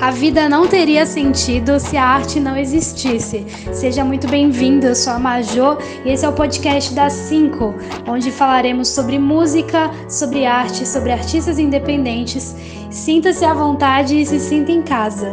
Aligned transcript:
A 0.00 0.10
vida 0.10 0.48
não 0.48 0.68
teria 0.68 1.06
sentido 1.06 1.78
se 1.78 1.96
a 1.96 2.04
arte 2.04 2.40
não 2.40 2.56
existisse. 2.56 3.46
Seja 3.72 4.04
muito 4.04 4.26
bem-vindo, 4.26 4.86
eu 4.86 4.94
sou 4.94 5.12
a 5.12 5.18
Majô 5.18 5.78
e 6.04 6.10
esse 6.10 6.24
é 6.26 6.28
o 6.28 6.34
podcast 6.34 6.92
das 6.92 7.12
5, 7.12 7.74
onde 8.06 8.30
falaremos 8.30 8.88
sobre 8.88 9.18
música, 9.18 9.90
sobre 10.10 10.44
arte, 10.44 10.86
sobre 10.86 11.12
artistas 11.12 11.58
independentes. 11.58 12.54
Sinta-se 12.90 13.44
à 13.44 13.54
vontade 13.54 14.20
e 14.20 14.26
se 14.26 14.40
sinta 14.40 14.72
em 14.72 14.82
casa. 14.82 15.32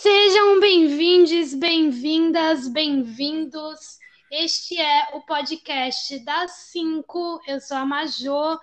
Sejam 0.00 0.60
bem-vindos, 0.60 1.52
bem-vindas, 1.54 2.68
bem-vindos. 2.68 3.98
Este 4.30 4.80
é 4.80 5.08
o 5.14 5.20
podcast 5.20 6.18
das 6.20 6.52
5. 6.72 7.40
Eu 7.46 7.60
sou 7.60 7.76
a 7.76 7.84
Majô 7.84 8.56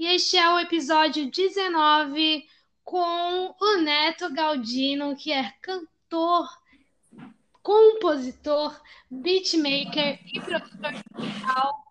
e 0.00 0.06
este 0.06 0.38
é 0.38 0.50
o 0.50 0.58
episódio 0.58 1.30
19 1.30 2.48
com 2.82 3.54
o 3.60 3.76
Neto 3.82 4.32
Galdino, 4.32 5.14
que 5.14 5.30
é 5.30 5.52
cantor, 5.60 6.48
compositor, 7.62 8.80
beatmaker 9.10 10.18
e 10.24 10.40
produtor 10.40 10.94
musical. 11.14 11.84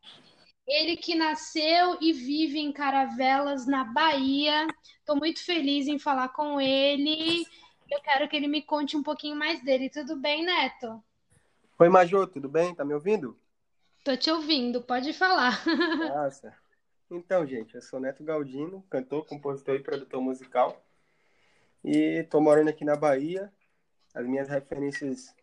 Ele 0.66 0.98
que 0.98 1.14
nasceu 1.14 2.00
e 2.02 2.12
vive 2.12 2.58
em 2.58 2.72
Caravelas, 2.72 3.68
na 3.68 3.84
Bahia. 3.84 4.66
Estou 4.98 5.16
muito 5.16 5.46
feliz 5.46 5.88
em 5.88 6.00
falar 6.00 6.30
com 6.30 6.60
ele. 6.60 7.46
Eu 7.92 8.02
quero 8.02 8.28
que 8.28 8.36
ele 8.36 8.48
me 8.48 8.64
conte 8.64 8.98
um 8.98 9.04
pouquinho 9.04 9.36
mais 9.36 9.64
dele. 9.64 9.88
Tudo 9.88 10.16
bem, 10.16 10.44
Neto? 10.44 11.00
Oi, 11.78 11.90
Majô, 11.90 12.26
tudo 12.26 12.50
bem? 12.50 12.74
Tá 12.74 12.84
me 12.84 12.96
ouvindo? 12.96 13.40
Tô 14.04 14.18
te 14.18 14.32
ouvindo, 14.32 14.82
pode 14.82 15.14
falar. 15.14 15.64
Nossa. 16.10 16.58
Então, 17.12 17.44
gente, 17.44 17.74
eu 17.74 17.82
sou 17.82 18.00
Neto 18.00 18.24
Galdino, 18.24 18.84
cantor, 18.88 19.26
compositor 19.26 19.76
e 19.76 19.82
produtor 19.82 20.22
musical. 20.22 20.80
E 21.84 22.24
tô 22.30 22.40
morando 22.40 22.70
aqui 22.70 22.86
na 22.86 22.96
Bahia. 22.96 23.52
As 24.14 24.28
minhas 24.28 24.48
referências 24.48 25.36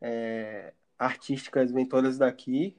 é, 0.00 0.72
artísticas 0.98 1.70
vêm 1.70 1.86
todas 1.86 2.18
daqui 2.18 2.76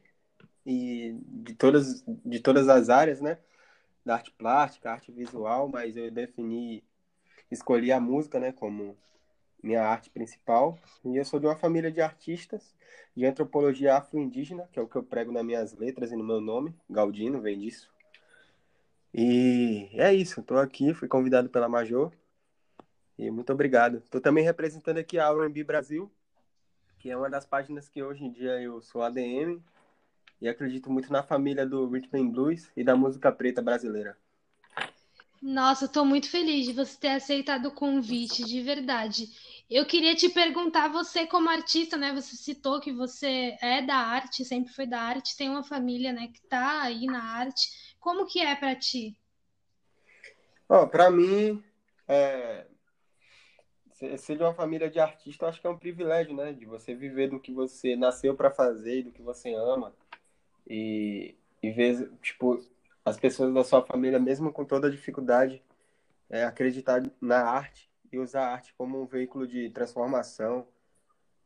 e 0.65 1.15
de 1.23 1.53
todas, 1.55 2.03
de 2.05 2.39
todas 2.41 2.67
as 2.67 2.89
áreas, 2.89 3.21
né? 3.21 3.37
Da 4.03 4.15
arte 4.15 4.31
plástica, 4.31 4.91
arte 4.91 5.13
visual, 5.13 5.69
mas 5.69 5.95
eu 5.95 6.11
defini, 6.11 6.83
escolhi 7.49 7.89
a 7.89 8.01
música, 8.01 8.38
né, 8.38 8.51
como 8.51 8.97
minha 9.63 9.81
arte 9.81 10.09
principal. 10.09 10.77
E 11.05 11.15
eu 11.15 11.23
sou 11.23 11.39
de 11.39 11.45
uma 11.45 11.55
família 11.55 11.89
de 11.89 12.01
artistas 12.01 12.75
de 13.15 13.25
antropologia 13.25 13.95
afro-indígena, 13.95 14.67
que 14.73 14.79
é 14.79 14.81
o 14.81 14.88
que 14.89 14.97
eu 14.97 15.03
prego 15.03 15.31
nas 15.31 15.45
minhas 15.45 15.73
letras 15.73 16.11
e 16.11 16.17
no 16.17 16.23
meu 16.23 16.41
nome. 16.41 16.75
Galdino 16.89 17.39
vem 17.39 17.57
disso. 17.57 17.94
E 19.17 19.88
é 19.94 20.13
isso, 20.13 20.41
estou 20.41 20.58
aqui, 20.58 20.94
fui 20.94 21.08
convidado 21.08 21.47
pela 21.47 21.69
Major. 21.69 22.11
E 23.17 23.31
muito 23.31 23.53
obrigado. 23.53 23.99
Estou 23.99 24.19
também 24.19 24.44
representando 24.44 24.97
aqui 24.97 25.17
a 25.17 25.30
R&B 25.30 25.63
Brasil, 25.63 26.11
que 26.99 27.09
é 27.09 27.16
uma 27.16 27.30
das 27.30 27.45
páginas 27.45 27.88
que 27.88 28.03
hoje 28.03 28.25
em 28.25 28.31
dia 28.33 28.61
eu 28.61 28.81
sou 28.81 29.02
ADM 29.02 29.63
e 30.41 30.49
acredito 30.49 30.91
muito 30.91 31.13
na 31.13 31.23
família 31.23 31.66
do 31.66 31.88
Rhythm 31.88 32.30
Blues 32.30 32.69
e 32.75 32.83
da 32.83 32.94
música 32.94 33.31
preta 33.31 33.61
brasileira. 33.61 34.17
Nossa, 35.41 35.85
estou 35.85 36.03
muito 36.03 36.29
feliz 36.29 36.66
de 36.66 36.73
você 36.73 36.97
ter 37.00 37.09
aceitado 37.09 37.67
o 37.67 37.72
convite, 37.72 38.44
de 38.44 38.61
verdade. 38.61 39.29
Eu 39.69 39.85
queria 39.85 40.16
te 40.16 40.27
perguntar, 40.27 40.89
você 40.89 41.25
como 41.25 41.50
artista, 41.50 41.95
né? 41.95 42.11
Você 42.13 42.35
citou 42.35 42.81
que 42.81 42.91
você 42.91 43.55
é 43.61 43.81
da 43.81 43.95
arte, 43.95 44.44
sempre 44.44 44.73
foi 44.73 44.85
da 44.85 45.00
arte, 45.00 45.38
tem 45.38 45.50
uma 45.50 45.63
família, 45.63 46.11
né, 46.11 46.27
que 46.27 46.39
está 46.39 46.81
aí 46.81 47.05
na 47.05 47.23
arte. 47.23 47.94
Como 48.05 48.27
que 48.27 48.39
é 48.39 48.55
para 48.55 48.75
ti? 48.75 49.17
Oh, 50.69 50.85
para 50.85 51.09
mim, 51.09 51.63
é... 52.07 52.67
ser 54.19 54.37
de 54.37 54.43
uma 54.43 54.53
família 54.53 54.91
de 54.91 54.99
artistas, 54.99 55.49
acho 55.49 55.59
que 55.59 55.65
é 55.65 55.69
um 55.71 55.79
privilégio, 55.79 56.35
né? 56.35 56.53
De 56.53 56.67
você 56.67 56.93
viver 56.93 57.31
do 57.31 57.39
que 57.39 57.51
você 57.51 57.95
nasceu 57.95 58.35
para 58.35 58.51
fazer, 58.51 59.01
do 59.01 59.11
que 59.11 59.23
você 59.23 59.55
ama. 59.55 59.91
E, 60.69 61.33
e 61.63 61.71
ver, 61.71 62.11
tipo, 62.21 62.63
as 63.03 63.17
pessoas 63.17 63.51
da 63.51 63.63
sua 63.63 63.83
família, 63.83 64.19
mesmo 64.19 64.53
com 64.53 64.63
toda 64.63 64.85
a 64.85 64.91
dificuldade, 64.91 65.63
é, 66.29 66.44
acreditar 66.44 67.01
na 67.19 67.41
arte 67.41 67.89
e 68.11 68.19
usar 68.19 68.45
a 68.45 68.53
arte 68.53 68.71
como 68.77 69.01
um 69.01 69.07
veículo 69.07 69.47
de 69.47 69.71
transformação, 69.71 70.67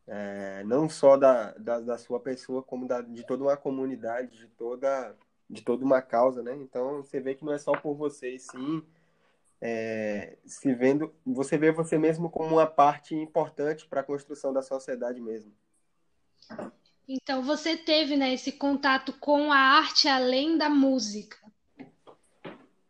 é, 0.05 0.61
não 0.65 0.89
só 0.89 1.15
da, 1.15 1.53
da, 1.53 1.79
da, 1.79 1.97
sua 1.97 2.19
pessoa, 2.19 2.61
como 2.61 2.85
da, 2.85 2.99
de 2.99 3.25
toda 3.25 3.43
uma 3.43 3.55
comunidade, 3.55 4.37
de 4.37 4.47
toda 4.49 5.15
de 5.49 5.61
toda 5.61 5.83
uma 5.83 6.01
causa, 6.01 6.43
né? 6.43 6.55
Então 6.55 7.03
você 7.03 7.19
vê 7.19 7.33
que 7.35 7.43
não 7.43 7.53
é 7.53 7.57
só 7.57 7.71
por 7.73 7.95
você, 7.95 8.35
e 8.35 8.39
sim 8.39 8.83
é, 9.61 10.37
se 10.45 10.73
vendo, 10.73 11.13
você 11.25 11.57
vê 11.57 11.71
você 11.71 11.97
mesmo 11.97 12.29
como 12.29 12.55
uma 12.55 12.67
parte 12.67 13.13
importante 13.15 13.87
para 13.87 14.01
a 14.01 14.03
construção 14.03 14.53
da 14.53 14.61
sociedade 14.61 15.19
mesmo. 15.19 15.53
Então 17.07 17.43
você 17.43 17.75
teve 17.75 18.15
né, 18.15 18.33
esse 18.33 18.51
contato 18.51 19.11
com 19.19 19.51
a 19.51 19.57
arte 19.57 20.07
além 20.07 20.57
da 20.57 20.69
música. 20.69 21.37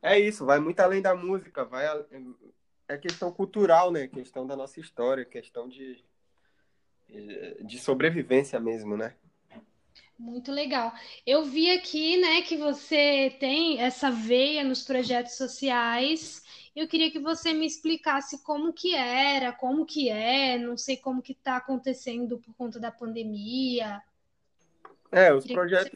É 0.02 0.20
isso, 0.20 0.46
vai 0.46 0.60
muito 0.60 0.80
além 0.80 1.02
da 1.02 1.16
música, 1.16 1.66
vai 1.66 1.86
é 2.88 2.98
questão 2.98 3.32
cultural, 3.32 3.92
né? 3.92 4.08
Questão 4.08 4.48
da 4.48 4.56
nossa 4.56 4.80
história, 4.80 5.26
questão 5.26 5.68
de 5.68 6.04
de 7.62 7.80
sobrevivência 7.80 8.60
mesmo, 8.60 8.96
né? 8.96 9.16
Muito 10.20 10.52
legal. 10.52 10.92
Eu 11.26 11.46
vi 11.46 11.72
aqui, 11.72 12.18
né, 12.18 12.42
que 12.42 12.58
você 12.58 13.34
tem 13.40 13.80
essa 13.80 14.12
veia 14.12 14.66
nos 14.66 14.84
projetos 14.84 15.38
sociais. 15.38 16.44
Eu 16.76 16.90
queria 16.90 17.10
que 17.10 17.20
você 17.20 17.54
me 17.54 17.66
explicasse 17.66 18.44
como 18.44 18.74
que 18.74 18.94
era, 18.94 19.54
como 19.54 19.86
que 19.86 20.10
é, 20.10 20.58
não 20.58 20.76
sei 20.76 20.98
como 20.98 21.22
que 21.22 21.32
está 21.32 21.56
acontecendo 21.56 22.38
por 22.38 22.54
conta 22.56 22.82
da 22.82 22.92
pandemia. 22.92 24.04
É, 25.10 25.34
os 25.34 25.48
projetos. 25.48 25.90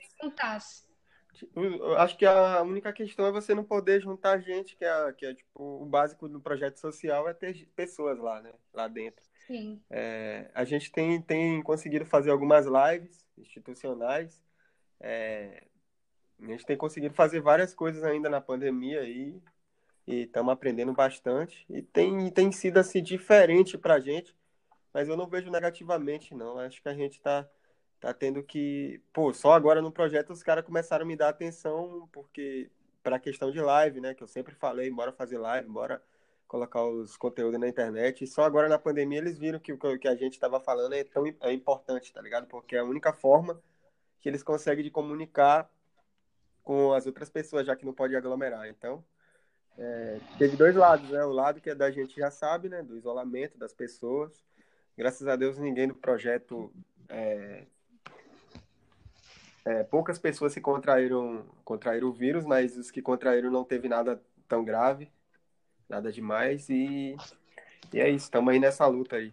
Eu 1.54 1.98
acho 1.98 2.18
que 2.18 2.26
a 2.26 2.62
única 2.62 2.94
questão 2.94 3.26
é 3.26 3.32
você 3.32 3.54
não 3.54 3.66
poder 3.66 4.02
juntar 4.02 4.40
gente, 4.40 4.78
que 4.78 4.86
é, 4.86 5.12
que 5.12 5.26
é 5.26 5.34
tipo, 5.34 5.82
o 5.82 5.86
básico 5.86 6.30
do 6.30 6.40
projeto 6.40 6.78
social 6.78 7.28
é 7.28 7.34
ter 7.34 7.68
pessoas 7.76 8.18
lá, 8.20 8.42
né? 8.42 8.54
Lá 8.74 8.88
dentro. 8.88 9.22
Sim. 9.48 9.82
É, 9.90 10.50
a 10.54 10.64
gente 10.64 10.92
tem, 10.92 11.22
tem 11.22 11.62
conseguido 11.62 12.06
fazer 12.06 12.32
algumas 12.32 12.66
lives 12.66 13.26
institucionais. 13.38 14.42
É, 15.00 15.64
a 16.42 16.46
gente 16.46 16.66
tem 16.66 16.78
conseguido 16.78 17.14
fazer 17.14 17.42
várias 17.42 17.74
coisas 17.74 18.04
ainda 18.04 18.30
na 18.30 18.42
pandemia 18.42 19.02
aí, 19.02 19.42
e 20.06 20.24
estamos 20.24 20.52
aprendendo 20.52 20.94
bastante. 20.94 21.66
E 21.70 21.82
tem, 21.82 22.30
tem 22.30 22.52
sido 22.52 22.78
assim 22.78 23.02
diferente 23.02 23.78
para 23.78 23.96
a 23.96 24.00
gente, 24.00 24.36
mas 24.94 25.08
eu 25.08 25.18
não 25.18 25.28
vejo 25.28 25.50
negativamente, 25.50 26.36
não. 26.36 26.60
Acho 26.60 26.82
que 26.82 26.90
a 26.90 26.94
gente 26.94 27.14
está 27.14 27.48
tá 28.00 28.14
tendo 28.14 28.44
que. 28.44 29.02
Pô, 29.14 29.34
só 29.34 29.54
agora 29.54 29.82
no 29.82 29.92
projeto 29.92 30.32
os 30.32 30.44
caras 30.44 30.66
começaram 30.66 31.06
a 31.06 31.08
me 31.08 31.16
dar 31.16 31.30
atenção, 31.30 32.08
porque 32.12 32.70
para 33.02 33.18
a 33.18 33.20
questão 33.20 33.52
de 33.52 33.60
live, 33.60 34.00
né? 34.02 34.14
Que 34.14 34.24
eu 34.24 34.28
sempre 34.28 34.54
falei, 34.56 34.90
bora 34.92 35.12
fazer 35.12 35.38
live, 35.38 35.68
bora 35.70 36.02
colocar 36.54 36.84
os 36.84 37.18
conteúdos 37.18 37.60
na 37.60 37.68
internet. 37.68 38.24
E 38.24 38.28
só 38.28 38.44
agora 38.44 38.70
na 38.70 38.78
pandemia 38.78 39.18
eles 39.18 39.40
viram 39.40 39.58
que 39.60 39.74
o 39.74 39.98
que 39.98 40.08
a 40.08 40.14
gente 40.14 40.34
estava 40.34 40.60
falando 40.60 40.94
é 40.94 41.04
tão 41.04 41.26
é 41.42 41.52
importante, 41.52 42.14
tá 42.14 42.22
ligado? 42.22 42.46
Porque 42.46 42.76
é 42.76 42.80
a 42.80 42.84
única 42.84 43.12
forma 43.12 43.60
que 44.22 44.30
eles 44.30 44.44
conseguem 44.44 44.84
de 44.84 44.92
comunicar 44.92 45.68
com 46.62 46.94
as 46.94 47.08
outras 47.08 47.28
pessoas, 47.28 47.66
já 47.66 47.76
que 47.76 47.84
não 47.84 47.92
pode 47.92 48.16
aglomerar. 48.16 48.70
Então, 48.70 49.04
é, 49.80 50.20
teve 50.38 50.56
dois 50.56 50.76
lados, 50.76 51.10
né? 51.10 51.26
O 51.26 51.32
lado 51.32 51.60
que 51.60 51.72
é 51.72 51.76
da 51.76 51.90
gente 51.90 52.16
já 52.16 52.30
sabe, 52.30 52.70
né? 52.70 52.84
Do 52.84 52.96
isolamento 52.96 53.58
das 53.58 53.74
pessoas. 53.74 54.32
Graças 54.96 55.28
a 55.28 55.36
Deus 55.36 55.58
ninguém 55.58 55.88
do 55.88 55.96
projeto 55.96 56.72
é, 57.10 57.66
é, 59.66 59.84
poucas 59.86 60.20
pessoas 60.20 60.54
se 60.54 60.62
contraíram, 60.62 61.48
contraíram 61.66 62.10
o 62.10 62.14
vírus, 62.14 62.46
mas 62.46 62.78
os 62.78 62.92
que 62.92 63.02
contraíram 63.02 63.50
não 63.50 63.64
teve 63.64 63.90
nada 63.90 64.22
tão 64.48 64.64
grave 64.64 65.12
nada 65.94 66.12
demais 66.12 66.70
e, 66.70 67.16
e 67.94 68.00
é 68.00 68.10
isso, 68.10 68.26
estamos 68.26 68.52
aí 68.52 68.60
nessa 68.60 68.86
luta 68.88 69.18
aí. 69.18 69.32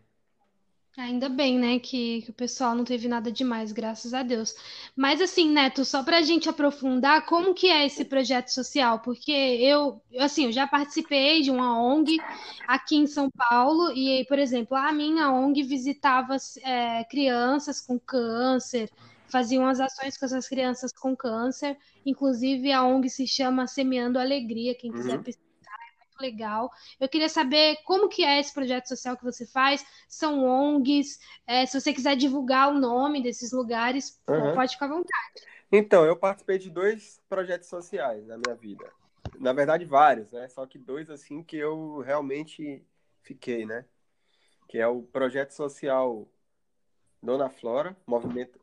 Ainda 0.99 1.29
bem, 1.29 1.57
né, 1.57 1.79
que, 1.79 2.23
que, 2.23 2.31
o 2.31 2.35
pessoal 2.35 2.75
não 2.75 2.85
teve 2.85 3.09
nada 3.09 3.31
demais, 3.31 3.73
graças 3.73 4.12
a 4.12 4.23
Deus. 4.23 4.55
Mas 4.95 5.21
assim, 5.21 5.49
Neto, 5.49 5.85
só 5.85 6.03
para 6.03 6.19
a 6.19 6.23
gente 6.23 6.49
aprofundar, 6.49 7.25
como 7.27 7.55
que 7.55 7.69
é 7.69 7.87
esse 7.87 8.05
projeto 8.05 8.49
social? 8.49 8.99
Porque 8.99 9.31
eu, 9.31 10.03
assim, 10.19 10.47
eu 10.47 10.53
já 10.53 10.67
participei 10.67 11.43
de 11.43 11.51
uma 11.51 11.81
ONG 11.81 12.19
aqui 12.67 12.97
em 12.97 13.06
São 13.06 13.31
Paulo 13.31 13.93
e, 13.93 14.27
por 14.27 14.39
exemplo, 14.39 14.77
a 14.77 14.93
minha 14.93 15.31
ONG 15.33 15.63
visitava 15.63 16.37
é, 16.63 17.05
crianças 17.05 17.81
com 17.81 17.99
câncer, 17.99 18.91
faziam 19.29 19.67
as 19.67 19.81
ações 19.81 20.19
com 20.19 20.27
essas 20.27 20.49
crianças 20.49 20.93
com 20.93 21.17
câncer. 21.17 21.79
Inclusive, 22.05 22.73
a 22.73 22.83
ONG 22.85 23.09
se 23.09 23.29
chama 23.29 23.67
Semeando 23.69 24.19
Alegria, 24.19 24.75
quem 24.75 24.93
quiser 24.93 25.17
uhum. 25.17 25.23
pesquisar 25.23 25.50
legal. 26.20 26.70
Eu 26.99 27.08
queria 27.08 27.28
saber 27.28 27.76
como 27.84 28.08
que 28.08 28.25
é 28.25 28.38
esse 28.38 28.52
projeto 28.52 28.87
social 28.87 29.17
que 29.17 29.25
você 29.25 29.46
faz. 29.46 29.84
São 30.08 30.44
ONGs. 30.44 31.19
É, 31.46 31.67
se 31.67 31.81
você 31.81 31.93
quiser 31.93 32.17
divulgar 32.17 32.70
o 32.70 32.78
nome 32.78 33.22
desses 33.22 33.52
lugares, 33.52 34.20
uhum. 34.28 34.55
pode 34.55 34.75
ficar 34.75 34.87
à 34.87 34.90
vontade. 34.90 35.46
Então, 35.72 36.05
eu 36.05 36.17
participei 36.17 36.58
de 36.58 36.69
dois 36.69 37.20
projetos 37.28 37.69
sociais 37.69 38.26
na 38.26 38.37
minha 38.37 38.56
vida. 38.56 38.90
na 39.38 39.52
verdade, 39.52 39.84
vários, 39.84 40.32
né? 40.32 40.49
Só 40.49 40.67
que 40.67 40.78
dois, 40.78 41.08
assim, 41.08 41.43
que 41.43 41.56
eu 41.56 42.00
realmente 42.00 42.84
fiquei, 43.22 43.64
né? 43.64 43.84
Que 44.69 44.78
é 44.78 44.87
o 44.87 45.02
projeto 45.02 45.52
social 45.52 46.28
Dona 47.22 47.49
Flora, 47.49 47.96
movimento, 48.06 48.58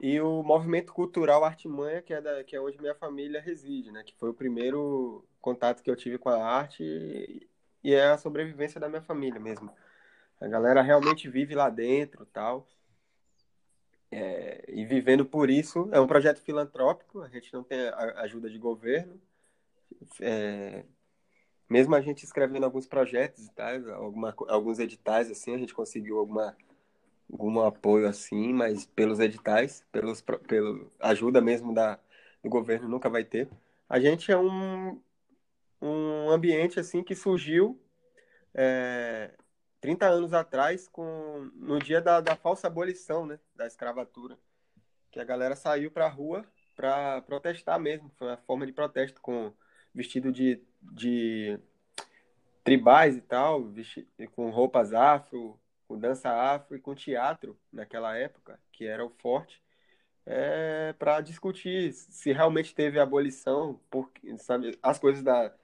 e 0.00 0.20
o 0.20 0.42
movimento 0.42 0.92
cultural 0.92 1.44
Artimanha, 1.44 2.02
que 2.02 2.12
é, 2.12 2.20
da, 2.20 2.44
que 2.44 2.54
é 2.54 2.60
onde 2.60 2.80
minha 2.80 2.94
família 2.94 3.40
reside, 3.40 3.90
né? 3.90 4.02
Que 4.02 4.14
foi 4.14 4.30
o 4.30 4.34
primeiro 4.34 5.24
contato 5.46 5.80
que 5.80 5.88
eu 5.88 5.94
tive 5.94 6.18
com 6.18 6.28
a 6.28 6.44
arte 6.44 6.82
e, 7.84 7.94
é 7.94 8.08
a 8.08 8.18
sobrevivência 8.18 8.80
da 8.80 8.88
minha 8.88 9.00
família 9.00 9.38
mesmo. 9.38 9.70
A 10.40 10.48
galera 10.48 10.82
realmente 10.82 11.30
vive 11.30 11.54
lá 11.54 11.70
dentro 11.70 12.26
tal. 12.26 12.66
É, 14.10 14.64
e 14.68 14.84
vivendo 14.84 15.24
por 15.24 15.48
isso, 15.48 15.88
é 15.92 16.00
um 16.00 16.06
projeto 16.06 16.40
filantrópico, 16.40 17.22
a 17.22 17.28
gente 17.28 17.52
não 17.52 17.62
tem 17.62 17.78
ajuda 18.16 18.50
de 18.50 18.58
governo. 18.58 19.20
É, 20.20 20.84
mesmo 21.68 21.94
a 21.94 22.00
gente 22.00 22.24
escrevendo 22.24 22.64
alguns 22.64 22.88
projetos 22.88 23.46
e 23.46 23.90
alguma, 23.92 24.34
alguns 24.48 24.80
editais, 24.80 25.30
assim, 25.30 25.54
a 25.54 25.58
gente 25.58 25.72
conseguiu 25.72 26.18
alguma, 26.18 26.56
algum 27.30 27.60
apoio 27.60 28.08
assim, 28.08 28.52
mas 28.52 28.84
pelos 28.84 29.20
editais, 29.20 29.84
pelos, 29.92 30.20
pelo 30.20 30.90
ajuda 30.98 31.40
mesmo 31.40 31.72
da, 31.72 32.00
do 32.42 32.50
governo 32.50 32.88
nunca 32.88 33.08
vai 33.08 33.22
ter. 33.22 33.48
A 33.88 34.00
gente 34.00 34.32
é 34.32 34.36
um, 34.36 35.00
um 35.80 36.30
ambiente 36.30 36.80
assim 36.80 37.02
que 37.02 37.14
surgiu 37.14 37.80
é, 38.54 39.32
30 39.80 40.06
anos 40.06 40.32
atrás, 40.32 40.88
com, 40.88 41.50
no 41.54 41.78
dia 41.78 42.00
da, 42.00 42.20
da 42.20 42.34
falsa 42.34 42.66
abolição 42.66 43.26
né, 43.26 43.38
da 43.54 43.66
escravatura, 43.66 44.38
que 45.10 45.20
a 45.20 45.24
galera 45.24 45.54
saiu 45.54 45.90
para 45.90 46.06
a 46.06 46.10
rua 46.10 46.44
para 46.74 47.22
protestar 47.22 47.78
mesmo, 47.80 48.10
foi 48.16 48.28
uma 48.28 48.36
forma 48.36 48.66
de 48.66 48.72
protesto 48.72 49.20
com 49.20 49.52
vestido 49.94 50.30
de, 50.30 50.62
de 50.82 51.58
tribais 52.62 53.16
e 53.16 53.20
tal, 53.20 53.64
vestido, 53.64 54.08
com 54.34 54.50
roupas 54.50 54.92
afro, 54.92 55.58
com 55.86 55.98
dança 55.98 56.30
afro 56.30 56.76
e 56.76 56.80
com 56.80 56.94
teatro 56.94 57.58
naquela 57.72 58.16
época, 58.16 58.58
que 58.72 58.86
era 58.86 59.04
o 59.04 59.10
forte, 59.10 59.62
é, 60.26 60.92
para 60.98 61.20
discutir 61.20 61.92
se 61.92 62.32
realmente 62.32 62.74
teve 62.74 62.98
abolição, 62.98 63.80
porque, 63.88 64.36
sabe, 64.38 64.76
as 64.82 64.98
coisas 64.98 65.22
da, 65.22 65.54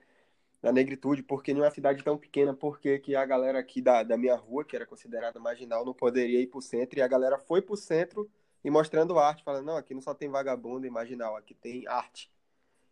da 0.63 0.73
negritude, 0.73 1.25
porque 1.25 1.51
em 1.51 1.57
uma 1.57 1.71
cidade 1.71 2.05
tão 2.05 2.17
pequena, 2.17 2.55
porque 2.55 3.01
que 3.01 3.17
a 3.17 3.27
galera 3.27 3.59
aqui 3.59 3.83
da, 3.83 4.05
da 4.05 4.17
minha 4.17 4.37
rua, 4.37 4.65
que 4.65 4.77
era 4.77 4.87
considerada 4.87 5.41
marginal, 5.41 5.85
não 5.85 5.93
poderia 5.93 6.41
ir 6.41 6.47
para 6.47 6.59
o 6.59 6.63
centro, 6.63 7.01
e 7.01 7.03
a 7.03 7.09
galera 7.09 7.37
foi 7.37 7.61
para 7.61 7.75
o 7.75 7.77
centro 7.77 8.31
e 8.65 8.71
mostrando 8.71 9.19
arte, 9.19 9.43
falando, 9.43 9.67
não, 9.67 9.77
aqui 9.77 9.93
não 9.93 10.01
só 10.01 10.15
tem 10.15 10.29
vagabundo 10.29 10.87
e 10.87 10.91
marginal, 10.91 11.37
aqui 11.37 11.53
tem 11.53 11.85
arte. 11.89 12.31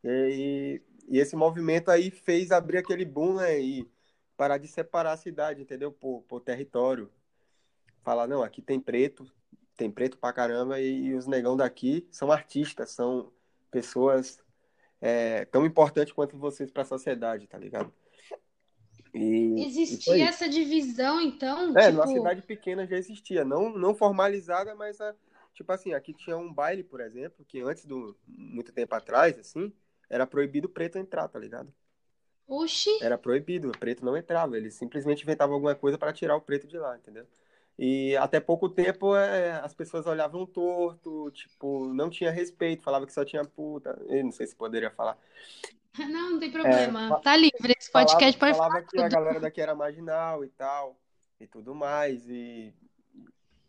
E, 0.03 0.83
e 1.09 1.19
esse 1.19 1.37
movimento 1.37 1.93
aí 1.93 2.11
fez 2.11 2.51
abrir 2.51 2.79
aquele 2.79 3.05
boom, 3.05 3.37
né, 3.37 3.61
e 3.61 3.89
parar 4.37 4.59
de 4.59 4.67
separar 4.67 5.13
a 5.13 5.17
cidade, 5.17 5.63
entendeu, 5.63 5.93
por, 5.93 6.23
por 6.23 6.41
território. 6.41 7.09
Falar, 8.03 8.27
não, 8.27 8.43
aqui 8.43 8.61
tem 8.61 8.81
preto, 8.81 9.31
tem 9.77 9.89
preto 9.89 10.19
pra 10.19 10.33
caramba, 10.33 10.81
e, 10.81 11.05
e 11.05 11.15
os 11.15 11.29
negão 11.29 11.57
daqui 11.57 12.09
são 12.11 12.33
artistas, 12.33 12.91
são 12.91 13.33
pessoas 13.71 14.43
é, 15.01 15.45
tão 15.47 15.65
importante 15.65 16.15
quanto 16.15 16.37
vocês 16.37 16.71
para 16.71 16.83
a 16.83 16.87
sociedade, 16.87 17.47
tá 17.47 17.59
ligado? 17.59 17.93
E, 19.13 19.65
existia 19.67 20.17
e 20.17 20.23
essa 20.23 20.49
divisão, 20.49 21.21
então? 21.21 21.77
É, 21.77 21.87
tipo... 21.87 21.93
numa 21.95 22.07
cidade 22.07 22.43
pequena 22.43 22.87
já 22.87 22.97
existia, 22.97 23.45
não, 23.45 23.71
não 23.71 23.95
formalizada, 23.95 24.75
mas 24.75 25.01
a, 25.01 25.15
tipo 25.53 25.73
assim, 25.73 25.95
aqui 25.95 26.13
tinha 26.13 26.37
um 26.37 26.53
baile, 26.53 26.85
por 26.85 27.01
exemplo, 27.01 27.45
que 27.45 27.61
antes 27.61 27.85
do 27.85 28.17
muito 28.27 28.73
tempo 28.73 28.95
atrás, 28.95 29.39
assim, 29.39 29.73
era 30.09 30.27
proibido 30.27 30.69
o 30.69 30.71
preto 30.71 30.99
entrar, 30.99 31.27
tá 31.29 31.39
ligado? 31.39 31.73
Oxi. 32.47 32.99
Era 33.01 33.17
proibido, 33.17 33.69
o 33.69 33.79
preto 33.79 34.05
não 34.05 34.17
entrava, 34.17 34.57
eles 34.57 34.75
simplesmente 34.75 35.23
inventavam 35.23 35.55
alguma 35.55 35.75
coisa 35.75 35.97
para 35.97 36.13
tirar 36.13 36.37
o 36.37 36.41
preto 36.41 36.67
de 36.67 36.79
lá, 36.79 36.97
entendeu? 36.97 37.27
E 37.83 38.15
até 38.19 38.39
pouco 38.39 38.69
tempo 38.69 39.17
é, 39.17 39.53
as 39.53 39.73
pessoas 39.73 40.07
olhavam 40.07 40.45
torto, 40.45 41.31
tipo, 41.31 41.91
não 41.95 42.11
tinha 42.11 42.31
respeito, 42.31 42.83
falava 42.83 43.07
que 43.07 43.13
só 43.13 43.25
tinha 43.25 43.43
puta. 43.43 43.99
Eu 44.07 44.23
não 44.23 44.31
sei 44.31 44.47
se 44.47 44.55
poderia 44.55 44.91
falar. 44.91 45.17
Não, 45.99 46.31
não 46.31 46.39
tem 46.39 46.53
problema. 46.53 47.17
É, 47.19 47.21
tá 47.21 47.37
livre. 47.37 47.75
Esse 47.77 47.91
podcast 47.91 48.39
falava, 48.39 48.57
pode 48.57 48.71
falava 48.71 48.87
que 48.87 48.97
tudo. 48.97 49.03
a 49.03 49.09
galera 49.09 49.41
daqui 49.41 49.61
era 49.61 49.75
marginal 49.75 50.45
e 50.45 50.49
tal, 50.49 50.97
e 51.41 51.49
tudo 51.49 51.75
mais. 51.75 52.29
E 52.29 52.73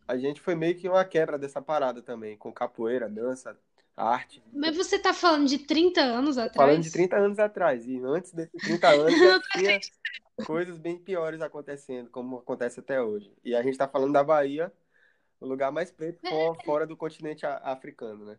a 0.08 0.16
gente 0.16 0.40
foi 0.40 0.54
meio 0.54 0.76
que 0.78 0.88
uma 0.88 1.04
quebra 1.04 1.40
dessa 1.40 1.60
parada 1.64 2.00
também, 2.00 2.38
com 2.38 2.54
capoeira, 2.54 3.10
dança, 3.10 3.58
arte. 3.98 4.42
Mas 4.54 4.78
você 4.78 5.00
tá 5.00 5.14
falando 5.14 5.48
de 5.48 5.58
30 5.58 6.00
anos 6.00 6.38
atrás? 6.38 6.70
Falando 6.70 6.84
de 6.84 6.92
30 6.92 7.18
anos 7.18 7.40
atrás. 7.40 7.88
E 7.88 8.00
antes 8.04 8.32
desses 8.34 8.54
30 8.62 8.88
anos 8.88 9.20
já 9.20 9.40
tinha 9.54 9.80
coisas 10.46 10.78
bem 10.78 10.98
piores 10.98 11.42
acontecendo, 11.42 12.10
como 12.10 12.38
acontece 12.38 12.80
até 12.80 13.02
hoje. 13.02 13.32
E 13.44 13.56
a 13.56 13.62
gente 13.62 13.74
está 13.74 13.88
falando 13.88 14.14
da 14.14 14.24
Bahia, 14.24 14.72
o 15.40 15.48
lugar 15.48 15.72
mais 15.72 15.92
preto 15.92 16.26
é. 16.26 16.64
fora 16.64 16.86
do 16.86 16.96
continente 16.96 17.46
africano, 17.46 18.26
né? 18.26 18.38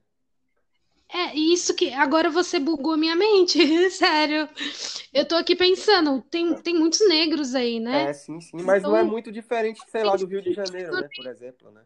É, 1.14 1.34
isso 1.34 1.74
que 1.74 1.92
agora 1.92 2.30
você 2.30 2.58
bugou 2.58 2.96
minha 2.96 3.14
mente, 3.14 3.58
sério. 3.90 4.48
Eu 5.12 5.28
tô 5.28 5.34
aqui 5.34 5.54
pensando, 5.54 6.22
tem, 6.22 6.54
tem 6.62 6.74
muitos 6.74 7.06
negros 7.06 7.54
aí, 7.54 7.78
né? 7.78 8.04
É, 8.04 8.12
sim, 8.14 8.40
sim, 8.40 8.62
mas 8.62 8.78
então, 8.78 8.92
não 8.92 8.98
é 8.98 9.02
muito 9.02 9.30
diferente, 9.30 9.78
sei 9.88 10.04
lá, 10.04 10.16
do 10.16 10.26
Rio 10.26 10.40
de 10.40 10.54
Janeiro, 10.54 10.92
né, 10.92 11.08
por 11.14 11.26
exemplo, 11.26 11.70
né? 11.70 11.82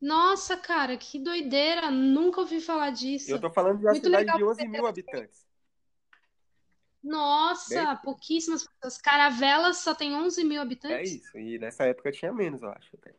Nossa, 0.00 0.56
cara, 0.56 0.96
que 0.96 1.18
doideira, 1.18 1.90
nunca 1.90 2.40
ouvi 2.40 2.60
falar 2.60 2.90
disso. 2.90 3.30
Eu 3.30 3.40
tô 3.40 3.50
falando 3.50 3.78
de 3.78 3.84
uma 3.84 3.92
muito 3.92 4.04
cidade 4.04 4.32
de 4.32 4.44
11 4.44 4.68
mil 4.68 4.86
habitantes. 4.86 5.45
Nossa, 7.06 7.84
Bem... 7.84 7.96
pouquíssimas 8.02 8.66
pessoas. 8.66 9.00
Caravelas 9.00 9.78
só 9.78 9.94
tem 9.94 10.14
11 10.14 10.44
mil 10.44 10.60
habitantes? 10.60 11.12
É 11.12 11.16
isso, 11.16 11.38
e 11.38 11.58
nessa 11.58 11.84
época 11.84 12.10
tinha 12.10 12.32
menos, 12.32 12.62
eu 12.62 12.70
acho. 12.70 12.96
Até. 12.96 13.14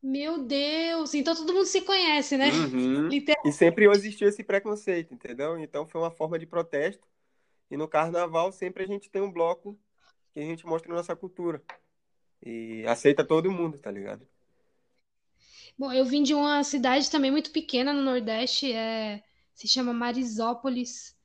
Meu 0.00 0.38
Deus, 0.38 1.12
então 1.14 1.34
todo 1.34 1.52
mundo 1.52 1.66
se 1.66 1.80
conhece, 1.80 2.36
né? 2.36 2.48
Uhum. 2.50 3.08
E 3.44 3.52
sempre 3.52 3.90
existiu 3.90 4.28
esse 4.28 4.44
preconceito, 4.44 5.12
entendeu? 5.12 5.58
Então 5.58 5.86
foi 5.86 6.00
uma 6.00 6.12
forma 6.12 6.38
de 6.38 6.46
protesto. 6.46 7.04
E 7.68 7.76
no 7.76 7.88
carnaval 7.88 8.52
sempre 8.52 8.84
a 8.84 8.86
gente 8.86 9.10
tem 9.10 9.20
um 9.20 9.32
bloco 9.32 9.76
que 10.32 10.38
a 10.38 10.44
gente 10.44 10.64
mostra 10.64 10.92
a 10.92 10.96
nossa 10.96 11.16
cultura. 11.16 11.60
E 12.44 12.84
aceita 12.86 13.24
todo 13.24 13.50
mundo, 13.50 13.78
tá 13.78 13.90
ligado? 13.90 14.24
Bom, 15.76 15.92
eu 15.92 16.04
vim 16.04 16.22
de 16.22 16.34
uma 16.34 16.62
cidade 16.62 17.10
também 17.10 17.32
muito 17.32 17.50
pequena 17.50 17.92
no 17.92 18.02
Nordeste, 18.02 18.72
é... 18.72 19.24
se 19.52 19.66
chama 19.66 19.92
Marisópolis 19.92 21.15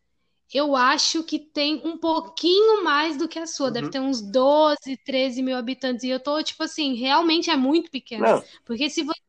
eu 0.58 0.76
acho 0.76 1.24
que 1.24 1.40
tem 1.40 1.82
um 1.86 1.98
pouquinho 1.98 2.84
mais 2.84 3.18
do 3.18 3.28
que 3.28 3.40
a 3.40 3.48
sua. 3.48 3.68
Uhum. 3.68 3.74
Deve 3.74 3.90
ter 3.90 4.00
uns 4.00 4.22
12, 4.22 4.98
13 5.06 5.42
mil 5.42 5.58
habitantes. 5.58 6.04
E 6.04 6.10
eu 6.10 6.20
tô, 6.20 6.42
tipo 6.44 6.64
assim, 6.64 6.94
realmente 6.96 7.50
é 7.50 7.56
muito 7.56 7.90
pequeno. 7.90 8.24
Não. 8.24 8.44
Porque 8.66 8.90
se 8.90 9.04
você, 9.04 9.20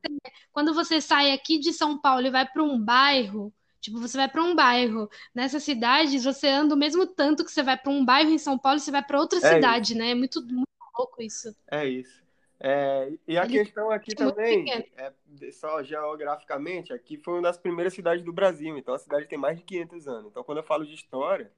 quando 0.53 0.75
você 0.75 1.01
sai 1.01 1.33
aqui 1.33 1.59
de 1.59 1.73
São 1.73 1.99
Paulo 1.99 2.27
e 2.27 2.31
vai 2.31 2.47
para 2.47 2.63
um 2.63 2.79
bairro, 2.79 3.53
tipo, 3.81 3.99
você 4.01 4.17
vai 4.17 4.29
para 4.29 4.43
um 4.43 4.55
bairro, 4.55 5.09
nessa 5.35 5.61
cidade, 5.61 6.19
você 6.19 6.49
anda 6.49 6.75
o 6.75 6.79
mesmo 6.79 7.07
tanto 7.07 7.45
que 7.45 7.53
você 7.53 7.63
vai 7.63 7.77
para 7.77 7.93
um 7.93 8.05
bairro 8.05 8.31
em 8.31 8.39
São 8.39 8.59
Paulo 8.59 8.79
e 8.79 8.81
você 8.81 8.91
vai 8.91 9.03
para 9.03 9.21
outra 9.21 9.39
é 9.39 9.55
cidade, 9.55 9.93
isso. 9.93 9.99
né? 9.99 10.11
É 10.11 10.15
muito, 10.15 10.43
muito 10.43 10.69
louco 10.97 11.23
isso. 11.23 11.55
É 11.71 11.89
isso. 11.89 12.22
É, 12.65 13.13
e 13.27 13.37
a 13.37 13.45
questão 13.45 13.91
aqui 13.91 14.15
também, 14.15 14.71
é, 14.71 15.13
só 15.51 15.83
geograficamente, 15.83 16.93
aqui 16.93 17.17
foi 17.17 17.35
uma 17.35 17.43
das 17.43 17.59
primeiras 17.59 17.93
cidades 17.93 18.25
do 18.25 18.33
Brasil, 18.33 18.79
então 18.79 18.95
a 18.95 18.99
cidade 19.01 19.27
tem 19.27 19.37
mais 19.37 19.59
de 19.59 19.65
500 19.65 20.07
anos. 20.07 20.31
Então, 20.31 20.45
quando 20.45 20.59
eu 20.59 20.63
falo 20.63 20.87
de 20.87 20.95
história, 20.95 21.53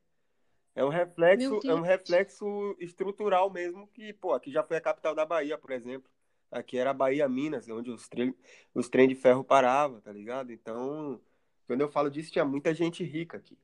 é 0.74 0.82
um 0.82 0.88
reflexo, 0.88 1.60
é 1.62 1.74
um 1.74 1.82
reflexo 1.82 2.74
estrutural 2.80 3.50
mesmo 3.50 3.86
que, 3.88 4.14
pô, 4.14 4.32
aqui 4.32 4.50
já 4.50 4.62
foi 4.64 4.78
a 4.78 4.80
capital 4.80 5.14
da 5.14 5.26
Bahia, 5.26 5.58
por 5.58 5.72
exemplo. 5.72 6.10
Aqui 6.50 6.78
era 6.78 6.90
a 6.90 6.94
Bahia 6.94 7.28
Minas, 7.28 7.68
onde 7.68 7.90
os, 7.90 8.08
trem, 8.08 8.34
os 8.74 8.88
trem 8.88 9.06
de 9.06 9.14
ferro 9.14 9.44
paravam, 9.44 10.00
tá 10.00 10.10
ligado? 10.10 10.52
Então, 10.52 11.20
quando 11.66 11.82
eu 11.82 11.88
falo 11.90 12.10
disso, 12.10 12.32
tinha 12.32 12.46
muita 12.46 12.72
gente 12.72 13.04
rica 13.04 13.36
aqui. 13.36 13.58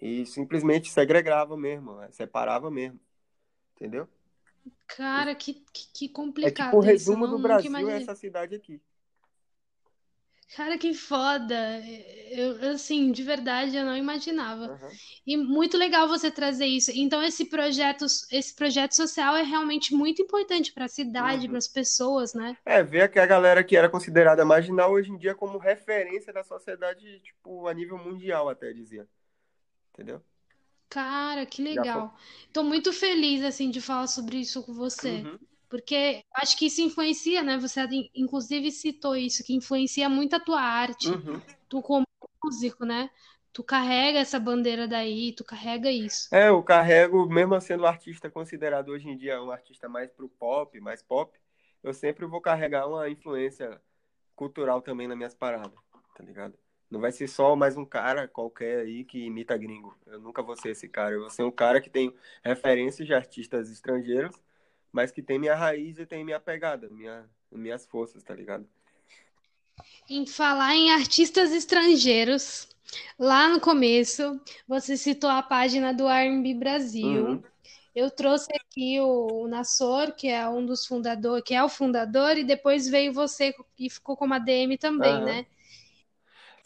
E 0.00 0.24
simplesmente 0.24 0.90
segregava 0.90 1.58
mesmo, 1.58 1.98
separava 2.10 2.70
mesmo. 2.70 2.98
Entendeu? 3.76 4.08
Cara, 4.86 5.34
que, 5.34 5.54
que, 5.72 5.92
que 5.92 6.08
complicado. 6.08 6.60
É 6.60 6.64
tipo 6.66 6.76
o 6.76 6.80
resumo 6.80 7.26
do 7.26 7.38
Brasil 7.38 7.88
é 7.88 7.96
essa 7.96 8.14
cidade 8.14 8.54
aqui. 8.54 8.80
Cara, 10.56 10.76
que 10.76 10.92
foda. 10.92 11.80
Eu, 12.32 12.70
assim, 12.70 13.12
de 13.12 13.22
verdade, 13.22 13.76
eu 13.76 13.84
não 13.84 13.96
imaginava. 13.96 14.72
Uhum. 14.72 14.88
E 15.24 15.36
muito 15.36 15.78
legal 15.78 16.08
você 16.08 16.28
trazer 16.28 16.66
isso. 16.66 16.90
Então, 16.92 17.22
esse 17.22 17.44
projeto, 17.44 18.04
esse 18.32 18.54
projeto 18.54 18.92
social 18.92 19.36
é 19.36 19.42
realmente 19.42 19.94
muito 19.94 20.22
importante 20.22 20.72
para 20.72 20.86
a 20.86 20.88
cidade, 20.88 21.44
uhum. 21.44 21.50
para 21.50 21.58
as 21.58 21.68
pessoas, 21.68 22.34
né? 22.34 22.56
É, 22.64 22.82
ver 22.82 23.08
que 23.12 23.20
a 23.20 23.26
galera 23.26 23.62
que 23.62 23.76
era 23.76 23.88
considerada 23.88 24.44
marginal 24.44 24.90
hoje 24.90 25.12
em 25.12 25.16
dia 25.16 25.36
como 25.36 25.56
referência 25.56 26.32
da 26.32 26.42
sociedade, 26.42 27.20
tipo, 27.20 27.68
a 27.68 27.74
nível 27.74 27.96
mundial, 27.96 28.48
até 28.48 28.72
dizia. 28.72 29.06
Entendeu? 29.92 30.20
Cara, 30.90 31.46
que 31.46 31.62
legal. 31.62 32.14
Estou 32.46 32.64
muito 32.64 32.92
feliz 32.92 33.42
assim 33.44 33.70
de 33.70 33.80
falar 33.80 34.08
sobre 34.08 34.38
isso 34.38 34.62
com 34.62 34.74
você, 34.74 35.22
uhum. 35.22 35.38
porque 35.68 36.22
acho 36.34 36.58
que 36.58 36.66
isso 36.66 36.82
influencia, 36.82 37.42
né? 37.42 37.56
Você 37.58 37.80
inclusive 38.14 38.70
citou 38.70 39.16
isso, 39.16 39.44
que 39.44 39.54
influencia 39.54 40.08
muito 40.08 40.34
a 40.34 40.40
tua 40.40 40.60
arte, 40.60 41.08
uhum. 41.08 41.40
tu 41.68 41.80
como 41.80 42.04
músico, 42.44 42.84
né? 42.84 43.08
tu 43.52 43.64
carrega 43.64 44.18
essa 44.18 44.38
bandeira 44.38 44.86
daí, 44.86 45.32
tu 45.32 45.44
carrega 45.44 45.90
isso. 45.90 46.32
É, 46.34 46.48
eu 46.48 46.62
carrego, 46.62 47.28
mesmo 47.28 47.60
sendo 47.60 47.86
artista 47.86 48.30
considerado 48.30 48.90
hoje 48.90 49.08
em 49.08 49.16
dia 49.16 49.42
um 49.42 49.50
artista 49.50 49.88
mais 49.88 50.10
pro 50.10 50.28
pop, 50.28 50.78
mais 50.80 51.02
pop, 51.02 51.38
eu 51.82 51.92
sempre 51.92 52.26
vou 52.26 52.40
carregar 52.40 52.86
uma 52.86 53.08
influência 53.08 53.80
cultural 54.36 54.80
também 54.80 55.08
nas 55.08 55.16
minhas 55.16 55.34
paradas, 55.34 55.78
tá 56.14 56.22
ligado? 56.22 56.56
Não 56.90 57.00
vai 57.00 57.12
ser 57.12 57.28
só 57.28 57.54
mais 57.54 57.76
um 57.76 57.84
cara 57.84 58.26
qualquer 58.26 58.80
aí 58.80 59.04
que 59.04 59.26
imita 59.26 59.56
gringo. 59.56 59.96
Eu 60.06 60.18
nunca 60.20 60.42
vou 60.42 60.56
ser 60.56 60.70
esse 60.70 60.88
cara. 60.88 61.14
Eu 61.14 61.20
vou 61.20 61.30
ser 61.30 61.44
um 61.44 61.50
cara 61.50 61.80
que 61.80 61.88
tem 61.88 62.12
referências 62.42 63.06
de 63.06 63.14
artistas 63.14 63.70
estrangeiros, 63.70 64.34
mas 64.90 65.12
que 65.12 65.22
tem 65.22 65.38
minha 65.38 65.54
raiz 65.54 65.98
e 65.98 66.04
tem 66.04 66.24
minha 66.24 66.40
pegada, 66.40 66.88
minha, 66.90 67.24
minhas 67.50 67.86
forças, 67.86 68.24
tá 68.24 68.34
ligado? 68.34 68.66
Em 70.08 70.26
falar 70.26 70.74
em 70.74 70.90
artistas 70.90 71.52
estrangeiros, 71.52 72.68
lá 73.16 73.48
no 73.48 73.60
começo, 73.60 74.40
você 74.66 74.96
citou 74.96 75.30
a 75.30 75.42
página 75.42 75.94
do 75.94 76.08
R&B 76.08 76.54
Brasil. 76.54 77.24
Uhum. 77.24 77.42
Eu 77.94 78.10
trouxe 78.10 78.48
aqui 78.54 79.00
o, 79.00 79.46
Nassor, 79.46 80.12
que 80.14 80.28
é 80.28 80.48
um 80.48 80.66
dos 80.66 80.86
fundadores, 80.86 81.44
que 81.44 81.54
é 81.54 81.62
o 81.62 81.68
fundador, 81.68 82.36
e 82.36 82.44
depois 82.44 82.88
veio 82.88 83.12
você 83.12 83.54
e 83.78 83.88
ficou 83.88 84.16
como 84.16 84.34
ADM 84.34 84.76
também, 84.78 85.14
uhum. 85.14 85.24
né? 85.24 85.46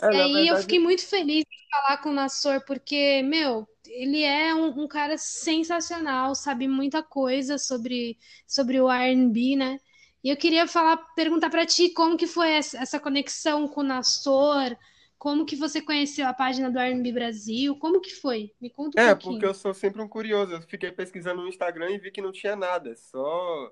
É, 0.04 0.16
e 0.16 0.20
aí 0.20 0.32
verdade... 0.34 0.48
eu 0.48 0.56
fiquei 0.58 0.78
muito 0.78 1.06
feliz 1.06 1.44
de 1.44 1.68
falar 1.70 1.98
com 1.98 2.10
o 2.10 2.12
Nassor, 2.12 2.64
porque, 2.66 3.22
meu, 3.22 3.66
ele 3.86 4.22
é 4.22 4.54
um, 4.54 4.82
um 4.82 4.88
cara 4.88 5.16
sensacional, 5.16 6.34
sabe 6.34 6.68
muita 6.68 7.02
coisa 7.02 7.58
sobre, 7.58 8.18
sobre 8.46 8.80
o 8.80 8.90
R&B, 8.90 9.56
né? 9.56 9.80
E 10.22 10.30
eu 10.30 10.36
queria 10.36 10.66
falar, 10.66 10.96
perguntar 11.14 11.50
para 11.50 11.66
ti 11.66 11.90
como 11.90 12.16
que 12.16 12.26
foi 12.26 12.50
essa, 12.50 13.00
conexão 13.00 13.66
com 13.68 13.80
o 13.80 13.84
Nassor, 13.84 14.76
como 15.18 15.46
que 15.46 15.56
você 15.56 15.80
conheceu 15.80 16.26
a 16.26 16.34
página 16.34 16.70
do 16.70 16.78
R&B 16.78 17.12
Brasil, 17.12 17.76
como 17.76 18.00
que 18.00 18.10
foi? 18.10 18.52
Me 18.60 18.68
conta 18.68 19.00
um 19.00 19.02
é, 19.02 19.14
pouquinho. 19.14 19.32
É, 19.32 19.34
porque 19.34 19.46
eu 19.46 19.54
sou 19.54 19.72
sempre 19.72 20.02
um 20.02 20.08
curioso, 20.08 20.52
eu 20.52 20.62
fiquei 20.62 20.92
pesquisando 20.92 21.40
no 21.42 21.48
Instagram 21.48 21.90
e 21.90 21.98
vi 21.98 22.10
que 22.10 22.20
não 22.20 22.32
tinha 22.32 22.54
nada, 22.54 22.94
só 22.96 23.70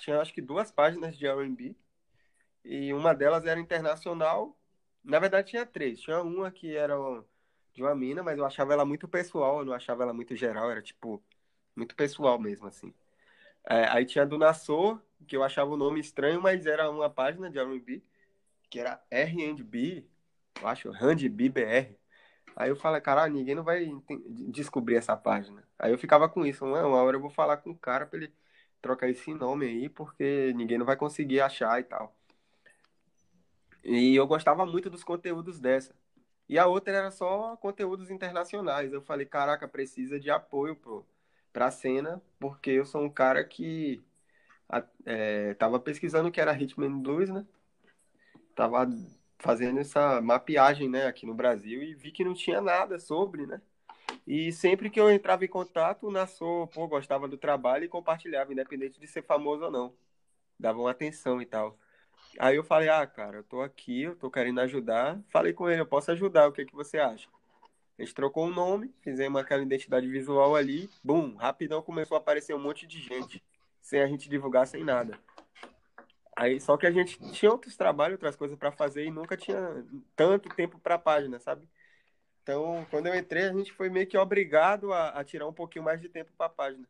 tinha 0.00 0.20
acho 0.20 0.32
que 0.32 0.40
duas 0.40 0.72
páginas 0.72 1.16
de 1.16 1.26
R&B, 1.26 1.76
e 2.64 2.92
uma 2.92 3.14
delas 3.14 3.44
era 3.46 3.60
internacional 3.60 4.57
na 5.08 5.18
verdade, 5.18 5.50
tinha 5.50 5.66
três. 5.66 6.00
Tinha 6.00 6.22
uma 6.22 6.50
que 6.50 6.76
era 6.76 6.94
de 7.74 7.82
uma 7.82 7.94
mina, 7.94 8.22
mas 8.22 8.38
eu 8.38 8.44
achava 8.44 8.72
ela 8.72 8.84
muito 8.84 9.08
pessoal, 9.08 9.60
eu 9.60 9.64
não 9.64 9.72
achava 9.72 10.02
ela 10.02 10.12
muito 10.12 10.36
geral, 10.36 10.70
era 10.70 10.82
tipo, 10.82 11.22
muito 11.76 11.94
pessoal 11.96 12.38
mesmo, 12.38 12.66
assim. 12.66 12.92
É, 13.68 13.86
aí 13.88 14.06
tinha 14.06 14.24
a 14.24 14.26
do 14.26 14.38
Nassau, 14.38 15.00
que 15.26 15.36
eu 15.36 15.44
achava 15.44 15.70
o 15.72 15.76
nome 15.76 16.00
estranho, 16.00 16.40
mas 16.42 16.66
era 16.66 16.90
uma 16.90 17.10
página 17.10 17.50
de 17.50 17.58
R&B, 17.58 18.02
que 18.70 18.80
era 18.80 19.02
R&B, 19.10 20.04
eu 20.60 20.68
acho, 20.68 20.90
R&B 20.94 21.48
BR. 21.50 21.96
Aí 22.56 22.70
eu 22.70 22.76
falei, 22.76 23.00
caralho, 23.00 23.34
ninguém 23.34 23.54
não 23.54 23.64
vai 23.64 23.86
descobrir 24.50 24.96
essa 24.96 25.16
página. 25.16 25.62
Aí 25.78 25.92
eu 25.92 25.98
ficava 25.98 26.28
com 26.28 26.44
isso, 26.46 26.64
uma 26.66 26.80
hora 27.02 27.16
eu 27.16 27.20
vou 27.20 27.30
falar 27.30 27.58
com 27.58 27.70
o 27.70 27.78
cara 27.78 28.06
pra 28.06 28.18
ele 28.18 28.34
trocar 28.82 29.08
esse 29.08 29.32
nome 29.34 29.66
aí, 29.66 29.88
porque 29.88 30.52
ninguém 30.56 30.78
não 30.78 30.86
vai 30.86 30.96
conseguir 30.96 31.40
achar 31.40 31.80
e 31.80 31.84
tal. 31.84 32.17
E 33.84 34.14
eu 34.16 34.26
gostava 34.26 34.66
muito 34.66 34.90
dos 34.90 35.04
conteúdos 35.04 35.58
dessa. 35.60 35.94
E 36.48 36.58
a 36.58 36.66
outra 36.66 36.94
era 36.96 37.10
só 37.10 37.56
conteúdos 37.56 38.10
internacionais. 38.10 38.92
Eu 38.92 39.02
falei, 39.02 39.26
caraca, 39.26 39.68
precisa 39.68 40.18
de 40.18 40.30
apoio 40.30 40.76
pro, 40.76 41.06
pra 41.52 41.70
cena, 41.70 42.22
porque 42.38 42.70
eu 42.70 42.86
sou 42.86 43.02
um 43.02 43.10
cara 43.10 43.44
que 43.44 44.02
é, 45.04 45.54
tava 45.54 45.78
pesquisando 45.80 46.28
o 46.28 46.32
que 46.32 46.40
era 46.40 46.52
Rhythm 46.52 46.84
and 46.84 46.98
Blues, 47.00 47.28
né? 47.30 47.46
Tava 48.54 48.88
fazendo 49.38 49.78
essa 49.80 50.20
mapeagem, 50.20 50.88
né, 50.88 51.06
aqui 51.06 51.24
no 51.24 51.34
Brasil 51.34 51.82
e 51.82 51.94
vi 51.94 52.10
que 52.10 52.24
não 52.24 52.34
tinha 52.34 52.60
nada 52.60 52.98
sobre, 52.98 53.46
né? 53.46 53.60
E 54.26 54.52
sempre 54.52 54.90
que 54.90 55.00
eu 55.00 55.10
entrava 55.10 55.44
em 55.44 55.48
contato, 55.48 56.06
o 56.06 56.10
Nassau, 56.10 56.66
pô, 56.68 56.86
gostava 56.88 57.28
do 57.28 57.38
trabalho 57.38 57.84
e 57.84 57.88
compartilhava, 57.88 58.52
independente 58.52 59.00
de 59.00 59.06
ser 59.06 59.22
famoso 59.22 59.64
ou 59.64 59.70
não. 59.70 59.94
Dava 60.58 60.78
uma 60.80 60.90
atenção 60.90 61.40
e 61.40 61.46
tal. 61.46 61.78
Aí 62.38 62.56
eu 62.56 62.64
falei, 62.64 62.88
ah, 62.88 63.06
cara, 63.06 63.38
eu 63.38 63.44
tô 63.44 63.62
aqui, 63.62 64.02
eu 64.02 64.16
tô 64.16 64.30
querendo 64.30 64.60
ajudar. 64.60 65.20
Falei 65.28 65.52
com 65.52 65.68
ele, 65.68 65.80
eu 65.80 65.86
posso 65.86 66.10
ajudar, 66.10 66.48
o 66.48 66.52
que, 66.52 66.64
que 66.64 66.74
você 66.74 66.98
acha? 66.98 67.28
A 67.98 68.02
gente 68.02 68.14
trocou 68.14 68.44
o 68.44 68.48
um 68.48 68.54
nome, 68.54 68.94
fizemos 69.00 69.40
aquela 69.40 69.62
identidade 69.62 70.06
visual 70.06 70.54
ali, 70.54 70.88
bum, 71.02 71.34
rapidão 71.34 71.82
começou 71.82 72.16
a 72.16 72.20
aparecer 72.20 72.54
um 72.54 72.58
monte 72.58 72.86
de 72.86 73.00
gente, 73.00 73.42
sem 73.80 74.00
a 74.00 74.06
gente 74.06 74.28
divulgar, 74.28 74.66
sem 74.68 74.84
nada. 74.84 75.18
Aí 76.36 76.60
só 76.60 76.76
que 76.76 76.86
a 76.86 76.92
gente 76.92 77.18
tinha 77.32 77.50
outros 77.50 77.76
trabalhos, 77.76 78.12
outras 78.12 78.36
coisas 78.36 78.56
para 78.56 78.70
fazer 78.70 79.04
e 79.04 79.10
nunca 79.10 79.36
tinha 79.36 79.84
tanto 80.14 80.48
tempo 80.50 80.78
para 80.78 80.94
a 80.94 80.98
página, 80.98 81.40
sabe? 81.40 81.68
Então, 82.40 82.86
quando 82.88 83.08
eu 83.08 83.14
entrei, 83.16 83.44
a 83.44 83.52
gente 83.52 83.72
foi 83.72 83.90
meio 83.90 84.06
que 84.06 84.16
obrigado 84.16 84.92
a, 84.92 85.08
a 85.08 85.24
tirar 85.24 85.48
um 85.48 85.52
pouquinho 85.52 85.84
mais 85.84 86.00
de 86.00 86.08
tempo 86.08 86.30
para 86.38 86.46
a 86.46 86.50
página. 86.50 86.88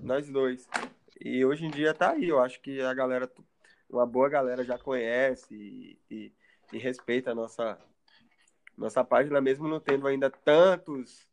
Nós 0.00 0.28
dois. 0.28 0.68
E 1.20 1.44
hoje 1.44 1.66
em 1.66 1.70
dia 1.70 1.92
tá 1.92 2.12
aí, 2.12 2.28
eu 2.28 2.40
acho 2.40 2.60
que 2.60 2.80
a 2.80 2.94
galera 2.94 3.30
uma 3.88 4.06
boa 4.06 4.28
galera 4.28 4.64
já 4.64 4.78
conhece 4.78 5.54
e, 5.54 5.98
e, 6.10 6.32
e 6.72 6.78
respeita 6.78 7.30
a 7.30 7.34
nossa, 7.34 7.78
nossa 8.76 9.04
página, 9.04 9.40
mesmo 9.40 9.68
não 9.68 9.80
tendo 9.80 10.06
ainda 10.06 10.30
tantos 10.30 11.26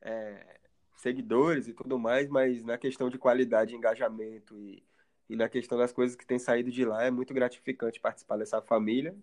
é, 0.00 0.58
seguidores 0.96 1.68
e 1.68 1.72
tudo 1.72 1.98
mais, 1.98 2.28
mas 2.28 2.64
na 2.64 2.78
questão 2.78 3.10
de 3.10 3.18
qualidade, 3.18 3.74
engajamento 3.74 4.58
e, 4.58 4.82
e 5.28 5.36
na 5.36 5.48
questão 5.48 5.78
das 5.78 5.92
coisas 5.92 6.16
que 6.16 6.26
tem 6.26 6.38
saído 6.38 6.70
de 6.70 6.84
lá, 6.84 7.04
é 7.04 7.10
muito 7.10 7.34
gratificante 7.34 8.00
participar 8.00 8.36
dessa 8.36 8.60
família. 8.62 9.14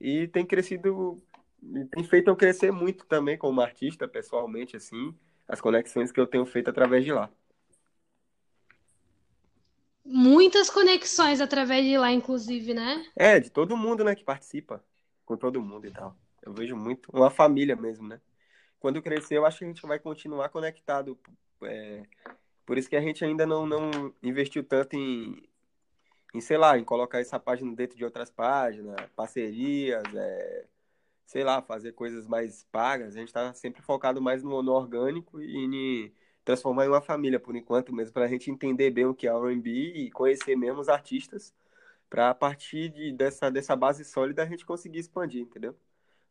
E 0.00 0.26
tem 0.28 0.44
crescido, 0.44 1.16
tem 1.90 2.04
feito 2.04 2.28
eu 2.28 2.36
crescer 2.36 2.72
muito 2.72 3.06
também 3.06 3.38
como 3.38 3.60
artista, 3.60 4.08
pessoalmente, 4.08 4.76
assim, 4.76 5.14
as 5.46 5.60
conexões 5.60 6.10
que 6.10 6.20
eu 6.20 6.26
tenho 6.26 6.44
feito 6.44 6.70
através 6.70 7.04
de 7.04 7.12
lá 7.12 7.30
muitas 10.04 10.68
conexões 10.68 11.40
através 11.40 11.84
de 11.84 11.96
lá, 11.96 12.10
inclusive, 12.12 12.74
né? 12.74 13.04
É, 13.16 13.38
de 13.38 13.50
todo 13.50 13.76
mundo, 13.76 14.04
né, 14.04 14.14
que 14.14 14.24
participa, 14.24 14.84
com 15.24 15.36
todo 15.36 15.62
mundo 15.62 15.86
e 15.86 15.90
tal. 15.90 16.16
Eu 16.42 16.52
vejo 16.52 16.76
muito, 16.76 17.08
uma 17.12 17.30
família 17.30 17.76
mesmo, 17.76 18.08
né? 18.08 18.20
Quando 18.80 19.00
crescer, 19.00 19.36
eu 19.36 19.46
acho 19.46 19.58
que 19.58 19.64
a 19.64 19.68
gente 19.68 19.86
vai 19.86 19.98
continuar 19.98 20.48
conectado. 20.48 21.16
É, 21.62 22.02
por 22.66 22.76
isso 22.76 22.88
que 22.88 22.96
a 22.96 23.00
gente 23.00 23.24
ainda 23.24 23.46
não, 23.46 23.64
não 23.64 24.12
investiu 24.20 24.64
tanto 24.64 24.96
em, 24.96 25.40
em, 26.34 26.40
sei 26.40 26.56
lá, 26.56 26.76
em 26.76 26.82
colocar 26.82 27.20
essa 27.20 27.38
página 27.38 27.72
dentro 27.76 27.96
de 27.96 28.04
outras 28.04 28.28
páginas, 28.28 28.96
parcerias, 29.14 30.02
é, 30.14 30.66
sei 31.24 31.44
lá, 31.44 31.62
fazer 31.62 31.92
coisas 31.92 32.26
mais 32.26 32.64
pagas. 32.72 33.14
A 33.14 33.20
gente 33.20 33.28
está 33.28 33.54
sempre 33.54 33.80
focado 33.82 34.20
mais 34.20 34.42
no, 34.42 34.62
no 34.62 34.72
orgânico 34.72 35.40
e 35.40 35.56
em 35.56 36.12
transformar 36.44 36.86
em 36.86 36.88
uma 36.88 37.00
família 37.00 37.38
por 37.38 37.54
enquanto 37.54 37.94
mesmo, 37.94 38.12
para 38.12 38.24
a 38.24 38.28
gente 38.28 38.50
entender 38.50 38.90
bem 38.90 39.06
o 39.06 39.14
que 39.14 39.26
é 39.26 39.30
R&B 39.30 39.70
e 39.70 40.10
conhecer 40.10 40.56
mesmo 40.56 40.80
os 40.80 40.88
artistas, 40.88 41.54
para 42.10 42.30
a 42.30 42.34
partir 42.34 42.90
de, 42.90 43.12
dessa, 43.12 43.50
dessa 43.50 43.74
base 43.74 44.04
sólida 44.04 44.42
a 44.42 44.46
gente 44.46 44.66
conseguir 44.66 44.98
expandir, 44.98 45.42
entendeu? 45.42 45.74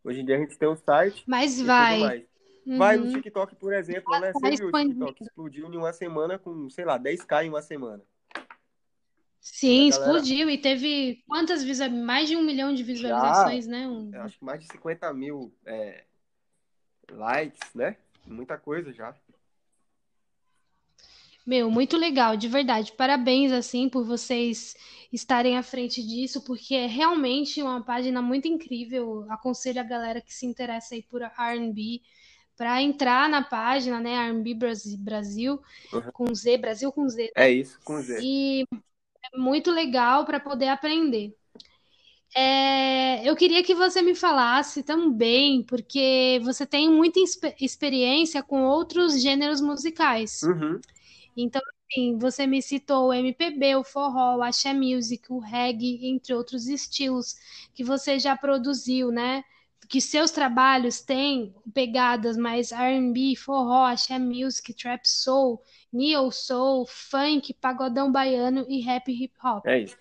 Hoje 0.03 0.21
em 0.21 0.25
dia 0.25 0.35
a 0.35 0.39
gente 0.39 0.57
tem 0.57 0.69
um 0.69 0.75
site. 0.75 1.23
Mas 1.27 1.61
vai. 1.61 2.25
Uhum. 2.65 2.77
Vai 2.77 2.97
no 2.97 3.11
TikTok, 3.11 3.55
por 3.55 3.73
exemplo, 3.73 4.19
né? 4.19 4.31
Você 4.33 4.57
viu 4.57 4.67
o 4.67 4.71
TikTok 4.71 5.23
explodiu 5.23 5.73
em 5.73 5.77
uma 5.77 5.93
semana 5.93 6.37
com, 6.37 6.69
sei 6.69 6.85
lá, 6.85 6.99
10k 6.99 7.45
em 7.45 7.49
uma 7.49 7.61
semana. 7.61 8.03
Sim, 9.39 9.89
galera... 9.89 10.05
explodiu 10.05 10.49
e 10.49 10.57
teve 10.59 11.23
quantas 11.27 11.63
visualizações? 11.63 12.05
Mais 12.05 12.29
de 12.29 12.35
um 12.35 12.43
milhão 12.43 12.73
de 12.73 12.83
visualizações, 12.83 13.65
já, 13.65 13.71
né? 13.71 13.87
Um... 13.87 14.11
Acho 14.21 14.37
que 14.37 14.45
mais 14.45 14.59
de 14.59 14.67
50 14.67 15.11
mil 15.13 15.51
é, 15.65 16.03
likes, 17.09 17.73
né? 17.73 17.97
Muita 18.25 18.57
coisa 18.57 18.93
já. 18.93 19.15
Meu, 21.45 21.71
muito 21.71 21.97
legal, 21.97 22.37
de 22.37 22.47
verdade. 22.47 22.91
Parabéns, 22.93 23.51
assim, 23.51 23.89
por 23.89 24.03
vocês 24.05 24.75
estarem 25.11 25.57
à 25.57 25.63
frente 25.63 26.01
disso, 26.01 26.41
porque 26.43 26.75
é 26.75 26.85
realmente 26.85 27.61
uma 27.61 27.83
página 27.83 28.21
muito 28.21 28.47
incrível. 28.47 29.25
Aconselho 29.29 29.79
a 29.79 29.83
galera 29.83 30.21
que 30.21 30.33
se 30.33 30.45
interessa 30.45 30.95
aí 30.95 31.01
por 31.03 31.21
R&B 31.21 32.01
para 32.55 32.81
entrar 32.81 33.27
na 33.27 33.43
página, 33.43 33.99
né, 33.99 34.13
R&B 34.29 34.55
Brasil, 34.99 35.59
uhum. 35.91 36.11
com 36.13 36.35
Z, 36.35 36.57
Brasil 36.57 36.91
com 36.91 37.09
Z. 37.09 37.31
É 37.35 37.49
isso, 37.49 37.79
com 37.83 37.99
Z. 38.01 38.19
E 38.21 38.63
é 39.33 39.37
muito 39.37 39.71
legal 39.71 40.25
para 40.25 40.39
poder 40.39 40.67
aprender. 40.67 41.35
É, 42.33 43.27
eu 43.27 43.35
queria 43.35 43.63
que 43.63 43.75
você 43.75 44.01
me 44.01 44.15
falasse 44.15 44.83
também, 44.83 45.63
porque 45.63 46.39
você 46.43 46.65
tem 46.65 46.89
muita 46.89 47.19
experiência 47.59 48.41
com 48.41 48.63
outros 48.63 49.21
gêneros 49.21 49.59
musicais. 49.59 50.43
Uhum. 50.43 50.79
Então, 51.35 51.61
assim, 51.89 52.17
você 52.17 52.45
me 52.47 52.61
citou 52.61 53.07
o 53.09 53.13
MPB, 53.13 53.75
o 53.75 53.83
forró, 53.83 54.37
o 54.37 54.43
axé 54.43 54.73
music, 54.73 55.31
o 55.31 55.39
reggae, 55.39 56.05
entre 56.07 56.33
outros 56.33 56.67
estilos 56.67 57.35
que 57.73 57.83
você 57.83 58.19
já 58.19 58.35
produziu, 58.35 59.11
né? 59.11 59.43
Que 59.89 59.99
seus 59.99 60.31
trabalhos 60.31 61.01
têm 61.01 61.53
pegadas 61.73 62.37
mais 62.37 62.71
R&B, 62.71 63.35
forró, 63.35 63.85
axé 63.85 64.17
music, 64.19 64.73
trap 64.73 65.05
soul, 65.07 65.61
neo 65.91 66.31
soul, 66.31 66.85
funk, 66.87 67.53
pagodão 67.55 68.11
baiano 68.11 68.65
e 68.69 68.79
rap 68.81 69.11
hip 69.11 69.33
hop. 69.43 69.65
É 69.65 69.79
isso. 69.79 69.97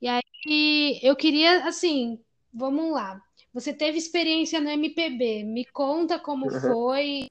E 0.00 0.08
aí 0.08 1.00
eu 1.02 1.14
queria, 1.16 1.66
assim, 1.66 2.18
vamos 2.52 2.92
lá. 2.92 3.20
você 3.52 3.72
teve 3.72 3.98
experiência 3.98 4.60
no 4.60 4.70
MPB. 4.70 5.44
Me 5.44 5.64
conta 5.66 6.18
como 6.18 6.48
foi, 6.50 7.28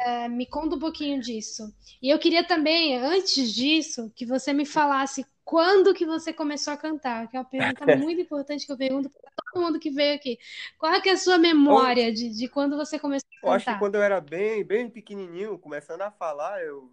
é, 0.00 0.28
me 0.28 0.46
conta 0.46 0.76
um 0.76 0.78
pouquinho 0.78 1.20
disso. 1.20 1.74
E 2.00 2.08
eu 2.08 2.18
queria 2.18 2.42
também, 2.42 2.96
antes 2.96 3.52
disso, 3.52 4.10
que 4.16 4.24
você 4.24 4.52
me 4.52 4.64
falasse 4.64 5.26
quando 5.44 5.92
que 5.92 6.06
você 6.06 6.32
começou 6.32 6.72
a 6.72 6.76
cantar, 6.76 7.28
que 7.28 7.36
é 7.36 7.40
uma 7.40 7.44
pergunta 7.44 7.84
muito 7.98 8.20
importante 8.20 8.64
que 8.64 8.72
eu 8.72 8.78
pergunto 8.78 9.10
para 9.10 9.30
todo 9.52 9.62
mundo 9.62 9.78
que 9.80 9.90
veio 9.90 10.14
aqui. 10.14 10.38
Qual 10.78 10.92
é, 10.92 11.02
é 11.04 11.10
a 11.10 11.16
sua 11.16 11.38
memória 11.38 12.12
de, 12.12 12.30
de 12.30 12.48
quando 12.48 12.76
você 12.76 12.98
começou 12.98 13.28
a 13.42 13.46
Eu 13.46 13.52
acho 13.52 13.66
que 13.66 13.70
cantar? 13.72 13.78
quando 13.78 13.96
eu 13.96 14.02
era 14.02 14.20
bem, 14.20 14.64
bem 14.64 14.88
pequenininho, 14.88 15.58
começando 15.58 16.02
a 16.02 16.10
falar, 16.10 16.62
eu, 16.64 16.90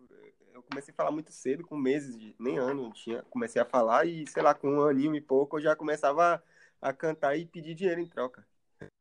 eu 0.54 0.62
comecei 0.64 0.92
a 0.92 0.96
falar 0.96 1.12
muito 1.12 1.32
cedo, 1.32 1.66
com 1.66 1.78
meses, 1.78 2.20
de, 2.20 2.36
nem 2.38 2.58
ano 2.58 2.86
eu 2.86 2.92
tinha. 2.92 3.24
Comecei 3.30 3.62
a 3.62 3.66
falar 3.66 4.06
e, 4.06 4.28
sei 4.28 4.44
lá, 4.44 4.54
com 4.54 4.70
um 4.70 4.82
aninho 4.82 5.16
e 5.16 5.22
pouco, 5.22 5.58
eu 5.58 5.62
já 5.62 5.76
começava 5.76 6.44
a, 6.82 6.90
a 6.90 6.94
cantar 6.94 7.38
e 7.38 7.46
pedir 7.46 7.74
dinheiro 7.74 8.02
em 8.02 8.08
troca. 8.08 8.46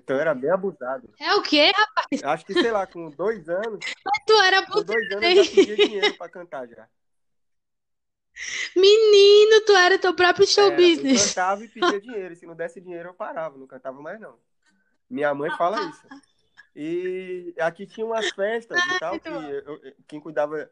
Então 0.01 0.17
eu 0.17 0.21
era 0.21 0.35
bem 0.35 0.51
abusado. 0.51 1.13
É 1.19 1.35
o 1.35 1.43
quê? 1.43 1.73
Eu 2.23 2.29
acho 2.31 2.47
que, 2.47 2.55
sei 2.55 2.71
lá, 2.71 2.87
com 2.87 3.11
dois 3.11 3.49
anos, 3.49 3.81
Tu 4.27 4.33
era 4.43 4.65
com 4.67 4.83
dois 4.83 5.11
anos 5.13 5.25
eu 5.25 5.45
já 5.45 5.51
pedia 5.51 5.77
dinheiro 5.77 6.15
pra 6.15 6.29
cantar 6.29 6.67
já. 6.69 6.89
menino, 8.75 9.61
tu 9.65 9.73
era 9.73 9.99
teu 9.99 10.15
próprio 10.15 10.47
show 10.47 10.71
Era, 10.71 10.81
eu 10.81 10.89
business. 10.89 11.29
cantava 11.29 11.65
e 11.65 11.69
pedia 11.69 12.01
dinheiro. 12.01 12.37
Se 12.37 12.47
não 12.47 12.55
desse 12.55 12.81
dinheiro, 12.81 13.11
eu 13.11 13.15
parava, 13.15 13.57
não 13.57 13.67
cantava 13.67 14.01
mais 14.01 14.21
não. 14.21 14.39
Minha 15.09 15.33
mãe 15.35 15.51
fala 15.51 15.77
isso. 15.83 16.07
E 16.75 17.55
aqui 17.59 17.87
tinha 17.87 18.05
umas 18.05 18.31
festas 18.31 18.79
e 18.79 19.01
tal, 19.01 19.19
que 19.19 19.29
eu- 19.29 19.41
eu- 19.83 19.95
quem 20.07 20.21
cuidava 20.21 20.71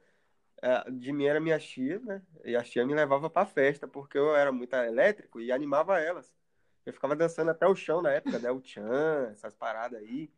eh, 0.62 0.90
de 0.90 1.12
mim 1.12 1.26
era 1.26 1.40
minha 1.40 1.58
tia, 1.58 1.98
né? 2.00 2.22
E 2.44 2.56
a 2.56 2.62
tia 2.62 2.86
me 2.86 2.94
levava 2.94 3.28
pra 3.30 3.44
festa, 3.46 3.86
porque 3.88 4.16
eu 4.18 4.34
era 4.34 4.50
muito 4.52 4.74
elétrico 4.74 5.40
e 5.40 5.52
animava 5.52 6.00
elas. 6.00 6.32
Eu 6.86 6.92
ficava 6.92 7.16
dançando 7.16 7.50
até 7.50 7.66
o 7.66 7.74
chão 7.74 8.02
na 8.02 8.10
época, 8.12 8.38
né? 8.38 8.50
O 8.50 8.60
tchan, 8.60 9.28
essas 9.32 9.54
paradas 9.54 9.98
aí. 10.00 10.30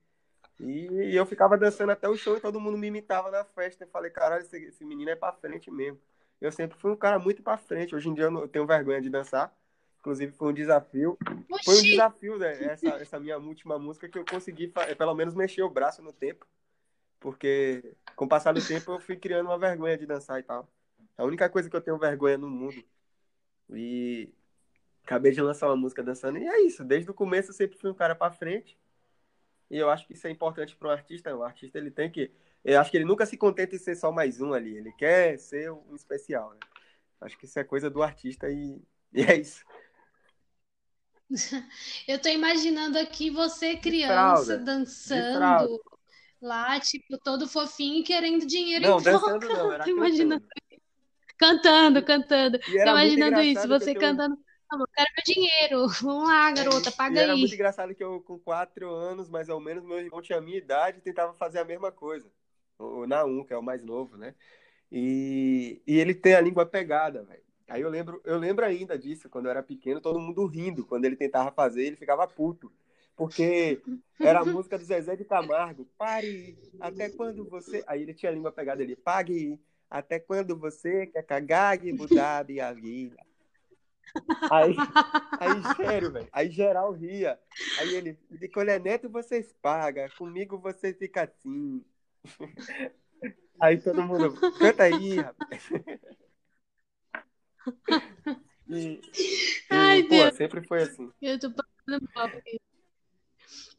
E, 0.60 0.86
e 1.12 1.16
eu 1.16 1.26
ficava 1.26 1.56
dançando 1.58 1.90
até 1.92 2.08
o 2.08 2.16
chão 2.16 2.36
e 2.36 2.40
todo 2.40 2.60
mundo 2.60 2.78
me 2.78 2.86
imitava 2.86 3.30
na 3.30 3.44
festa. 3.44 3.84
Eu 3.84 3.88
falei, 3.88 4.10
caralho, 4.10 4.42
esse, 4.42 4.56
esse 4.56 4.84
menino 4.84 5.10
é 5.10 5.16
pra 5.16 5.32
frente 5.32 5.70
mesmo. 5.70 6.00
Eu 6.40 6.52
sempre 6.52 6.78
fui 6.78 6.90
um 6.90 6.96
cara 6.96 7.18
muito 7.18 7.42
pra 7.42 7.56
frente. 7.56 7.94
Hoje 7.94 8.08
em 8.08 8.14
dia 8.14 8.24
eu, 8.24 8.30
não- 8.30 8.42
eu 8.42 8.48
tenho 8.48 8.66
vergonha 8.66 9.00
de 9.00 9.10
dançar. 9.10 9.52
Inclusive 10.00 10.32
foi 10.32 10.48
um 10.50 10.54
desafio. 10.54 11.18
Foi 11.64 11.74
um 11.74 11.78
Oxi, 11.78 11.90
desafio, 11.90 12.38
né? 12.38 12.64
Essa, 12.64 12.88
essa 12.90 13.20
minha 13.20 13.38
última 13.38 13.78
música 13.78 14.08
que 14.08 14.18
eu 14.18 14.24
consegui 14.24 14.68
fa- 14.68 14.86
pelo 14.94 15.14
menos 15.14 15.34
mexer 15.34 15.62
o 15.62 15.70
braço 15.70 16.00
no 16.02 16.12
tempo. 16.12 16.46
Porque 17.18 17.82
com 18.14 18.24
o 18.24 18.28
passar 18.28 18.52
do 18.52 18.60
tempo 18.60 18.92
eu 18.92 19.00
fui 19.00 19.16
criando 19.16 19.46
uma 19.46 19.58
vergonha 19.58 19.98
de 19.98 20.06
dançar 20.06 20.38
e 20.38 20.42
tal. 20.44 20.68
É 21.18 21.22
a 21.22 21.24
única 21.24 21.48
coisa 21.48 21.68
que 21.68 21.74
eu 21.74 21.80
tenho 21.80 21.98
vergonha 21.98 22.38
no 22.38 22.48
mundo. 22.48 22.84
E 23.70 24.32
acabei 25.06 25.30
de 25.30 25.40
lançar 25.40 25.68
uma 25.68 25.76
música 25.76 26.02
dançando. 26.02 26.36
E 26.36 26.46
é 26.46 26.60
isso. 26.62 26.84
Desde 26.84 27.08
o 27.08 27.14
começo 27.14 27.50
eu 27.50 27.54
sempre 27.54 27.78
fui 27.78 27.90
um 27.90 27.94
cara 27.94 28.14
pra 28.14 28.32
frente. 28.32 28.76
E 29.70 29.78
eu 29.78 29.88
acho 29.88 30.06
que 30.06 30.12
isso 30.12 30.26
é 30.26 30.30
importante 30.30 30.76
para 30.76 30.88
um 30.88 30.90
artista. 30.90 31.34
O 31.34 31.44
artista 31.44 31.78
ele 31.78 31.90
tem 31.90 32.10
que. 32.10 32.30
Eu 32.64 32.80
acho 32.80 32.90
que 32.90 32.96
ele 32.96 33.04
nunca 33.04 33.24
se 33.24 33.36
contenta 33.36 33.76
em 33.76 33.78
ser 33.78 33.94
só 33.94 34.10
mais 34.10 34.40
um 34.40 34.52
ali. 34.52 34.76
Ele 34.76 34.92
quer 34.92 35.38
ser 35.38 35.70
um 35.70 35.94
especial, 35.94 36.50
né? 36.50 36.58
Acho 37.20 37.38
que 37.38 37.46
isso 37.46 37.58
é 37.58 37.64
coisa 37.64 37.88
do 37.88 38.02
artista 38.02 38.50
e, 38.50 38.82
e 39.12 39.22
é 39.22 39.36
isso. 39.36 39.64
eu 42.06 42.20
tô 42.20 42.28
imaginando 42.28 42.98
aqui 42.98 43.30
você 43.30 43.76
criança 43.76 44.58
dançando 44.58 45.80
lá, 46.40 46.78
tipo, 46.78 47.18
todo 47.18 47.48
fofinho 47.48 48.04
querendo 48.04 48.46
dinheiro 48.46 48.84
em 48.84 48.88
Não, 48.88 49.00
troca. 49.00 49.38
dançando 49.38 49.48
não, 49.48 49.86
imaginando, 49.88 50.46
cantando. 51.38 52.04
cantando, 52.04 52.58
Tô 52.58 52.72
imaginando 52.72 53.40
isso, 53.40 53.66
você 53.66 53.94
cantando. 53.94 54.36
"Não, 54.70 54.80
eu 54.80 54.86
quero 54.88 55.08
meu 55.16 55.24
dinheiro. 55.34 55.86
Vamos 56.02 56.28
lá, 56.28 56.50
garota, 56.52 56.90
E 57.08 57.14
paga 57.14 57.20
era 57.20 57.36
muito 57.36 57.54
aí. 57.54 57.54
engraçado 57.54 57.94
que 57.94 58.02
eu, 58.02 58.20
com 58.22 58.38
quatro 58.38 58.90
anos, 58.90 59.28
mais 59.28 59.48
ou 59.48 59.60
menos, 59.60 59.84
meu 59.84 59.98
irmão 59.98 60.20
tinha 60.22 60.38
a 60.38 60.40
minha 60.40 60.58
idade 60.58 60.98
e 60.98 61.00
tentava 61.00 61.32
fazer 61.34 61.58
a 61.60 61.64
mesma 61.64 61.92
coisa. 61.92 62.30
O 62.78 63.06
Naum, 63.06 63.44
que 63.44 63.52
é 63.52 63.56
o 63.58 63.62
mais 63.62 63.82
novo, 63.82 64.16
né? 64.16 64.34
E, 64.92 65.82
e 65.86 65.98
ele 65.98 66.14
tem 66.14 66.34
a 66.34 66.40
língua 66.40 66.66
pegada, 66.66 67.24
velho. 67.24 67.44
Aí 67.68 67.82
eu 67.82 67.90
lembro, 67.90 68.20
eu 68.24 68.38
lembro 68.38 68.64
ainda 68.66 68.98
disso, 68.98 69.30
quando 69.30 69.46
eu 69.46 69.52
era 69.52 69.62
pequeno, 69.62 70.00
todo 70.00 70.20
mundo 70.20 70.46
rindo. 70.46 70.86
Quando 70.86 71.04
ele 71.06 71.16
tentava 71.16 71.52
fazer, 71.52 71.84
ele 71.86 71.96
ficava 71.96 72.26
puto. 72.28 72.72
Porque 73.16 73.84
era 74.22 74.40
a 74.42 74.44
música 74.46 74.78
do 74.78 74.84
Zezé 74.84 75.16
de 75.16 75.24
Camargo. 75.26 75.86
Pare, 75.98 76.58
até 76.80 77.10
quando 77.10 77.46
você. 77.48 77.84
Aí 77.86 78.02
ele 78.02 78.14
tinha 78.14 78.30
a 78.32 78.34
língua 78.34 78.52
pegada 78.52 78.82
ali. 78.82 78.96
Pague, 78.96 79.60
até 79.90 80.20
quando 80.20 80.56
você 80.58 81.06
quer 81.08 81.24
cagar 81.24 81.84
e 81.84 81.92
mudar 81.92 82.40
a 82.40 82.44
minha 82.44 82.72
vida. 82.74 83.25
Aí, 84.50 84.76
aí 85.40 85.76
sério, 85.76 86.12
velho. 86.12 86.28
Aí 86.32 86.50
geral 86.50 86.92
ria. 86.92 87.38
Aí 87.78 87.94
ele, 87.94 88.18
de 88.30 88.48
quando 88.48 88.68
é 88.70 88.78
neto 88.78 89.08
vocês 89.08 89.52
pagam, 89.60 90.08
comigo 90.16 90.58
você 90.58 90.92
fica 90.94 91.24
assim. 91.24 91.84
Aí 93.60 93.78
todo 93.78 94.02
mundo, 94.02 94.34
canta 94.58 94.84
aí, 94.84 95.16
rapaz. 95.16 95.70
E, 98.68 99.00
Ai, 99.70 100.00
e 100.00 100.02
pô, 100.02 100.08
Deus, 100.08 100.34
sempre 100.34 100.66
foi 100.66 100.82
assim. 100.82 101.10
eu 101.22 101.38
tô 101.38 101.50
passando 101.50 102.08
mal. 102.14 102.30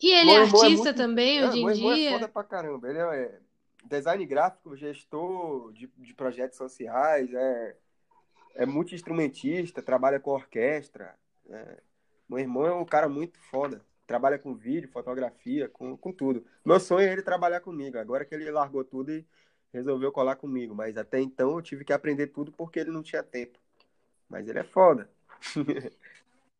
E 0.02 0.12
ele 0.12 0.32
é 0.32 0.34
é 0.36 0.38
artista 0.38 0.68
muito. 0.70 0.96
também 0.96 1.40
Ah, 1.44 1.48
hoje 1.50 1.60
em 1.60 1.66
meu 1.66 1.76
irmão 1.76 1.92
é 1.92 1.96
foda 1.96 2.20
dia? 2.20 2.28
pra 2.30 2.44
caramba. 2.44 2.90
Ele 2.90 3.00
é 3.00 3.40
design 3.86 4.26
gráfico, 4.26 4.76
gestor 4.76 5.72
de, 5.74 5.88
de 5.98 6.14
projetos 6.14 6.58
sociais, 6.58 7.34
é, 7.34 7.76
é 8.58 8.66
multi-instrumentista, 8.66 9.82
trabalha 9.82 10.20
com 10.20 10.32
orquestra. 10.32 11.16
né? 11.46 11.78
Meu 12.28 12.40
irmão 12.40 12.66
é 12.66 12.74
um 12.74 12.86
cara 12.86 13.08
muito 13.08 13.40
foda. 13.40 13.82
Trabalha 14.06 14.40
com 14.40 14.56
vídeo, 14.56 14.90
fotografia, 14.90 15.70
com, 15.70 15.96
com 15.98 16.12
tudo. 16.12 16.46
Meu 16.66 16.80
sonho 16.80 17.08
é 17.08 17.12
ele 17.14 17.22
trabalhar 17.22 17.62
comigo. 17.62 17.98
Agora 17.98 18.26
que 18.26 18.34
ele 18.36 18.50
largou 18.52 18.84
tudo 18.84 19.12
e 19.12 19.26
resolveu 19.74 20.12
colar 20.12 20.36
comigo. 20.38 20.74
Mas 20.76 20.98
até 20.98 21.20
então 21.22 21.52
eu 21.56 21.62
tive 21.62 21.86
que 21.86 21.94
aprender 21.94 22.28
tudo 22.28 22.52
porque 22.52 22.80
ele 22.80 22.92
não 22.92 23.04
tinha 23.04 23.24
tempo. 23.24 23.60
Mas 24.30 24.48
ele 24.48 24.60
é 24.60 24.64
foda. 24.64 25.10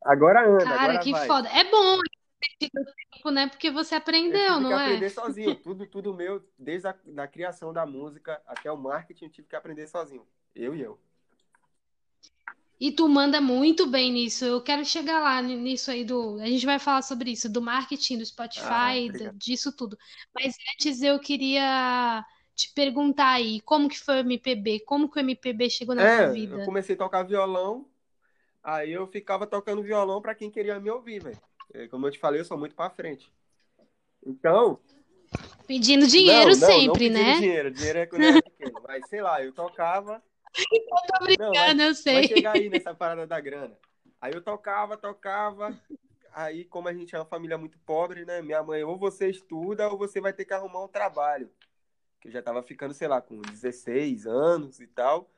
Agora 0.02 0.48
anda, 0.48 0.64
Cara, 0.64 0.82
agora 0.82 0.98
que 1.00 1.10
vai. 1.12 1.26
foda. 1.26 1.48
É 1.48 1.64
bom 1.70 1.98
ter 2.40 2.68
tido 2.68 2.84
tempo, 3.12 3.30
né? 3.30 3.48
Porque 3.48 3.70
você 3.70 3.96
Eu 3.96 3.98
aprendeu, 3.98 4.54
tive 4.54 4.68
que 4.68 4.70
não 4.70 4.78
é? 4.78 4.84
aprender 4.86 5.10
sozinho. 5.10 5.54
Tudo, 5.56 5.86
tudo 5.86 6.14
meu, 6.14 6.42
desde 6.58 6.88
a 6.88 6.94
da 7.04 7.26
criação 7.26 7.72
da 7.72 7.84
música 7.84 8.40
até 8.46 8.70
o 8.70 8.76
marketing, 8.76 9.24
eu 9.26 9.30
tive 9.30 9.48
que 9.48 9.56
aprender 9.56 9.86
sozinho. 9.88 10.26
Eu 10.54 10.74
e 10.74 10.80
eu. 10.82 10.98
E 12.80 12.92
tu 12.92 13.08
manda 13.08 13.40
muito 13.40 13.86
bem 13.86 14.12
nisso. 14.12 14.44
Eu 14.44 14.62
quero 14.62 14.84
chegar 14.84 15.20
lá 15.20 15.42
ni- 15.42 15.56
nisso 15.56 15.90
aí 15.90 16.04
do. 16.04 16.38
A 16.40 16.46
gente 16.46 16.64
vai 16.66 16.78
falar 16.78 17.02
sobre 17.02 17.30
isso, 17.32 17.48
do 17.50 17.60
marketing, 17.62 18.18
do 18.18 18.26
Ah, 18.56 18.94
Spotify, 18.94 19.08
obrigado. 19.08 19.36
disso 19.36 19.74
tudo. 19.76 19.96
Mas 20.34 20.54
antes 20.74 21.02
eu 21.02 21.18
queria 21.20 22.24
te 22.54 22.72
perguntar 22.74 23.30
aí, 23.32 23.60
como 23.62 23.88
que 23.88 23.98
foi 23.98 24.16
o 24.16 24.20
MPB? 24.20 24.80
Como 24.86 25.10
que 25.10 25.18
o 25.18 25.20
MPB 25.20 25.70
chegou 25.70 25.94
na 25.94 26.06
tua 26.06 26.26
É, 26.26 26.28
eu 26.28 26.34
vida? 26.34 26.64
comecei 26.64 26.94
a 26.94 26.98
tocar 26.98 27.22
violão, 27.24 27.88
aí 28.62 28.92
eu 28.92 29.06
ficava 29.08 29.46
tocando 29.46 29.82
violão 29.82 30.22
pra 30.22 30.34
quem 30.34 30.50
queria 30.50 30.80
me 30.80 30.90
ouvir, 30.90 31.20
velho. 31.22 31.40
É, 31.74 31.88
Como 31.88 32.06
eu 32.06 32.10
te 32.12 32.18
falei, 32.18 32.40
eu 32.40 32.44
sou 32.44 32.58
muito 32.58 32.74
pra 32.76 32.90
frente. 32.90 33.32
Então, 34.26 34.80
Pedindo 35.68 36.06
dinheiro 36.06 36.54
não, 36.54 36.56
não, 36.56 36.82
não 36.82 36.98
sempre, 36.98 37.00
pedindo 37.00 37.32
né? 37.32 37.32
dinheiro. 37.32 37.70
Dinheiro 37.70 37.98
é 38.00 38.06
quando 38.06 38.22
eu 38.24 38.28
era 38.28 38.40
pequeno. 38.40 38.80
Mas 38.86 39.06
sei 39.06 39.20
lá, 39.22 39.42
eu 39.42 39.52
tocava. 39.52 40.22
Tô 40.54 41.26
Não, 41.38 41.52
vai, 41.52 41.74
brincando, 41.74 41.82
eu 41.82 41.94
vai 41.94 41.94
sei. 41.94 42.28
chegar 42.28 42.52
aí 42.52 42.68
nessa 42.68 42.94
parada 42.94 43.26
da 43.26 43.40
grana. 43.40 43.78
Aí 44.20 44.32
eu 44.32 44.42
tocava, 44.42 44.96
tocava. 44.96 45.78
Aí, 46.32 46.64
como 46.64 46.88
a 46.88 46.94
gente 46.94 47.14
é 47.14 47.18
uma 47.18 47.24
família 47.24 47.58
muito 47.58 47.78
pobre, 47.80 48.24
né? 48.24 48.42
Minha 48.42 48.62
mãe, 48.62 48.82
ou 48.84 48.98
você 48.98 49.28
estuda, 49.28 49.88
ou 49.88 49.98
você 49.98 50.20
vai 50.20 50.32
ter 50.32 50.44
que 50.44 50.54
arrumar 50.54 50.84
um 50.84 50.88
trabalho. 50.88 51.50
Que 52.20 52.28
eu 52.28 52.32
já 52.32 52.42
tava 52.42 52.62
ficando, 52.62 52.94
sei 52.94 53.08
lá, 53.08 53.20
com 53.20 53.40
16 53.40 54.26
anos 54.26 54.80
e 54.80 54.86
tal. 54.86 55.30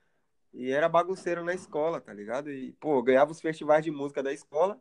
E 0.52 0.70
era 0.70 0.88
bagunceiro 0.88 1.44
na 1.44 1.54
escola, 1.54 2.00
tá 2.00 2.12
ligado? 2.12 2.50
E, 2.50 2.72
pô, 2.72 2.96
eu 2.96 3.02
ganhava 3.02 3.30
os 3.30 3.40
festivais 3.40 3.84
de 3.84 3.90
música 3.90 4.22
da 4.22 4.32
escola, 4.32 4.80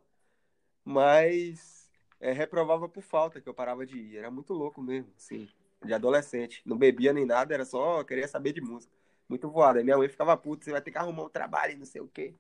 mas 0.84 1.90
é, 2.20 2.32
reprovava 2.32 2.90
por 2.90 3.04
falta, 3.04 3.40
que 3.40 3.48
eu 3.48 3.54
parava 3.54 3.86
de 3.86 3.98
ir. 3.98 4.18
Era 4.18 4.32
muito 4.32 4.54
louco 4.54 4.82
mesmo, 4.82 5.14
assim, 5.16 5.48
de 5.86 5.94
adolescente. 5.94 6.62
Não 6.66 6.78
bebia 6.78 7.14
nem 7.14 7.26
nada, 7.26 7.54
era 7.54 7.66
só 7.66 8.04
queria 8.04 8.28
saber 8.28 8.54
de 8.54 8.62
música. 8.62 8.99
Muito 9.30 9.50
voado. 9.50 9.78
Aí 9.78 9.84
minha 9.84 9.98
mãe 9.98 10.10
ficava 10.10 10.36
puta, 10.36 10.66
você 10.66 10.72
vai 10.72 10.82
ter 10.82 10.92
que 10.92 10.98
arrumar 10.98 11.24
um 11.24 11.30
trabalho 11.30 11.78
não 11.78 11.86
sei 11.86 12.02
o 12.02 12.08
quê. 12.08 12.36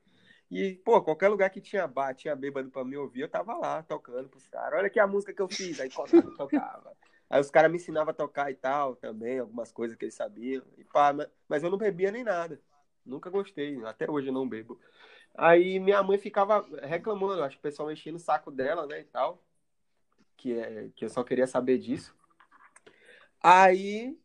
E, 0.51 0.73
pô, 0.83 0.99
qualquer 1.01 1.27
lugar 1.27 1.51
que 1.51 1.61
tinha 1.61 1.85
bar, 1.87 2.15
tinha 2.15 2.35
bêbado 2.35 2.71
pra 2.71 2.83
me 2.83 2.97
ouvir, 2.97 3.21
eu 3.21 3.29
tava 3.29 3.55
lá 3.55 3.83
tocando 3.83 4.27
pros 4.27 4.47
caras. 4.47 4.79
Olha 4.79 4.87
aqui 4.87 4.99
a 4.99 5.05
música 5.05 5.31
que 5.31 5.41
eu 5.41 5.47
fiz. 5.47 5.79
Aí 5.79 5.89
tocava, 5.89 6.35
tocava. 6.35 6.97
Aí 7.29 7.39
os 7.39 7.51
caras 7.51 7.69
me 7.69 7.77
ensinavam 7.77 8.09
a 8.09 8.13
tocar 8.13 8.49
e 8.49 8.55
tal, 8.55 8.95
também, 8.95 9.37
algumas 9.37 9.71
coisas 9.71 9.95
que 9.95 10.05
eles 10.05 10.15
sabiam. 10.15 10.63
E 10.75 10.83
pá, 10.83 11.13
mas, 11.47 11.61
eu 11.61 11.69
não 11.69 11.77
bebia 11.77 12.11
nem 12.11 12.23
nada. 12.23 12.59
Nunca 13.05 13.29
gostei, 13.29 13.83
até 13.85 14.09
hoje 14.09 14.29
eu 14.29 14.33
não 14.33 14.49
bebo. 14.49 14.79
Aí 15.37 15.79
minha 15.79 16.01
mãe 16.01 16.17
ficava 16.17 16.67
reclamando, 16.81 17.43
acho 17.43 17.55
que 17.55 17.59
o 17.59 17.69
pessoal 17.69 17.91
enchendo 17.91 18.17
o 18.17 18.19
saco 18.19 18.49
dela, 18.49 18.87
né, 18.87 19.01
e 19.01 19.05
tal. 19.05 19.43
Que, 20.35 20.57
é, 20.57 20.89
que 20.95 21.05
eu 21.05 21.09
só 21.09 21.23
queria 21.23 21.45
saber 21.45 21.77
disso. 21.77 22.15
Aí, 23.41 24.17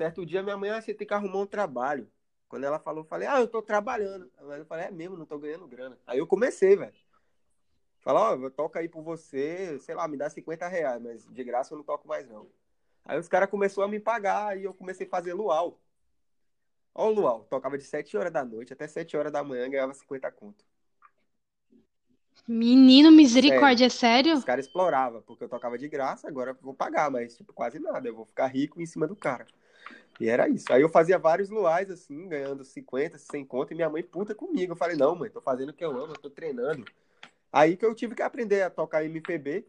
certo 0.00 0.24
dia, 0.24 0.42
minha 0.42 0.56
mãe, 0.56 0.70
ah, 0.70 0.80
você 0.80 0.94
tem 0.94 1.06
que 1.06 1.12
arrumar 1.12 1.40
um 1.40 1.46
trabalho. 1.46 2.10
Quando 2.48 2.64
ela 2.64 2.78
falou, 2.78 3.04
eu 3.04 3.06
falei, 3.06 3.28
ah, 3.28 3.38
eu 3.38 3.46
tô 3.46 3.60
trabalhando. 3.60 4.30
Aí 4.38 4.60
eu 4.60 4.64
falei, 4.64 4.86
é 4.86 4.90
mesmo, 4.90 5.14
não 5.14 5.26
tô 5.26 5.38
ganhando 5.38 5.68
grana. 5.68 5.98
Aí 6.06 6.18
eu 6.18 6.26
comecei, 6.26 6.74
velho. 6.74 6.94
Fala, 8.00 8.30
ó, 8.30 8.34
eu 8.34 8.50
toco 8.50 8.78
aí 8.78 8.88
por 8.88 9.02
você, 9.02 9.78
sei 9.78 9.94
lá, 9.94 10.08
me 10.08 10.16
dá 10.16 10.30
50 10.30 10.66
reais, 10.68 11.02
mas 11.02 11.26
de 11.26 11.44
graça 11.44 11.74
eu 11.74 11.76
não 11.76 11.84
toco 11.84 12.08
mais 12.08 12.26
não. 12.26 12.48
Aí 13.04 13.18
os 13.18 13.28
caras 13.28 13.50
começaram 13.50 13.88
a 13.88 13.90
me 13.90 14.00
pagar 14.00 14.58
e 14.58 14.64
eu 14.64 14.72
comecei 14.72 15.06
a 15.06 15.10
fazer 15.10 15.34
luau. 15.34 15.78
Ó 16.94 17.08
o 17.08 17.10
luau, 17.10 17.44
tocava 17.50 17.76
de 17.76 17.84
7 17.84 18.16
horas 18.16 18.32
da 18.32 18.42
noite 18.42 18.72
até 18.72 18.88
7 18.88 19.18
horas 19.18 19.30
da 19.30 19.44
manhã, 19.44 19.68
ganhava 19.68 19.92
50 19.92 20.32
conto. 20.32 20.64
Menino, 22.48 23.12
misericórdia, 23.12 23.84
é 23.84 23.90
sério? 23.90 24.34
Os 24.34 24.44
caras 24.44 24.64
exploravam, 24.64 25.20
porque 25.22 25.44
eu 25.44 25.48
tocava 25.48 25.76
de 25.76 25.88
graça, 25.88 26.26
agora 26.26 26.52
eu 26.52 26.56
vou 26.62 26.72
pagar, 26.72 27.10
mas 27.10 27.36
tipo, 27.36 27.52
quase 27.52 27.78
nada, 27.78 28.08
eu 28.08 28.16
vou 28.16 28.24
ficar 28.24 28.46
rico 28.46 28.80
em 28.80 28.86
cima 28.86 29.06
do 29.06 29.14
cara. 29.14 29.46
E 30.20 30.28
era 30.28 30.46
isso. 30.48 30.70
Aí 30.70 30.82
eu 30.82 30.88
fazia 30.90 31.18
vários 31.18 31.48
luais, 31.48 31.90
assim, 31.90 32.28
ganhando 32.28 32.62
50, 32.62 33.16
100 33.16 33.44
conto, 33.46 33.72
e 33.72 33.74
minha 33.74 33.88
mãe 33.88 34.02
puta 34.02 34.34
comigo. 34.34 34.72
Eu 34.72 34.76
falei, 34.76 34.94
não, 34.94 35.16
mãe, 35.16 35.30
tô 35.30 35.40
fazendo 35.40 35.70
o 35.70 35.72
que 35.72 35.82
eu 35.82 35.96
amo, 35.96 36.12
tô 36.12 36.28
treinando. 36.28 36.84
Aí 37.50 37.74
que 37.74 37.86
eu 37.86 37.94
tive 37.94 38.14
que 38.14 38.22
aprender 38.22 38.60
a 38.62 38.68
tocar 38.68 39.02
MPB. 39.02 39.66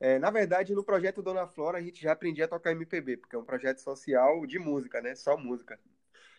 É, 0.00 0.18
na 0.18 0.30
verdade, 0.30 0.74
no 0.74 0.82
projeto 0.82 1.22
Dona 1.22 1.46
Flora, 1.46 1.78
a 1.78 1.80
gente 1.80 2.02
já 2.02 2.10
aprendia 2.10 2.46
a 2.46 2.48
tocar 2.48 2.72
MPB, 2.72 3.18
porque 3.18 3.36
é 3.36 3.38
um 3.38 3.44
projeto 3.44 3.78
social 3.78 4.44
de 4.46 4.58
música, 4.58 5.00
né? 5.00 5.14
Só 5.14 5.36
música. 5.36 5.78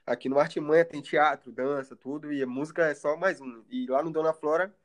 Aqui 0.05 0.27
no 0.27 0.37
Artimanha 0.37 0.83
tem 0.83 1.01
teatro, 1.01 1.49
dança, 1.49 1.95
tudo, 1.95 2.33
e 2.33 2.45
música 2.45 2.87
é 2.87 2.93
só 2.93 3.15
mais 3.15 3.39
um. 3.39 3.63
E 3.69 3.87
lá 3.87 4.03
no 4.03 4.11
Dona 4.11 4.33
Flora, 4.33 4.75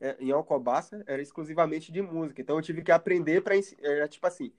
é, 0.00 0.16
em 0.20 0.30
Alcobaça, 0.30 1.02
era 1.04 1.20
exclusivamente 1.20 1.90
de 1.90 2.00
música. 2.00 2.40
Então 2.40 2.54
eu 2.54 2.62
tive 2.62 2.80
que 2.80 2.92
aprender 2.92 3.42
para 3.42 3.56
era 3.80 4.06
tipo 4.06 4.24
assim, 4.24 4.52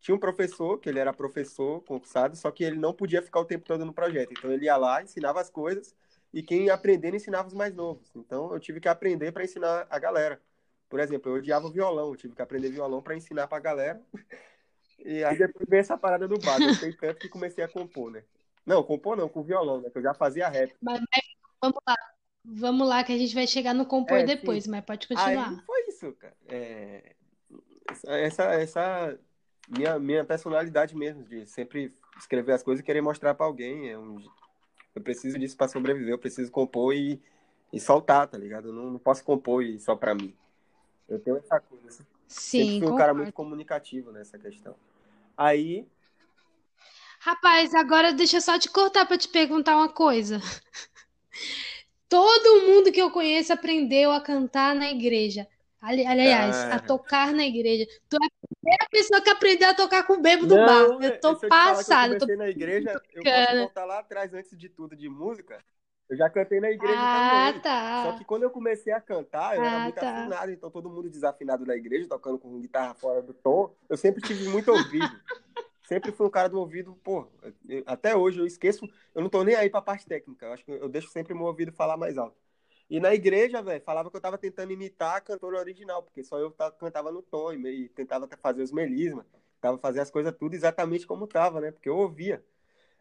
tinha 0.00 0.14
um 0.14 0.18
professor, 0.18 0.78
que 0.78 0.88
ele 0.88 0.98
era 0.98 1.12
professor 1.12 1.80
concursado, 1.82 2.36
só 2.36 2.50
que 2.50 2.64
ele 2.64 2.76
não 2.76 2.92
podia 2.92 3.22
ficar 3.22 3.40
o 3.40 3.44
tempo 3.44 3.64
todo 3.64 3.84
no 3.84 3.92
projeto. 3.92 4.32
Então 4.32 4.52
ele 4.52 4.66
ia 4.66 4.76
lá, 4.76 5.02
ensinava 5.02 5.40
as 5.40 5.50
coisas, 5.50 5.94
e 6.32 6.42
quem 6.42 6.66
ia 6.66 6.74
aprendendo 6.74 7.16
ensinava 7.16 7.48
os 7.48 7.54
mais 7.54 7.74
novos. 7.74 8.14
Então 8.14 8.52
eu 8.52 8.60
tive 8.60 8.80
que 8.80 8.88
aprender 8.88 9.32
para 9.32 9.44
ensinar 9.44 9.86
a 9.90 9.98
galera. 9.98 10.40
Por 10.88 11.00
exemplo, 11.00 11.32
eu 11.32 11.36
odiava 11.36 11.66
o 11.66 11.72
violão, 11.72 12.10
eu 12.10 12.16
tive 12.16 12.34
que 12.34 12.42
aprender 12.42 12.70
violão 12.70 13.02
para 13.02 13.16
ensinar 13.16 13.48
para 13.48 13.58
a 13.58 13.60
galera. 13.60 14.02
E 14.98 15.22
aí 15.24 15.36
depois 15.36 15.68
veio 15.68 15.80
essa 15.80 15.96
parada 15.96 16.26
do 16.26 16.38
bar, 16.38 16.60
eu 16.60 16.74
sei 16.74 16.92
tanto 16.92 17.20
que 17.20 17.28
comecei 17.28 17.62
a 17.62 17.68
compor, 17.68 18.10
né? 18.10 18.22
Não, 18.64 18.82
compor 18.82 19.16
não, 19.16 19.28
com 19.28 19.42
violão, 19.42 19.80
né? 19.80 19.90
Que 19.90 19.98
eu 19.98 20.02
já 20.02 20.14
fazia 20.14 20.48
rap. 20.48 20.74
Mas, 20.80 21.00
mas 21.00 21.22
vamos 21.60 21.78
lá. 21.86 21.94
Vamos 22.44 22.88
lá, 22.88 23.04
que 23.04 23.12
a 23.12 23.18
gente 23.18 23.34
vai 23.34 23.46
chegar 23.46 23.74
no 23.74 23.86
compor 23.86 24.18
é, 24.18 24.24
depois, 24.24 24.64
sim. 24.64 24.70
mas 24.70 24.84
pode 24.84 25.08
continuar. 25.08 25.50
Aí 25.50 25.60
foi 25.64 25.88
isso, 25.88 26.12
cara. 26.12 26.36
É... 26.48 27.14
Essa, 28.04 28.44
essa 28.54 29.18
minha, 29.68 29.98
minha 29.98 30.24
personalidade 30.24 30.96
mesmo, 30.96 31.24
de 31.24 31.46
sempre 31.46 31.92
escrever 32.18 32.52
as 32.52 32.62
coisas 32.62 32.82
e 32.82 32.86
querer 32.86 33.00
mostrar 33.00 33.34
para 33.34 33.46
alguém. 33.46 33.90
É 33.90 33.98
um... 33.98 34.18
Eu 34.94 35.02
preciso 35.02 35.38
disso 35.38 35.56
para 35.56 35.68
sobreviver, 35.68 36.12
eu 36.12 36.18
preciso 36.18 36.50
compor 36.50 36.94
e, 36.94 37.20
e 37.72 37.78
soltar, 37.78 38.26
tá 38.26 38.38
ligado? 38.38 38.68
Eu 38.68 38.72
não, 38.72 38.90
não 38.92 38.98
posso 38.98 39.22
compor 39.22 39.62
e 39.62 39.78
só 39.78 39.94
para 39.94 40.14
mim. 40.14 40.34
Eu 41.08 41.18
tenho 41.18 41.36
essa 41.36 41.60
coisa. 41.60 41.86
Assim. 41.86 42.04
Sim, 42.26 42.58
sempre 42.64 42.86
fui 42.86 42.94
um 42.94 42.98
cara 42.98 43.14
muito 43.14 43.32
comunicativo 43.32 44.10
nessa 44.10 44.38
questão. 44.38 44.74
Aí. 45.36 45.86
Rapaz, 47.20 47.74
agora 47.74 48.12
deixa 48.12 48.38
eu 48.38 48.40
só 48.40 48.58
te 48.58 48.70
cortar 48.70 49.06
para 49.06 49.18
te 49.18 49.28
perguntar 49.28 49.76
uma 49.76 49.88
coisa. 49.88 50.40
Todo 52.08 52.66
mundo 52.66 52.92
que 52.92 53.02
eu 53.02 53.10
conheço 53.10 53.52
aprendeu 53.52 54.12
a 54.12 54.20
cantar 54.20 54.74
na 54.74 54.90
igreja. 54.90 55.46
Aliás, 55.80 56.56
a 56.72 56.78
tocar 56.78 57.32
na 57.32 57.44
igreja. 57.44 57.86
Tu 58.08 58.16
é 58.16 58.26
a 58.26 58.48
primeira 58.48 58.86
pessoa 58.90 59.20
que 59.20 59.30
aprendeu 59.30 59.68
a 59.68 59.74
tocar 59.74 60.06
com 60.06 60.14
o 60.14 60.20
bebo 60.20 60.46
do 60.46 60.56
bar. 60.56 60.98
Eu 61.02 61.20
tô 61.20 61.32
eu 61.32 61.48
passada. 61.48 62.14
Eu 62.14 62.20
comecei 62.20 62.36
tô... 62.36 62.42
na 62.42 62.48
igreja, 62.48 63.02
eu 63.12 63.22
posso 63.22 63.56
voltar 63.58 63.84
lá 63.84 63.98
atrás, 63.98 64.32
antes 64.34 64.56
de 64.56 64.68
tudo, 64.68 64.96
de 64.96 65.08
música. 65.08 65.62
Eu 66.08 66.16
já 66.16 66.30
cantei 66.30 66.60
na 66.60 66.70
igreja 66.70 66.98
ah, 66.98 67.46
também. 67.48 67.62
Tá. 67.62 68.04
Só 68.04 68.18
que 68.18 68.24
quando 68.24 68.44
eu 68.44 68.50
comecei 68.50 68.92
a 68.92 69.00
cantar, 69.00 69.56
eu 69.56 69.62
ah, 69.62 69.66
era 69.66 69.78
muito 69.80 69.96
tá. 69.96 70.18
afinado, 70.20 70.52
então 70.52 70.70
todo 70.70 70.88
mundo 70.88 71.10
desafinado 71.10 71.66
na 71.66 71.74
igreja, 71.74 72.08
tocando 72.08 72.38
com 72.38 72.60
guitarra 72.60 72.94
fora 72.94 73.20
do 73.20 73.34
tom. 73.34 73.74
Eu 73.88 73.96
sempre 73.96 74.22
tive 74.22 74.48
muito 74.48 74.70
ouvido. 74.70 75.10
sempre 75.82 76.12
fui 76.12 76.26
um 76.26 76.30
cara 76.30 76.48
do 76.48 76.58
ouvido, 76.58 76.96
pô, 77.02 77.28
eu, 77.68 77.82
até 77.86 78.16
hoje 78.16 78.38
eu 78.38 78.46
esqueço, 78.46 78.88
eu 79.14 79.22
não 79.22 79.28
tô 79.28 79.42
nem 79.44 79.54
aí 79.54 79.70
pra 79.70 79.82
parte 79.82 80.06
técnica. 80.06 80.46
Eu 80.46 80.52
acho 80.52 80.64
que 80.64 80.70
eu 80.70 80.88
deixo 80.88 81.08
sempre 81.08 81.34
meu 81.34 81.44
ouvido 81.44 81.72
falar 81.72 81.96
mais 81.96 82.16
alto. 82.18 82.36
E 82.88 83.00
na 83.00 83.12
igreja, 83.14 83.60
velho, 83.62 83.82
falava 83.84 84.10
que 84.10 84.16
eu 84.16 84.20
tava 84.20 84.38
tentando 84.38 84.72
imitar 84.72 85.16
a 85.16 85.20
cantora 85.20 85.58
original, 85.58 86.02
porque 86.02 86.22
só 86.22 86.38
eu 86.38 86.52
cantava 86.78 87.10
no 87.10 87.20
tom 87.22 87.52
e, 87.52 87.84
e 87.84 87.88
tentava 87.88 88.28
fazer 88.40 88.62
os 88.62 88.70
melismas, 88.72 89.26
tava 89.60 89.76
fazer 89.78 90.00
as 90.00 90.10
coisas 90.10 90.34
tudo 90.36 90.54
exatamente 90.54 91.06
como 91.06 91.26
tava, 91.26 91.60
né? 91.60 91.72
Porque 91.72 91.88
eu 91.88 91.96
ouvia. 91.96 92.44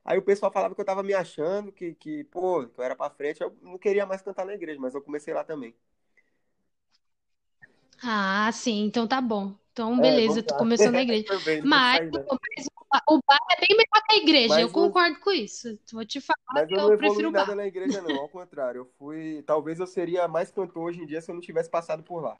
Aí 0.03 0.17
o 0.17 0.23
pessoal 0.23 0.51
falava 0.51 0.75
que 0.75 0.81
eu 0.81 0.85
tava 0.85 1.03
me 1.03 1.13
achando, 1.13 1.71
que, 1.71 1.95
que 1.95 2.23
pô, 2.25 2.67
que 2.67 2.79
eu 2.79 2.83
era 2.83 2.95
pra 2.95 3.09
frente, 3.09 3.41
eu 3.41 3.55
não 3.61 3.77
queria 3.77 4.05
mais 4.05 4.21
cantar 4.21 4.45
na 4.45 4.53
igreja, 4.53 4.79
mas 4.79 4.95
eu 4.95 5.01
comecei 5.01 5.33
lá 5.33 5.43
também. 5.43 5.75
Ah, 8.03 8.51
sim, 8.51 8.85
então 8.85 9.07
tá 9.07 9.21
bom. 9.21 9.53
Então, 9.71 9.99
beleza, 9.99 10.39
é, 10.39 10.43
tu 10.43 10.55
começou 10.55 10.91
na 10.91 11.01
igreja. 11.01 11.25
Também, 11.27 11.61
mas, 11.61 12.09
mas, 12.11 12.67
o 13.10 13.19
bar 13.27 13.39
é 13.51 13.60
bem 13.60 13.77
melhor 13.77 14.08
que 14.08 14.15
a 14.15 14.17
igreja, 14.17 14.53
mas 14.55 14.62
eu 14.62 14.71
concordo 14.71 15.19
com 15.19 15.31
isso. 15.31 15.77
Vou 15.91 16.05
te 16.05 16.21
falar 16.21 16.38
mas 16.53 16.67
que 16.67 16.73
eu 16.73 16.77
não 16.77 16.91
eu 16.91 16.97
prefiro 16.97 17.29
o 17.29 17.31
bar. 17.31 17.39
nada 17.39 17.55
na 17.55 17.65
igreja, 17.65 18.01
não, 18.01 18.15
ao 18.21 18.29
contrário. 18.29 18.79
Eu 18.79 18.86
fui. 18.97 19.43
Talvez 19.45 19.79
eu 19.79 19.88
seria 19.88 20.27
mais 20.27 20.51
cantor 20.51 20.84
hoje 20.84 21.01
em 21.01 21.05
dia 21.05 21.21
se 21.21 21.29
eu 21.29 21.36
não 21.36 21.41
tivesse 21.41 21.69
passado 21.69 22.03
por 22.03 22.21
lá. 22.21 22.38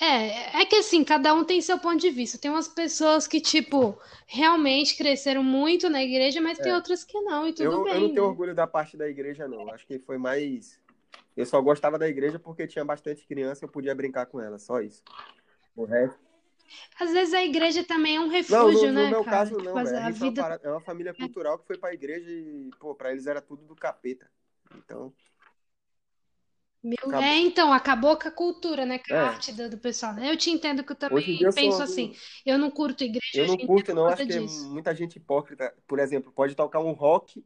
É, 0.00 0.62
é 0.62 0.64
que 0.64 0.76
assim, 0.76 1.02
cada 1.02 1.34
um 1.34 1.44
tem 1.44 1.60
seu 1.60 1.78
ponto 1.78 1.98
de 1.98 2.10
vista. 2.10 2.38
Tem 2.38 2.50
umas 2.50 2.68
pessoas 2.68 3.26
que, 3.26 3.40
tipo, 3.40 3.98
realmente 4.26 4.96
cresceram 4.96 5.42
muito 5.42 5.90
na 5.90 6.02
igreja, 6.02 6.40
mas 6.40 6.58
é. 6.60 6.62
tem 6.62 6.72
outras 6.72 7.02
que 7.02 7.20
não, 7.20 7.48
e 7.48 7.52
tudo 7.52 7.64
eu, 7.64 7.84
bem. 7.84 7.94
Eu 7.94 8.00
não 8.02 8.08
tenho 8.08 8.22
né? 8.22 8.28
orgulho 8.28 8.54
da 8.54 8.66
parte 8.66 8.96
da 8.96 9.08
igreja, 9.08 9.48
não. 9.48 9.68
Acho 9.70 9.86
que 9.86 9.98
foi 9.98 10.16
mais. 10.16 10.80
Eu 11.36 11.44
só 11.44 11.60
gostava 11.60 11.98
da 11.98 12.08
igreja 12.08 12.38
porque 12.38 12.66
tinha 12.66 12.84
bastante 12.84 13.26
criança 13.26 13.64
e 13.64 13.66
eu 13.66 13.70
podia 13.70 13.94
brincar 13.94 14.26
com 14.26 14.40
ela, 14.40 14.58
só 14.58 14.80
isso. 14.80 15.02
O 15.74 15.84
resto. 15.84 16.27
Às 17.00 17.12
vezes 17.12 17.34
a 17.34 17.42
igreja 17.44 17.84
também 17.84 18.16
é 18.16 18.20
um 18.20 18.28
refúgio, 18.28 18.64
não, 18.64 18.92
no, 18.92 18.92
né, 18.92 19.04
no 19.04 19.10
meu 19.10 19.24
cara? 19.24 19.36
caso, 19.38 19.52
não, 19.52 19.64
tipo, 19.64 19.74
velho. 19.74 19.88
a 19.96 20.00
é 20.00 20.02
uma, 20.02 20.12
vida. 20.12 20.60
é 20.62 20.70
uma 20.70 20.80
família 20.80 21.14
cultural 21.14 21.58
que 21.58 21.66
foi 21.66 21.78
pra 21.78 21.94
igreja 21.94 22.30
e, 22.30 22.70
pô, 22.78 22.94
pra 22.94 23.10
eles 23.12 23.26
era 23.26 23.40
tudo 23.40 23.64
do 23.64 23.74
capeta. 23.76 24.30
Então, 24.76 25.12
Meu... 26.82 26.96
acabou. 27.02 27.22
É, 27.22 27.36
então, 27.38 27.72
acabou 27.72 28.16
com 28.18 28.28
a 28.28 28.30
cultura, 28.30 28.86
né? 28.86 28.98
Com 28.98 29.14
a 29.14 29.16
É. 29.16 29.20
arte 29.20 29.52
do, 29.52 29.68
do 29.68 29.78
pessoal. 29.78 30.14
né? 30.14 30.30
Eu 30.30 30.36
te 30.36 30.50
entendo 30.50 30.84
que 30.84 30.92
eu 30.92 30.96
também 30.96 31.40
eu 31.42 31.52
penso 31.52 31.76
sou. 31.76 31.84
assim. 31.84 32.14
Eu 32.46 32.58
não 32.58 32.70
curto 32.70 33.04
igreja 33.04 33.20
Eu 33.34 33.46
não 33.46 33.56
curto, 33.58 33.94
não. 33.94 34.06
Acho 34.06 34.26
que 34.26 34.32
é 34.32 34.40
disso. 34.40 34.68
muita 34.68 34.94
gente 34.94 35.16
hipócrita. 35.16 35.74
Por 35.86 35.98
exemplo, 35.98 36.32
pode 36.32 36.54
tocar 36.54 36.80
um 36.80 36.92
rock, 36.92 37.44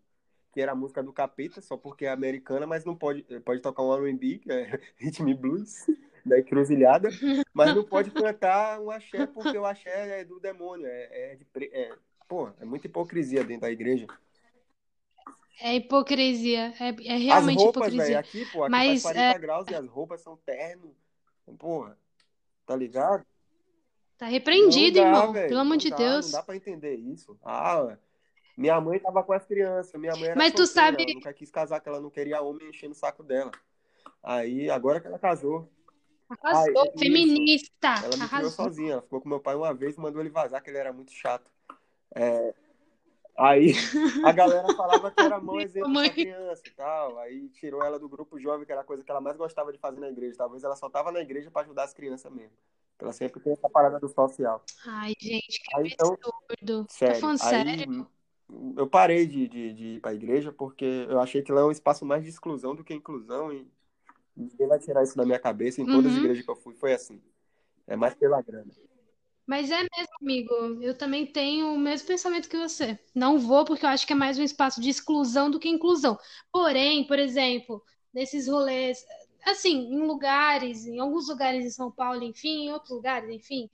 que 0.52 0.61
era 0.61 0.72
a 0.72 0.74
música 0.74 1.02
do 1.02 1.12
capeta, 1.12 1.61
só 1.61 1.76
porque 1.76 2.04
é 2.04 2.11
americana, 2.11 2.66
mas 2.66 2.85
não 2.85 2.94
pode. 2.96 3.22
Pode 3.40 3.61
tocar 3.61 3.82
um 3.82 3.94
R&B, 3.94 4.38
que 4.38 4.52
é 4.52 4.78
and 5.20 5.35
Blues, 5.37 5.87
da 6.24 6.38
encruzilhada, 6.38 7.08
mas 7.52 7.74
não 7.74 7.85
pode 7.85 8.11
cantar 8.12 8.80
um 8.80 8.90
axé, 8.90 9.26
porque 9.26 9.56
o 9.58 9.64
axé 9.64 10.20
é 10.20 10.24
do 10.24 10.38
demônio. 10.40 10.87
É, 10.87 11.32
é 11.32 11.37
de, 11.37 11.46
é, 11.72 11.96
pô, 12.28 12.50
é 12.61 12.64
muita 12.64 12.87
hipocrisia 12.87 13.44
dentro 13.44 13.62
da 13.62 13.70
igreja. 13.70 14.06
É 15.61 15.74
hipocrisia. 15.76 16.72
É, 16.80 16.88
é 17.06 17.16
As 17.16 17.22
realmente 17.22 17.58
roupas, 17.58 17.94
velho, 17.94 18.16
hipocrisia. 18.16 18.18
aqui, 18.18 18.44
pô, 18.46 18.64
aqui 18.64 18.76
faz 18.80 19.02
Mas 19.02 19.02
40 19.02 19.20
é, 19.20 19.38
graus 19.38 19.68
e 19.68 19.74
as 19.74 19.87
roupas 19.87 20.20
são 20.20 20.37
terno. 20.37 20.94
Porra, 21.58 21.98
tá 22.66 22.74
ligado? 22.76 23.24
tá 24.16 24.26
Não 24.26 24.32
repreendido, 24.32 24.98
dá, 24.98 25.04
irmão. 25.06 25.32
Pelo 25.32 25.32
velho, 25.32 25.58
amor 25.61 25.76
não 25.76 25.76
de 25.76 25.90
dá, 25.90 25.98
não 25.98 26.04
Deus. 26.12 26.30
dá 26.30 26.42
pra 26.42 26.56
entender 26.56 26.94
isso. 26.94 27.38
Ah, 27.44 27.96
minha 28.56 28.80
mãe 28.80 28.98
tava 28.98 29.22
com 29.22 29.32
as 29.32 29.44
crianças, 29.44 29.98
minha 30.00 30.14
mãe 30.16 30.26
era 30.30 30.37
Mas 30.37 30.52
tu 30.52 30.66
solteira, 30.66 30.90
sabe. 30.92 31.02
ela 31.04 31.14
nunca 31.14 31.32
quis 31.35 31.50
casar, 31.50 31.80
que 31.80 31.88
ela 31.88 32.00
não 32.00 32.11
queria 32.11 32.40
homem 32.42 32.68
enchendo 32.68 32.92
o 32.92 32.96
saco 32.96 33.22
dela. 33.22 33.50
Aí, 34.22 34.70
agora 34.70 35.00
que 35.00 35.06
ela 35.06 35.18
casou, 35.18 35.68
Arrasou, 36.42 36.85
isso, 36.87 36.99
feminista. 36.99 37.88
ela 38.05 38.16
me 38.16 38.29
criou 38.29 38.51
sozinha, 38.51 38.92
ela 38.92 39.03
ficou 39.03 39.21
com 39.21 39.29
meu 39.29 39.40
pai 39.40 39.55
uma 39.55 39.75
vez 39.75 39.97
e 39.97 40.01
mandou 40.01 40.21
ele 40.21 40.31
vazar, 40.31 40.62
que 40.62 40.71
ele 40.71 40.79
era 40.79 40.92
muito 40.92 41.12
chato. 41.12 41.51
É, 42.14 42.55
aí 43.37 43.73
a 44.25 44.33
galera 44.33 44.73
falava 44.75 45.11
que 45.11 45.21
era 45.21 45.40
mau 45.40 45.61
exemplo 45.61 45.92
pra 45.92 46.11
criança 46.11 46.62
e 46.66 46.71
tal, 46.71 47.18
aí 47.18 47.49
tirou 47.51 47.83
ela 47.83 47.99
do 47.99 48.09
grupo 48.09 48.38
jovem, 48.38 48.64
que 48.64 48.73
era 48.73 48.83
a 48.83 48.85
coisa 48.85 49.05
que 49.05 49.11
ela 49.11 49.21
mais 49.21 49.37
gostava 49.37 49.73
de 49.73 49.79
fazer 49.79 50.01
na 50.01 50.09
igreja. 50.09 50.37
Talvez 50.37 50.62
ela 50.64 50.77
só 50.77 50.88
tava 50.88 51.12
na 51.12 51.21
igreja 51.21 51.51
pra 51.51 51.62
ajudar 51.62 51.85
as 51.85 51.95
crianças 51.95 52.33
mesmo. 52.33 52.57
Ela 52.99 53.12
sempre 53.12 53.40
tem 53.40 53.53
essa 53.53 53.68
parada 53.68 53.99
do 53.99 54.09
social. 54.09 54.62
Ai, 54.87 55.12
gente, 55.18 55.61
que 55.61 55.77
Aí 55.77 55.88
então, 55.92 56.12
absurdo. 56.12 56.85
Tá 56.85 56.95
sério, 56.95 57.21
falando 57.21 57.42
aí 57.42 57.49
sério? 57.49 58.07
eu 58.77 58.87
parei 58.87 59.27
de, 59.27 59.49
de, 59.49 59.73
de 59.73 59.87
ir 59.97 60.01
pra 60.01 60.14
igreja 60.14 60.53
porque 60.53 61.07
eu 61.09 61.21
achei 61.21 61.42
que 61.42 61.51
lá 61.51 61.62
é 61.62 61.64
um 61.64 61.71
espaço 61.71 62.05
mais 62.05 62.23
de 62.23 62.29
exclusão 62.29 62.75
do 62.75 62.85
que 62.85 62.95
inclusão 62.95 63.53
e 63.53 63.66
ninguém 64.37 64.66
vai 64.68 64.79
tirar 64.79 65.03
isso 65.03 65.16
da 65.16 65.25
minha 65.27 65.38
cabeça. 65.40 65.81
Em 65.81 65.87
todas 65.88 66.12
as 66.12 66.16
Uhum. 66.16 66.18
igrejas 66.18 66.45
que 66.45 66.51
eu 66.51 66.57
fui 66.57 66.75
foi 66.75 66.92
assim. 66.95 67.23
É 67.87 67.97
mais 67.97 68.14
pela 68.14 68.42
grana. 68.42 68.73
Mas 69.47 69.71
é 69.71 69.79
mesmo, 69.83 70.12
amigo. 70.21 70.55
Eu 70.83 70.97
também 70.97 71.27
tenho 71.27 71.75
o 71.75 71.79
mesmo 71.79 72.07
pensamento 72.09 72.49
que 72.49 72.57
você. 72.57 72.99
Não 73.14 73.38
vou 73.38 73.64
porque 73.64 73.85
eu 73.85 73.90
acho 73.90 74.07
que 74.07 74.12
é 74.12 74.16
mais 74.16 74.38
um 74.38 74.42
espaço 74.42 74.81
de 74.81 74.88
exclusão 74.88 75.51
do 75.51 75.59
que 75.61 75.68
inclusão. 75.68 76.18
Porém, 76.53 77.07
por 77.07 77.18
exemplo, 77.18 77.83
nesses 78.12 78.49
rolês, 78.49 79.05
assim, 79.45 79.92
em 79.92 80.01
lugares, 80.07 80.87
em 80.87 80.99
alguns 81.01 81.29
lugares 81.29 81.64
em 81.64 81.71
São 81.71 81.90
Paulo, 81.90 82.23
enfim, 82.23 82.66
em 82.66 82.73
outros 82.73 82.90
lugares, 82.92 83.29
enfim, 83.31 83.68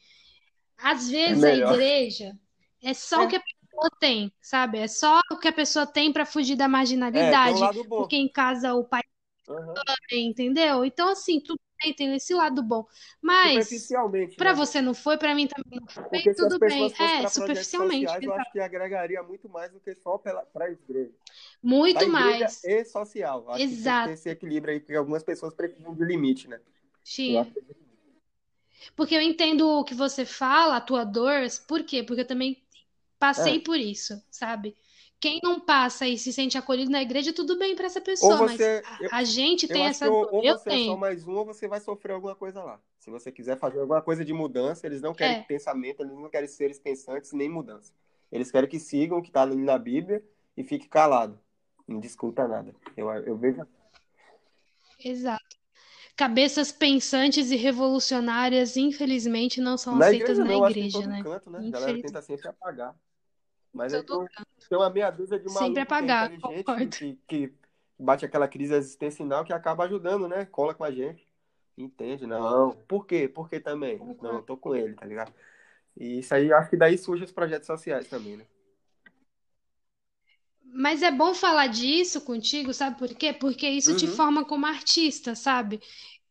às 0.78 1.08
É 1.24 1.34
vezes 1.34 1.44
a 1.44 1.54
melhor. 1.54 1.80
igreja 1.80 2.38
é 2.82 2.94
só 2.94 3.24
o 3.24 3.26
É, 3.26 3.28
que 3.28 3.36
a 3.36 3.40
pessoa 3.42 3.90
tem, 4.00 4.32
sabe? 4.40 4.78
É 4.78 4.88
só 4.88 5.20
o 5.32 5.38
que 5.38 5.48
a 5.48 5.52
pessoa 5.52 5.86
tem 5.86 6.12
para 6.12 6.26
fugir 6.26 6.56
da 6.56 6.68
é, 7.12 7.38
um 7.44 7.58
marginalidade, 7.58 7.82
bom. 7.84 7.84
porque 7.96 8.16
em 8.16 8.28
casa 8.30 8.74
o 8.74 8.84
pai 8.84 9.02
Aham. 9.48 9.74
entendeu? 10.12 10.84
Então, 10.84 11.08
assim, 11.08 11.40
tudo 11.40 11.58
bem, 11.82 11.94
tem 11.94 12.14
esse 12.14 12.34
lado 12.34 12.62
bom. 12.62 12.86
Mas, 13.22 13.88
pra 14.36 14.50
né? 14.50 14.56
você 14.56 14.80
não 14.80 14.94
foi, 14.94 15.16
pra 15.16 15.34
mim 15.34 15.46
também 15.46 15.80
não 15.80 15.88
foi, 15.88 16.04
Porque 16.04 16.34
tudo 16.34 16.58
bem. 16.58 16.92
É, 16.92 17.18
para 17.18 17.30
superficialmente, 17.30 18.04
sociais, 18.04 18.22
eu 18.24 18.30
exato. 18.30 18.40
acho 18.42 18.52
que 18.52 18.60
agregaria 18.60 19.22
muito 19.22 19.48
mais 19.48 19.70
do 19.72 19.80
que 19.80 19.94
só 19.96 20.18
para 20.18 20.44
a 20.60 20.70
igreja. 20.70 21.12
Para 21.22 21.28
Muito 21.62 22.02
igreja 22.02 22.12
mais. 22.12 22.64
e 22.64 22.84
social. 22.84 23.50
Acho 23.50 23.64
que 23.64 23.70
tem 23.70 23.78
que 23.78 23.90
Exato. 23.90 24.10
esse 24.10 24.28
equilíbrio 24.28 24.74
aí, 24.74 24.80
porque 24.80 24.94
algumas 24.94 25.22
pessoas 25.22 25.54
precisam 25.54 25.94
de 25.94 26.04
limite, 26.04 26.48
né? 26.48 26.60
Acho 27.40 27.52
que 27.52 27.62
Porque 28.94 29.14
eu 29.14 29.20
entendo 29.20 29.68
o 29.68 29.84
que 29.84 29.94
você 29.94 30.24
fala, 30.24 30.76
a 30.76 30.80
tua 30.80 31.04
dor, 31.04 31.42
por 31.66 31.82
quê? 31.84 32.02
Porque 32.02 32.22
eu 32.22 32.26
também 32.26 32.62
passei 33.18 33.56
é. 33.56 33.60
por 33.60 33.76
isso, 33.78 34.22
sabe? 34.30 34.76
Quem 35.20 35.40
não 35.42 35.58
passa 35.58 36.06
e 36.06 36.16
se 36.16 36.32
sente 36.32 36.56
acolhido 36.56 36.90
na 36.90 37.02
igreja, 37.02 37.32
tudo 37.32 37.58
bem 37.58 37.74
pra 37.74 37.86
essa 37.86 38.00
pessoa, 38.00 38.36
mas 38.36 38.52
você, 38.52 38.82
eu, 39.00 39.08
a, 39.10 39.16
a 39.16 39.24
gente 39.24 39.64
eu 39.64 39.72
tem 39.72 39.84
acho 39.86 39.98
que 39.98 40.04
essa 40.04 40.12
ou, 40.12 40.44
Eu 40.44 40.56
você 40.56 40.68
é 40.68 40.72
só 40.72 40.76
tenho. 40.76 40.98
mais 40.98 41.26
um, 41.26 41.32
ou 41.36 41.44
você 41.44 41.66
vai 41.66 41.80
sofrer 41.80 42.12
alguma 42.12 42.36
coisa 42.36 42.62
lá. 42.62 42.80
Se 43.00 43.10
você 43.10 43.32
quiser 43.32 43.58
fazer 43.58 43.80
alguma 43.80 44.00
coisa 44.00 44.24
de 44.24 44.32
mudança, 44.32 44.86
eles 44.86 45.00
não 45.02 45.12
querem 45.12 45.38
É, 45.38 45.42
pensamento, 45.42 46.02
eles 46.02 46.12
não 46.14 46.28
querem 46.30 46.48
seres 46.48 46.78
pensantes 46.78 47.32
nem 47.32 47.48
mudança. 47.48 47.92
Eles 48.30 48.50
querem 48.50 48.68
que 48.68 48.78
sigam 48.78 49.18
o 49.18 49.22
que 49.22 49.28
está 49.28 49.42
ali 49.42 49.56
na 49.56 49.76
Bíblia 49.78 50.22
e 50.56 50.62
fique 50.62 50.88
calado. 50.88 51.38
Não 51.86 51.98
discuta 51.98 52.46
nada. 52.46 52.72
Eu, 52.96 53.10
eu 53.10 53.36
vejo. 53.36 53.66
exato. 55.04 55.56
Cabeças 56.16 56.72
pensantes 56.72 57.50
e 57.50 57.56
revolucionárias, 57.56 58.76
infelizmente, 58.76 59.60
não 59.60 59.78
são 59.78 59.94
Na 59.96 60.06
aceitas 60.06 60.30
igreja 60.30 60.44
na 60.44 60.58
não, 60.58 60.64
eu 60.64 60.70
igreja, 60.70 61.06
né? 61.06 61.22
canto, 61.22 61.50
né? 61.50 61.58
A 61.58 61.70
galera 61.70 62.02
tenta 62.02 62.22
sempre 62.22 62.48
apagar. 62.48 62.94
Mas 63.72 63.94
aí 63.94 64.02
todo 64.02 64.28
tem, 64.68 64.78
uma 64.78 64.90
meia 64.90 65.10
dúzia 65.10 65.38
de 65.38 65.48
sempre 65.48 65.54
maluco 65.54 65.74
que 65.74 65.80
é 65.80 65.82
apagar, 65.82 66.30
que, 66.98 67.18
que 67.26 67.54
bate 67.98 68.24
aquela 68.24 68.48
crise 68.48 68.74
existencial 68.74 69.44
que 69.44 69.52
acaba 69.52 69.84
ajudando, 69.84 70.28
né? 70.28 70.44
Cola 70.46 70.74
com 70.74 70.84
a 70.84 70.90
gente. 70.90 71.26
Entende? 71.76 72.26
Não. 72.26 72.72
Por 72.88 73.06
quê? 73.06 73.28
Por 73.28 73.48
quê 73.48 73.60
também? 73.60 73.98
Não, 74.20 74.36
eu 74.36 74.42
tô 74.42 74.56
com 74.56 74.74
ele, 74.74 74.94
tá 74.94 75.06
ligado? 75.06 75.32
E 75.96 76.18
isso 76.20 76.34
aí, 76.34 76.52
acho 76.52 76.70
que 76.70 76.76
daí 76.76 76.98
surgem 76.98 77.24
os 77.24 77.32
projetos 77.32 77.66
sociais 77.66 78.08
também, 78.08 78.36
né? 78.36 78.46
Mas 80.70 81.02
é 81.02 81.10
bom 81.10 81.34
falar 81.34 81.66
disso 81.68 82.20
contigo, 82.20 82.72
sabe 82.74 82.98
por 82.98 83.12
quê? 83.14 83.32
Porque 83.32 83.68
isso 83.68 83.94
te 83.94 84.06
Uhum. 84.06 84.14
forma 84.14 84.44
como 84.44 84.66
artista, 84.66 85.34
sabe? 85.34 85.80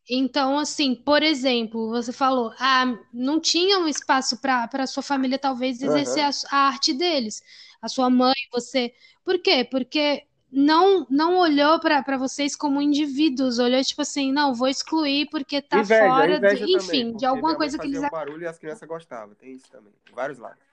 Então, 0.09 0.57
assim, 0.57 0.95
por 0.95 1.21
exemplo, 1.21 1.89
você 1.89 2.13
falou, 2.13 2.53
ah, 2.59 2.85
não 3.13 3.39
tinha 3.41 3.79
um 3.79 3.87
espaço 3.87 4.39
para 4.41 4.67
para 4.67 4.87
sua 4.87 5.03
família 5.03 5.37
talvez 5.37 5.81
exercer 5.81 6.23
Aham. 6.23 6.25
a, 6.25 6.29
a 6.51 6.57
arte 6.67 6.93
deles, 6.93 7.41
a 7.81 7.87
sua 7.89 8.09
mãe, 8.09 8.33
você. 8.51 8.93
Por 9.25 9.39
quê? 9.39 9.67
Porque 9.69 10.23
não 10.51 11.05
não 11.09 11.37
olhou 11.37 11.79
para 11.79 12.01
para 12.03 12.17
vocês 12.17 12.55
como 12.55 12.81
indivíduos, 12.81 13.59
olhou 13.59 13.83
tipo 13.83 14.01
assim, 14.01 14.31
não, 14.31 14.53
vou 14.53 14.67
excluir 14.69 15.27
porque 15.29 15.61
tá 15.61 15.83
Inveja, 15.83 15.83
fora, 15.83 16.39
de- 16.39 16.73
também, 16.73 16.73
enfim, 16.75 17.15
de 17.15 17.25
alguma 17.25 17.55
coisa 17.55 17.77
que 17.77 17.87
eles. 17.87 17.99
um 17.99 18.09
barulho 18.09 18.43
e 18.43 18.47
as 18.47 18.57
crianças 18.57 18.87
gostavam. 18.87 19.35
Tem 19.35 19.53
isso 19.53 19.69
também. 19.69 19.93
Vários 20.13 20.37
lados. 20.39 20.63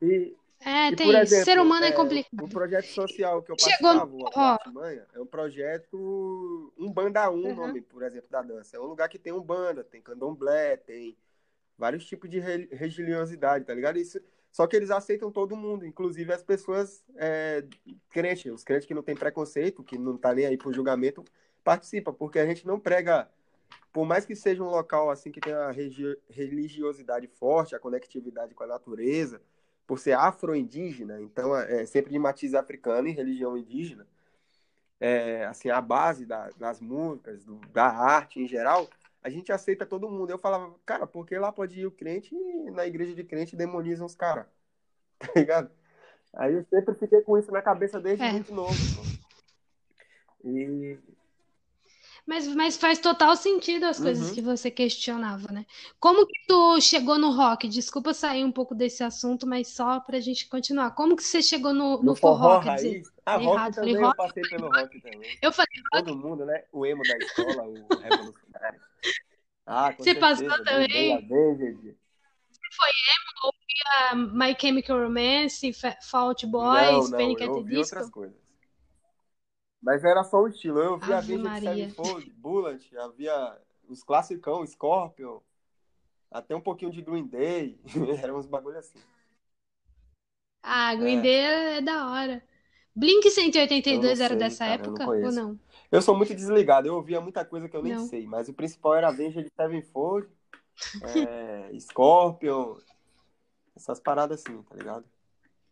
E, 0.00 0.34
É, 0.60 0.90
E, 0.90 0.96
tem 0.96 1.22
isso. 1.22 1.34
Ser 1.44 1.50
exemplo, 1.52 1.62
humano 1.62 1.84
é 1.84 1.88
é, 1.88 1.92
o 1.92 1.94
complicado. 1.96 2.48
projeto 2.48 2.86
social 2.88 3.42
que 3.42 3.50
eu 3.52 3.56
Chegou 3.56 3.90
participava, 3.92 4.12
o, 4.12 4.16
o 4.18 4.28
forró. 4.32 4.52
Artimanha, 4.54 5.06
é 5.14 5.20
um 5.20 5.26
projeto 5.26 6.72
um 6.78 6.92
banda 6.92 7.30
um, 7.30 7.34
o 7.34 7.46
Uhum. 7.48 7.54
nome, 7.54 7.80
por 7.82 8.02
exemplo, 8.02 8.28
da 8.30 8.42
dança. 8.42 8.76
É 8.76 8.80
um 8.80 8.84
lugar 8.86 9.08
que 9.08 9.18
tem 9.18 9.32
um 9.32 9.40
banda, 9.42 9.84
tem 9.84 10.00
candomblé, 10.02 10.76
tem 10.76 11.16
vários 11.78 12.06
tipos 12.06 12.28
de 12.30 12.38
re- 12.40 12.68
religiosidade, 12.72 13.64
tá 13.64 13.74
ligado? 13.74 13.98
Isso, 13.98 14.20
só 14.50 14.66
que 14.66 14.74
eles 14.76 14.90
aceitam 14.90 15.30
todo 15.30 15.56
mundo, 15.56 15.84
inclusive 15.86 16.32
as 16.32 16.42
pessoas 16.42 17.04
é, 17.16 17.64
crentes, 18.10 18.50
os 18.52 18.64
crentes 18.64 18.86
que 18.86 18.94
não 18.94 19.02
têm 19.02 19.14
preconceito, 19.16 19.84
que 19.84 19.98
não 19.98 20.16
tá 20.16 20.34
nem 20.34 20.46
aí 20.46 20.56
pro 20.56 20.72
julgamento, 20.72 21.22
participam, 21.62 22.14
porque 22.14 22.38
a 22.38 22.46
gente 22.46 22.66
não 22.66 22.80
prega, 22.80 23.28
por 23.92 24.06
mais 24.06 24.24
que 24.26 24.34
seja 24.36 24.62
um 24.62 24.68
local 24.70 25.10
assim 25.10 25.30
que 25.32 25.40
tenha 25.40 25.70
religiosidade 26.30 27.26
forte, 27.28 27.74
a 27.74 27.78
conectividade 27.80 28.54
com 28.54 28.64
a 28.64 28.66
natureza, 28.66 29.40
por 29.86 29.98
ser 29.98 30.12
afro-indígena, 30.12 31.20
então 31.20 31.56
é 31.56 31.82
é 31.82 31.86
sempre 31.86 32.10
de 32.12 32.18
matiz 32.18 32.54
africano 32.54 33.08
e 33.08 33.12
religião 33.12 33.56
indígena, 33.56 34.06
é, 34.98 35.44
assim, 35.46 35.70
a 35.70 35.80
base 35.80 36.24
da- 36.26 36.50
das 36.56 36.80
músicas, 36.80 37.44
do- 37.44 37.60
da 37.72 37.86
arte 37.86 38.40
em 38.40 38.48
geral, 38.48 38.88
a 39.22 39.28
gente 39.28 39.52
aceita 39.52 39.84
todo 39.84 40.08
mundo. 40.10 40.30
Eu 40.30 40.38
falava, 40.38 40.74
cara, 40.84 41.06
porque 41.06 41.38
lá 41.38 41.52
pode 41.52 41.80
ir 41.80 41.86
o 41.86 41.90
crente 41.90 42.34
e 42.34 42.70
na 42.70 42.86
igreja 42.86 43.14
de 43.14 43.22
crente 43.24 43.54
demonizam 43.56 44.06
os 44.06 44.14
caras, 44.14 44.46
tá 45.18 45.30
ligado? 45.36 45.70
Aí 46.34 46.54
eu 46.54 46.64
sempre 46.70 46.94
fiquei 46.94 47.20
com 47.22 47.38
isso 47.38 47.50
na 47.52 47.62
cabeça 47.62 48.00
desde 48.00 48.24
É. 48.24 48.32
muito 48.32 48.52
novo. 48.54 48.74
E 50.44 50.98
Mas, 52.26 52.46
mas 52.48 52.76
faz 52.76 52.98
total 52.98 53.36
sentido 53.36 53.84
as 53.84 54.00
coisas 54.00 54.28
Uhum. 54.28 54.34
que 54.34 54.42
você 54.42 54.68
questionava, 54.70 55.50
né? 55.52 55.64
Como 56.00 56.26
que 56.26 56.34
tu 56.46 56.80
chegou 56.80 57.18
no 57.18 57.30
rock? 57.30 57.68
Desculpa 57.68 58.12
sair 58.12 58.44
um 58.44 58.50
pouco 58.52 58.74
desse 58.74 59.04
assunto, 59.04 59.46
mas 59.46 59.68
só 59.68 60.00
pra 60.00 60.18
gente 60.20 60.48
continuar. 60.48 60.90
Como 60.92 61.14
que 61.16 61.22
você 61.22 61.40
chegou 61.40 61.72
no, 61.72 62.02
no 62.02 62.02
no 62.02 62.14
forró 62.16 62.58
forró, 62.58 62.60
dizer? 62.74 63.02
ah, 63.24 63.36
Falei 63.36 63.46
rock 63.46 63.54
errado, 63.54 63.74
falei 63.78 63.94
também, 63.94 64.02
eu 64.02 64.08
rock. 64.08 64.16
passei 64.16 64.44
pelo 64.46 64.68
rock 64.70 65.00
também. 65.00 65.38
Eu 65.40 65.52
falei 65.52 65.68
rock, 65.94 66.10
Todo 66.10 66.16
mundo, 66.16 66.44
né? 66.44 66.64
O 66.72 66.84
emo 66.84 67.04
da 67.04 67.16
escola, 67.18 67.62
o 67.66 67.96
revolucionário. 67.98 68.80
Ah, 69.66 69.92
com 69.92 70.02
você 70.02 70.14
passou 70.14 70.44
certeza, 70.46 70.64
Day, 70.64 70.64
também? 70.64 71.12
Avenged. 71.12 71.96
Ah, 73.84 74.14
My 74.14 74.54
Chemical 74.58 74.98
Romance, 75.00 75.72
Fa- 75.72 75.96
Fall 76.02 76.28
Out 76.28 76.46
Não, 76.58 77.06
Boys, 77.06 77.08
não, 77.08 77.18
Panic! 77.18 77.42
at 77.42 77.48
eu 77.48 77.54
the 77.54 77.62
Disco? 77.62 77.96
outras 77.96 78.10
coisas. 78.10 78.36
Mas 79.82 80.04
era 80.04 80.24
só 80.24 80.42
o 80.42 80.48
estilo. 80.48 80.78
Eu 80.80 80.92
ouvia 80.92 81.18
Ave 81.18 81.34
Avenged 81.34 81.42
Maria. 81.44 81.88
Sevenfold, 81.88 82.30
Bullet, 82.32 82.96
havia 82.98 83.58
os 83.88 84.02
classicão, 84.02 84.66
Scorpion, 84.66 85.40
até 86.30 86.54
um 86.56 86.60
pouquinho 86.60 86.90
de 86.90 87.02
Green 87.02 87.26
Day. 87.26 87.80
Eram 88.22 88.38
uns 88.38 88.46
bagulho 88.46 88.78
assim. 88.78 88.98
Ah, 90.62 90.94
Green 90.96 91.18
É, 91.18 91.22
Day 91.22 91.76
é 91.78 91.80
da 91.80 92.10
hora. 92.10 92.42
Blink 92.94 93.30
eu 93.88 94.02
não 94.02 94.14
182 94.14 94.20
era 94.20 94.34
sei, 94.34 94.38
dessa 94.38 94.64
cara, 94.64 94.82
eu 94.82 94.90
não 94.90 94.98
época 94.98 95.06
ou 95.06 95.32
não? 95.32 95.58
Eu 95.90 96.02
sou 96.02 96.16
muito 96.16 96.34
desligado, 96.34 96.88
eu 96.88 96.94
ouvia 96.96 97.20
muita 97.20 97.44
coisa 97.44 97.68
que 97.68 97.76
eu 97.76 97.82
nem 97.82 97.94
Não. 97.94 98.06
sei, 98.08 98.26
mas 98.26 98.48
o 98.48 98.54
principal 98.54 98.94
era 98.94 99.08
Avenged 99.08 99.48
Sevenfold, 99.56 100.28
é, 101.02 101.70
Scorpion, 101.78 102.76
essas 103.76 104.00
paradas 104.00 104.40
assim, 104.40 104.62
tá 104.62 104.74
ligado? 104.74 105.04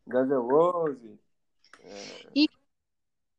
Guns 0.07 0.29
N' 0.31 0.37
Roses. 0.37 1.19
E, 2.35 2.49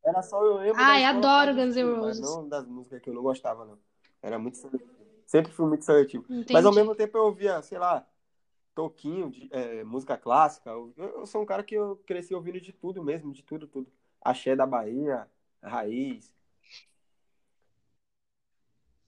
Era 0.06 0.22
só 0.22 0.40
eu 0.64 0.74
da 0.74 0.84
ai, 0.84 1.04
adoro 1.04 1.56
Guns 1.56 1.76
N' 1.76 1.84
Roses. 1.84 2.22
não 2.22 2.48
das 2.48 2.66
músicas 2.68 3.02
que 3.02 3.10
eu 3.10 3.14
não 3.14 3.24
gostava, 3.24 3.66
não. 3.66 3.80
Era 4.22 4.38
muito 4.38 4.58
seletivo. 4.58 4.92
Sempre 5.26 5.52
fui 5.52 5.68
muito 5.68 5.84
seletivo. 5.84 6.24
Mas 6.30 6.64
ao 6.64 6.72
Entendi. 6.72 6.76
mesmo 6.76 6.96
tempo 6.96 7.18
eu 7.18 7.24
ouvia, 7.24 7.60
sei 7.64 7.80
lá, 7.80 8.08
toquinho, 8.76 9.32
de, 9.32 9.50
é, 9.52 9.84
música 9.84 10.16
clássica. 10.16 10.70
Eu, 10.70 10.94
eu 10.96 11.26
sou 11.26 11.42
um 11.42 11.46
cara 11.46 11.64
que 11.64 11.74
eu 11.74 11.96
cresci 12.06 12.36
ouvindo 12.36 12.62
de 12.62 12.72
tudo 12.72 13.04
mesmo, 13.04 13.34
de 13.34 13.42
tudo, 13.42 13.68
tudo. 13.68 13.92
Axé 14.22 14.56
da 14.56 14.66
Bahia, 14.68 15.28
raiz. 15.64 16.32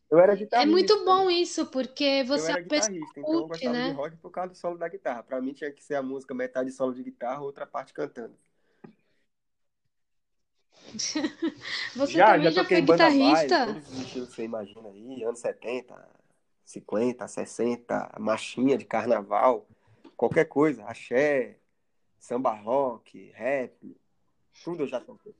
Eu 0.09 0.19
era 0.19 0.33
É 0.33 0.37
guitarrista, 0.37 0.71
muito 0.71 0.97
né? 0.99 1.05
bom 1.05 1.29
isso, 1.29 1.65
porque 1.67 2.03
Eu 2.21 2.25
você 2.27 2.51
é 2.51 2.51
era 2.53 2.63
pessoa 2.63 2.89
guitarrista, 2.89 3.19
então 3.19 3.33
eu 3.33 3.47
gostava 3.47 3.75
de 3.75 3.81
né? 3.81 3.91
rock 3.91 4.17
por 4.17 4.31
causa 4.31 4.49
do 4.49 4.57
solo 4.57 4.77
da 4.77 4.87
guitarra. 4.87 5.21
Pra 5.21 5.41
mim 5.41 5.53
tinha 5.53 5.71
que 5.71 5.83
ser 5.83 5.95
a 5.95 6.01
música 6.01 6.33
metade 6.33 6.71
solo 6.71 6.93
de 6.93 7.03
guitarra, 7.03 7.41
outra 7.41 7.67
parte 7.67 7.93
cantando. 7.93 8.35
Você 11.95 12.13
Já, 12.13 12.27
já 12.27 12.33
também 12.33 12.51
já 12.51 12.61
toquei 12.63 12.77
foi 12.77 12.85
guitarrista? 12.85 13.81
que 14.11 14.19
você 14.19 14.43
imagina 14.43 14.89
aí, 14.89 15.23
anos 15.23 15.39
70, 15.39 16.09
50, 16.63 17.27
60, 17.27 18.15
marchinha 18.19 18.77
de 18.77 18.85
carnaval, 18.85 19.67
qualquer 20.15 20.45
coisa, 20.45 20.83
axé, 20.85 21.57
samba 22.19 22.53
rock, 22.53 23.31
rap, 23.33 23.95
tudo 24.63 24.83
eu 24.83 24.87
já 24.87 24.99
toquei. 24.99 25.35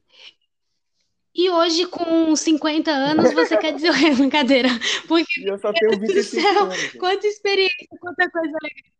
E 1.33 1.49
hoje, 1.51 1.85
com 1.85 2.35
50 2.35 2.89
anos, 2.89 3.31
você 3.31 3.57
quer 3.57 3.73
dizer 3.73 3.91
o 3.91 3.93
quê? 3.93 4.09
Brincadeira. 4.15 4.69
Porque, 5.07 5.47
eu 5.47 5.57
só 5.59 5.71
tenho 5.71 5.91
Deus 5.91 6.01
do 6.01 6.13
25 6.15 6.41
céu, 6.41 6.63
anos, 6.63 6.91
quanta 6.93 7.27
experiência, 7.27 7.87
quanta 7.99 8.29
coisa 8.31 8.57
legal. 8.63 8.91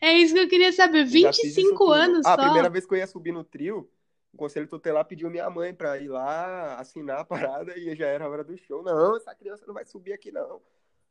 É 0.00 0.12
isso 0.12 0.34
que 0.34 0.40
eu 0.40 0.48
queria 0.48 0.72
saber. 0.72 1.02
Eu 1.02 1.06
já 1.06 1.32
fiz 1.32 1.44
isso 1.44 1.54
25 1.54 1.78
tudo. 1.78 1.92
anos 1.92 2.26
Ah, 2.26 2.34
a 2.34 2.36
só? 2.36 2.42
primeira 2.42 2.68
vez 2.68 2.84
que 2.84 2.92
eu 2.92 2.98
ia 2.98 3.06
subir 3.06 3.32
no 3.32 3.44
trio, 3.44 3.88
o 4.36 4.38
conselho 4.38 4.68
tutelar 4.68 5.04
pediu 5.06 5.30
minha 5.30 5.48
mãe 5.50 5.74
pra 5.74 5.98
ir 5.98 6.08
lá 6.08 6.78
assinar 6.80 7.20
a 7.20 7.24
parada 7.24 7.76
e 7.78 7.96
já 7.96 8.06
era 8.08 8.24
a 8.26 8.28
hora 8.28 8.44
do 8.44 8.56
show. 8.58 8.82
Não, 8.82 9.16
essa 9.16 9.34
criança 9.34 9.66
não 9.66 9.74
vai 9.74 9.84
subir 9.86 10.12
aqui, 10.12 10.30
não. 10.32 10.62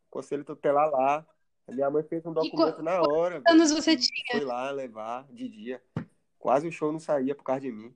Conselho 0.10 0.46
tutelar 0.46 0.90
lá. 0.92 1.28
A 1.68 1.72
minha 1.74 1.90
mãe 1.92 2.04
fez 2.04 2.26
um 2.26 2.34
E 2.40 2.50
documento 2.50 2.84
na 2.84 3.02
hora, 3.04 3.42
quantos 3.44 3.72
anos 3.72 3.72
velho, 3.72 3.74
você 3.74 3.96
e 3.96 3.98
tinha? 3.98 4.24
foi 4.32 4.46
lá 4.46 4.72
levar 4.72 5.28
de 5.34 5.50
dia. 5.50 5.84
Quase 6.40 6.68
o 6.68 6.72
show 6.72 6.92
não 6.92 7.00
saía 7.00 7.36
por 7.36 7.44
causa 7.44 7.62
de 7.62 7.72
mim. 7.72 7.96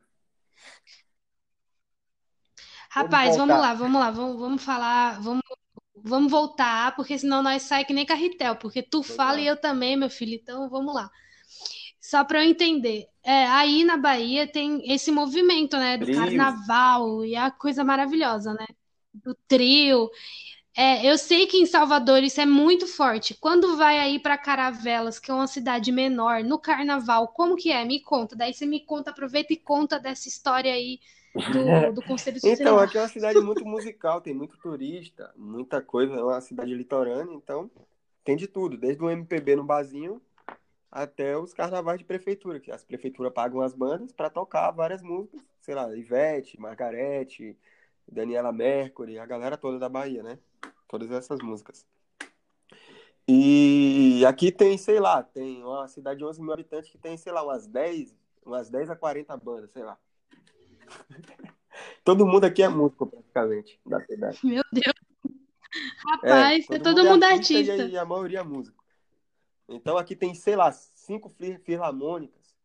Vamos 2.96 3.20
Rapaz, 3.20 3.36
vamos 3.38 3.58
voltar. 3.58 3.60
lá, 3.60 3.74
vamos 3.74 4.00
lá, 4.00 4.12
vamos, 4.12 4.40
vamos 4.40 4.64
falar, 4.64 5.22
vamos, 5.22 5.42
vamos 5.96 6.32
voltar, 6.32 6.96
porque 6.96 7.18
senão 7.20 7.44
nós 7.44 7.64
sai 7.64 7.86
que 7.86 7.94
nem 7.94 8.06
carretel, 8.06 8.56
porque 8.58 8.82
tu 8.84 9.04
Vamos 9.08 9.26
fala 9.26 9.40
e 9.42 9.46
lá. 9.46 9.48
eu 9.48 9.60
também, 9.60 9.96
meu 9.98 10.10
filho, 10.10 10.34
então 10.36 10.70
vamos 10.70 10.94
lá. 10.94 11.10
Só 12.10 12.24
para 12.24 12.44
eu 12.44 12.50
entender, 12.50 13.08
é, 13.24 13.46
aí 13.46 13.84
na 13.84 13.98
Bahia 13.98 14.48
tem 14.48 14.82
esse 14.92 15.12
movimento, 15.12 15.78
né, 15.78 15.98
do 15.98 16.12
carnaval 16.12 17.24
e 17.24 17.36
a 17.36 17.52
coisa 17.52 17.84
maravilhosa, 17.84 18.54
né? 18.54 18.66
do 19.14 19.36
trio. 19.48 20.10
É, 20.76 21.06
eu 21.10 21.18
sei 21.18 21.46
que 21.46 21.58
em 21.58 21.66
Salvador 21.66 22.24
isso 22.24 22.40
é 22.40 22.46
muito 22.46 22.88
forte. 22.88 23.36
Quando 23.36 23.76
vai 23.76 24.00
aí 24.00 24.20
para 24.20 24.38
Caravelas, 24.38 25.20
que 25.20 25.30
é 25.30 25.34
uma 25.34 25.48
cidade 25.48 25.92
menor, 25.92 26.44
no 26.44 26.58
carnaval, 26.58 27.28
como 27.28 27.56
que 27.56 27.72
é? 27.72 27.84
Me 27.84 28.00
conta. 28.00 28.36
Daí 28.36 28.54
você 28.54 28.66
me 28.66 28.80
conta, 28.80 29.12
aproveita 29.12 29.52
e 29.52 29.58
conta 29.58 30.00
dessa 30.00 30.28
história 30.28 30.72
aí 30.72 31.00
do, 31.34 31.94
do 31.94 32.02
Conselho 32.02 32.40
Social. 32.40 32.54
Então, 32.54 32.80
aqui 32.80 32.98
é 32.98 33.02
uma 33.02 33.08
cidade 33.08 33.40
muito 33.42 33.66
musical, 33.66 34.22
tem 34.22 34.34
muito 34.34 34.58
turista, 34.58 35.34
muita 35.36 35.82
coisa, 35.82 36.14
é 36.14 36.24
uma 36.24 36.42
cidade 36.42 36.74
litorânea, 36.74 37.34
então 37.34 37.70
tem 38.24 38.36
de 38.36 38.48
tudo, 38.48 38.78
desde 38.78 39.04
o 39.04 39.10
MPB 39.10 39.56
no 39.56 39.64
barzinho 39.64 40.22
até 40.92 41.38
os 41.38 41.54
carnavais 41.54 42.00
de 42.00 42.06
prefeitura, 42.06 42.60
que 42.60 42.72
as 42.72 42.84
prefeituras 42.84 43.34
pagam 43.34 43.62
as 43.62 43.74
bandas 43.74 44.12
para 44.12 44.30
tocar 44.30 44.72
várias 44.72 45.02
músicas, 45.02 45.42
sei 45.62 45.76
lá, 45.76 45.96
Ivete, 45.96 46.60
Margarete, 46.60 47.58
Daniela 48.08 48.52
Mercury, 48.52 49.20
a 49.20 49.26
galera 49.26 49.58
toda 49.58 49.78
da 49.78 49.88
Bahia, 49.88 50.24
né? 50.24 50.40
Todas 50.88 51.12
essas 51.12 51.40
músicas. 51.40 51.86
E 53.28 54.26
aqui 54.26 54.52
tem, 54.52 54.76
sei 54.78 55.00
lá, 55.00 55.22
tem 55.22 55.64
uma 55.64 55.88
cidade 55.88 56.18
de 56.18 56.26
11 56.26 56.42
mil 56.42 56.52
habitantes 56.52 56.90
que 56.90 56.98
tem, 56.98 57.16
sei 57.16 57.32
lá, 57.32 57.44
umas 57.44 57.68
10, 57.68 58.18
umas 58.44 58.70
10 58.72 58.90
a 58.90 58.96
40 58.96 59.38
bandas, 59.38 59.72
sei 59.72 59.84
lá. 59.84 59.98
Todo 62.04 62.26
mundo 62.26 62.46
aqui 62.46 62.64
é 62.64 62.68
músico, 62.68 63.06
praticamente, 63.06 63.80
da 63.86 64.02
cidade. 64.02 64.40
Meu 64.44 64.64
Deus. 64.74 64.96
Rapaz, 66.04 66.64
é, 66.64 66.68
todo, 66.68 66.76
é 66.76 66.80
todo 66.80 66.98
mundo, 66.98 67.10
mundo 67.12 67.24
é 67.26 67.34
artista. 67.34 67.74
artista. 67.74 67.94
E 67.94 67.98
a 67.98 68.04
maioria 68.04 68.40
é 68.40 68.44
músico. 68.44 68.79
Então 69.70 69.98
aqui 69.98 70.16
tem, 70.16 70.34
sei 70.34 70.56
lá, 70.56 70.72
cinco 70.72 71.30
filarmônicas, 71.64 72.56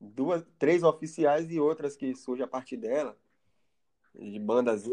duas, 0.00 0.46
três 0.58 0.84
oficiais 0.84 1.50
e 1.50 1.58
outras 1.58 1.96
que 1.96 2.14
surgem 2.14 2.44
a 2.44 2.48
partir 2.48 2.76
dela, 2.76 3.18
de 4.14 4.38
bandas. 4.38 4.84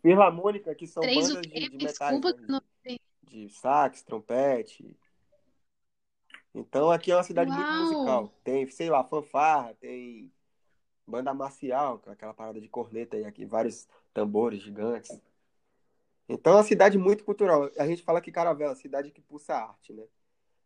Filarmônica, 0.00 0.72
que 0.76 0.86
são 0.86 1.02
três 1.02 1.28
bandas 1.28 1.42
de, 1.42 1.68
de 1.68 1.76
metais. 1.76 2.20
Né? 2.20 2.60
de 3.24 3.48
sax, 3.48 4.02
trompete. 4.02 4.96
Então 6.54 6.90
aqui 6.90 7.10
é 7.10 7.16
uma 7.16 7.22
cidade 7.22 7.50
Uau. 7.50 7.58
muito 7.58 7.72
musical. 7.82 8.32
Tem, 8.42 8.66
sei 8.70 8.88
lá, 8.88 9.04
fanfarra, 9.04 9.74
tem 9.74 10.32
banda 11.06 11.34
marcial, 11.34 12.00
é 12.06 12.10
aquela 12.10 12.32
parada 12.32 12.60
de 12.60 12.68
corneta 12.68 13.16
aí 13.16 13.24
aqui, 13.24 13.44
vários 13.44 13.88
tambores 14.14 14.62
gigantes. 14.62 15.18
Então 16.28 16.54
é 16.54 16.56
uma 16.56 16.62
cidade 16.62 16.96
muito 16.96 17.24
cultural. 17.24 17.70
A 17.78 17.86
gente 17.86 18.02
fala 18.02 18.20
que 18.20 18.32
Caravela, 18.32 18.74
cidade 18.74 19.10
que 19.10 19.20
pulsa 19.20 19.54
arte, 19.54 19.92
né? 19.92 20.04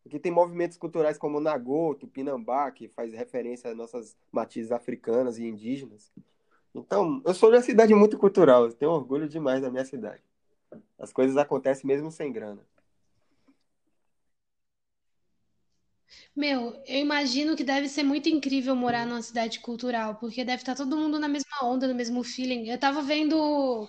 Aqui 0.05 0.19
tem 0.19 0.33
movimentos 0.33 0.77
culturais 0.77 1.17
como 1.17 1.39
o 1.39 1.41
Nagô, 1.41 1.95
Tupinambá, 1.95 2.71
que 2.71 2.89
faz 2.89 3.13
referência 3.13 3.71
às 3.71 3.77
nossas 3.77 4.17
matizes 4.33 4.73
africanas 4.73 5.39
e 5.39 5.45
indígenas. 5.45 6.11
Então, 6.75 7.23
eu 7.25 7.35
sou 7.35 7.51
de 7.51 7.57
uma 7.57 7.63
cidade 7.63 7.95
muito 7.95 8.19
cultural, 8.19 8.65
eu 8.65 8.73
tenho 8.73 8.91
orgulho 8.91 9.29
demais 9.29 9.63
da 9.63 9.71
minha 9.71 9.85
cidade. 9.85 10.23
As 10.99 11.13
coisas 11.13 11.37
acontecem 11.37 11.87
mesmo 11.87 12.11
sem 12.11 12.33
grana. 12.33 12.67
Meu, 16.35 16.83
eu 16.87 16.99
imagino 16.99 17.57
que 17.57 17.65
deve 17.65 17.89
ser 17.89 18.03
muito 18.03 18.29
incrível 18.29 18.75
morar 18.75 19.07
numa 19.07 19.23
cidade 19.23 19.61
cultural, 19.61 20.17
porque 20.17 20.45
deve 20.45 20.63
estar 20.63 20.75
todo 20.75 20.97
mundo 20.97 21.19
na 21.19 21.29
mesma 21.29 21.65
onda, 21.65 21.87
no 21.87 21.95
mesmo 21.95 22.23
feeling. 22.25 22.69
Eu 22.69 22.79
tava 22.79 23.03
vendo 23.03 23.87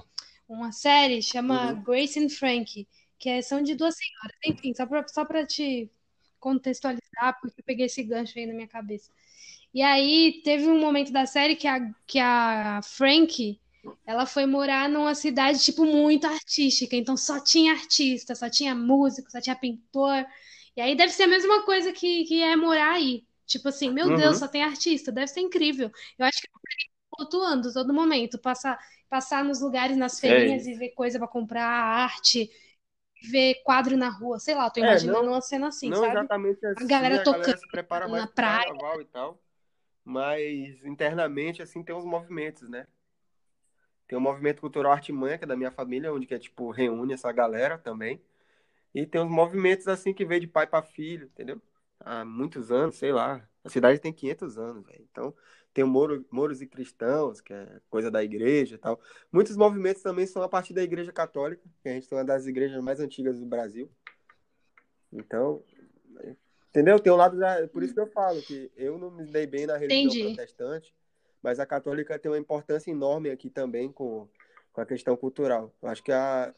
uma 0.47 0.71
série 0.71 1.21
chama 1.21 1.71
uhum. 1.71 1.83
Grace 1.83 2.19
and 2.19 2.29
Frank, 2.29 2.87
que 3.17 3.29
é, 3.29 3.41
são 3.41 3.61
de 3.61 3.75
duas 3.75 3.95
senhoras. 3.95 4.37
Enfim, 4.45 4.73
só 4.73 4.85
pra, 4.85 5.07
só 5.07 5.25
pra 5.25 5.45
te 5.45 5.89
contextualizar, 6.43 7.39
porque 7.41 7.61
eu 7.61 7.63
peguei 7.63 7.85
esse 7.85 8.03
gancho 8.03 8.37
aí 8.37 8.45
na 8.45 8.53
minha 8.53 8.67
cabeça. 8.67 9.09
E 9.73 9.81
aí 9.81 10.41
teve 10.43 10.67
um 10.67 10.77
momento 10.77 11.11
da 11.11 11.25
série 11.25 11.55
que 11.55 11.67
a, 11.67 11.79
que 12.05 12.19
a 12.19 12.81
Frank 12.83 13.59
ela 14.05 14.25
foi 14.25 14.45
morar 14.45 14.89
numa 14.89 15.15
cidade 15.15 15.63
tipo 15.63 15.85
muito 15.85 16.27
artística, 16.27 16.95
então 16.95 17.17
só 17.17 17.39
tinha 17.39 17.73
artista, 17.73 18.35
só 18.35 18.49
tinha 18.49 18.75
músico, 18.75 19.31
só 19.31 19.39
tinha 19.41 19.55
pintor. 19.55 20.25
E 20.75 20.81
aí 20.81 20.95
deve 20.95 21.13
ser 21.13 21.23
a 21.23 21.27
mesma 21.27 21.63
coisa 21.63 21.91
que, 21.93 22.25
que 22.25 22.41
é 22.41 22.55
morar 22.55 22.93
aí. 22.93 23.23
Tipo 23.45 23.69
assim, 23.69 23.89
meu 23.91 24.07
uhum. 24.07 24.15
Deus, 24.15 24.37
só 24.37 24.47
tem 24.47 24.63
artista, 24.63 25.11
deve 25.11 25.27
ser 25.27 25.41
incrível. 25.41 25.91
Eu 26.17 26.25
acho 26.25 26.41
que 26.41 26.47
eu 26.47 26.53
flutuando 27.15 27.73
todo 27.73 27.93
momento, 27.93 28.39
passar, 28.39 28.77
passar 29.09 29.43
nos 29.43 29.61
lugares, 29.61 29.95
nas 29.97 30.17
é 30.17 30.27
feirinhas 30.27 30.67
é 30.67 30.71
e 30.71 30.75
ver 30.75 30.89
coisa 30.89 31.19
para 31.19 31.27
comprar, 31.27 31.65
arte, 31.65 32.49
ver 33.23 33.55
quadro 33.63 33.95
na 33.95 34.09
rua, 34.09 34.39
sei 34.39 34.55
lá, 34.55 34.69
tô 34.69 34.79
é, 34.79 34.83
imaginando 34.83 35.19
é, 35.19 35.23
não, 35.23 35.31
uma 35.33 35.41
cena 35.41 35.67
assim, 35.67 35.89
não 35.89 35.97
sabe? 35.97 36.11
exatamente 36.11 36.65
assim, 36.65 36.83
a 36.83 36.87
galera 36.87 37.15
a 37.15 37.23
tocando 37.23 37.41
galera 37.41 37.57
se 37.57 37.67
prepara 37.69 38.07
mais 38.07 38.23
na 38.23 38.27
praia. 38.27 38.65
carnaval 38.65 39.01
e 39.01 39.05
tal, 39.05 39.41
mas 40.03 40.83
internamente, 40.83 41.61
assim, 41.61 41.83
tem 41.83 41.95
uns 41.95 42.05
movimentos, 42.05 42.69
né? 42.69 42.85
Tem 44.07 44.17
o 44.17 44.21
movimento 44.21 44.59
cultural 44.59 44.91
Artimanha, 44.91 45.37
que 45.37 45.45
é 45.45 45.47
da 45.47 45.55
minha 45.55 45.71
família, 45.71 46.13
onde 46.13 46.27
que 46.27 46.33
é, 46.33 46.39
tipo, 46.39 46.69
reúne 46.71 47.13
essa 47.13 47.31
galera 47.31 47.77
também. 47.77 48.21
E 48.93 49.05
tem 49.07 49.21
uns 49.21 49.31
movimentos, 49.31 49.87
assim, 49.87 50.13
que 50.13 50.25
veio 50.25 50.41
de 50.41 50.47
pai 50.47 50.67
para 50.67 50.83
filho, 50.83 51.25
entendeu? 51.25 51.61
Há 51.99 52.23
muitos 52.23 52.71
anos, 52.71 52.95
sei 52.95 53.11
lá. 53.11 53.47
A 53.63 53.69
cidade 53.69 53.99
tem 53.99 54.13
500 54.13 54.57
anos, 54.57 54.85
velho. 54.85 55.07
Então, 55.09 55.33
tem 55.73 55.83
o 55.83 55.87
Moro, 55.87 56.25
Moros 56.29 56.61
e 56.61 56.67
Cristãos, 56.67 57.41
que 57.41 57.53
é 57.53 57.81
coisa 57.89 58.11
da 58.11 58.23
igreja 58.23 58.75
e 58.75 58.77
tal. 58.77 58.99
Muitos 59.31 59.57
movimentos 59.57 60.01
também 60.01 60.25
são 60.25 60.43
a 60.43 60.49
partir 60.49 60.73
da 60.73 60.83
igreja 60.83 61.11
católica, 61.11 61.63
que 61.81 61.89
a 61.89 61.93
gente 61.93 62.07
tem 62.07 62.17
uma 62.17 62.23
das 62.23 62.45
igrejas 62.45 62.81
mais 62.83 62.99
antigas 62.99 63.39
do 63.39 63.45
Brasil. 63.45 63.89
Então, 65.11 65.63
entendeu? 66.69 66.99
Tem 66.99 67.11
um 67.11 67.15
lado 67.15 67.37
da... 67.37 67.67
Por 67.67 67.83
isso 67.83 67.93
que 67.93 67.99
eu 67.99 68.07
falo 68.07 68.41
que 68.41 68.71
eu 68.75 68.97
não 68.97 69.11
me 69.11 69.25
dei 69.25 69.47
bem 69.47 69.65
na 69.65 69.77
religião 69.77 70.05
Entendi. 70.05 70.35
protestante, 70.35 70.93
mas 71.41 71.59
a 71.59 71.65
católica 71.65 72.19
tem 72.19 72.31
uma 72.31 72.37
importância 72.37 72.91
enorme 72.91 73.29
aqui 73.29 73.49
também 73.49 73.91
com, 73.91 74.27
com 74.71 74.81
a 74.81 74.85
questão 74.85 75.17
cultural. 75.17 75.73
Eu 75.81 75.89
acho 75.89 76.03
que 76.03 76.11
a, 76.11 76.53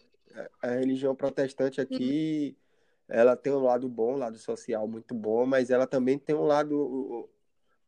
a 0.62 0.68
religião 0.68 1.16
protestante 1.16 1.80
aqui... 1.80 2.56
Uhum. 2.58 2.66
Ela 3.08 3.36
tem 3.36 3.54
um 3.54 3.60
lado 3.60 3.88
bom, 3.88 4.16
um 4.16 4.18
lado 4.18 4.36
social 4.40 4.88
muito 4.88 5.14
bom, 5.14 5.46
mas 5.46 5.70
ela 5.70 5.86
também 5.86 6.18
tem 6.18 6.36
um 6.36 6.44
lado 6.44 7.30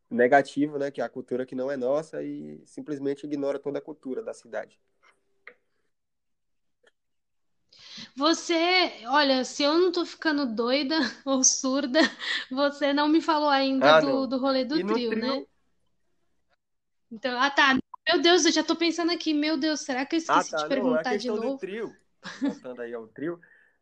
negativo, 0.09 0.77
né, 0.77 0.89
que 0.89 1.01
é 1.01 1.03
a 1.03 1.09
cultura 1.09 1.45
que 1.45 1.55
não 1.55 1.69
é 1.69 1.75
nossa 1.75 2.23
e 2.23 2.61
simplesmente 2.65 3.25
ignora 3.25 3.59
toda 3.59 3.79
a 3.79 3.81
cultura 3.81 4.23
da 4.23 4.33
cidade. 4.33 4.79
Você, 8.15 8.91
olha, 9.07 9.43
se 9.43 9.63
eu 9.63 9.77
não 9.77 9.91
tô 9.91 10.05
ficando 10.05 10.45
doida 10.45 10.95
ou 11.25 11.43
surda, 11.43 11.99
você 12.49 12.93
não 12.93 13.07
me 13.07 13.21
falou 13.21 13.49
ainda 13.49 13.97
ah, 13.97 14.01
do, 14.01 14.27
do 14.27 14.37
rolê 14.37 14.65
do 14.65 14.75
trio, 14.75 15.09
trio, 15.09 15.09
né? 15.17 15.45
Então, 17.11 17.39
ah 17.39 17.49
tá. 17.49 17.77
Meu 18.07 18.21
Deus, 18.21 18.45
eu 18.45 18.51
já 18.51 18.63
tô 18.63 18.75
pensando 18.75 19.11
aqui, 19.11 19.33
meu 19.33 19.57
Deus, 19.57 19.81
será 19.81 20.05
que 20.05 20.15
eu 20.15 20.17
ah, 20.17 20.39
esqueci 20.39 20.55
ah, 20.55 20.57
tá. 20.57 20.63
de 20.63 20.69
perguntar 20.69 21.11
não, 21.11 21.17
de 21.17 21.27
novo? 21.27 21.41
Do 21.41 21.57
trio, 21.57 21.95
voltando 22.41 22.81
aí 22.81 22.93
ao 22.93 23.07
trio, 23.07 23.39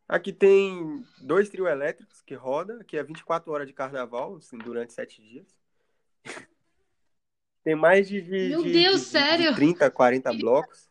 aqui 0.08 0.32
tem 0.32 1.04
dois 1.22 1.48
trios 1.48 1.68
elétricos 1.68 2.20
que 2.22 2.34
roda, 2.34 2.82
que 2.84 2.96
é 2.96 3.02
24 3.02 3.52
horas 3.52 3.66
de 3.66 3.72
carnaval, 3.72 4.36
assim, 4.36 4.58
durante 4.58 4.92
sete 4.92 5.22
dias. 5.22 5.46
Tem 7.66 7.74
mais 7.74 8.06
de, 8.06 8.22
de, 8.22 8.50
Meu 8.50 8.62
de, 8.62 8.72
Deus, 8.72 9.00
de, 9.00 9.06
sério? 9.08 9.50
de 9.50 9.56
30, 9.56 9.90
40 9.90 10.32
blocos. 10.32 10.88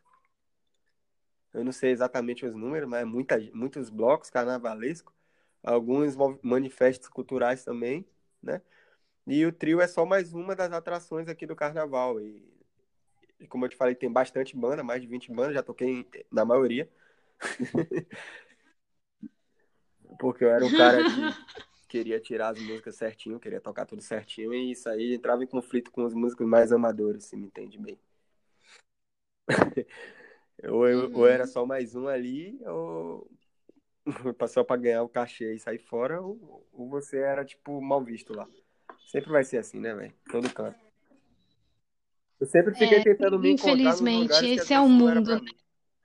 Eu 1.53 1.63
não 1.63 1.71
sei 1.71 1.91
exatamente 1.91 2.45
os 2.45 2.53
números, 2.53 2.89
mas 2.89 3.03
é 3.03 3.05
muita, 3.05 3.39
muitos 3.53 3.89
blocos 3.89 4.29
carnavalescos. 4.29 5.15
Alguns 5.63 6.17
manifestos 6.41 7.07
culturais 7.07 7.63
também, 7.63 8.05
né? 8.43 8.61
E 9.25 9.45
o 9.45 9.53
trio 9.53 9.79
é 9.79 9.87
só 9.87 10.05
mais 10.05 10.33
uma 10.33 10.53
das 10.53 10.73
atrações 10.73 11.29
aqui 11.29 11.45
do 11.47 11.55
carnaval. 11.55 12.19
E, 12.19 12.43
e 13.39 13.47
como 13.47 13.63
eu 13.63 13.69
te 13.69 13.77
falei, 13.77 13.95
tem 13.95 14.11
bastante 14.11 14.53
banda, 14.53 14.83
mais 14.83 15.01
de 15.01 15.07
20 15.07 15.31
bandas, 15.31 15.53
já 15.53 15.63
toquei 15.63 16.05
na 16.29 16.43
maioria. 16.43 16.89
Porque 20.19 20.43
eu 20.43 20.49
era 20.49 20.65
um 20.65 20.75
cara 20.75 21.05
que 21.05 21.09
queria 21.87 22.19
tirar 22.19 22.49
as 22.49 22.59
músicas 22.59 22.95
certinho, 22.95 23.39
queria 23.39 23.61
tocar 23.61 23.85
tudo 23.85 24.01
certinho, 24.01 24.53
e 24.53 24.71
isso 24.71 24.89
aí 24.89 25.13
entrava 25.15 25.43
em 25.43 25.47
conflito 25.47 25.91
com 25.91 26.03
os 26.03 26.13
músicos 26.13 26.47
mais 26.47 26.71
amadores, 26.71 27.25
se 27.25 27.35
me 27.35 27.47
entende 27.47 27.77
bem. 27.77 27.97
ou, 30.63 30.87
eu, 30.87 31.09
uhum. 31.09 31.17
ou 31.17 31.27
era 31.27 31.45
só 31.45 31.65
mais 31.65 31.95
um 31.95 32.07
ali, 32.07 32.59
ou 32.65 33.29
passou 34.37 34.63
para 34.65 34.81
ganhar 34.81 35.03
o 35.03 35.09
cachê 35.09 35.53
e 35.53 35.59
sair 35.59 35.79
fora, 35.79 36.21
ou, 36.21 36.67
ou 36.73 36.89
você 36.89 37.19
era, 37.19 37.45
tipo, 37.45 37.81
mal 37.81 38.03
visto 38.03 38.33
lá. 38.33 38.47
Sempre 39.07 39.31
vai 39.31 39.43
ser 39.43 39.57
assim, 39.57 39.79
né, 39.79 39.93
velho? 39.93 40.13
Todo 40.31 40.51
canto. 40.53 40.85
Eu 42.39 42.47
sempre 42.47 42.73
fiquei 42.73 42.99
é, 42.99 43.03
tentando 43.03 43.39
me 43.39 43.51
encontrar 43.51 43.73
Infelizmente, 43.73 44.45
esse 44.45 44.73
é 44.73 44.79
o 44.79 44.89
mundo. 44.89 45.41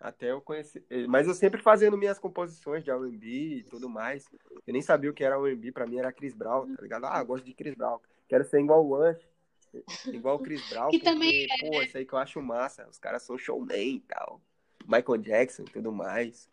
Até 0.01 0.31
eu 0.31 0.41
conheci. 0.41 0.83
Mas 1.07 1.27
eu 1.27 1.35
sempre 1.35 1.61
fazendo 1.61 1.97
minhas 1.97 2.19
composições 2.19 2.83
de 2.83 2.91
R&B 2.91 3.27
e 3.27 3.63
tudo 3.65 3.89
mais. 3.89 4.27
Eu 4.67 4.73
nem 4.73 4.81
sabia 4.81 5.11
o 5.11 5.15
que 5.15 5.23
era 5.23 5.37
R&B, 5.37 5.73
pra 5.73 5.87
mim 5.87 5.99
era 5.99 6.13
Chris 6.13 6.35
Brown, 6.35 6.75
tá 6.75 6.83
ligado? 6.83 7.05
Ah, 7.05 7.23
gosto 7.23 7.45
de 7.45 7.53
Chris 7.53 7.75
Brown. 7.75 7.99
Quero 8.27 8.45
ser 8.45 8.61
igual 8.61 8.87
o 8.87 8.97
Anch, 8.97 9.21
igual 10.07 10.37
o 10.37 10.39
Chris 10.39 10.67
Brown, 10.71 10.89
que 10.89 10.99
porque, 10.99 11.13
também 11.13 11.45
é. 11.45 11.69
pô, 11.69 11.83
isso 11.83 11.99
aí 11.99 12.07
que 12.07 12.15
eu 12.15 12.19
acho 12.19 12.41
massa. 12.41 12.89
Os 12.89 12.99
caras 12.99 13.23
são 13.23 13.37
showman 13.37 13.97
e 13.97 14.01
tal. 14.01 14.41
Michael 14.87 15.19
Jackson 15.19 15.65
e 15.65 15.71
tudo 15.71 15.93
mais. 15.93 16.49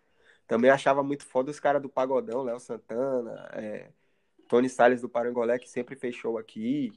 Também 0.46 0.70
achava 0.70 1.02
muito 1.02 1.26
foda 1.26 1.50
os 1.50 1.60
caras 1.60 1.82
do 1.82 1.90
Pagodão, 1.90 2.44
Léo 2.44 2.60
Santana, 2.60 3.50
é, 3.54 3.90
Tony 4.48 4.70
Salles 4.70 5.02
do 5.02 5.10
Parangolé, 5.10 5.58
que 5.58 5.70
sempre 5.70 5.96
fez 5.96 6.16
show 6.16 6.38
aqui. 6.38 6.92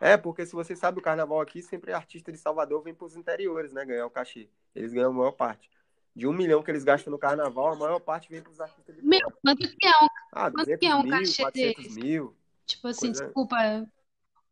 É, 0.00 0.16
porque 0.16 0.46
se 0.46 0.52
você 0.52 0.76
sabe 0.76 0.98
o 0.98 1.02
carnaval 1.02 1.40
aqui, 1.40 1.60
sempre 1.62 1.92
artista 1.92 2.30
de 2.30 2.38
Salvador 2.38 2.82
vem 2.82 2.94
pros 2.94 3.16
interiores, 3.16 3.72
né? 3.72 3.84
Ganhar 3.84 4.06
o 4.06 4.10
cachê. 4.10 4.48
Eles 4.74 4.92
ganham 4.92 5.10
a 5.10 5.14
maior 5.14 5.32
parte. 5.32 5.70
de 6.16 6.26
um 6.26 6.32
milhão 6.32 6.64
que 6.64 6.70
eles 6.70 6.82
gastam 6.82 7.12
no 7.12 7.18
carnaval, 7.18 7.68
a 7.74 7.76
maior 7.76 8.00
parte 8.00 8.28
vem 8.28 8.42
pros 8.42 8.60
artistas 8.60 8.96
de 8.96 9.02
Meu, 9.02 9.20
fora. 9.20 9.36
quanto 9.40 9.68
que 9.76 9.86
é 9.86 9.90
um, 10.04 10.08
Ah, 10.32 10.50
quanto 10.50 10.56
200 10.66 10.80
que 10.80 10.86
é 10.86 10.96
um 10.96 11.02
mil, 11.04 11.10
cachê 11.12 11.42
400 11.42 11.82
deles? 11.84 11.96
mil. 11.96 12.36
Tipo 12.66 12.88
assim, 12.88 13.06
Coisa- 13.06 13.24
desculpa, 13.24 13.56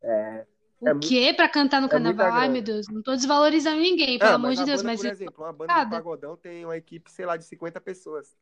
É, 0.01 0.45
o 0.79 0.87
é 0.87 0.93
muito- 0.93 1.07
quê 1.09 1.33
pra 1.35 1.49
cantar 1.49 1.81
no 1.81 1.87
é 1.87 1.89
carnaval? 1.89 2.31
Ai, 2.31 2.47
meu 2.47 2.61
Deus, 2.61 2.87
não 2.87 3.01
tô 3.01 3.11
desvalorizando 3.15 3.81
ninguém, 3.81 4.17
pelo 4.17 4.31
Ah, 4.31 4.35
amor 4.35 4.51
de 4.55 4.63
Deus, 4.63 4.81
banda, 4.81 4.83
mas 4.93 5.01
por 5.01 5.07
exemplo, 5.09 5.43
uma 5.43 5.51
banda 5.51 5.73
de 5.83 5.89
pagodão 5.89 6.37
tem 6.37 6.63
uma 6.63 6.77
equipe, 6.77 7.11
sei 7.11 7.25
lá, 7.25 7.35
de 7.35 7.43
50 7.43 7.81
pessoas. 7.81 8.37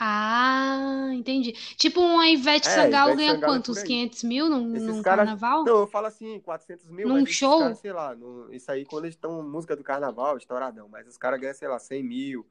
Ah, 0.00 1.10
entendi. 1.12 1.52
Tipo, 1.76 2.00
uma 2.00 2.28
Ivete 2.28 2.66
É, 2.68 2.70
Sangalo 2.70 3.10
Ivete 3.10 3.16
ganha 3.18 3.32
Sangalo 3.34 3.52
é 3.54 3.56
quanto? 3.56 3.66
por 3.66 3.72
Uns 3.72 3.78
aí. 3.78 3.86
500 3.86 4.22
mil 4.22 4.48
num, 4.48 4.64
Esses 4.68 4.86
num 4.96 5.02
caras. 5.02 5.26
carnaval? 5.26 5.64
Não, 5.64 5.78
eu 5.80 5.86
falo 5.86 6.06
assim, 6.06 6.40
400 6.40 6.88
mil, 6.88 7.08
Num 7.08 7.14
mas 7.16 7.24
esses 7.24 7.38
show? 7.38 7.58
caras, 7.58 7.78
sei 7.78 7.92
lá, 7.92 8.14
no- 8.14 8.52
isso 8.54 8.70
aí 8.70 8.84
quando 8.84 9.04
eles 9.04 9.14
estão 9.16 9.42
música 9.42 9.74
do 9.74 9.82
carnaval, 9.82 10.36
estouradão. 10.36 10.88
Mas 10.88 11.06
os 11.08 11.16
caras 11.16 11.40
ganham, 11.40 11.54
sei 11.54 11.68
lá, 11.68 11.78
100 11.78 12.02
mil, 12.04 12.46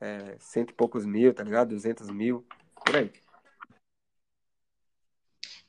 é, 0.00 0.36
cento 0.38 0.70
e 0.70 0.74
poucos 0.74 1.04
mil, 1.06 1.34
tá 1.34 1.42
ligado? 1.42 1.70
200 1.70 2.08
mil, 2.10 2.44
por 2.84 2.96
aí. 2.96 3.10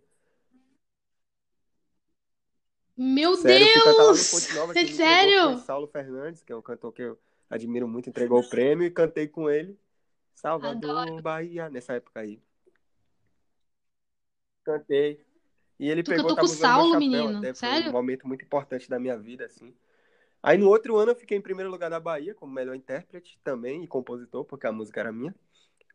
Meu 2.98 3.36
Sério, 3.36 3.66
Deus! 3.66 4.54
Nova, 4.54 4.78
É 4.78 4.86
sério? 4.86 5.54
foi 5.54 5.66
Saulo 5.66 5.88
Fernandes, 5.88 6.44
que 6.44 6.52
é 6.52 6.56
um 6.56 6.62
cantor 6.62 6.92
que 6.94 7.02
eu 7.02 7.20
admiro 7.50 7.88
muito, 7.88 8.10
entregou 8.10 8.40
o 8.40 8.50
prêmio 8.50 8.86
e 8.86 8.92
cantei 8.92 9.28
com 9.28 9.50
ele. 9.50 9.78
Salvador, 10.34 11.22
Bahia, 11.22 11.70
nessa 11.70 11.94
época 11.94 12.20
aí. 12.20 12.42
Cantei. 14.64 15.26
E 15.80 15.90
ele 15.90 16.04
Tu 16.04 16.12
pegou, 16.12 16.28
cantou 16.30 16.48
com 16.48 16.48
Saulo, 16.48 16.94
chapéu 16.94 17.00
menino? 17.00 17.38
até, 17.40 17.54
foi 17.54 17.70
Sério? 17.70 17.90
um 17.90 17.92
momento 17.92 18.28
muito 18.28 18.46
importante 18.46 18.88
da 18.90 19.00
minha 19.00 19.18
vida, 19.18 19.46
assim. 19.46 19.74
Aí 20.44 20.58
no 20.58 20.70
outro 20.70 20.98
ano 20.98 21.12
eu 21.12 21.16
fiquei 21.16 21.38
em 21.38 21.42
primeiro 21.42 21.70
lugar 21.70 21.90
da 21.90 22.00
Bahia, 22.00 22.34
como 22.34 22.54
melhor 22.54 22.76
intérprete 22.76 23.40
também 23.44 23.84
e 23.84 23.88
compositor, 23.88 24.44
porque 24.46 24.68
a 24.68 24.72
música 24.72 25.00
era 25.00 25.12
minha. 25.12 25.34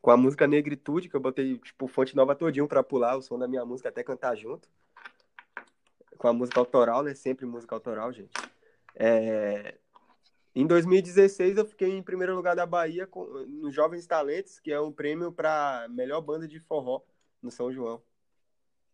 Com 0.01 0.11
a 0.11 0.16
música 0.16 0.47
Negritude, 0.47 1.09
que 1.09 1.16
eu 1.16 1.20
botei, 1.20 1.59
tipo, 1.59 1.89
Fonte 1.89 2.14
Nova 2.14 2.34
todinho 2.34 2.68
pra 2.68 2.82
pular 2.82 3.16
o 3.16 3.22
som 3.22 3.39
da 3.39 3.49
minha 3.49 3.64
música, 3.64 3.89
até 3.89 4.05
cantar 4.05 4.37
junto. 4.37 4.68
Com 6.16 6.28
a 6.28 6.32
música 6.32 6.61
autoral, 6.61 7.03
né? 7.03 7.14
Sempre 7.14 7.45
música 7.45 7.74
autoral, 7.74 8.12
gente. 8.12 8.32
É... 8.95 9.76
Em 10.57 10.67
2016 10.67 11.59
eu 11.59 11.67
fiquei 11.67 11.91
em 11.93 12.03
primeiro 12.03 12.35
lugar 12.35 12.57
da 12.57 12.65
Bahia 12.65 13.07
com... 13.07 13.27
no 13.47 13.71
Jovens 13.71 14.07
Talentos, 14.07 14.59
que 14.59 14.73
é 14.73 14.81
um 14.81 14.91
prêmio 14.91 15.31
para 15.31 15.87
melhor 15.91 16.23
banda 16.23 16.49
de 16.49 16.59
forró 16.61 17.03
no 17.43 17.51
São 17.51 17.71
João. 17.71 18.03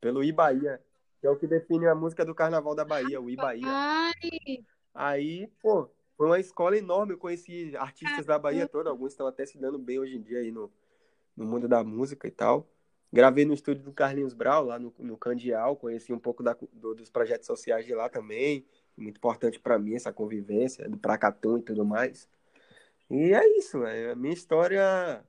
Pelo 0.00 0.24
Ibaía, 0.24 0.82
que 1.20 1.26
é 1.28 1.30
o 1.30 1.36
que 1.36 1.46
define 1.46 1.86
a 1.86 1.94
música 1.94 2.24
do 2.24 2.34
Carnaval 2.34 2.74
da 2.74 2.84
Bahia, 2.84 3.20
o 3.20 3.30
Ibaía. 3.30 3.62
Ai, 3.68 4.64
Aí, 4.92 5.46
pô, 5.60 5.88
foi 6.16 6.26
uma 6.26 6.40
escola 6.40 6.76
enorme. 6.76 7.12
Eu 7.14 7.18
conheci 7.18 7.76
artistas 7.76 8.26
da 8.26 8.36
Bahia 8.40 8.66
toda, 8.68 8.90
alguns 8.90 9.12
estão 9.12 9.28
até 9.28 9.46
se 9.46 9.56
dando 9.56 9.78
bem 9.78 10.00
hoje 10.00 10.16
em 10.16 10.20
dia 10.20 10.40
aí 10.40 10.50
no, 10.50 10.68
no 11.36 11.44
mundo 11.44 11.68
da 11.68 11.84
música 11.84 12.26
e 12.26 12.30
tal. 12.32 12.68
Gravei 13.12 13.44
no 13.44 13.54
estúdio 13.54 13.84
do 13.84 13.92
Carlinhos 13.92 14.34
Brau, 14.34 14.64
lá 14.64 14.80
no, 14.80 14.92
no 14.98 15.16
Candial, 15.16 15.76
conheci 15.76 16.12
um 16.12 16.18
pouco 16.18 16.42
da, 16.42 16.56
do- 16.72 16.94
dos 16.96 17.08
projetos 17.08 17.46
sociais 17.46 17.86
de 17.86 17.94
lá 17.94 18.08
também. 18.08 18.66
Muito 18.96 19.16
importante 19.18 19.58
pra 19.60 19.78
mim 19.78 19.94
essa 19.94 20.12
convivência, 20.12 20.88
do 20.88 20.98
Pracatum 20.98 21.58
e 21.58 21.62
tudo 21.62 21.84
mais. 21.84 22.28
E 23.10 23.34
é 23.34 23.58
isso, 23.58 23.84
é 23.84 24.12
a 24.12 24.16
minha 24.16 24.34
história. 24.34 25.24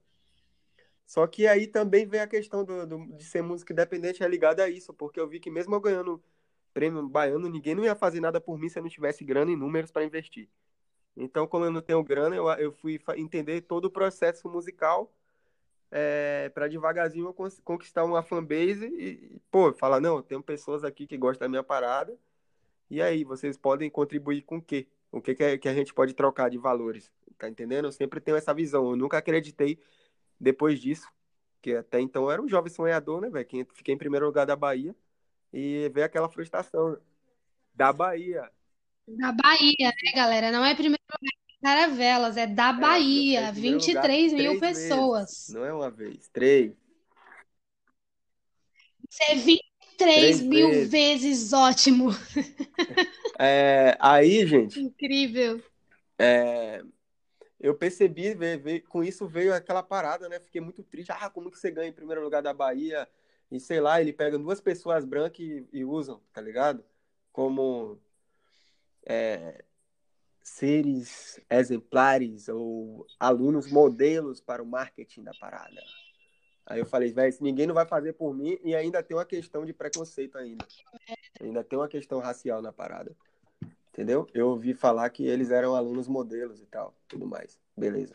Só 1.05 1.27
que 1.27 1.47
aí 1.47 1.67
também 1.67 2.07
vem 2.07 2.19
a 2.21 2.27
questão 2.27 2.63
do, 2.63 2.85
do- 2.87 3.05
de 3.17 3.23
ser 3.23 3.41
música 3.41 3.73
independente 3.73 4.23
é 4.23 4.27
ligada 4.27 4.63
a 4.63 4.69
isso, 4.69 4.93
porque 4.93 5.19
eu 5.19 5.27
vi 5.27 5.39
que 5.39 5.49
mesmo 5.51 5.75
eu 5.75 5.81
ganhando 5.81 6.23
prêmio 6.73 7.07
baiano, 7.07 7.49
ninguém 7.49 7.75
não 7.75 7.83
ia 7.83 7.95
fazer 7.95 8.19
nada 8.19 8.41
por 8.41 8.57
mim 8.57 8.69
se 8.69 8.79
eu 8.79 8.83
não 8.83 8.89
tivesse 8.89 9.23
grana 9.23 9.51
e 9.51 9.55
números 9.55 9.91
para 9.91 10.03
investir. 10.05 10.49
Então, 11.17 11.47
como 11.47 11.65
eu 11.65 11.71
não 11.71 11.81
tenho 11.81 12.03
grana, 12.03 12.35
eu, 12.35 12.47
eu 12.53 12.71
fui 12.73 12.99
entender 13.17 13.61
todo 13.61 13.85
o 13.85 13.91
processo 13.91 14.49
musical 14.49 15.13
é, 15.91 16.49
para 16.49 16.67
devagarzinho 16.67 17.27
eu 17.27 17.33
conquistar 17.63 18.03
uma 18.05 18.23
fanbase 18.23 18.85
e, 18.87 19.39
pô, 19.51 19.73
falar, 19.73 19.99
não, 20.01 20.21
tenho 20.21 20.43
pessoas 20.43 20.83
aqui 20.83 21.07
que 21.07 21.17
gostam 21.17 21.45
da 21.45 21.49
minha 21.49 21.63
parada, 21.63 22.17
e 22.95 23.01
aí, 23.01 23.23
vocês 23.23 23.57
podem 23.57 23.89
contribuir 23.89 24.41
com 24.43 24.57
o 24.57 24.61
quê? 24.61 24.87
O 25.11 25.21
que, 25.21 25.35
que, 25.35 25.43
é- 25.43 25.57
que 25.57 25.67
a 25.69 25.73
gente 25.73 25.93
pode 25.93 26.13
trocar 26.13 26.49
de 26.49 26.57
valores? 26.57 27.11
Tá 27.37 27.47
entendendo? 27.49 27.85
Eu 27.85 27.91
sempre 27.91 28.19
tenho 28.21 28.37
essa 28.37 28.53
visão. 28.53 28.89
Eu 28.89 28.95
nunca 28.95 29.17
acreditei 29.17 29.79
depois 30.39 30.79
disso, 30.79 31.07
que 31.61 31.75
até 31.75 31.99
então 31.99 32.23
eu 32.23 32.31
era 32.31 32.41
um 32.41 32.47
jovem 32.47 32.71
sonhador, 32.71 33.21
né, 33.21 33.29
velho? 33.29 33.45
Que 33.45 33.65
Fiquei 33.73 33.93
em 33.93 33.97
primeiro 33.97 34.25
lugar 34.25 34.45
da 34.45 34.55
Bahia 34.55 34.95
e 35.51 35.89
veio 35.93 36.05
aquela 36.05 36.29
frustração 36.29 36.97
da 37.73 37.91
Bahia. 37.93 38.49
da 39.07 39.31
Bahia, 39.31 39.75
né, 40.03 40.11
galera? 40.15 40.51
Não 40.51 40.63
é 40.65 40.73
primeiro 40.75 41.01
lugar 41.11 41.31
de 41.47 41.59
Caravelas, 41.61 42.37
é 42.37 42.45
da 42.47 42.69
É, 42.69 42.73
fiquei 42.73 42.81
Bahia. 42.81 43.49
em 43.49 43.53
primeiro 43.53 43.77
lugar 43.77 44.01
23 44.03 44.33
mil 44.33 44.57
três 44.57 44.59
vezes. 44.59 44.83
pessoas. 44.89 45.47
Não 45.49 45.65
é 45.65 45.73
uma 45.73 45.89
vez, 45.91 46.27
três. 46.29 46.73
Isso 49.09 49.23
é 49.29 49.35
23 49.35 49.59
Três 49.97 50.41
mil 50.41 50.69
vezes. 50.69 50.91
vezes 50.91 51.53
ótimo. 51.53 52.09
É, 53.39 53.97
aí, 53.99 54.45
gente, 54.45 54.79
Incrível. 54.79 55.59
é, 56.19 56.83
eu 57.59 57.73
percebi, 57.73 58.35
ve- 58.35 58.57
ve- 58.57 58.81
com 58.81 59.03
isso 59.03 59.25
veio 59.25 59.53
aquela 59.53 59.81
parada, 59.81 60.29
né? 60.29 60.39
Fiquei 60.39 60.61
muito 60.61 60.83
triste. 60.83 61.11
Ah, 61.11 61.29
como 61.29 61.49
que 61.49 61.57
você 61.57 61.71
ganha 61.71 61.89
em 61.89 61.93
primeiro 61.93 62.21
lugar 62.21 62.43
da 62.43 62.53
Bahia? 62.53 63.09
E 63.49 63.59
sei 63.59 63.79
lá, 63.79 63.99
ele 63.99 64.13
pega 64.13 64.37
duas 64.37 64.61
pessoas 64.61 65.03
brancas 65.03 65.39
e, 65.39 65.65
e 65.73 65.83
usam, 65.83 66.21
tá 66.31 66.41
ligado? 66.41 66.83
Como 67.31 67.99
é, 69.05 69.63
seres 70.43 71.39
exemplares 71.49 72.47
ou 72.49 73.07
alunos 73.19 73.71
modelos 73.71 74.39
para 74.41 74.61
o 74.61 74.65
marketing 74.65 75.23
da 75.23 75.33
parada. 75.33 75.81
Aí 76.65 76.79
eu 76.79 76.85
falei, 76.85 77.11
velho, 77.11 77.35
ninguém 77.41 77.67
não 77.67 77.75
vai 77.75 77.85
fazer 77.85 78.13
por 78.13 78.33
mim, 78.33 78.57
e 78.63 78.73
ainda 78.75 79.03
tem 79.03 79.17
uma 79.17 79.25
questão 79.25 79.65
de 79.65 79.73
preconceito 79.73 80.37
ainda. 80.37 80.65
Ainda 81.41 81.63
tem 81.63 81.77
uma 81.77 81.87
questão 81.87 82.19
racial 82.19 82.61
na 82.61 82.71
parada. 82.71 83.15
Entendeu? 83.89 84.27
Eu 84.33 84.49
ouvi 84.49 84.73
falar 84.73 85.09
que 85.09 85.25
eles 85.25 85.51
eram 85.51 85.75
alunos 85.75 86.07
modelos 86.07 86.61
e 86.61 86.65
tal, 86.65 86.95
tudo 87.07 87.27
mais. 87.27 87.59
Beleza. 87.77 88.13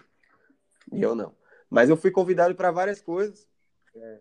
E 0.91 1.03
eu 1.03 1.15
não. 1.15 1.35
Mas 1.71 1.91
eu 1.91 1.97
fui 1.97 2.11
convidado 2.11 2.55
para 2.55 2.71
várias 2.71 3.01
coisas. 3.01 3.47
É. 3.95 4.21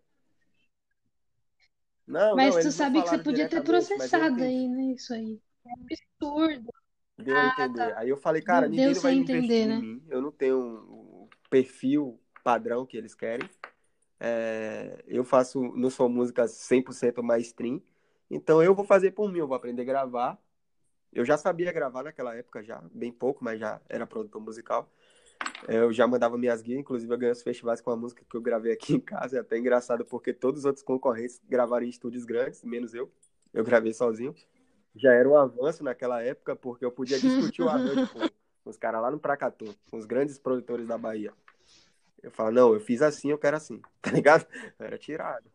Não, 2.05 2.35
mas 2.35 2.55
não, 2.55 2.61
tu 2.61 2.71
sabe 2.71 3.01
que 3.01 3.09
você 3.09 3.17
podia 3.17 3.49
ter 3.49 3.63
processado 3.63 4.41
aí, 4.41 4.67
né? 4.67 4.93
Isso 4.93 5.13
aí. 5.13 5.41
É 5.65 5.71
absurdo. 5.73 6.71
Deu 7.17 7.35
ah, 7.35 7.41
a 7.41 7.47
entender. 7.47 7.89
Tá. 7.89 7.99
Aí 7.99 8.09
eu 8.09 8.17
falei, 8.17 8.41
cara, 8.41 8.67
ninguém 8.67 8.93
vai 8.93 9.13
entender, 9.13 9.37
investir 9.37 9.67
né? 9.67 9.75
em 9.75 9.81
mim. 9.81 10.03
Eu 10.07 10.21
não 10.21 10.31
tenho 10.31 10.57
o 10.57 11.29
perfil 11.49 12.19
padrão 12.43 12.85
que 12.85 12.95
eles 12.95 13.15
querem. 13.15 13.49
É, 14.19 15.03
eu 15.07 15.23
faço, 15.23 15.61
não 15.75 15.89
sou 15.89 16.09
música 16.09 16.45
100% 16.45 17.21
mainstream. 17.21 17.81
Então 18.29 18.61
eu 18.61 18.75
vou 18.75 18.85
fazer 18.85 19.11
por 19.11 19.31
mim, 19.31 19.39
eu 19.39 19.47
vou 19.47 19.55
aprender 19.55 19.83
a 19.83 19.85
gravar. 19.85 20.39
Eu 21.11 21.25
já 21.25 21.37
sabia 21.37 21.71
gravar 21.71 22.03
naquela 22.03 22.35
época 22.35 22.63
já, 22.63 22.81
bem 22.91 23.11
pouco, 23.11 23.43
mas 23.43 23.59
já 23.59 23.81
era 23.87 24.05
produtor 24.05 24.41
musical. 24.41 24.91
É, 25.67 25.77
eu 25.77 25.93
já 25.93 26.07
mandava 26.07 26.37
minhas 26.37 26.61
guias, 26.61 26.79
inclusive 26.79 27.11
eu 27.13 27.17
ganhei 27.17 27.31
os 27.31 27.43
festivais 27.43 27.81
com 27.81 27.91
a 27.91 27.95
música 27.95 28.23
que 28.29 28.35
eu 28.35 28.41
gravei 28.41 28.73
aqui 28.73 28.93
em 28.95 28.99
casa. 28.99 29.37
É 29.37 29.39
até 29.39 29.57
engraçado 29.57 30.05
porque 30.05 30.33
todos 30.33 30.61
os 30.61 30.65
outros 30.65 30.83
concorrentes 30.83 31.39
gravaram 31.47 31.85
em 31.85 31.89
estúdios 31.89 32.25
grandes, 32.25 32.63
menos 32.63 32.93
eu. 32.93 33.11
Eu 33.53 33.63
gravei 33.63 33.93
sozinho. 33.93 34.35
Já 34.95 35.13
era 35.13 35.29
um 35.29 35.37
avanço 35.37 35.83
naquela 35.83 36.21
época 36.21 36.55
porque 36.55 36.83
eu 36.83 36.91
podia 36.91 37.19
discutir 37.19 37.61
o 37.61 37.69
arranjo 37.69 38.07
com, 38.13 38.69
os 38.69 38.77
caras 38.77 39.01
lá 39.01 39.11
no 39.11 39.19
Pracatu, 39.19 39.73
com 39.89 39.97
os 39.97 40.05
grandes 40.05 40.37
produtores 40.37 40.87
da 40.87 40.97
Bahia. 40.97 41.33
Eu 42.21 42.31
falo, 42.31 42.51
não, 42.51 42.73
eu 42.73 42.79
fiz 42.79 43.01
assim, 43.01 43.31
eu 43.31 43.37
quero 43.37 43.57
assim, 43.57 43.81
tá 44.01 44.11
ligado? 44.11 44.45
Era 44.79 44.97
tirado. 44.97 45.49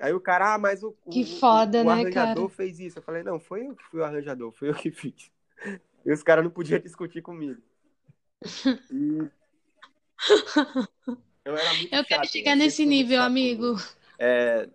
Aí 0.00 0.12
o 0.12 0.20
cara, 0.20 0.54
ah, 0.54 0.58
mas 0.58 0.82
o, 0.82 0.94
que 1.10 1.24
foda, 1.24 1.78
o, 1.78 1.80
o, 1.82 1.84
né, 1.84 1.92
arranjador 1.92 2.44
cara? 2.44 2.56
fez 2.56 2.78
isso. 2.78 2.98
Eu 2.98 3.02
falei, 3.02 3.22
não, 3.22 3.40
foi 3.40 3.66
eu 3.66 3.74
que 3.74 3.84
fui 3.84 4.00
o 4.00 4.04
arranjador, 4.04 4.52
foi 4.52 4.68
eu 4.70 4.74
que 4.74 4.90
fiz. 4.90 5.30
E 6.06 6.12
os 6.12 6.22
caras 6.22 6.44
não 6.44 6.50
podiam 6.50 6.80
discutir 6.80 7.20
comigo. 7.20 7.60
E... 8.90 9.28
Eu, 11.44 11.56
era 11.56 11.74
muito 11.74 11.94
eu 11.94 12.04
quero 12.04 12.26
chegar 12.26 12.56
né? 12.56 12.64
nesse 12.64 12.86
nível, 12.86 13.20
amigo. 13.20 13.76
É... 14.18 14.68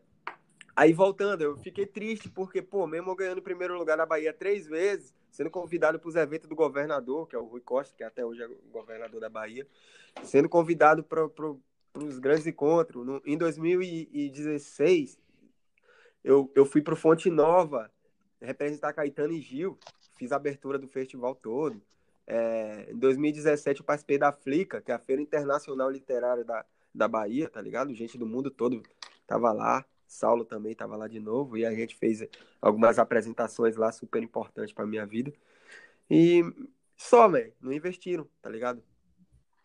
Aí 0.76 0.92
voltando, 0.92 1.42
eu 1.42 1.58
fiquei 1.58 1.86
triste 1.86 2.30
porque, 2.30 2.62
pô, 2.62 2.86
mesmo 2.86 3.16
ganhando 3.16 3.38
o 3.38 3.44
primeiro 3.44 3.78
lugar 3.78 3.96
na 3.98 4.06
Bahia 4.06 4.34
três 4.34 4.68
vezes, 4.68 5.14
sendo 5.34 5.50
convidado 5.50 6.00
para 6.00 6.08
os 6.08 6.16
eventos 6.16 6.48
do 6.48 6.56
governador, 6.56 7.28
que 7.28 7.36
é 7.36 7.40
o 7.40 7.44
Rui 7.44 7.60
Costa, 7.60 7.94
que 7.98 8.04
até 8.04 8.24
hoje 8.24 8.44
é 8.44 8.48
governador 8.72 9.20
da 9.20 9.30
Bahia, 9.30 9.68
sendo 10.24 10.48
convidado 10.48 11.04
para 11.04 11.26
os 11.96 12.20
grandes 12.20 12.46
encontros. 12.46 13.04
No, 13.04 13.20
em 13.26 13.36
2016, 13.36 15.20
eu, 16.24 16.52
eu 16.54 16.66
fui 16.66 16.84
para 16.84 16.94
o 16.94 16.98
Fonte 16.98 17.32
Nova 17.32 17.92
representar 18.40 18.94
Caetano 18.94 19.34
e 19.34 19.42
Gil, 19.42 19.78
fiz 20.16 20.32
a 20.32 20.36
abertura 20.36 20.78
do 20.78 20.88
festival 20.88 21.34
todo. 21.34 21.82
É, 22.28 22.92
em 22.92 22.98
2017 22.98 23.80
eu 23.80 23.86
participei 23.86 24.20
da 24.20 24.32
Flica, 24.32 24.82
que 24.82 24.92
é 24.92 24.96
a 24.96 25.00
Feira 25.00 25.22
Internacional 25.22 25.90
Literária 25.90 26.44
da, 26.44 26.64
da 26.94 27.08
Bahia, 27.08 27.50
tá 27.50 27.60
ligado? 27.60 27.92
Gente 27.96 28.20
do 28.20 28.28
mundo 28.28 28.52
todo 28.52 28.84
tava 29.26 29.52
lá. 29.52 29.84
Saulo 30.14 30.46
também 30.46 30.76
tava 30.76 30.96
lá 30.96 31.08
de 31.08 31.20
novo 31.20 31.58
e 31.58 31.66
a 31.66 31.74
gente 31.74 31.96
fez 31.96 32.26
algumas 32.62 33.00
apresentações 33.00 33.76
lá 33.76 33.92
super 33.92 34.22
importantes 34.22 34.74
para 34.74 34.86
minha 34.86 35.06
vida. 35.06 35.34
E 36.10 36.44
só, 36.96 37.28
velho, 37.28 37.54
não 37.60 37.74
investiram, 37.74 38.28
tá 38.42 38.50
ligado? 38.50 38.84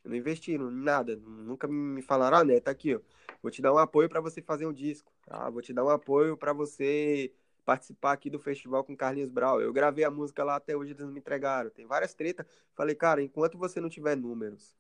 Não 0.05 0.17
investiram 0.17 0.71
nada, 0.71 1.17
nunca 1.17 1.69
me 1.69 2.01
falaram, 2.01 2.39
ah, 2.39 2.45
né, 2.45 2.61
tá 2.61 2.71
aqui, 2.71 2.95
ó. 2.95 3.01
Vou 3.43 3.51
te 3.51 3.61
dar 3.61 3.73
um 3.73 3.79
apoio 3.79 4.09
para 4.09 4.21
você 4.21 4.41
fazer 4.41 4.67
um 4.67 4.73
disco. 4.73 5.13
Ah, 5.29 5.51
vou 5.51 5.63
te 5.63 5.73
dar 5.73 5.85
um 5.85 5.91
apoio 5.91 6.37
para 6.37 6.53
você 6.53 7.33
participar 7.65 8.13
aqui 8.13 8.31
do 8.31 8.39
festival 8.39 8.83
com 8.83 8.97
Carlinhos 8.97 9.31
Brau. 9.31 9.61
Eu 9.61 9.73
gravei 9.73 10.05
a 10.05 10.11
música 10.11 10.43
lá 10.43 10.57
até 10.57 10.75
hoje, 10.75 10.93
eles 10.93 11.05
não 11.05 11.13
me 11.13 11.21
entregaram. 11.21 11.69
Tem 11.71 11.87
várias 11.87 12.15
tretas. 12.15 12.47
Falei, 12.75 12.95
cara, 12.95 13.23
enquanto 13.23 13.59
você 13.59 13.81
não 13.81 13.91
tiver 13.91 14.17
números 14.17 14.78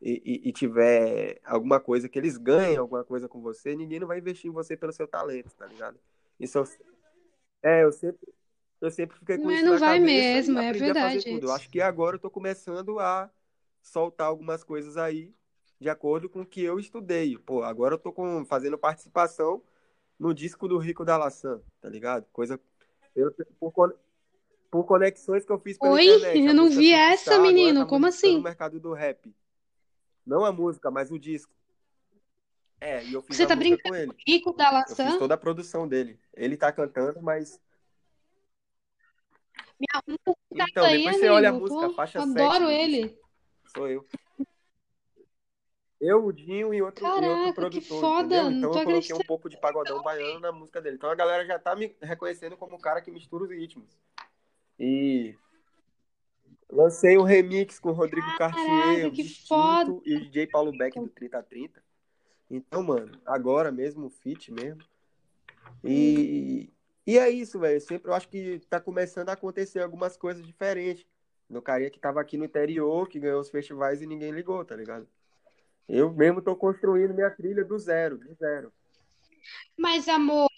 e, 0.00 0.22
e, 0.24 0.48
e, 0.48 0.52
tiver 0.52 1.40
alguma 1.44 1.80
coisa 1.80 2.08
que 2.08 2.18
eles 2.18 2.36
ganhem 2.36 2.76
alguma 2.76 3.04
coisa 3.04 3.28
com 3.28 3.40
você, 3.40 3.74
ninguém 3.74 4.00
não 4.00 4.06
vai 4.06 4.18
investir 4.18 4.50
em 4.50 4.54
você 4.54 4.76
pelo 4.76 4.92
seu 4.92 5.08
talento, 5.08 5.54
tá 5.56 5.66
ligado? 5.66 5.98
Isso 6.38 6.58
eu, 6.58 6.64
é, 7.62 7.84
eu 7.84 7.92
sempre, 7.92 8.28
eu 8.80 8.90
sempre 8.90 9.18
fiquei 9.18 9.38
com 9.38 9.44
Mas 9.44 9.56
isso 9.56 9.66
não 9.66 9.78
vai 9.78 9.98
cabeça 9.98 10.06
mesmo, 10.06 10.58
é 10.58 10.72
verdade. 10.72 11.40
Eu 11.42 11.52
acho 11.52 11.68
que 11.68 11.80
agora 11.80 12.16
eu 12.16 12.20
tô 12.20 12.30
começando 12.30 12.98
a 12.98 13.30
soltar 13.82 14.28
algumas 14.28 14.62
coisas 14.62 14.96
aí 14.96 15.34
de 15.80 15.88
acordo 15.88 16.28
com 16.28 16.42
o 16.42 16.46
que 16.46 16.62
eu 16.62 16.78
estudei. 16.78 17.36
Pô, 17.38 17.62
agora 17.62 17.94
eu 17.94 17.98
tô 17.98 18.12
com, 18.12 18.44
fazendo 18.44 18.78
participação 18.78 19.62
no 20.18 20.34
disco 20.34 20.66
do 20.66 20.78
Rico 20.78 21.04
da 21.04 21.16
Laçã, 21.16 21.60
tá 21.80 21.88
ligado? 21.88 22.26
Coisa. 22.32 22.60
Eu, 23.14 23.32
por, 23.58 23.96
por 24.70 24.84
conexões 24.84 25.44
que 25.44 25.52
eu 25.52 25.58
fiz 25.58 25.78
pela 25.78 25.92
Oi? 25.92 26.06
internet. 26.06 26.46
Eu 26.46 26.54
não 26.54 26.68
vi 26.68 26.92
essa, 26.92 27.38
menino. 27.38 27.80
Tá 27.80 27.86
Como 27.86 28.06
assim? 28.06 28.36
No 28.36 28.42
mercado 28.42 28.80
do 28.80 28.92
rap. 28.92 29.32
Não 30.28 30.44
a 30.44 30.52
música, 30.52 30.90
mas 30.90 31.10
o 31.10 31.18
disco. 31.18 31.50
É, 32.78 33.02
e 33.02 33.14
eu 33.14 33.22
fiz 33.22 33.34
Você 33.34 33.46
tá 33.46 33.56
brincando 33.56 33.88
com 33.88 33.94
ele. 33.94 34.12
Rico 34.26 34.52
da 34.52 34.70
Laçã? 34.70 35.04
Eu 35.04 35.10
fiz 35.10 35.18
toda 35.18 35.32
a 35.32 35.38
produção 35.38 35.88
dele. 35.88 36.20
Ele 36.34 36.54
tá 36.54 36.70
cantando, 36.70 37.22
mas. 37.22 37.58
Minha 39.80 40.68
então, 40.68 40.84
aí, 40.84 40.98
depois 40.98 41.16
você 41.16 41.22
amigo. 41.22 41.34
olha 41.34 41.48
a 41.48 41.52
música, 41.52 41.88
Pô, 41.88 41.94
faixa 41.94 42.22
adoro 42.22 42.68
7. 42.68 42.72
ele. 42.72 43.18
Sou 43.74 43.88
eu. 43.88 44.06
Eu, 46.00 46.26
o 46.26 46.32
Dinho 46.32 46.72
e 46.74 46.82
outro, 46.82 47.04
Caraca, 47.04 47.26
e 47.26 47.28
outro 47.28 47.70
que 47.70 47.80
produtor, 47.80 48.00
foda, 48.00 48.36
entendeu? 48.36 48.58
Então 48.58 48.68
eu 48.68 48.74
coloquei 48.74 48.92
acreditando. 48.92 49.22
um 49.22 49.26
pouco 49.26 49.48
de 49.48 49.56
pagodão 49.56 50.02
baiano 50.02 50.40
na 50.40 50.52
música 50.52 50.80
dele. 50.80 50.96
Então 50.96 51.10
a 51.10 51.14
galera 51.14 51.44
já 51.44 51.58
tá 51.58 51.74
me 51.74 51.96
reconhecendo 52.02 52.56
como 52.56 52.76
um 52.76 52.80
cara 52.80 53.00
que 53.00 53.10
mistura 53.10 53.44
os 53.44 53.50
ritmos. 53.50 53.98
E 54.78 55.34
lancei 56.70 57.16
um 57.18 57.22
remix 57.22 57.78
com 57.78 57.90
o 57.90 57.92
Rodrigo 57.92 58.26
Cartier, 58.36 58.66
Caraca, 58.66 59.08
o 59.08 59.12
que 59.12 59.22
Distinto 59.22 59.48
foda. 59.48 60.00
e 60.04 60.16
o 60.16 60.20
DJ 60.20 60.46
Paulo 60.46 60.76
Beck 60.76 60.98
do 60.98 61.08
3030. 61.08 61.82
Então, 62.50 62.82
mano, 62.82 63.12
agora 63.26 63.70
mesmo, 63.70 64.08
fit 64.08 64.52
mesmo. 64.52 64.82
E, 65.84 66.70
e 67.06 67.18
é 67.18 67.28
isso, 67.30 67.58
velho. 67.58 67.80
Sempre 67.80 68.10
eu 68.10 68.14
acho 68.14 68.28
que 68.28 68.60
tá 68.70 68.80
começando 68.80 69.28
a 69.28 69.32
acontecer 69.32 69.80
algumas 69.80 70.16
coisas 70.16 70.46
diferentes. 70.46 71.06
No 71.48 71.62
carinha 71.62 71.90
que 71.90 71.98
tava 71.98 72.20
aqui 72.20 72.36
no 72.36 72.44
interior, 72.44 73.08
que 73.08 73.18
ganhou 73.18 73.40
os 73.40 73.48
festivais 73.50 74.02
e 74.02 74.06
ninguém 74.06 74.30
ligou, 74.30 74.62
tá 74.64 74.76
ligado? 74.76 75.08
Eu 75.88 76.12
mesmo 76.12 76.42
tô 76.42 76.54
construindo 76.54 77.14
minha 77.14 77.30
trilha 77.30 77.64
do 77.64 77.78
zero, 77.78 78.18
do 78.18 78.34
zero. 78.34 78.70
Mas, 79.76 80.06
amor, 80.08 80.50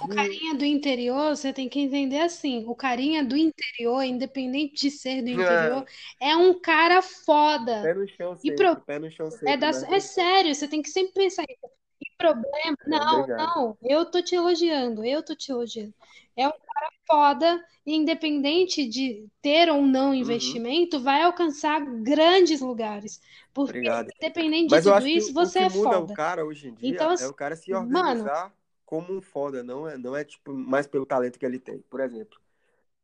o 0.00 0.08
carinha, 0.08 0.28
De- 0.28 0.42
carinha 0.44 0.54
do 0.54 0.64
interior, 0.64 1.36
você 1.36 1.52
tem 1.52 1.68
que 1.68 1.80
entender 1.80 2.20
assim: 2.20 2.64
o 2.66 2.74
carinha 2.74 3.24
do 3.24 3.36
interior, 3.36 4.02
independente 4.02 4.74
de 4.82 4.90
ser 4.90 5.22
do 5.22 5.30
interior, 5.30 5.84
é 6.20 6.36
um 6.36 6.58
cara 6.60 7.02
foda. 7.02 7.74
Pé 7.80 7.94
no 7.94 8.04
chão 8.08 8.34
sempre, 8.36 8.74
pro, 8.74 8.82
pé 8.84 8.98
no 8.98 9.08
chão 9.10 9.30
é, 9.46 9.56
da, 9.56 9.70
né? 9.70 9.86
é 9.90 10.00
sério, 10.00 10.54
você 10.54 10.68
tem 10.68 10.82
que 10.82 10.90
sempre 10.90 11.12
pensar 11.14 11.44
isso. 11.44 11.60
E 12.02 12.06
problema. 12.18 12.76
É, 12.86 12.98
Não, 13.00 13.00
obrigado. 13.00 13.54
não, 13.56 13.78
eu 13.82 14.04
tô 14.10 14.22
te 14.22 14.34
elogiando, 14.34 15.04
eu 15.04 15.24
tô 15.24 15.34
te 15.34 15.50
elogiando. 15.52 15.94
É 16.36 16.46
um 16.48 16.52
cara 16.52 16.90
foda, 17.06 17.64
e 17.86 17.94
independente 17.94 18.86
de 18.88 19.28
ter 19.42 19.70
ou 19.70 19.82
não 19.82 20.14
Uhum, 20.20 20.60
investimento, 20.64 21.00
vai 21.00 21.22
alcançar 21.22 21.80
grandes 22.02 22.60
lugares. 22.60 23.20
Porque, 23.54 23.86
obrigado. 23.86 24.12
independente 24.20 24.70
de 24.76 24.80
Mas 24.80 24.86
eu 24.86 24.94
tudo 24.94 25.06
isso, 25.06 25.32
você 25.34 25.60
é 25.60 25.70
muda 25.70 26.00
o 26.00 26.08
foda. 26.08 26.10
cara 26.10 26.44
hoje 26.44 26.68
em 26.68 26.74
Então, 26.82 27.10
dia 27.10 27.12
é 27.16 27.26
assim, 27.26 27.28
o 27.28 27.34
cara 27.34 27.56
se 27.56 27.72
mano, 27.72 28.32
organizar 28.54 28.54
como 28.84 29.12
um 29.16 29.20
foda, 29.22 29.62
não 29.62 29.88
é, 29.88 29.96
não 29.98 30.16
é 30.16 30.24
tipo 30.24 30.52
mais 30.54 30.86
pelo 30.86 31.06
talento 31.06 31.38
que 31.38 31.46
ele 31.46 31.58
tem. 31.58 31.80
Por 31.82 32.00
exemplo, 32.00 32.38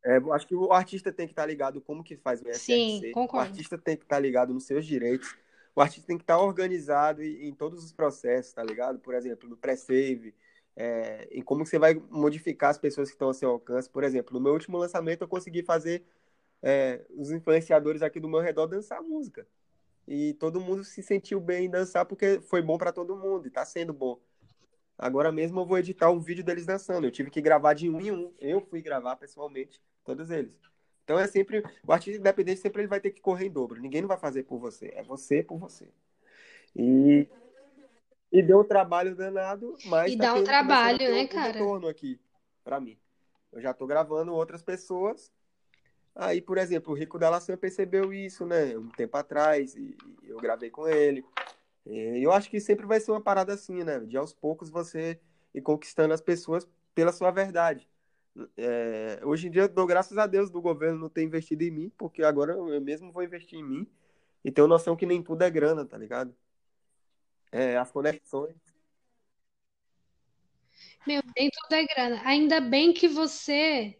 é, 0.05 0.17
acho 0.33 0.47
que 0.47 0.55
o 0.55 0.71
artista 0.73 1.11
tem 1.11 1.27
que 1.27 1.33
estar 1.33 1.45
ligado 1.45 1.81
como 1.81 2.03
que 2.03 2.17
faz 2.17 2.41
o 2.41 2.49
sim, 2.51 2.99
SRC, 2.99 3.11
o 3.11 3.11
concordo. 3.11 3.39
artista 3.39 3.77
tem 3.77 3.97
que 3.97 4.03
estar 4.03 4.19
ligado 4.19 4.53
nos 4.53 4.65
seus 4.65 4.85
direitos, 4.85 5.35
o 5.75 5.81
artista 5.81 6.07
tem 6.07 6.17
que 6.17 6.23
estar 6.23 6.39
organizado 6.39 7.23
em, 7.23 7.47
em 7.49 7.53
todos 7.55 7.83
os 7.83 7.91
processos, 7.93 8.53
tá 8.53 8.63
ligado? 8.63 8.99
Por 8.99 9.13
exemplo, 9.15 9.49
no 9.49 9.57
pré-save, 9.57 10.35
é, 10.75 11.27
em 11.31 11.41
como 11.43 11.65
você 11.65 11.77
vai 11.79 11.93
modificar 12.09 12.71
as 12.71 12.77
pessoas 12.77 13.09
que 13.09 13.15
estão 13.15 13.27
ao 13.29 13.33
seu 13.33 13.49
alcance. 13.51 13.89
Por 13.89 14.03
exemplo, 14.03 14.33
no 14.33 14.41
meu 14.41 14.53
último 14.53 14.77
lançamento 14.77 15.21
eu 15.21 15.27
consegui 15.27 15.63
fazer 15.63 16.03
é, 16.61 17.05
os 17.11 17.31
influenciadores 17.31 18.01
aqui 18.01 18.19
do 18.19 18.29
meu 18.29 18.39
redor 18.41 18.67
dançar 18.67 19.01
música. 19.01 19.47
E 20.07 20.33
todo 20.35 20.59
mundo 20.59 20.83
se 20.83 21.01
sentiu 21.03 21.39
bem 21.39 21.65
em 21.65 21.69
dançar 21.69 22.05
porque 22.05 22.41
foi 22.41 22.61
bom 22.61 22.77
para 22.77 22.91
todo 22.91 23.15
mundo 23.15 23.47
e 23.47 23.51
tá 23.51 23.65
sendo 23.65 23.93
bom. 23.93 24.19
Agora 25.01 25.31
mesmo 25.31 25.59
eu 25.59 25.65
vou 25.65 25.79
editar 25.79 26.11
um 26.11 26.19
vídeo 26.19 26.43
deles 26.43 26.63
dançando. 26.63 27.07
Eu 27.07 27.11
tive 27.11 27.31
que 27.31 27.41
gravar 27.41 27.73
de 27.73 27.89
um 27.89 27.99
em 27.99 28.11
um. 28.11 28.31
Eu 28.39 28.61
fui 28.61 28.83
gravar 28.83 29.15
pessoalmente 29.15 29.81
todos 30.05 30.29
eles. 30.29 30.55
Então 31.03 31.17
é 31.17 31.25
sempre. 31.25 31.63
O 31.87 31.91
artista 31.91 32.19
independente 32.19 32.61
sempre 32.61 32.83
ele 32.83 32.87
vai 32.87 32.99
ter 32.99 33.09
que 33.09 33.19
correr 33.19 33.47
em 33.47 33.51
dobro. 33.51 33.81
Ninguém 33.81 34.01
não 34.01 34.07
vai 34.07 34.19
fazer 34.19 34.43
por 34.43 34.59
você. 34.59 34.93
É 34.95 35.01
você 35.01 35.41
por 35.41 35.57
você. 35.57 35.87
E, 36.75 37.27
e 38.31 38.43
deu 38.43 38.59
um 38.59 38.63
trabalho 38.63 39.15
danado, 39.15 39.75
mas 39.85 40.13
E 40.13 40.17
tá 40.17 40.25
dá 40.25 40.33
um 40.35 40.43
trabalho, 40.43 41.11
né, 41.11 41.25
cara? 41.25 41.53
retorno 41.53 41.87
aqui 41.87 42.19
para 42.63 42.79
mim. 42.79 42.95
Eu 43.51 43.59
já 43.59 43.73
tô 43.73 43.87
gravando 43.87 44.35
outras 44.35 44.61
pessoas. 44.61 45.31
Aí, 46.13 46.41
por 46.41 46.59
exemplo, 46.59 46.93
o 46.93 46.95
Rico 46.95 47.17
da 47.17 47.29
Laçã 47.29 47.57
percebeu 47.57 48.13
isso, 48.13 48.45
né? 48.45 48.77
Um 48.77 48.89
tempo 48.89 49.17
atrás, 49.17 49.75
e 49.75 49.97
eu 50.23 50.37
gravei 50.37 50.69
com 50.69 50.87
ele. 50.87 51.25
E 51.85 52.23
eu 52.23 52.31
acho 52.31 52.49
que 52.49 52.59
sempre 52.59 52.85
vai 52.85 52.99
ser 52.99 53.11
uma 53.11 53.21
parada 53.21 53.53
assim, 53.53 53.83
né? 53.83 53.99
De 54.01 54.17
aos 54.17 54.33
poucos 54.33 54.69
você 54.69 55.19
ir 55.53 55.61
conquistando 55.61 56.13
as 56.13 56.21
pessoas 56.21 56.67
pela 56.95 57.11
sua 57.11 57.31
verdade. 57.31 57.89
É, 58.57 59.19
hoje 59.25 59.47
em 59.47 59.51
dia 59.51 59.67
dou 59.67 59.85
graças 59.85 60.17
a 60.17 60.25
Deus 60.27 60.49
do 60.49 60.61
governo 60.61 60.99
não 60.99 61.09
ter 61.09 61.23
investido 61.23 61.63
em 61.63 61.71
mim, 61.71 61.91
porque 61.97 62.23
agora 62.23 62.53
eu 62.53 62.79
mesmo 62.81 63.11
vou 63.11 63.23
investir 63.23 63.59
em 63.59 63.63
mim 63.63 63.87
e 64.43 64.51
tenho 64.51 64.67
noção 64.67 64.95
que 64.95 65.05
nem 65.05 65.21
tudo 65.23 65.43
é 65.43 65.49
grana, 65.51 65.85
tá 65.85 65.97
ligado? 65.97 66.35
É, 67.51 67.77
as 67.77 67.91
conexões. 67.91 68.55
Meu, 71.05 71.21
nem 71.37 71.49
tudo 71.49 71.73
é 71.73 71.85
grana. 71.85 72.21
Ainda 72.25 72.61
bem 72.61 72.93
que 72.93 73.07
você 73.07 73.97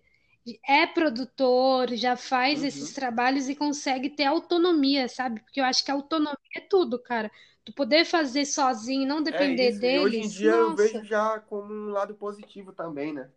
é 0.67 0.87
produtor, 0.87 1.95
já 1.95 2.15
faz 2.15 2.63
esses 2.63 2.89
Uhum. 2.89 2.93
trabalhos 2.93 3.49
e 3.49 3.55
consegue 3.55 4.09
ter 4.09 4.25
autonomia, 4.25 5.07
sabe? 5.07 5.41
Porque 5.41 5.59
eu 5.61 5.65
acho 5.65 5.83
que 5.85 5.91
autonomia 5.91 6.35
é 6.55 6.61
tudo, 6.61 6.99
cara. 7.01 7.31
Tu 7.63 7.73
poder 7.73 8.05
fazer 8.05 8.45
sozinho, 8.45 9.07
não 9.07 9.19
É 9.19 9.23
depender 9.23 9.69
isso, 9.69 9.85
e 9.85 9.99
hoje 9.99 10.17
em 10.17 10.21
deles, 10.21 10.33
dia 10.33 10.51
eu 10.51 10.75
vejo 10.75 10.93
nossa. 10.95 11.05
já 11.05 11.39
como 11.39 11.71
um 11.73 11.89
lado 11.91 12.15
positivo 12.15 12.71
também, 12.71 13.13
né? 13.13 13.29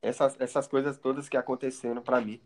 Essas, 0.00 0.40
essas 0.40 0.66
coisas 0.66 0.98
todas 0.98 1.28
que 1.28 1.36
aconteceram 1.36 2.02
pra 2.02 2.20
mim. 2.20 2.40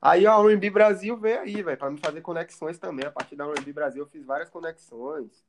Aí 0.00 0.26
a 0.26 0.34
R&B 0.38 0.70
Brasil 0.70 1.16
veio 1.16 1.40
aí, 1.40 1.62
velho, 1.62 1.78
pra 1.78 1.90
me 1.90 1.98
fazer 1.98 2.20
conexões 2.20 2.78
também. 2.78 3.06
A 3.06 3.10
partir 3.10 3.36
da 3.36 3.44
R&B 3.44 3.72
Brasil 3.72 4.02
eu 4.02 4.08
fiz 4.08 4.24
várias 4.24 4.50
conexões. 4.50 5.44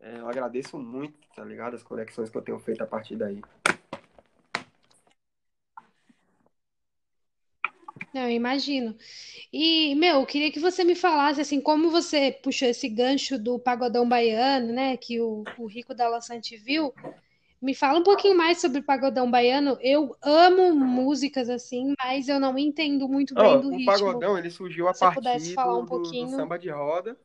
É, 0.00 0.18
eu 0.18 0.28
agradeço 0.28 0.78
muito, 0.78 1.16
tá 1.34 1.44
ligado? 1.44 1.74
As 1.74 1.82
conexões 1.82 2.28
que 2.28 2.36
eu 2.36 2.42
tenho 2.42 2.58
feito 2.58 2.82
a 2.82 2.86
partir 2.86 3.16
daí. 3.16 3.40
Não, 8.14 8.22
eu 8.22 8.30
imagino. 8.30 8.96
E, 9.52 9.94
meu, 9.94 10.20
eu 10.20 10.26
queria 10.26 10.50
que 10.50 10.60
você 10.60 10.84
me 10.84 10.94
falasse, 10.94 11.40
assim, 11.40 11.60
como 11.60 11.90
você 11.90 12.32
puxou 12.42 12.68
esse 12.68 12.88
gancho 12.88 13.38
do 13.38 13.58
pagodão 13.58 14.08
baiano, 14.08 14.72
né? 14.72 14.96
Que 14.96 15.20
o, 15.20 15.44
o 15.58 15.66
Rico 15.66 15.94
da 15.94 16.08
Laçante 16.08 16.56
viu. 16.56 16.92
Me 17.60 17.74
fala 17.74 18.00
um 18.00 18.02
pouquinho 18.02 18.36
mais 18.36 18.60
sobre 18.60 18.80
o 18.80 18.82
pagodão 18.82 19.30
baiano. 19.30 19.78
Eu 19.80 20.16
amo 20.20 20.74
músicas 20.74 21.48
assim, 21.48 21.94
mas 22.02 22.28
eu 22.28 22.40
não 22.40 22.58
entendo 22.58 23.08
muito 23.08 23.34
bem 23.34 23.60
do 23.60 23.68
o 23.68 23.70
ritmo. 23.70 23.86
pagodão, 23.86 24.36
ele 24.36 24.50
surgiu 24.50 24.88
a 24.88 24.94
Se 24.94 25.00
partir 25.00 25.54
falar 25.54 25.74
do, 25.74 25.78
um 25.78 25.84
do, 25.84 25.88
do 25.90 25.98
pouquinho. 26.00 26.28
samba 26.28 26.58
de 26.58 26.70
roda, 26.70 27.16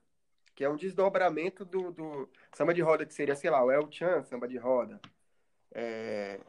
que 0.55 0.63
é 0.63 0.69
um 0.69 0.75
desdobramento 0.75 1.65
do, 1.65 1.91
do 1.91 2.29
samba 2.53 2.73
de 2.73 2.81
roda, 2.81 3.05
que 3.05 3.13
seria, 3.13 3.35
sei 3.35 3.49
lá, 3.49 3.63
o 3.63 3.71
El 3.71 3.87
Chan, 3.91 4.23
samba 4.23 4.47
de 4.47 4.57
roda. 4.57 4.99
É, 5.73 6.39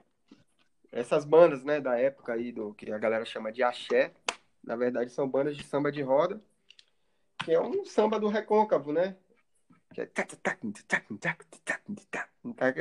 essas 0.91 1.25
bandas, 1.25 1.63
né, 1.65 1.81
da 1.81 1.99
época 1.99 2.33
aí, 2.33 2.53
do 2.53 2.75
que 2.75 2.91
a 2.91 2.99
galera 2.99 3.25
chama 3.25 3.53
de 3.53 3.63
axé, 3.63 4.13
na 4.63 4.77
verdade 4.77 5.11
são 5.11 5.29
bandas 5.29 5.57
de 5.57 5.65
samba 5.65 5.91
de 5.93 6.03
roda, 6.03 6.41
que 7.45 7.53
é 7.53 7.61
um 7.61 7.85
samba 7.85 8.19
do 8.19 8.29
recôncavo, 8.29 8.93
né? 8.93 9.17
Que 9.95 10.03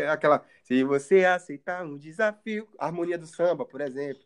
é 0.01 0.09
aquela, 0.09 0.45
se 0.63 0.83
você 0.83 1.25
aceitar 1.25 1.85
um 1.85 1.97
desafio, 1.97 2.67
a 2.77 2.85
harmonia 2.85 3.17
do 3.17 3.25
samba, 3.27 3.65
por 3.65 3.81
exemplo. 3.81 4.23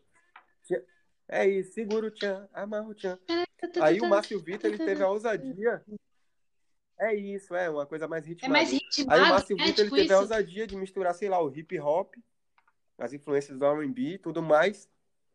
É 1.28 1.48
isso, 1.48 1.72
segura 1.72 2.06
o 2.06 2.10
tchan, 2.10 2.48
amarra 2.52 2.88
o 2.88 2.94
tchan. 2.94 3.18
Aí 3.80 4.00
o 4.00 4.08
Márcio 4.08 4.38
Vitor, 4.40 4.68
ele 4.68 4.78
teve 4.78 5.02
a 5.02 5.08
ousadia. 5.08 5.82
É 6.98 7.14
isso, 7.14 7.54
é 7.54 7.70
uma 7.70 7.86
coisa 7.86 8.06
mais 8.06 8.26
É 8.42 8.48
mais 8.48 8.70
ritmada. 8.70 9.14
Aí 9.14 9.20
o 9.20 9.22
ritmado, 9.22 9.34
Márcio 9.34 9.56
né? 9.56 9.64
Vitor, 9.64 9.80
ele 9.80 9.90
Tipo 9.90 9.96
teve 9.96 10.12
a 10.12 10.16
isso. 10.16 10.22
ousadia 10.22 10.66
de 10.66 10.76
misturar, 10.76 11.14
sei 11.14 11.28
lá, 11.28 11.42
o 11.42 11.50
hip 11.56 11.78
hop, 11.80 12.14
as 13.02 13.12
influências 13.12 13.58
do 13.58 13.66
R&B 13.66 14.14
e 14.14 14.18
tudo 14.18 14.40
mais, 14.40 14.88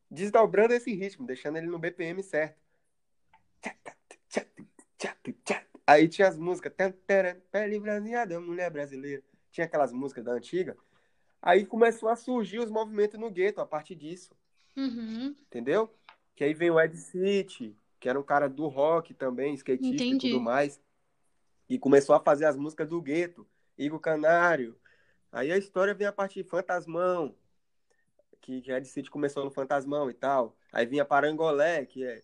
desdobrando 0.09 0.74
esse 0.74 0.93
ritmo, 0.93 1.28
deixando 1.28 1.57
ele 1.57 1.68
no 1.68 1.78
BPM 1.78 2.24
certo. 2.24 2.57
Aí 5.86 6.07
tinha 6.07 6.30
as 6.30 6.38
músicas, 6.38 6.74
pele 7.51 7.80
bronzeada, 7.80 8.39
mulher 8.39 8.70
brasileira. 8.70 9.22
Tinha 9.51 9.65
aquelas 9.65 9.91
músicas 9.91 10.24
da 10.24 10.32
antiga. 10.32 10.78
Aí 11.41 11.65
começou 11.65 12.07
a 12.09 12.15
surgir 12.15 12.59
os 12.59 12.70
movimentos 12.70 13.20
no 13.20 13.30
gueto 13.30 13.59
a 13.59 13.65
partir 13.65 13.95
disso, 13.95 14.34
Uhum, 14.76 15.36
entendeu? 15.47 15.93
Que 16.36 16.43
aí 16.43 16.53
vem 16.53 16.70
o 16.70 16.80
Ed 16.80 16.95
City, 16.95 17.76
que 17.99 18.07
era 18.07 18.20
um 18.20 18.24
cara 18.24 18.47
do 18.47 18.68
rock 18.68 19.13
também, 19.13 19.53
skatista 19.55 19.95
e 19.95 19.97
tudo 19.97 20.15
entendi. 20.15 20.39
mais. 20.39 20.80
E 21.68 21.78
começou 21.78 22.15
a 22.15 22.20
fazer 22.20 22.45
as 22.45 22.55
músicas 22.55 22.88
do 22.88 23.01
gueto, 23.01 23.45
Igor 23.78 23.99
Canário. 23.99 24.78
Aí 25.32 25.51
a 25.51 25.57
história 25.57 25.93
vem 25.93 26.07
a 26.07 26.11
partir 26.11 26.43
de 26.43 26.49
Fantasmão, 26.49 27.36
que, 28.41 28.61
que 28.61 28.71
Ed 28.71 28.88
City 28.88 29.09
começou 29.09 29.43
no 29.43 29.51
Fantasmão 29.51 30.09
e 30.09 30.13
tal. 30.13 30.55
Aí 30.71 30.85
vinha 30.85 31.05
Parangolé, 31.05 31.85
que 31.85 32.03
é, 32.03 32.21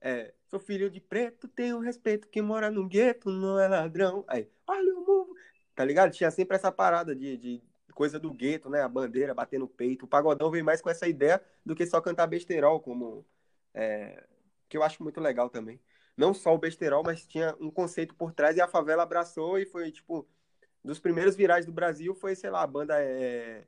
é 0.00 0.34
Sou 0.50 0.58
filho 0.58 0.90
de 0.90 1.00
preto, 1.00 1.46
tenho 1.46 1.78
respeito, 1.78 2.26
quem 2.26 2.42
mora 2.42 2.72
no 2.72 2.84
gueto 2.88 3.30
não 3.30 3.56
é 3.56 3.68
ladrão. 3.68 4.24
Aí, 4.26 4.50
olha 4.66 4.94
o 4.96 5.06
mundo. 5.06 5.36
Tá 5.76 5.84
ligado? 5.84 6.10
Tinha 6.10 6.28
sempre 6.28 6.56
essa 6.56 6.72
parada 6.72 7.14
de, 7.14 7.36
de 7.36 7.62
coisa 7.94 8.18
do 8.18 8.32
gueto, 8.32 8.68
né? 8.68 8.82
A 8.82 8.88
bandeira, 8.88 9.32
bater 9.32 9.60
no 9.60 9.68
peito. 9.68 10.06
O 10.06 10.08
pagodão 10.08 10.50
veio 10.50 10.64
mais 10.64 10.80
com 10.82 10.90
essa 10.90 11.06
ideia 11.06 11.40
do 11.64 11.76
que 11.76 11.86
só 11.86 12.00
cantar 12.00 12.26
besterol, 12.26 12.80
como. 12.80 13.24
É, 13.72 14.26
que 14.68 14.76
eu 14.76 14.82
acho 14.82 15.02
muito 15.04 15.20
legal 15.20 15.48
também. 15.48 15.80
Não 16.16 16.34
só 16.34 16.52
o 16.52 16.58
besterol, 16.58 17.04
mas 17.04 17.24
tinha 17.26 17.56
um 17.60 17.70
conceito 17.70 18.12
por 18.16 18.32
trás 18.32 18.56
e 18.56 18.60
a 18.60 18.66
favela 18.66 19.04
abraçou 19.04 19.56
e 19.56 19.64
foi, 19.66 19.92
tipo, 19.92 20.28
dos 20.84 20.98
primeiros 20.98 21.36
virais 21.36 21.64
do 21.64 21.72
Brasil 21.72 22.12
foi, 22.12 22.34
sei 22.34 22.50
lá, 22.50 22.62
a 22.62 22.66
banda 22.66 23.00
é, 23.00 23.66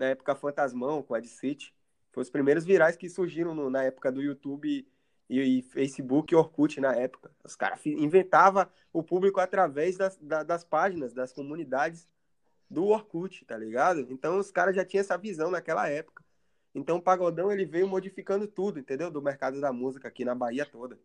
na 0.00 0.06
época 0.06 0.34
Fantasmão, 0.34 1.02
com 1.02 1.14
Ed 1.14 1.28
City. 1.28 1.74
Foi 2.10 2.22
os 2.22 2.30
primeiros 2.30 2.64
virais 2.64 2.96
que 2.96 3.06
surgiram 3.08 3.54
no, 3.54 3.68
na 3.68 3.84
época 3.84 4.10
do 4.10 4.22
YouTube 4.22 4.88
e, 5.28 5.40
e 5.40 5.62
Facebook 5.62 6.32
e 6.32 6.36
Orkut 6.36 6.80
na 6.80 6.94
época. 6.94 7.30
Os 7.44 7.54
caras 7.54 7.84
inventavam 7.84 8.66
o 8.94 9.02
público 9.02 9.40
através 9.40 9.98
das, 9.98 10.16
da, 10.16 10.42
das 10.42 10.64
páginas, 10.64 11.12
das 11.12 11.34
comunidades 11.34 12.08
do 12.68 12.86
Orkut, 12.86 13.44
tá 13.44 13.58
ligado? 13.58 14.06
Então 14.10 14.38
os 14.38 14.50
caras 14.50 14.74
já 14.74 14.86
tinham 14.86 15.02
essa 15.02 15.18
visão 15.18 15.50
naquela 15.50 15.86
época. 15.86 16.24
Então 16.74 16.96
o 16.96 17.02
Pagodão 17.02 17.52
ele 17.52 17.66
veio 17.66 17.86
modificando 17.86 18.46
tudo, 18.46 18.78
entendeu? 18.78 19.10
Do 19.10 19.20
mercado 19.20 19.60
da 19.60 19.70
música 19.70 20.08
aqui 20.08 20.24
na 20.24 20.34
Bahia 20.34 20.64
toda. 20.64 20.98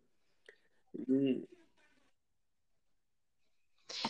E, 1.10 1.44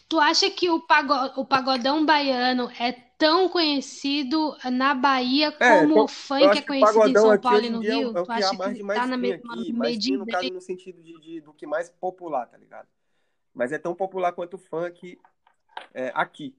Tu 0.07 0.19
acha 0.19 0.49
que 0.49 0.69
o 0.69 0.81
pago- 0.81 1.41
o 1.41 1.45
pagodão 1.45 2.05
baiano 2.05 2.69
é 2.79 3.04
tão 3.17 3.49
conhecido 3.49 4.55
na 4.71 4.93
Bahia 4.93 5.47
é, 5.59 5.81
como 5.81 5.93
o 5.93 5.97
então, 6.03 6.07
funk 6.07 6.43
é 6.43 6.47
acho 6.47 6.61
que 6.61 6.65
o 6.65 6.67
conhecido 6.67 7.09
em 7.09 7.15
São 7.15 7.37
Paulo 7.39 7.65
e 7.65 7.69
no 7.69 7.77
é 7.77 7.79
o, 7.79 7.81
Rio? 7.81 8.17
é 8.17 8.21
o 8.21 8.23
Tu 8.23 8.25
que 8.25 8.31
acha 8.31 8.57
mais 8.57 8.77
que 8.77 8.83
tá 8.85 9.05
na 9.05 9.17
mesma 9.17 9.53
aqui, 9.53 9.73
mainstream 9.73 10.17
no 10.19 10.25
medida 10.25 10.39
caso 10.39 10.53
no 10.53 10.61
sentido 10.61 11.01
de, 11.01 11.19
de- 11.19 11.41
do 11.41 11.53
que 11.53 11.65
mais 11.65 11.89
popular, 11.89 12.47
tá 12.47 12.57
ligado? 12.57 12.87
Mas 13.53 13.71
é 13.71 13.77
tão 13.77 13.95
popular 13.95 14.31
quanto 14.33 14.55
o 14.55 14.57
funk 14.57 15.17
é, 15.93 16.11
aqui. 16.13 16.55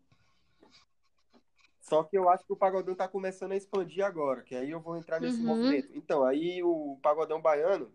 Só 1.81 2.03
que 2.03 2.19
eu 2.19 2.29
acho 2.29 2.45
que 2.45 2.53
o 2.53 2.57
pagodão 2.57 2.95
tá 2.97 3.07
começando 3.07 3.53
a 3.53 3.57
expandir 3.57 4.05
agora, 4.05 4.43
que 4.43 4.57
aí 4.57 4.71
eu 4.71 4.81
vou 4.81 4.97
entrar 4.97 5.21
nesse 5.21 5.41
Uhum. 5.41 5.47
movimento. 5.47 5.89
Então, 5.95 6.25
aí 6.25 6.61
o 6.63 6.99
pagodão 7.01 7.41
baiano 7.41 7.93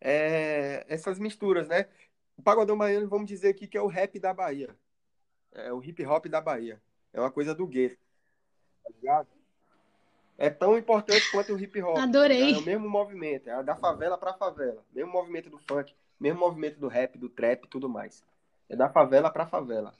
é 0.00 0.84
essas 0.88 1.18
misturas, 1.18 1.68
né? 1.68 1.86
O 2.36 2.42
pagodão 2.42 2.76
baiano, 2.78 3.08
vamos 3.08 3.26
dizer 3.26 3.48
aqui 3.48 3.66
que 3.66 3.76
é 3.76 3.82
o 3.82 3.86
rap 3.86 4.18
da 4.18 4.32
Bahia. 4.32 4.74
É 5.52 5.72
o 5.72 5.82
hip 5.82 6.04
hop 6.06 6.26
da 6.26 6.40
Bahia. 6.40 6.80
É 7.16 7.20
uma 7.20 7.30
coisa 7.30 7.54
do 7.54 7.66
gueto, 7.66 7.96
tá 8.84 8.90
ligado? 8.90 9.28
É 10.36 10.50
tão 10.50 10.76
importante 10.76 11.30
quanto 11.30 11.54
o 11.54 11.58
hip 11.58 11.80
hop, 11.80 11.94
tá 11.94 12.04
ligado? 12.04 12.30
É 12.30 12.36
o 12.36 12.38
Adorei. 12.40 12.60
mesmo 12.62 12.90
movimento, 12.90 13.48
é 13.48 13.62
da 13.62 13.74
favela 13.74 14.18
pra 14.18 14.34
favela. 14.34 14.84
Mesmo 14.92 15.12
movimento 15.12 15.48
do 15.48 15.58
funk, 15.58 15.94
mesmo 16.20 16.40
movimento 16.40 16.78
do 16.78 16.88
rap, 16.88 17.16
do 17.16 17.30
trap 17.30 17.64
e 17.64 17.68
tudo 17.68 17.88
mais. 17.88 18.22
É 18.68 18.76
da 18.76 18.90
favela 18.90 19.30
pra 19.30 19.46
favela. 19.46 19.94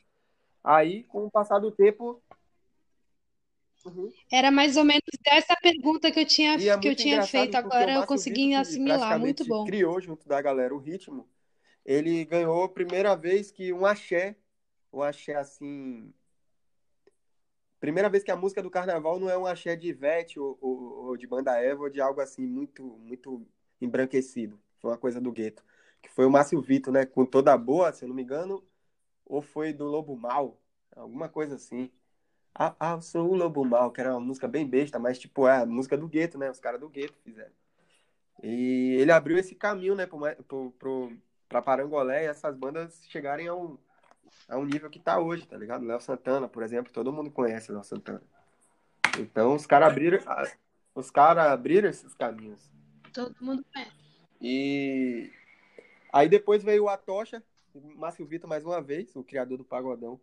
Aí, 0.62 1.04
com 1.04 1.24
o 1.24 1.30
passar 1.30 1.58
do 1.58 1.70
tempo, 1.70 2.22
uhum. 3.86 4.12
Era 4.30 4.50
mais 4.50 4.76
ou 4.76 4.84
menos 4.84 5.02
essa 5.26 5.56
pergunta 5.56 6.12
que 6.12 6.20
eu 6.20 6.26
tinha, 6.26 6.56
é 6.56 6.78
que 6.78 6.88
eu 6.88 6.94
tinha 6.94 7.22
feito 7.22 7.54
agora, 7.54 7.92
eu 7.92 8.00
Vitor, 8.00 8.08
consegui 8.08 8.54
assimilar. 8.54 9.18
Muito 9.18 9.42
bom. 9.46 9.64
criou 9.64 9.98
junto 10.02 10.28
da 10.28 10.42
galera 10.42 10.74
o 10.74 10.78
ritmo, 10.78 11.26
ele 11.82 12.26
ganhou 12.26 12.64
a 12.64 12.68
primeira 12.68 13.16
vez 13.16 13.50
que 13.50 13.72
um 13.72 13.86
axé, 13.86 14.36
um 14.92 15.00
axé 15.00 15.34
assim. 15.34 16.12
Primeira 17.78 18.08
vez 18.08 18.22
que 18.24 18.30
a 18.30 18.36
música 18.36 18.62
do 18.62 18.70
carnaval 18.70 19.20
não 19.20 19.28
é 19.28 19.36
um 19.36 19.46
axé 19.46 19.76
de 19.76 19.88
Ivete 19.88 20.40
ou, 20.40 20.56
ou, 20.60 21.06
ou 21.06 21.16
de 21.16 21.26
Banda 21.26 21.58
Eva 21.60 21.82
ou 21.82 21.90
de 21.90 22.00
algo 22.00 22.20
assim 22.20 22.46
muito, 22.46 22.82
muito 22.82 23.46
embranquecido. 23.80 24.58
Foi 24.80 24.90
uma 24.90 24.98
coisa 24.98 25.20
do 25.20 25.30
gueto. 25.30 25.62
Que 26.02 26.10
foi 26.10 26.24
o 26.24 26.30
Márcio 26.30 26.60
Vitor, 26.60 26.92
né? 26.92 27.04
Com 27.04 27.26
toda 27.26 27.52
a 27.52 27.58
boa, 27.58 27.92
se 27.92 28.04
eu 28.04 28.08
não 28.08 28.14
me 28.14 28.22
engano, 28.22 28.64
ou 29.24 29.42
foi 29.42 29.72
do 29.72 29.84
Lobo 29.84 30.16
Mal, 30.16 30.58
alguma 30.94 31.28
coisa 31.28 31.56
assim. 31.56 31.90
Ah, 32.54 32.74
ah, 32.80 32.92
eu 32.92 33.02
sou 33.02 33.30
o 33.30 33.34
Lobo 33.34 33.64
Mal, 33.64 33.92
que 33.92 34.00
era 34.00 34.12
uma 34.12 34.20
música 34.20 34.48
bem 34.48 34.66
besta, 34.66 34.98
mas 34.98 35.18
tipo, 35.18 35.46
é 35.46 35.62
a 35.62 35.66
música 35.66 35.96
do 35.96 36.08
gueto, 36.08 36.38
né? 36.38 36.50
Os 36.50 36.60
caras 36.60 36.80
do 36.80 36.88
gueto 36.88 37.18
fizeram. 37.22 37.52
E 38.42 38.96
ele 38.98 39.12
abriu 39.12 39.38
esse 39.38 39.54
caminho, 39.54 39.94
né, 39.94 40.06
pro, 40.06 40.18
pro, 40.44 40.70
pro, 40.72 41.12
pra 41.48 41.62
Parangolé 41.62 42.24
e 42.24 42.26
essas 42.28 42.56
bandas 42.56 43.02
chegarem 43.08 43.48
ao, 43.48 43.78
a 44.48 44.56
um 44.56 44.64
nível 44.64 44.88
que 44.90 44.98
tá 44.98 45.18
hoje, 45.18 45.46
tá 45.46 45.56
ligado? 45.56 45.84
Léo 45.84 46.00
Santana, 46.00 46.48
por 46.48 46.62
exemplo, 46.62 46.92
todo 46.92 47.12
mundo 47.12 47.30
conhece 47.30 47.72
Léo 47.72 47.84
Santana. 47.84 48.22
Então 49.18 49.54
os 49.54 49.66
caras 49.66 49.90
abriram, 49.90 50.18
os 50.94 51.10
caras 51.10 51.46
abriram 51.46 51.88
esses 51.88 52.14
caminhos. 52.14 52.70
Todo 53.12 53.34
mundo 53.40 53.64
conhece. 53.72 53.92
E 54.40 55.30
aí 56.12 56.28
depois 56.28 56.62
veio 56.62 56.84
o 56.84 56.88
Atocha, 56.88 57.42
Márcio 57.96 58.26
Vitor 58.26 58.48
mais 58.48 58.64
uma 58.64 58.80
vez, 58.80 59.14
o 59.16 59.24
criador 59.24 59.58
do 59.58 59.64
Pagodão. 59.64 60.20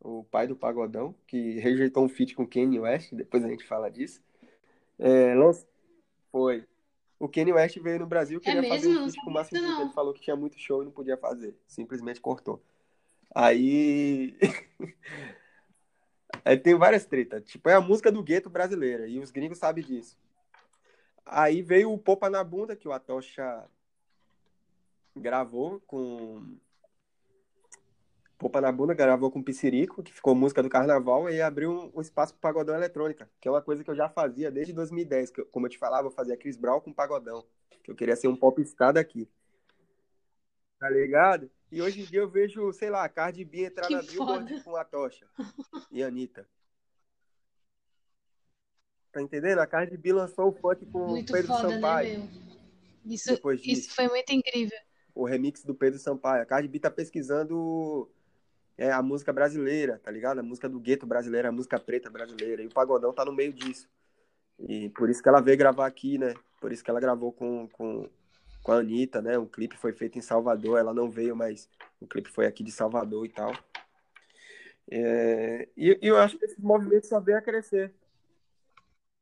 o 0.00 0.24
pai 0.24 0.46
do 0.46 0.54
pagodão, 0.54 1.14
que 1.26 1.58
rejeitou 1.58 2.04
um 2.04 2.08
feat 2.08 2.34
com 2.34 2.46
Kanye 2.46 2.78
West, 2.78 3.12
depois 3.14 3.44
a 3.44 3.48
gente 3.48 3.64
fala 3.64 3.90
disso. 3.90 4.22
É, 4.98 5.34
foi. 6.30 6.64
O 7.18 7.28
Kanye 7.28 7.52
West 7.52 7.78
veio 7.78 8.00
no 8.00 8.06
Brasil, 8.06 8.38
queria 8.38 8.64
é 8.64 8.68
fazer 8.68 8.88
um 8.88 9.04
feat 9.04 9.24
com 9.24 9.30
o 9.30 9.32
Márcio 9.32 9.56
ele 9.56 9.92
falou 9.92 10.12
que 10.12 10.20
tinha 10.20 10.36
muito 10.36 10.58
show 10.58 10.82
e 10.82 10.84
não 10.84 10.92
podia 10.92 11.16
fazer, 11.16 11.56
simplesmente 11.66 12.20
cortou. 12.20 12.62
Aí 13.38 14.34
Aí 16.46 16.56
tem 16.56 16.76
várias 16.76 17.04
tretas. 17.04 17.44
Tipo, 17.44 17.68
é 17.68 17.74
a 17.74 17.80
música 17.80 18.10
do 18.10 18.22
gueto 18.22 18.48
brasileira. 18.48 19.08
E 19.08 19.18
os 19.18 19.32
gringos 19.32 19.58
sabem 19.58 19.84
disso. 19.84 20.16
Aí 21.24 21.60
veio 21.60 21.92
o 21.92 21.98
Popa 21.98 22.30
na 22.30 22.44
Bunda, 22.44 22.76
que 22.76 22.86
o 22.86 22.92
Atocha 22.92 23.68
gravou 25.14 25.80
com. 25.80 26.56
Popa 28.38 28.60
na 28.60 28.70
Bunda 28.70 28.94
gravou 28.94 29.28
com 29.28 29.42
Piscirico, 29.42 30.04
que 30.04 30.12
ficou 30.12 30.36
música 30.36 30.62
do 30.62 30.70
carnaval, 30.70 31.28
e 31.28 31.42
abriu 31.42 31.90
um, 31.92 32.00
espaço 32.00 32.32
para 32.34 32.52
pagodão 32.52 32.76
eletrônica, 32.76 33.28
que 33.40 33.48
é 33.48 33.50
uma 33.50 33.62
coisa 33.62 33.82
que 33.82 33.90
eu 33.90 33.96
já 33.96 34.08
fazia 34.08 34.48
desde 34.48 34.72
2010. 34.72 35.30
Que, 35.30 35.44
como 35.46 35.66
eu 35.66 35.70
te 35.70 35.78
falava, 35.78 36.06
eu 36.06 36.12
fazia 36.12 36.36
Chris 36.36 36.56
Brown 36.56 36.80
com 36.80 36.92
pagodão. 36.92 37.44
Que 37.82 37.90
eu 37.90 37.96
queria 37.96 38.14
ser 38.14 38.28
um 38.28 38.36
popstar 38.36 38.92
daqui. 38.92 39.28
Tá 40.78 40.88
ligado? 40.88 41.50
E 41.70 41.82
hoje 41.82 42.02
em 42.02 42.04
dia 42.04 42.20
eu 42.20 42.28
vejo, 42.28 42.72
sei 42.72 42.90
lá, 42.90 43.08
Cardi 43.08 43.44
B 43.44 43.66
entrar 43.66 43.86
que 43.86 43.94
na 43.94 44.02
Billboard 44.02 44.62
com 44.62 44.76
a 44.76 44.84
Tocha 44.84 45.26
e 45.90 46.02
a 46.02 46.06
Anitta. 46.06 46.48
Tá 49.10 49.20
entendendo? 49.20 49.58
A 49.58 49.66
Cardi 49.66 49.96
B 49.96 50.12
lançou 50.12 50.48
o 50.48 50.52
funk 50.52 50.86
com 50.86 51.06
muito 51.08 51.30
o 51.30 51.32
Pedro 51.32 51.48
foda, 51.48 51.68
né, 51.68 51.74
Sampaio. 51.74 52.18
Né, 52.18 52.28
isso, 53.06 53.30
isso 53.64 53.94
foi 53.94 54.08
muito 54.08 54.32
incrível. 54.32 54.78
O 55.14 55.24
remix 55.24 55.64
do 55.64 55.74
Pedro 55.74 55.98
Sampaio. 55.98 56.42
A 56.42 56.46
Cardi 56.46 56.68
B 56.68 56.78
tá 56.78 56.90
pesquisando 56.90 58.10
é, 58.76 58.92
a 58.92 59.02
música 59.02 59.32
brasileira, 59.32 59.98
tá 59.98 60.10
ligado? 60.10 60.38
A 60.38 60.42
música 60.42 60.68
do 60.68 60.78
gueto 60.78 61.06
brasileiro, 61.06 61.48
a 61.48 61.52
música 61.52 61.80
preta 61.80 62.10
brasileira. 62.10 62.62
E 62.62 62.66
o 62.66 62.72
Pagodão 62.72 63.12
tá 63.12 63.24
no 63.24 63.32
meio 63.32 63.52
disso. 63.52 63.88
E 64.58 64.90
por 64.90 65.08
isso 65.08 65.22
que 65.22 65.28
ela 65.28 65.40
veio 65.40 65.56
gravar 65.56 65.86
aqui, 65.86 66.18
né? 66.18 66.34
Por 66.60 66.70
isso 66.70 66.84
que 66.84 66.90
ela 66.90 67.00
gravou 67.00 67.32
com, 67.32 67.68
com 67.68 68.08
com 68.66 68.72
a 68.72 68.78
Anitta, 68.78 69.22
né? 69.22 69.38
O 69.38 69.46
clipe 69.46 69.76
foi 69.76 69.92
feito 69.92 70.18
em 70.18 70.20
Salvador, 70.20 70.76
ela 70.76 70.92
não 70.92 71.08
veio, 71.08 71.36
mas 71.36 71.70
o 72.00 72.06
clipe 72.06 72.28
foi 72.28 72.46
aqui 72.46 72.64
de 72.64 72.72
Salvador 72.72 73.24
e 73.24 73.28
tal. 73.28 73.52
É, 74.90 75.68
e, 75.76 75.96
e, 76.02 76.08
eu 76.08 76.18
acho 76.18 76.36
que 76.36 76.46
esses 76.46 76.58
movimentos 76.58 77.08
só 77.08 77.20
vêm 77.20 77.36
a 77.36 77.40
crescer. 77.40 77.94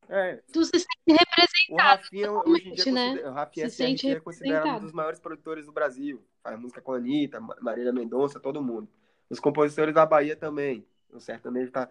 É. 0.09 0.37
Tu 0.51 0.65
se 0.65 0.71
sente 0.79 0.89
representado. 1.07 1.71
O 1.71 1.77
Rafinha, 1.77 2.33
hoje 2.33 2.69
em 2.71 2.73
dia, 2.73 2.93
né? 2.93 3.23
o 3.23 3.33
Rafinha 3.33 3.69
se 3.69 3.77
sente 3.77 4.09
é 4.09 4.19
considerado 4.19 4.79
um 4.79 4.81
dos 4.81 4.93
maiores 4.93 5.21
produtores 5.21 5.67
do 5.67 5.73
Brasil. 5.73 6.25
Faz 6.43 6.59
música 6.59 6.81
com 6.81 6.93
a 6.93 6.97
Anitta, 6.97 7.39
Marília 7.39 7.93
Mendonça, 7.93 8.41
todo 8.41 8.63
mundo. 8.63 8.89
Os 9.29 9.39
compositores 9.39 9.95
da 9.95 10.07
Bahia 10.07 10.35
também. 10.35 10.87
O 11.13 11.21
sertanejo 11.21 11.71
tá, 11.71 11.91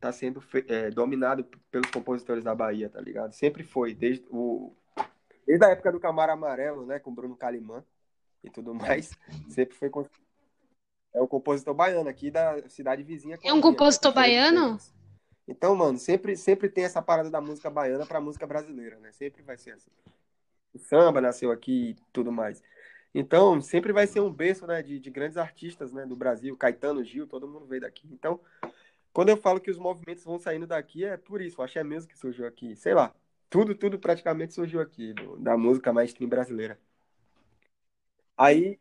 tá 0.00 0.10
sendo 0.12 0.42
é, 0.66 0.90
dominado 0.90 1.44
pelos 1.70 1.90
compositores 1.90 2.42
da 2.42 2.54
Bahia, 2.54 2.88
tá 2.88 3.02
ligado? 3.02 3.34
Sempre 3.34 3.62
foi, 3.64 3.94
desde 3.94 4.24
o 4.30 4.74
Desde 5.46 5.64
a 5.64 5.70
época 5.70 5.92
do 5.92 6.00
Camaro 6.00 6.32
Amarelo, 6.32 6.84
né? 6.84 6.98
Com 6.98 7.14
Bruno 7.14 7.36
Calimã 7.36 7.84
e 8.42 8.50
tudo 8.50 8.74
mais. 8.74 9.10
Sempre 9.48 9.76
foi. 9.76 9.90
É 11.14 11.22
um 11.22 11.26
compositor 11.26 11.72
baiano 11.74 12.08
aqui 12.08 12.30
da 12.30 12.68
cidade 12.68 13.02
vizinha. 13.02 13.38
É 13.42 13.52
um 13.52 13.60
compositor 13.60 14.12
baiano? 14.12 14.78
Então, 15.48 15.76
mano, 15.76 15.96
sempre, 15.96 16.36
sempre 16.36 16.68
tem 16.68 16.84
essa 16.84 17.00
parada 17.00 17.30
da 17.30 17.40
música 17.40 17.70
baiana 17.70 18.04
pra 18.04 18.20
música 18.20 18.46
brasileira, 18.46 18.98
né? 18.98 19.12
Sempre 19.12 19.42
vai 19.42 19.56
ser 19.56 19.72
assim. 19.72 19.90
O 20.74 20.78
samba 20.78 21.20
nasceu 21.20 21.52
aqui 21.52 21.90
e 21.90 21.96
tudo 22.12 22.32
mais. 22.32 22.62
Então, 23.14 23.60
sempre 23.62 23.92
vai 23.92 24.06
ser 24.06 24.20
um 24.20 24.30
berço 24.30 24.66
né, 24.66 24.82
de, 24.82 24.98
de 24.98 25.10
grandes 25.10 25.38
artistas 25.38 25.92
né, 25.92 26.04
do 26.04 26.14
Brasil. 26.14 26.54
Caetano, 26.56 27.02
Gil, 27.02 27.26
todo 27.26 27.48
mundo 27.48 27.64
veio 27.64 27.80
daqui. 27.80 28.06
Então, 28.12 28.38
quando 29.10 29.30
eu 29.30 29.36
falo 29.38 29.58
que 29.58 29.70
os 29.70 29.78
movimentos 29.78 30.22
vão 30.24 30.38
saindo 30.38 30.66
daqui, 30.66 31.04
é 31.04 31.16
por 31.16 31.40
isso. 31.40 31.60
O 31.60 31.64
Axé 31.64 31.82
mesmo 31.82 32.10
que 32.10 32.18
surgiu 32.18 32.46
aqui. 32.46 32.76
Sei 32.76 32.92
lá, 32.92 33.14
tudo, 33.48 33.74
tudo 33.74 33.98
praticamente 33.98 34.54
surgiu 34.54 34.80
aqui, 34.80 35.12
do, 35.12 35.36
da 35.36 35.56
música 35.56 35.92
mainstream 35.92 36.28
brasileira. 36.28 36.78
Aí, 38.36 38.78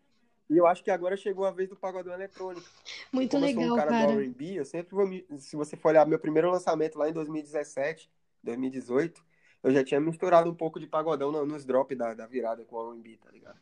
eu 0.49 0.67
acho 0.67 0.83
que 0.83 0.91
agora 0.91 1.15
chegou 1.17 1.45
a 1.45 1.51
vez 1.51 1.69
do 1.69 1.75
pagodão 1.75 2.13
eletrônico. 2.13 2.67
Muito 3.11 3.31
Como 3.31 3.45
legal, 3.45 3.63
eu 3.63 3.67
sou 3.67 3.75
um 3.75 3.79
cara, 3.79 3.91
cara. 3.91 4.13
do 4.13 4.19
R&B, 4.19 4.59
eu 4.59 4.65
sempre 4.65 4.93
vou 4.93 5.07
me... 5.07 5.25
Se 5.39 5.55
você 5.55 5.75
for 5.75 5.89
olhar 5.89 6.05
meu 6.05 6.19
primeiro 6.19 6.51
lançamento 6.51 6.97
lá 6.97 7.09
em 7.09 7.13
2017, 7.13 8.09
2018, 8.43 9.23
eu 9.63 9.71
já 9.71 9.83
tinha 9.83 9.99
misturado 9.99 10.49
um 10.49 10.55
pouco 10.55 10.79
de 10.79 10.87
pagodão 10.87 11.31
nos 11.45 11.65
drops 11.65 11.97
da, 11.97 12.13
da 12.13 12.27
virada 12.27 12.63
com 12.65 12.75
o 12.75 12.91
R&B, 12.93 13.17
tá 13.17 13.31
ligado? 13.31 13.59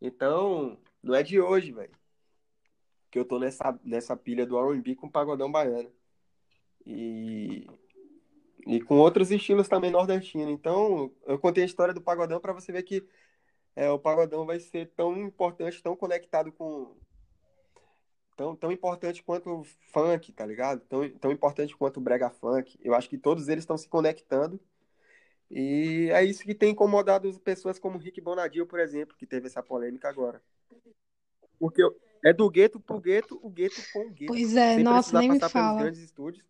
Então, 0.00 0.78
não 1.02 1.14
é 1.14 1.22
de 1.22 1.40
hoje, 1.40 1.72
velho, 1.72 1.90
que 3.10 3.18
eu 3.18 3.24
tô 3.24 3.38
nessa, 3.38 3.78
nessa 3.82 4.16
pilha 4.16 4.46
do 4.46 4.58
R&B 4.58 4.94
com 4.94 5.08
pagodão 5.08 5.50
baiano. 5.50 5.90
E 6.86 7.66
e 8.66 8.80
com 8.80 8.98
outros 8.98 9.30
estilos 9.30 9.68
também 9.68 9.90
nordestinos. 9.90 10.52
Então, 10.52 11.12
eu 11.24 11.38
contei 11.38 11.62
a 11.62 11.66
história 11.66 11.94
do 11.94 12.00
pagodão 12.00 12.40
para 12.40 12.52
você 12.52 12.72
ver 12.72 12.82
que 12.82 13.06
é, 13.76 13.88
o 13.88 13.98
pagodão 13.98 14.44
vai 14.44 14.58
ser 14.58 14.90
tão 14.96 15.16
importante, 15.16 15.82
tão 15.82 15.94
conectado 15.94 16.50
com. 16.50 16.96
Tão, 18.36 18.54
tão 18.54 18.70
importante 18.70 19.22
quanto 19.22 19.60
o 19.60 19.64
funk, 19.92 20.30
tá 20.32 20.44
ligado? 20.44 20.80
Tão, 20.80 21.08
tão 21.10 21.32
importante 21.32 21.74
quanto 21.74 21.98
o 21.98 22.02
brega 22.02 22.28
funk. 22.28 22.78
Eu 22.82 22.94
acho 22.94 23.08
que 23.08 23.16
todos 23.16 23.48
eles 23.48 23.62
estão 23.62 23.78
se 23.78 23.88
conectando. 23.88 24.60
E 25.50 26.10
é 26.12 26.22
isso 26.22 26.42
que 26.42 26.54
tem 26.54 26.72
incomodado 26.72 27.32
pessoas 27.40 27.78
como 27.78 27.96
Rick 27.96 28.20
Bonadio, 28.20 28.66
por 28.66 28.78
exemplo, 28.78 29.16
que 29.16 29.26
teve 29.26 29.46
essa 29.46 29.62
polêmica 29.62 30.08
agora. 30.08 30.42
Porque 31.58 31.80
é 32.22 32.32
do 32.32 32.50
gueto 32.50 32.78
pro 32.78 33.00
gueto, 33.00 33.38
o 33.42 33.48
gueto 33.48 33.80
com 33.90 34.00
o 34.00 34.10
gueto. 34.10 34.32
Pois 34.32 34.54
é, 34.54 34.78
nossa, 34.78 35.18
nem 35.18 35.30
me 35.30 35.40
fala. 35.40 35.80
grandes 35.80 36.00
estúdios. 36.00 36.44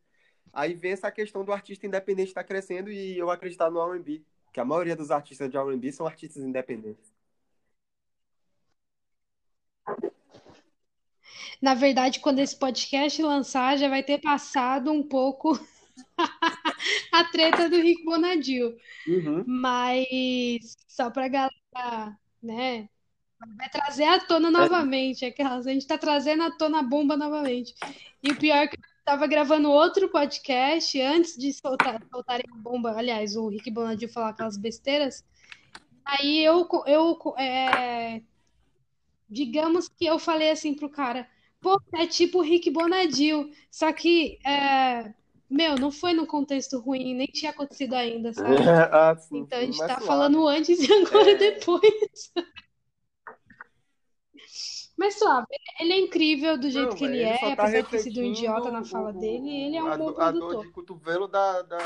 Aí 0.56 0.72
vem 0.72 0.92
essa 0.92 1.10
questão 1.10 1.44
do 1.44 1.52
artista 1.52 1.86
independente 1.86 2.28
estar 2.28 2.42
tá 2.42 2.48
crescendo 2.48 2.90
e 2.90 3.18
eu 3.18 3.30
acreditar 3.30 3.70
no 3.70 3.78
R&B, 3.78 4.22
que 4.50 4.58
a 4.58 4.64
maioria 4.64 4.96
dos 4.96 5.10
artistas 5.10 5.50
de 5.50 5.56
R&B 5.58 5.92
são 5.92 6.06
artistas 6.06 6.42
independentes. 6.42 7.12
Na 11.60 11.74
verdade, 11.74 12.20
quando 12.20 12.38
esse 12.38 12.58
podcast 12.58 13.22
lançar, 13.22 13.76
já 13.76 13.86
vai 13.86 14.02
ter 14.02 14.18
passado 14.18 14.90
um 14.90 15.06
pouco 15.06 15.60
a 17.12 17.24
treta 17.24 17.68
do 17.68 17.76
Rick 17.76 18.02
Bonadio. 18.02 18.74
Uhum. 19.06 19.44
Mas 19.46 20.74
só 20.88 21.10
para 21.10 21.28
galera, 21.28 22.18
né? 22.42 22.88
Vai 23.58 23.68
trazer 23.68 24.04
à 24.04 24.20
tona 24.20 24.50
novamente. 24.50 25.26
Aquelas, 25.26 25.66
a 25.66 25.70
gente 25.70 25.82
está 25.82 25.98
trazendo 25.98 26.44
à 26.44 26.50
tona 26.50 26.78
a 26.78 26.82
bomba 26.82 27.14
novamente. 27.14 27.74
E 28.22 28.32
o 28.32 28.36
pior 28.36 28.56
é 28.56 28.68
que 28.68 28.78
Tava 29.06 29.28
gravando 29.28 29.70
outro 29.70 30.08
podcast 30.08 31.00
antes 31.00 31.36
de 31.38 31.52
soltar, 31.52 32.02
soltarem 32.10 32.44
a 32.52 32.56
bomba. 32.56 32.90
Aliás, 32.90 33.36
o 33.36 33.46
Rick 33.46 33.70
Bonadio 33.70 34.08
falar 34.08 34.30
aquelas 34.30 34.56
besteiras. 34.56 35.24
Aí 36.04 36.44
eu, 36.44 36.68
eu 36.88 37.16
é, 37.38 38.20
digamos 39.30 39.88
que 39.88 40.04
eu 40.06 40.18
falei 40.18 40.50
assim 40.50 40.74
pro 40.74 40.90
cara, 40.90 41.28
pô, 41.60 41.80
é 41.94 42.04
tipo 42.08 42.38
o 42.38 42.42
Rick 42.42 42.68
Bonadio, 42.68 43.48
só 43.70 43.92
que 43.92 44.40
é, 44.44 45.14
meu, 45.48 45.76
não 45.76 45.92
foi 45.92 46.12
num 46.12 46.26
contexto 46.26 46.80
ruim, 46.80 47.14
nem 47.14 47.28
tinha 47.28 47.52
acontecido 47.52 47.94
ainda, 47.94 48.32
sabe? 48.32 48.56
ah, 48.90 49.16
então 49.32 49.58
a 49.60 49.62
gente 49.62 49.78
tá 49.78 49.86
suave. 49.86 50.04
falando 50.04 50.48
antes 50.48 50.80
e 50.80 50.92
agora 50.92 51.30
é... 51.30 51.36
depois. 51.36 52.32
Mas 54.96 55.18
suave, 55.18 55.46
ele 55.78 55.92
é 55.92 55.98
incrível 55.98 56.56
do 56.56 56.70
jeito 56.70 56.90
não, 56.90 56.96
que 56.96 57.04
ele, 57.04 57.18
ele 57.18 57.24
é, 57.24 57.38
tá 57.38 57.52
apesar 57.52 57.82
de 57.82 57.90
ter 57.90 57.98
sido 57.98 58.20
um 58.20 58.24
idiota 58.24 58.70
na 58.70 58.82
fala 58.82 59.10
o, 59.10 59.12
dele, 59.12 59.66
ele 59.66 59.76
é 59.76 59.82
um 59.82 59.92
a, 59.92 59.96
bom 59.96 60.12
produtor. 60.12 60.22
A 60.22 60.30
dor 60.32 60.64
de 60.64 60.70
cotovelo 60.70 61.28
da, 61.28 61.62
da, 61.62 61.78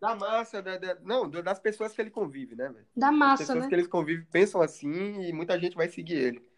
da 0.00 0.14
massa, 0.16 0.60
da, 0.60 0.76
da, 0.76 0.96
não, 1.02 1.30
das 1.30 1.60
pessoas 1.60 1.92
que 1.92 2.00
ele 2.00 2.10
convive, 2.10 2.56
né, 2.56 2.68
velho? 2.68 2.86
Da 2.96 3.12
massa, 3.12 3.42
As 3.42 3.48
pessoas 3.48 3.64
né? 3.64 3.68
que 3.68 3.74
ele 3.74 3.86
convive 3.86 4.24
pensam 4.24 4.60
assim 4.60 5.22
e 5.22 5.32
muita 5.32 5.58
gente 5.60 5.76
vai 5.76 5.88
seguir 5.88 6.16
ele. 6.16 6.50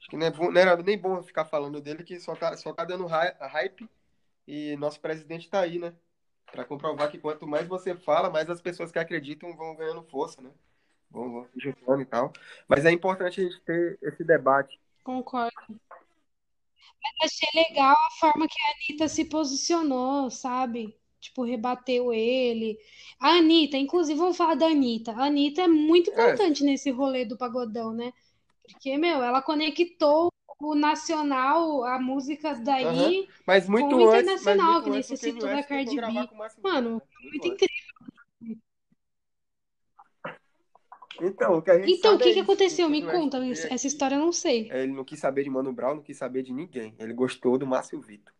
Acho 0.00 0.08
que 0.08 0.16
não, 0.16 0.26
é 0.26 0.30
bom, 0.30 0.50
não 0.50 0.60
era 0.60 0.76
nem 0.76 0.98
bom 0.98 1.22
ficar 1.22 1.44
falando 1.44 1.80
dele, 1.80 2.02
que 2.02 2.18
só 2.18 2.34
tá, 2.34 2.56
só 2.56 2.72
tá 2.72 2.84
dando 2.84 3.06
hype 3.06 3.88
e 4.46 4.76
nosso 4.76 5.00
presidente 5.00 5.50
tá 5.50 5.60
aí, 5.60 5.78
né? 5.78 5.94
Pra 6.50 6.64
comprovar 6.64 7.10
que 7.10 7.18
quanto 7.18 7.46
mais 7.46 7.68
você 7.68 7.94
fala, 7.94 8.30
mais 8.30 8.48
as 8.48 8.60
pessoas 8.60 8.90
que 8.90 8.98
acreditam 8.98 9.54
vão 9.54 9.76
ganhando 9.76 10.02
força, 10.02 10.40
né? 10.40 10.50
Vão, 11.10 11.32
vão 11.32 11.46
se 11.52 11.60
juntando 11.60 12.02
e 12.02 12.06
tal. 12.06 12.32
Mas 12.66 12.84
é 12.84 12.90
importante 12.92 13.40
a 13.40 13.44
gente 13.44 13.60
ter 13.62 13.98
esse 14.02 14.24
debate. 14.24 14.78
Concordo. 15.02 15.54
Mas 17.02 17.32
achei 17.32 17.62
legal 17.62 17.96
a 17.96 18.10
forma 18.18 18.46
que 18.48 18.60
a 18.60 18.72
Anitta 18.74 19.08
se 19.08 19.24
posicionou, 19.24 20.30
sabe? 20.30 20.96
Tipo, 21.20 21.42
rebateu 21.42 22.12
ele. 22.12 22.78
A 23.18 23.30
Anitta, 23.30 23.76
inclusive, 23.76 24.18
vamos 24.18 24.36
falar 24.36 24.54
da 24.54 24.66
Anitta. 24.66 25.12
A 25.12 25.24
Anitta 25.24 25.62
é 25.62 25.68
muito 25.68 26.10
é. 26.10 26.12
importante 26.12 26.62
é. 26.62 26.66
nesse 26.66 26.90
rolê 26.90 27.24
do 27.24 27.36
pagodão, 27.36 27.92
né? 27.92 28.12
Porque, 28.62 28.96
meu, 28.98 29.22
ela 29.22 29.40
conectou 29.40 30.32
o 30.60 30.74
nacional, 30.74 31.84
a 31.84 31.98
música 32.00 32.54
daí, 32.54 33.20
uhum. 33.20 33.26
mas 33.46 33.68
muito 33.68 33.90
com 33.90 34.02
o 34.02 34.08
internacional, 34.08 34.82
que 34.82 34.90
nem 34.90 35.02
você 35.02 35.16
citou 35.16 35.48
da 35.48 35.62
Cardi 35.62 35.96
B. 35.96 36.28
Mano, 36.62 37.00
muito 37.22 37.46
incrível. 37.46 37.87
Então, 41.20 41.58
o 41.58 41.62
que 41.62 41.70
a 41.70 41.78
gente 41.78 41.92
Então, 41.92 42.14
o 42.14 42.18
que 42.18 42.28
é 42.28 42.34
que 42.34 42.40
aconteceu? 42.40 42.86
O 42.86 42.90
Me 42.90 43.04
o 43.04 43.10
conta, 43.10 43.38
essa 43.46 43.86
história 43.86 44.14
eu 44.14 44.20
não 44.20 44.32
sei. 44.32 44.70
ele 44.70 44.92
não 44.92 45.04
quis 45.04 45.18
saber 45.18 45.42
de 45.42 45.50
Mano 45.50 45.72
Brown, 45.72 45.96
não 45.96 46.02
quis 46.02 46.16
saber 46.16 46.42
de 46.42 46.52
ninguém. 46.52 46.94
Ele 46.98 47.12
gostou 47.12 47.58
do 47.58 47.66
Márcio 47.66 48.00
Vitor. 48.00 48.32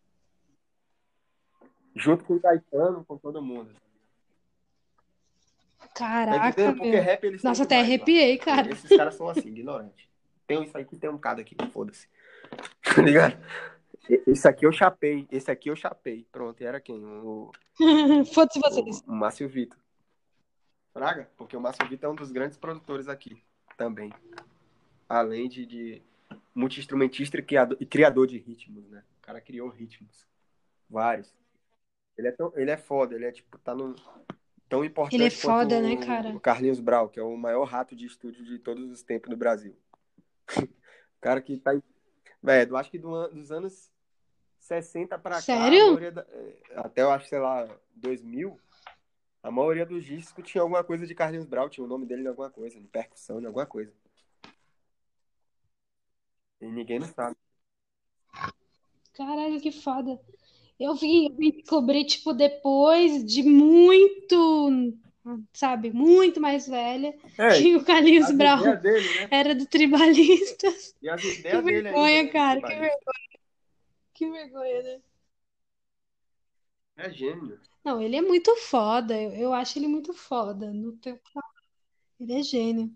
Junto 1.94 2.24
com 2.24 2.34
o 2.34 2.40
Caetano, 2.40 3.04
com 3.04 3.16
todo 3.18 3.42
mundo. 3.42 3.70
Caraca? 5.94 6.72
Porque 6.72 6.90
meu. 6.90 7.02
rap 7.02 7.24
eles 7.24 7.42
Nossa, 7.42 7.64
até 7.64 7.76
demais 7.76 7.88
lá. 7.88 7.94
arrepiei, 7.94 8.38
cara. 8.38 8.70
Esses 8.70 8.96
caras 8.96 9.14
são 9.16 9.28
assim, 9.28 9.48
ignorantes. 9.48 10.06
Tem 10.46 10.62
isso 10.62 10.78
aqui, 10.78 10.96
tem 10.96 11.10
um 11.10 11.14
bocado 11.14 11.40
aqui, 11.40 11.56
foda-se. 11.72 12.08
Tá 12.94 13.02
ligado? 13.02 13.36
Esse 14.26 14.48
aqui 14.48 14.64
eu 14.64 14.72
chapei, 14.72 15.26
esse 15.30 15.50
aqui 15.50 15.68
eu 15.68 15.76
chapei. 15.76 16.26
Pronto, 16.32 16.62
e 16.62 16.64
era 16.66 16.80
quem? 16.80 17.04
O, 17.04 17.50
Foda-se 18.32 18.58
o, 18.58 18.62
vocês. 18.62 19.02
o 19.06 19.12
Márcio 19.12 19.48
Vitor. 19.48 19.78
Fraga? 20.98 21.30
Porque 21.36 21.56
o 21.56 21.60
Márcio 21.60 21.88
Vitor 21.88 22.10
é 22.10 22.12
um 22.12 22.16
dos 22.16 22.32
grandes 22.32 22.58
produtores 22.58 23.08
aqui 23.08 23.40
também. 23.76 24.12
Além 25.08 25.48
de, 25.48 25.64
de 25.64 26.02
multi-instrumentista 26.52 27.38
e 27.38 27.42
criador, 27.42 27.76
e 27.80 27.86
criador 27.86 28.26
de 28.26 28.36
ritmos, 28.36 28.88
né? 28.90 29.04
O 29.18 29.22
cara 29.22 29.40
criou 29.40 29.68
ritmos. 29.68 30.26
Vários. 30.90 31.32
Ele 32.16 32.26
é, 32.26 32.32
tão, 32.32 32.52
ele 32.56 32.70
é 32.72 32.76
foda, 32.76 33.14
ele 33.14 33.26
é 33.26 33.30
tipo, 33.30 33.56
tá 33.58 33.76
no, 33.76 33.94
tão 34.68 34.84
importante 34.84 35.14
Ele 35.14 35.24
é 35.26 35.30
foda, 35.30 35.80
né, 35.80 35.96
cara? 36.04 36.30
o 36.30 36.40
Carlinhos 36.40 36.80
Brau, 36.80 37.08
que 37.08 37.20
é 37.20 37.22
o 37.22 37.36
maior 37.36 37.62
rato 37.64 37.94
de 37.94 38.04
estúdio 38.04 38.44
de 38.44 38.58
todos 38.58 38.90
os 38.90 39.02
tempos 39.02 39.30
do 39.30 39.36
Brasil. 39.36 39.76
O 41.18 41.20
cara 41.20 41.40
que 41.42 41.56
tá. 41.56 41.72
Velho, 42.40 42.70
eu 42.70 42.76
acho 42.76 42.92
que 42.92 42.98
do 42.98 43.26
dos 43.26 43.50
anos 43.50 43.90
60 44.60 45.18
pra 45.18 45.34
cá, 45.34 45.40
Sério? 45.40 45.86
maioria 45.86 46.12
da- 46.12 46.24
eh, 46.30 46.62
até 46.76 47.02
eu 47.02 47.10
acho, 47.10 47.28
sei 47.28 47.40
lá, 47.40 47.68
2000, 47.96 48.56
a 49.42 49.50
maioria 49.50 49.86
dos 49.86 50.04
discos 50.04 50.44
tinha 50.46 50.62
alguma 50.62 50.82
coisa 50.84 51.06
de 51.06 51.14
Carlinhos 51.14 51.46
Brau, 51.46 51.68
tinha 51.68 51.84
o 51.84 51.88
nome 51.88 52.06
dele 52.06 52.22
em 52.22 52.26
alguma 52.28 52.50
coisa, 52.50 52.80
de 52.80 52.86
percussão, 52.88 53.40
em 53.40 53.46
alguma 53.46 53.66
coisa. 53.66 53.92
E 56.60 56.66
ninguém 56.66 56.98
não 56.98 57.06
sabe. 57.08 57.36
Caralho, 59.14 59.60
que 59.60 59.72
foda. 59.72 60.20
Eu 60.78 60.94
vim 60.94 61.34
descobrir, 61.36 62.04
tipo, 62.04 62.32
depois 62.32 63.24
de 63.24 63.42
muito, 63.42 64.94
sabe, 65.52 65.90
muito 65.90 66.40
mais 66.40 66.68
velha, 66.68 67.16
É, 67.36 67.58
que 67.58 67.74
o 67.74 67.84
Carlinhos 67.84 68.30
ideias 68.30 68.80
dele, 68.80 69.14
né? 69.20 69.28
era 69.30 69.54
do 69.54 69.66
Tribalistas. 69.66 70.94
E 71.02 71.08
as 71.08 71.20
Que 71.20 71.38
ideias 71.40 71.64
dele 71.64 71.82
vergonha, 71.82 72.22
né, 72.22 72.28
cara, 72.30 72.60
que 72.60 72.68
vergonha, 72.68 73.18
que 74.14 74.30
vergonha, 74.30 74.82
né? 74.82 75.00
É 76.96 77.10
gênio. 77.10 77.60
Não, 77.88 78.02
ele 78.02 78.16
é 78.16 78.20
muito 78.22 78.54
foda, 78.56 79.20
eu, 79.20 79.32
eu 79.32 79.52
acho 79.54 79.78
ele 79.78 79.88
muito 79.88 80.12
foda. 80.12 80.72
Não 80.72 80.96
tem... 80.98 81.18
Ele 82.20 82.32
é 82.34 82.42
gênio. 82.42 82.94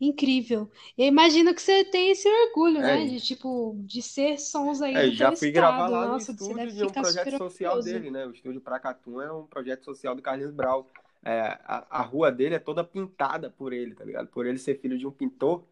Incrível. 0.00 0.70
Eu 0.96 1.06
imagino 1.06 1.54
que 1.54 1.60
você 1.62 1.84
tem 1.84 2.10
esse 2.10 2.28
orgulho, 2.28 2.82
né? 2.82 3.04
É, 3.04 3.06
De, 3.06 3.20
tipo, 3.20 3.74
de 3.84 4.00
ser 4.02 4.38
sons 4.38 4.80
aí 4.82 4.94
É, 4.94 5.06
do 5.08 5.14
já 5.14 5.28
teu 5.28 5.36
fui 5.38 5.50
gravar 5.50 5.88
estado. 5.88 5.92
lá 5.92 6.06
no 6.06 6.12
Nossa, 6.12 6.32
você 6.32 6.32
estúdio 6.32 6.54
deve 6.54 6.72
de 6.72 6.84
um 6.84 6.88
ficar 6.88 7.02
projeto 7.02 7.32
super 7.32 7.38
social 7.38 7.76
orgulhoso. 7.76 8.00
dele, 8.00 8.10
né? 8.10 8.26
O 8.26 8.30
estúdio 8.32 8.60
Pracatum 8.60 9.20
é 9.20 9.32
um 9.32 9.46
projeto 9.46 9.84
social 9.84 10.14
do 10.14 10.22
Carlinhos 10.22 10.52
Brau. 10.52 10.90
É, 11.22 11.40
a, 11.64 11.86
a 12.00 12.02
rua 12.02 12.32
dele 12.32 12.54
é 12.54 12.58
toda 12.58 12.82
pintada 12.82 13.50
por 13.50 13.72
ele, 13.74 13.94
tá 13.94 14.04
ligado? 14.04 14.28
Por 14.28 14.46
ele 14.46 14.58
ser 14.58 14.80
filho 14.80 14.98
de 14.98 15.06
um 15.06 15.10
pintor, 15.12 15.66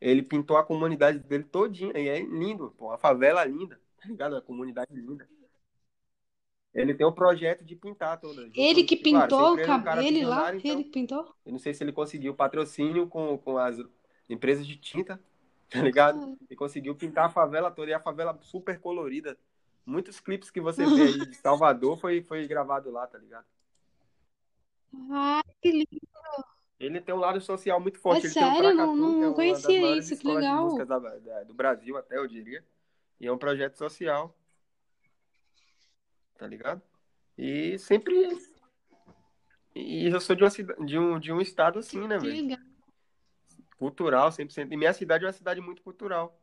ele 0.00 0.22
pintou 0.22 0.56
a 0.56 0.64
comunidade 0.64 1.18
dele 1.18 1.44
todinha. 1.44 1.92
E 1.98 2.08
é 2.08 2.20
lindo, 2.20 2.70
pô. 2.78 2.90
A 2.90 2.98
favela 2.98 3.44
linda, 3.44 3.78
tá 4.00 4.08
ligado? 4.08 4.36
A 4.36 4.42
comunidade 4.42 4.94
linda. 4.94 5.28
Ele 6.74 6.92
tem 6.92 7.06
um 7.06 7.12
projeto 7.12 7.64
de 7.64 7.76
pintar 7.76 8.18
toda. 8.20 8.42
Ele 8.42 8.80
Junto, 8.80 8.86
que 8.86 8.94
e 8.96 9.10
claro, 9.12 9.28
pintou, 9.28 9.52
ele 9.52 9.60
é 9.60 9.64
um 9.64 9.66
cab- 9.68 9.84
cara 9.84 10.04
ele 10.04 10.24
lá, 10.24 10.54
então 10.56 10.72
ele 10.72 10.84
que 10.84 10.90
pintou? 10.90 11.34
eu 11.46 11.52
não 11.52 11.58
sei 11.58 11.72
se 11.72 11.84
ele 11.84 11.92
conseguiu 11.92 12.34
patrocínio 12.34 13.06
com, 13.06 13.38
com 13.38 13.56
as 13.58 13.76
empresas 14.28 14.66
de 14.66 14.76
tinta, 14.76 15.20
tá 15.70 15.80
ligado? 15.80 16.18
Ah, 16.40 16.44
E 16.50 16.56
conseguiu 16.56 16.94
pintar 16.96 17.26
a 17.26 17.30
favela 17.30 17.70
toda. 17.70 17.90
E 17.90 17.94
a 17.94 18.00
favela 18.00 18.36
super 18.42 18.78
colorida. 18.80 19.38
Muitos 19.86 20.18
clipes 20.18 20.50
que 20.50 20.60
você 20.60 20.84
vê 20.86 21.02
aí 21.02 21.26
de 21.26 21.34
Salvador 21.36 21.96
foi, 21.98 22.22
foi 22.22 22.46
gravado 22.48 22.90
lá, 22.90 23.06
tá 23.06 23.18
ligado? 23.18 23.44
Ai, 25.10 25.42
que 25.60 25.70
lindo. 25.70 25.86
Ele 26.80 27.00
tem 27.00 27.14
um 27.14 27.18
lado 27.18 27.40
social 27.40 27.78
muito 27.80 27.96
É 27.98 28.00
forte. 28.00 28.26
Ele 28.26 28.34
tem 28.34 28.42
o 28.42 28.46
sério, 28.52 28.74
não, 28.74 28.94
que 28.94 28.98
é 28.98 29.02
não 29.02 29.08
uma 29.18 29.26
das 29.26 29.34
conhecia 29.36 29.96
isso, 29.96 30.16
que 30.18 30.26
legal. 30.26 30.84
da- 30.86 30.98
da- 30.98 31.44
do 31.44 31.54
Brasil, 31.54 31.96
até 31.96 32.16
eu 32.18 32.26
diria. 32.26 32.64
E 33.20 33.26
é 33.26 33.32
um 33.32 33.38
projeto 33.38 33.76
social, 33.76 34.34
tá 36.38 36.46
ligado? 36.46 36.82
E 37.36 37.78
sempre. 37.78 38.14
E 39.74 40.06
eu 40.06 40.20
sou 40.20 40.36
de, 40.36 40.44
uma 40.44 40.50
cida... 40.50 40.74
de, 40.84 40.98
um, 40.98 41.18
de 41.18 41.32
um 41.32 41.40
estado 41.40 41.78
assim, 41.78 42.06
né, 42.06 42.18
velho? 42.18 42.56
Cultural, 43.76 44.30
100%. 44.30 44.70
E 44.70 44.76
minha 44.76 44.92
cidade 44.92 45.24
é 45.24 45.26
uma 45.26 45.32
cidade 45.32 45.60
muito 45.60 45.82
cultural. 45.82 46.40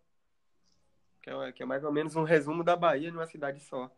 Que 1.21 1.29
é, 1.29 1.51
que 1.51 1.63
é 1.63 1.65
mais 1.65 1.83
ou 1.83 1.91
menos 1.91 2.15
um 2.15 2.23
resumo 2.23 2.63
da 2.63 2.75
Bahia 2.75 3.11
numa 3.11 3.27
cidade 3.27 3.61
só. 3.61 3.89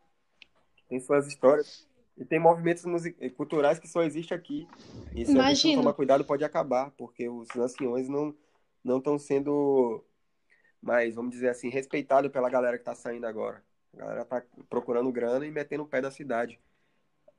Tem 0.88 1.00
suas 1.00 1.28
histórias. 1.28 1.88
E 2.16 2.24
tem 2.24 2.40
movimentos 2.40 2.86
music... 2.86 3.30
culturais 3.32 3.80
que 3.80 3.88
só 3.88 4.04
existem 4.04 4.38
aqui. 4.38 4.68
E 5.16 5.26
se 5.26 5.32
a 5.32 5.36
Imagino. 5.36 5.82
tomar 5.82 5.94
cuidado, 5.94 6.24
pode 6.24 6.44
acabar, 6.44 6.92
porque 6.92 7.28
os 7.28 7.50
anciões 7.56 8.08
não 8.08 8.36
não 8.84 8.98
estão 8.98 9.18
sendo 9.18 10.04
mais, 10.82 11.16
vamos 11.16 11.32
dizer 11.32 11.50
assim, 11.50 11.70
respeitados 11.70 12.30
pela 12.30 12.50
galera 12.50 12.78
que 12.78 12.84
tá 12.84 12.94
saindo 12.94 13.26
agora. 13.26 13.64
A 13.94 13.98
galera 13.98 14.26
tá 14.26 14.44
procurando 14.70 15.12
grana 15.12 15.46
e 15.46 15.52
metendo 15.52 15.84
o 15.84 15.88
pé 15.88 16.02
da 16.02 16.12
cidade. 16.12 16.60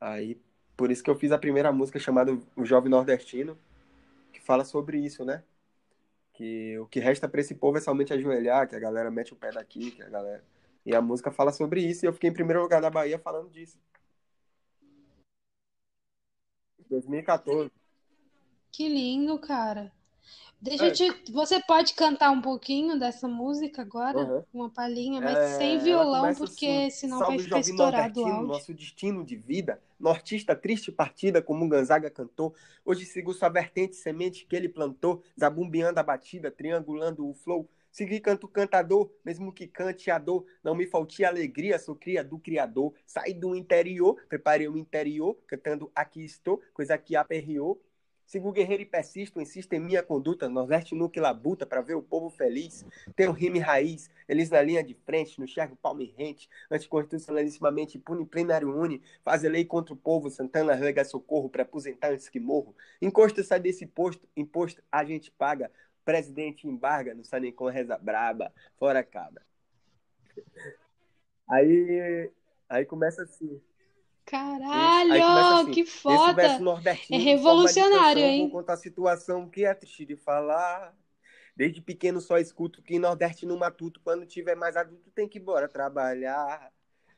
Aí, 0.00 0.40
por 0.76 0.90
isso 0.90 1.02
que 1.02 1.10
eu 1.10 1.16
fiz 1.16 1.32
a 1.32 1.38
primeira 1.38 1.72
música 1.72 1.98
chamada 1.98 2.32
O 2.56 2.64
Jovem 2.64 2.90
Nordestino, 2.90 3.58
que 4.32 4.40
fala 4.40 4.64
sobre 4.64 4.98
isso, 4.98 5.24
né? 5.24 5.42
Que 6.32 6.78
o 6.78 6.86
que 6.86 7.00
resta 7.00 7.28
pra 7.28 7.40
esse 7.40 7.54
povo 7.54 7.78
é 7.78 7.80
somente 7.80 8.12
ajoelhar, 8.12 8.68
que 8.68 8.76
a 8.76 8.80
galera 8.80 9.10
mete 9.10 9.32
o 9.32 9.36
pé 9.36 9.50
daqui, 9.52 9.92
que 9.92 10.02
a 10.02 10.08
galera. 10.08 10.44
E 10.84 10.94
a 10.94 11.00
música 11.00 11.30
fala 11.30 11.52
sobre 11.52 11.80
isso, 11.80 12.04
e 12.04 12.08
eu 12.08 12.12
fiquei 12.12 12.30
em 12.30 12.34
primeiro 12.34 12.62
lugar 12.62 12.82
da 12.82 12.90
Bahia 12.90 13.18
falando 13.18 13.50
disso. 13.50 13.78
2014. 16.88 17.70
Que 18.70 18.88
lindo, 18.88 19.38
cara. 19.38 19.92
Deixa 20.60 20.86
eu 20.86 20.92
É, 20.92 20.92
te. 20.92 21.32
Você 21.32 21.60
pode 21.62 21.94
cantar 21.94 22.30
um 22.30 22.40
pouquinho 22.42 22.98
dessa 22.98 23.28
música 23.28 23.82
agora? 23.82 24.18
aham. 24.18 24.44
Uma 24.52 24.70
palhinha, 24.70 25.20
mas 25.20 25.38
sem 25.40 25.78
É, 25.78 25.90
ela 25.90 26.04
violão, 26.12 26.34
porque 26.34 26.44
assim: 26.66 26.90
senão 26.90 27.24
vai 27.24 27.38
ficar 27.38 27.60
estourado 27.60 28.20
o 28.20 28.26
áudio. 28.26 28.44
nosso 28.44 28.74
destino 28.74 29.24
de 29.24 29.36
vida. 29.36 29.80
Nortista 29.98 30.56
triste 30.56 30.90
partida, 30.92 31.40
como 31.42 31.68
Gonzaga 31.68 32.10
cantou. 32.10 32.54
Hoje 32.84 33.04
sigo 33.06 33.32
sua 33.32 33.48
vertente, 33.48 33.96
semente 33.96 34.46
que 34.46 34.56
ele 34.56 34.68
plantou. 34.68 35.22
Zabumbiando 35.38 36.00
a 36.00 36.02
batida, 36.02 36.50
triangulando 36.50 37.28
o 37.28 37.34
flow. 37.34 37.68
Segui 37.90 38.18
canto 38.20 38.48
cantador, 38.48 39.08
mesmo 39.24 39.52
que 39.52 39.68
cante 39.68 40.10
a 40.10 40.18
dor. 40.18 40.44
Não 40.64 40.74
me 40.74 40.86
falte 40.86 41.24
alegria, 41.24 41.78
sou 41.78 41.94
cria 41.94 42.24
do 42.24 42.38
Criador. 42.38 42.92
Saí 43.06 43.32
do 43.32 43.54
interior, 43.54 44.16
preparei 44.28 44.68
o 44.68 44.76
interior. 44.76 45.36
Cantando 45.46 45.90
aqui 45.94 46.24
estou, 46.24 46.60
coisa 46.74 46.98
que 46.98 47.14
aperreou. 47.16 47.80
Sigo 48.26 48.52
guerreiro 48.52 48.82
e 48.82 48.86
persisto, 48.86 49.40
insisto 49.40 49.72
em 49.74 49.80
minha 49.80 50.02
conduta. 50.02 50.48
Nordeste 50.48 50.94
nunca 50.94 51.20
labuta 51.20 51.66
pra 51.66 51.80
ver 51.80 51.94
o 51.94 52.02
povo 52.02 52.30
feliz. 52.30 52.84
Tenho 53.14 53.32
rime 53.32 53.58
raiz, 53.58 54.10
eles 54.26 54.50
na 54.50 54.62
linha 54.62 54.82
de 54.82 54.94
frente, 54.94 55.38
no 55.38 55.44
enxergo 55.44 55.76
palmo 55.76 56.00
e 56.00 56.06
rente. 56.06 56.48
Anticonstitucionalissimamente 56.70 57.98
pune, 57.98 58.24
plenário 58.24 58.74
une. 58.74 59.02
Faz 59.22 59.42
lei 59.42 59.64
contra 59.64 59.94
o 59.94 59.96
povo, 59.96 60.30
Santana 60.30 60.74
rega 60.74 61.04
socorro 61.04 61.48
pra 61.48 61.62
aposentar 61.62 62.12
antes 62.12 62.28
que 62.28 62.40
morro. 62.40 62.74
Encosta 63.00 63.42
sai 63.42 63.60
desse 63.60 63.86
posto, 63.86 64.26
imposto 64.36 64.82
a 64.90 65.04
gente 65.04 65.30
paga. 65.30 65.70
Presidente 66.04 66.66
embarga, 66.66 67.14
não 67.14 67.24
sai 67.24 67.40
nem 67.40 67.52
com 67.52 67.66
reza 67.66 67.96
braba. 67.98 68.52
Fora 68.78 69.02
cabra. 69.02 69.42
Aí, 71.48 72.30
aí 72.68 72.84
começa 72.84 73.22
assim. 73.22 73.60
Caralho, 74.24 75.12
assim. 75.62 75.72
que 75.72 75.84
foda! 75.84 76.42
É 77.10 77.16
revolucionário, 77.18 78.22
canção, 78.22 78.36
vou 78.36 78.46
hein? 78.46 78.50
contar 78.50 78.72
a 78.72 78.78
situação 78.78 79.48
que 79.48 79.64
é 79.64 79.74
triste 79.74 80.04
de 80.04 80.16
falar. 80.16 80.96
Desde 81.56 81.80
pequeno 81.80 82.20
só 82.20 82.38
escuto 82.38 82.82
que 82.82 82.98
Nordeste 82.98 83.46
no 83.46 83.56
matuto, 83.56 84.00
quando 84.02 84.26
tiver 84.26 84.56
mais 84.56 84.76
adulto 84.76 85.10
tem 85.10 85.28
que 85.28 85.38
ir 85.38 85.42
embora 85.42 85.68
trabalhar. 85.68 86.72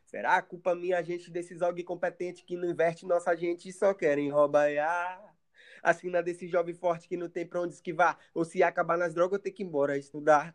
Será 0.05 0.37
a 0.37 0.43
culpa 0.43 0.75
minha, 0.75 1.03
gente, 1.03 1.31
desses 1.31 1.63
alguém 1.63 1.85
competente 1.85 2.45
que 2.45 2.57
não 2.57 2.69
investe 2.69 3.07
nossa 3.07 3.35
gente 3.35 3.69
e 3.69 3.73
só 3.73 3.95
querem 3.95 4.31
roubar? 4.31 5.35
Assina 5.83 6.23
desse 6.23 6.47
jovem 6.47 6.75
forte 6.75 7.09
que 7.09 7.17
não 7.17 7.29
tem 7.29 7.47
pra 7.47 7.61
onde 7.61 7.75
esquivar, 7.75 8.19
ou 8.35 8.45
se 8.45 8.63
acabar 8.63 8.99
nas 8.99 9.15
drogas, 9.15 9.39
eu 9.39 9.43
tenho 9.43 9.55
que 9.55 9.63
ir 9.63 9.67
embora 9.67 9.97
estudar. 9.97 10.55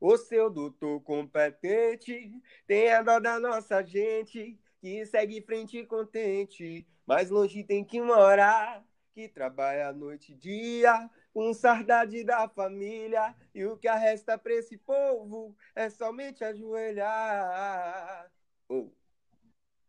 Ô 0.00 0.16
seu 0.16 0.48
doutor 0.48 1.00
competente, 1.00 2.30
tenha 2.66 3.02
dó 3.02 3.18
da 3.18 3.38
nossa 3.38 3.82
gente, 3.82 4.58
que 4.80 5.04
segue 5.06 5.42
frente 5.42 5.84
contente, 5.84 6.86
mas 7.06 7.30
longe 7.30 7.64
tem 7.64 7.84
que 7.84 8.00
morar, 8.00 8.84
que 9.12 9.28
trabalha 9.28 9.92
noite 9.92 10.32
e 10.32 10.36
dia, 10.36 11.10
com 11.32 11.52
saudade 11.52 12.22
da 12.24 12.48
família, 12.48 13.34
e 13.54 13.64
o 13.64 13.76
que 13.76 13.88
resta 13.88 14.38
pra 14.38 14.54
esse 14.54 14.78
povo 14.78 15.56
é 15.74 15.90
somente 15.90 16.44
ajoelhar. 16.44 18.30
Ou, 18.68 18.94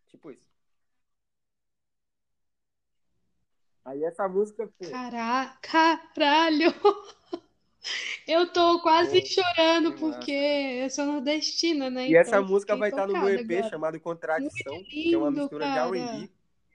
tipo 0.08 0.32
isso. 0.32 0.50
Aí 3.86 4.04
essa 4.04 4.28
música, 4.28 4.72
Caraca, 4.90 5.58
caralho! 6.14 6.74
Eu 8.28 8.52
tô 8.52 8.82
quase 8.82 9.26
chorando 9.26 9.94
que 9.94 10.00
porque 10.00 10.32
eu 10.32 10.90
sou 10.90 11.06
nordestina, 11.06 11.90
né? 11.90 12.08
E 12.08 12.12
Então 12.12 12.22
essa 12.22 12.42
música 12.42 12.76
vai 12.76 12.90
estar 12.90 13.08
no 13.08 13.14
meu 13.18 13.30
EP 13.30 13.56
agora. 13.56 13.70
chamado 13.70 14.00
Contradição, 14.00 14.84
que 14.84 15.14
é 15.14 15.18
uma 15.18 15.28
lindo, 15.28 15.42
mistura 15.42 15.66
de 15.66 15.72
cara. 15.74 15.90
R&B 15.90 16.30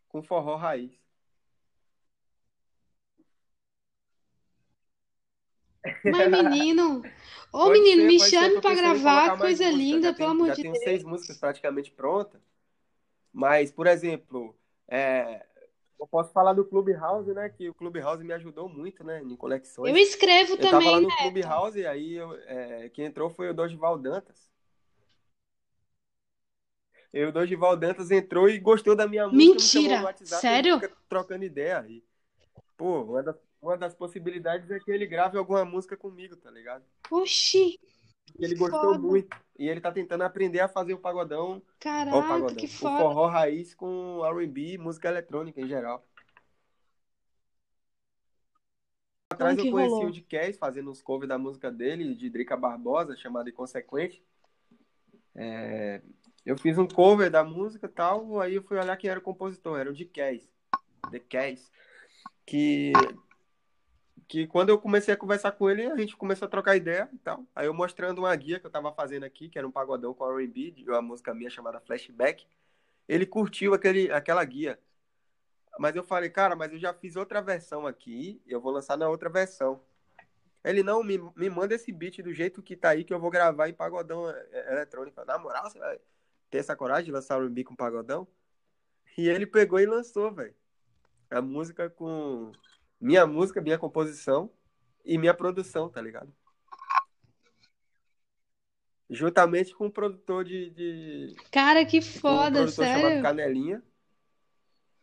com 0.08 0.22
forró 0.22 0.56
raiz. 0.56 0.92
Mas, 6.04 6.30
menino, 6.30 7.02
ô 7.52 7.64
Pode 7.64 7.72
menino, 7.72 8.02
ser, 8.02 8.06
me 8.06 8.20
chame 8.20 8.60
colocar 8.60 8.74
gravar, 8.74 9.38
coisa 9.38 9.64
música. 9.64 9.72
Já 9.72 9.78
linda, 9.78 10.12
pelo 10.14 10.30
amor 10.30 10.46
já 10.48 10.54
de 10.56 10.62
tenho 10.62 10.72
Deus. 10.74 10.84
seis 10.84 11.02
músicas 11.04 11.36
praticamente 11.38 11.90
prontas. 11.90 12.40
Mas, 13.32 13.72
por 13.72 13.86
exemplo, 13.86 14.56
é, 14.88 15.44
eu 15.98 16.06
posso 16.06 16.32
falar 16.32 16.52
do 16.52 16.64
Clubhouse, 16.64 17.32
né? 17.32 17.48
Que 17.48 17.68
o 17.68 17.74
Clubhouse 17.74 18.24
me 18.24 18.32
ajudou 18.32 18.68
muito, 18.68 19.02
né? 19.04 19.22
Em 19.22 19.30
Eu 19.30 19.36
conexões. 19.36 19.96
escrevo 19.98 20.52
Eu 20.52 20.58
tava 20.58 20.76
lá 20.76 20.82
também, 20.82 21.00
no 21.02 21.08
Neto. 21.08 21.18
Clubhouse 21.18 21.78
e 21.78 21.86
aí 21.86 22.14
eu, 22.14 22.34
é, 22.46 22.88
quem 22.90 23.06
entrou 23.06 23.30
foi 23.30 23.50
o 23.50 23.54
Dorival 23.54 23.98
Dantas. 23.98 24.50
E 27.12 27.24
o 27.24 27.32
Dorival 27.32 27.76
Dantas 27.76 28.10
entrou 28.10 28.48
e 28.48 28.58
gostou 28.58 28.96
da 28.96 29.06
minha 29.06 29.28
música, 29.28 29.40
me 29.40 29.46
Mentira! 29.52 30.02
WhatsApp 30.02 30.46
e 30.46 30.50
a 30.50 30.62
gente 30.62 30.80
Sério? 30.80 30.94
trocando 31.08 31.44
ideia 31.44 31.78
aí. 31.80 32.02
Pô, 32.76 33.02
uma 33.02 33.22
das, 33.22 33.36
uma 33.62 33.76
das 33.76 33.94
possibilidades 33.94 34.68
é 34.70 34.80
que 34.80 34.90
ele 34.90 35.06
grave 35.06 35.38
alguma 35.38 35.64
música 35.64 35.96
comigo, 35.96 36.36
tá 36.36 36.50
ligado? 36.50 36.84
Oxi, 37.08 37.78
ele 38.38 38.54
gostou 38.54 38.80
foda. 38.80 38.98
muito. 38.98 39.36
E 39.58 39.68
ele 39.68 39.80
tá 39.80 39.92
tentando 39.92 40.22
aprender 40.24 40.60
a 40.60 40.68
fazer 40.68 40.94
o 40.94 40.98
pagodão, 40.98 41.62
ó, 42.10 42.20
o 42.20 42.24
Caraca, 42.24 42.28
pagodão, 42.28 42.56
que 42.56 42.66
o 42.66 42.68
foda. 42.68 42.96
forró 42.98 43.26
raiz 43.28 43.74
com 43.74 44.24
R&B 44.24 44.72
e 44.74 44.78
música 44.78 45.08
eletrônica 45.08 45.60
em 45.60 45.68
geral. 45.68 46.04
Atrás 49.30 49.58
eu 49.58 49.68
conheci 49.70 50.04
o 50.04 50.10
rolou? 50.10 50.10
de 50.10 50.22
Cass 50.22 50.56
fazendo 50.58 50.90
os 50.90 51.02
covers 51.02 51.28
da 51.28 51.38
música 51.38 51.70
dele, 51.70 52.14
de 52.14 52.30
Drica 52.30 52.56
Barbosa, 52.56 53.16
chamado 53.16 53.48
Inconsequente. 53.48 54.22
É, 55.34 56.02
Eu 56.44 56.56
fiz 56.58 56.78
um 56.78 56.86
cover 56.86 57.30
da 57.30 57.42
música 57.42 57.86
e 57.86 57.90
tal, 57.90 58.40
aí 58.40 58.54
eu 58.54 58.62
fui 58.62 58.78
olhar 58.78 58.96
quem 58.96 59.10
era 59.10 59.18
o 59.18 59.22
compositor, 59.22 59.78
era 59.78 59.90
o 59.90 59.94
de 59.94 60.04
Cass, 60.04 60.48
The 61.10 61.18
Cass, 61.20 61.70
que, 62.46 62.92
que 64.28 64.46
quando 64.46 64.70
eu 64.70 64.78
comecei 64.78 65.14
a 65.14 65.16
conversar 65.16 65.52
com 65.52 65.70
ele, 65.70 65.86
a 65.86 65.96
gente 65.96 66.16
começou 66.16 66.46
a 66.46 66.48
trocar 66.48 66.76
ideia 66.76 67.08
e 67.12 67.18
tal. 67.18 67.44
Aí 67.54 67.66
eu 67.66 67.74
mostrando 67.74 68.20
uma 68.20 68.34
guia 68.36 68.58
que 68.58 68.66
eu 68.66 68.70
tava 68.70 68.92
fazendo 68.92 69.24
aqui, 69.24 69.48
que 69.48 69.58
era 69.58 69.66
um 69.66 69.72
pagodão 69.72 70.14
com 70.14 70.24
R&B, 70.38 70.70
de 70.70 70.90
uma 70.90 71.02
música 71.02 71.34
minha 71.34 71.50
chamada 71.50 71.80
Flashback, 71.80 72.46
ele 73.08 73.26
curtiu 73.26 73.74
aquele, 73.74 74.10
aquela 74.10 74.44
guia. 74.44 74.78
Mas 75.78 75.96
eu 75.96 76.04
falei, 76.04 76.30
cara, 76.30 76.54
mas 76.56 76.72
eu 76.72 76.78
já 76.78 76.94
fiz 76.94 77.16
outra 77.16 77.42
versão 77.42 77.86
aqui, 77.86 78.40
eu 78.46 78.60
vou 78.60 78.72
lançar 78.72 78.96
na 78.96 79.08
outra 79.08 79.28
versão. 79.28 79.80
Ele, 80.64 80.82
não, 80.82 81.02
me, 81.02 81.18
me 81.36 81.50
manda 81.50 81.74
esse 81.74 81.92
beat 81.92 82.22
do 82.22 82.32
jeito 82.32 82.62
que 82.62 82.74
tá 82.74 82.90
aí, 82.90 83.04
que 83.04 83.12
eu 83.12 83.20
vou 83.20 83.30
gravar 83.30 83.68
em 83.68 83.74
pagodão 83.74 84.30
é, 84.30 84.46
é, 84.52 84.72
eletrônico. 84.72 85.22
Na 85.26 85.38
moral, 85.38 85.68
você 85.68 85.78
vai 85.78 86.00
ter 86.50 86.58
essa 86.58 86.74
coragem 86.74 87.06
de 87.06 87.12
lançar 87.12 87.38
R&B 87.38 87.64
com 87.64 87.76
pagodão? 87.76 88.26
E 89.18 89.28
ele 89.28 89.46
pegou 89.46 89.78
e 89.78 89.86
lançou, 89.86 90.32
velho. 90.32 90.54
A 91.30 91.42
música 91.42 91.90
com... 91.90 92.52
Minha 93.04 93.26
música, 93.26 93.60
minha 93.60 93.76
composição 93.76 94.50
e 95.04 95.18
minha 95.18 95.34
produção, 95.34 95.90
tá 95.90 96.00
ligado? 96.00 96.34
Juntamente 99.10 99.74
com 99.74 99.88
um 99.88 99.90
produtor 99.90 100.42
de... 100.42 100.70
de... 100.70 101.36
Cara, 101.52 101.84
que 101.84 102.00
Com 102.00 102.06
um 102.06 102.20
foda, 102.20 102.60
produtor 102.60 102.86
chamado 102.86 103.02
sério? 103.02 103.22
Canelinha, 103.22 103.82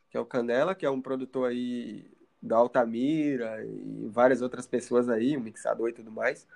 que 0.09 0.17
é 0.17 0.19
o 0.19 0.25
Canela, 0.25 0.73
que 0.73 0.83
é 0.83 0.89
um 0.89 0.99
produtor 0.99 1.51
aí 1.51 2.11
da 2.41 2.57
Altamira 2.57 3.63
e 3.63 4.07
várias 4.07 4.41
outras 4.41 4.65
pessoas 4.65 5.07
aí, 5.07 5.37
um 5.37 5.41
mixador 5.41 5.87
e 5.89 5.93
tudo 5.93 6.11
mais. 6.11 6.47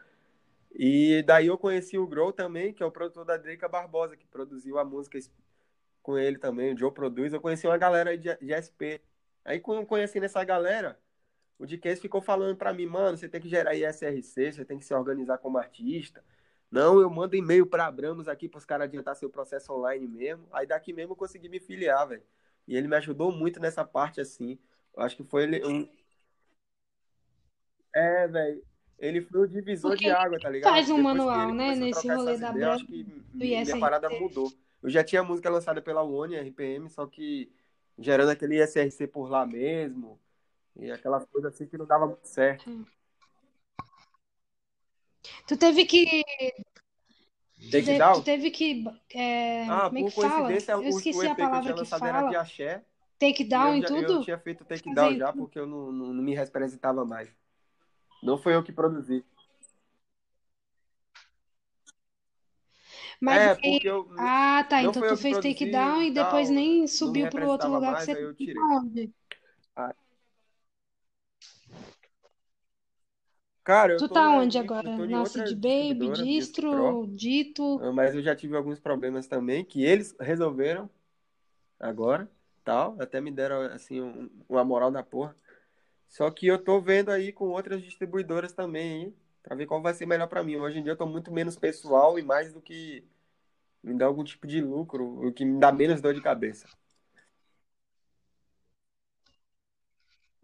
E 0.74 1.22
daí 1.28 1.46
eu 1.46 1.60
conheci 1.60 1.96
o 1.96 2.08
Grow 2.08 2.34
também, 2.34 2.74
que 2.74 2.82
é 2.82 2.86
o 2.88 2.92
produtor 2.92 3.24
da 3.24 3.38
Drica 3.38 3.70
Barbosa, 3.70 4.18
que 4.18 4.26
produziu 4.26 4.80
a 4.80 4.84
música 4.84 5.20
com 6.02 6.18
ele 6.18 6.40
também, 6.40 6.74
o 6.74 6.78
Joe 6.78 6.92
produz. 6.92 7.34
Eu 7.34 7.40
conheci 7.40 7.68
uma 7.68 7.78
galera 7.78 8.10
aí 8.10 8.18
de, 8.18 8.36
de 8.36 8.52
SP. 8.52 9.00
Aí 9.46 9.60
conhecendo 9.60 10.24
essa 10.24 10.44
galera, 10.44 11.00
o 11.58 11.66
DKS 11.66 12.02
ficou 12.02 12.22
falando 12.22 12.56
pra 12.56 12.74
mim, 12.74 12.86
mano, 12.86 13.18
você 13.18 13.30
tem 13.30 13.40
que 13.42 13.50
gerar 13.50 13.76
ISRC, 13.76 14.54
você 14.54 14.66
tem 14.66 14.78
que 14.78 14.86
se 14.86 14.94
organizar 14.94 15.38
como 15.38 15.58
artista. 15.58 16.24
Não, 16.70 17.00
eu 17.00 17.10
mando 17.10 17.36
e-mail 17.36 17.66
pra 17.66 17.86
Abramos 17.86 18.28
aqui 18.28 18.50
pros 18.50 18.66
caras 18.66 18.86
adiantar 18.86 19.16
seu 19.16 19.30
processo 19.30 19.72
online 19.72 20.08
mesmo. 20.08 20.48
Aí 20.52 20.68
daqui 20.68 20.92
mesmo 20.92 21.14
eu 21.14 21.18
consegui 21.18 21.48
me 21.48 21.60
filiar, 21.60 22.08
velho. 22.08 22.24
E 22.68 22.76
ele 22.76 22.88
me 22.88 22.96
ajudou 22.98 23.32
muito 23.32 23.60
nessa 23.60 23.86
parte, 23.86 24.20
assim. 24.20 24.60
Eu 24.96 25.04
acho 25.04 25.16
que 25.16 25.24
foi 25.24 25.44
ele, 25.44 25.66
um... 25.66 25.88
É, 27.94 28.28
velho. 28.28 28.64
Ele 28.98 29.22
foi 29.22 29.42
o 29.42 29.48
divisor 29.48 29.92
Porque 29.92 30.06
de 30.06 30.12
água, 30.12 30.40
tá 30.40 30.50
ligado? 30.50 30.72
faz 30.72 30.90
um 30.90 30.98
Depois 30.98 31.18
manual, 31.18 31.54
né, 31.54 31.76
nesse 31.76 32.08
rolê 32.08 32.38
da 32.38 32.52
Brand 32.52 32.76
acho 32.76 32.86
que 32.86 33.04
do 33.04 33.38
minha 33.38 33.62
ISRC. 33.62 33.80
parada 33.80 34.10
mudou. 34.10 34.52
Eu 34.82 34.90
já 34.90 35.04
tinha 35.04 35.24
música 35.24 35.50
lançada 35.50 35.82
pela 35.82 36.04
One, 36.04 36.36
RPM, 36.38 36.90
só 36.90 37.06
que 37.06 37.52
gerando 37.98 38.30
aquele 38.30 38.62
ISRC 38.62 39.08
por 39.08 39.30
lá 39.30 39.46
mesmo. 39.46 40.20
E 40.78 40.92
aquelas 40.92 41.26
coisas 41.26 41.54
assim 41.54 41.68
que 41.68 41.78
não 41.78 41.86
dava 41.86 42.06
muito 42.08 42.26
certo. 42.28 42.66
Tu 45.48 45.58
teve 45.58 45.86
que. 45.86 46.06
Tu, 47.70 47.82
de- 47.82 48.02
tu 48.12 48.22
Takedown? 48.22 48.24
teve 48.24 48.52
que. 48.52 48.84
é, 49.14 49.66
Ah, 49.68 49.88
como 49.88 50.00
é 50.00 50.04
que 50.04 50.12
fala? 50.12 50.52
Eu 50.78 50.90
o, 50.90 50.98
o 50.98 51.00
esqueci 51.00 51.28
a 51.28 51.36
que 51.36 51.36
palavra 51.36 51.60
tinha 51.60 51.76
que 51.76 51.86
lançado 51.86 52.06
era 52.08 52.22
de 52.22 52.36
fala. 52.36 52.36
axé. 52.36 52.84
Take 53.20 53.46
E 53.54 53.64
down 53.64 53.64
eu, 53.64 53.78
e 53.78 53.82
já, 53.82 53.90
eu 53.90 54.18
tudo? 54.18 54.20
tinha 54.20 54.38
feito 54.40 54.62
o 54.62 54.66
takedown 54.66 55.16
Fazer 55.16 55.18
já, 55.18 55.32
tudo. 55.32 55.34
porque 55.34 55.60
eu 55.60 55.66
não, 55.68 55.92
não, 55.92 56.14
não 56.14 56.24
me 56.24 56.36
representava 56.36 57.06
mais. 57.06 57.30
Não 58.24 58.38
foi 58.38 58.56
eu 58.56 58.64
que 58.64 58.72
produzi. 58.74 59.26
Mas 63.22 63.44
É, 63.44 63.60
aí. 63.64 63.80
eu, 63.88 64.08
Ah, 64.18 64.64
tá. 64.70 64.82
não 64.82 64.92
Então 64.92 65.04
tu 65.04 65.18
que 65.18 65.18
fez 65.18 65.38
takedown 65.40 66.02
e 66.02 66.12
e 66.12 66.12
depois 66.12 66.50
nem 66.50 66.88
subiu 66.88 67.28
pro 67.28 67.46
outro 67.46 67.70
representava 67.70 67.72
lugar 67.72 67.96
que 67.96 68.02
mais, 68.02 68.04
você 68.04 68.14
aí 68.14 68.24
eu 68.24 68.34
tirei. 68.34 68.70
onde? 68.78 69.14
Ah, 69.76 69.94
Cara, 73.66 73.98
Tu 73.98 74.08
tá 74.08 74.30
onde 74.30 74.60
agora? 74.60 74.96
Na 75.08 75.24
outra 75.24 75.48
Seed 75.48 75.58
Baby, 75.58 75.98
Pro, 75.98 76.14
Distro, 76.14 77.08
Dito. 77.16 77.80
ah, 77.82 77.92
mas 77.92 78.14
eu 78.14 78.22
já 78.22 78.36
tive 78.36 78.56
alguns 78.56 78.80
problemas 78.80 79.28
também 79.28 79.66
que 79.66 79.84
eles 79.84 80.16
resolveram 80.20 80.88
agora, 81.80 82.30
tal, 82.64 82.96
até 83.02 83.20
me 83.20 83.32
deram 83.32 83.62
assim 83.62 84.00
um- 84.02 84.30
uma 84.48 84.64
moral 84.64 84.92
da 84.92 85.02
porra. 85.02 85.36
Só 86.08 86.30
que 86.30 86.46
eu 86.46 86.64
tô 86.64 86.80
vendo 86.80 87.10
aí 87.10 87.32
com 87.34 87.46
outras 87.50 87.82
distribuidoras 87.82 88.54
também, 88.54 89.02
hein, 89.06 89.16
pra 89.42 89.56
ver 89.56 89.66
qual 89.66 89.82
vai 89.82 89.96
ser 89.96 90.06
melhor 90.06 90.28
pra 90.28 90.44
mim. 90.44 90.58
Hoje 90.58 90.78
em 90.78 90.84
dia 90.84 90.92
eu 90.92 90.98
tô 90.98 91.08
muito 91.08 91.32
menos 91.32 91.58
pessoal 91.58 92.20
e 92.20 92.22
mais 92.22 92.54
do 92.54 92.62
que 92.62 93.04
me 93.84 93.96
dá 93.98 94.06
algum 94.06 94.24
tipo 94.24 94.46
de 94.46 94.62
lucro, 94.62 95.28
o 95.28 95.34
que 95.34 95.44
me 95.44 95.60
dá 95.60 95.72
menos 95.72 96.02
dor 96.02 96.14
de 96.14 96.22
cabeça. 96.22 96.68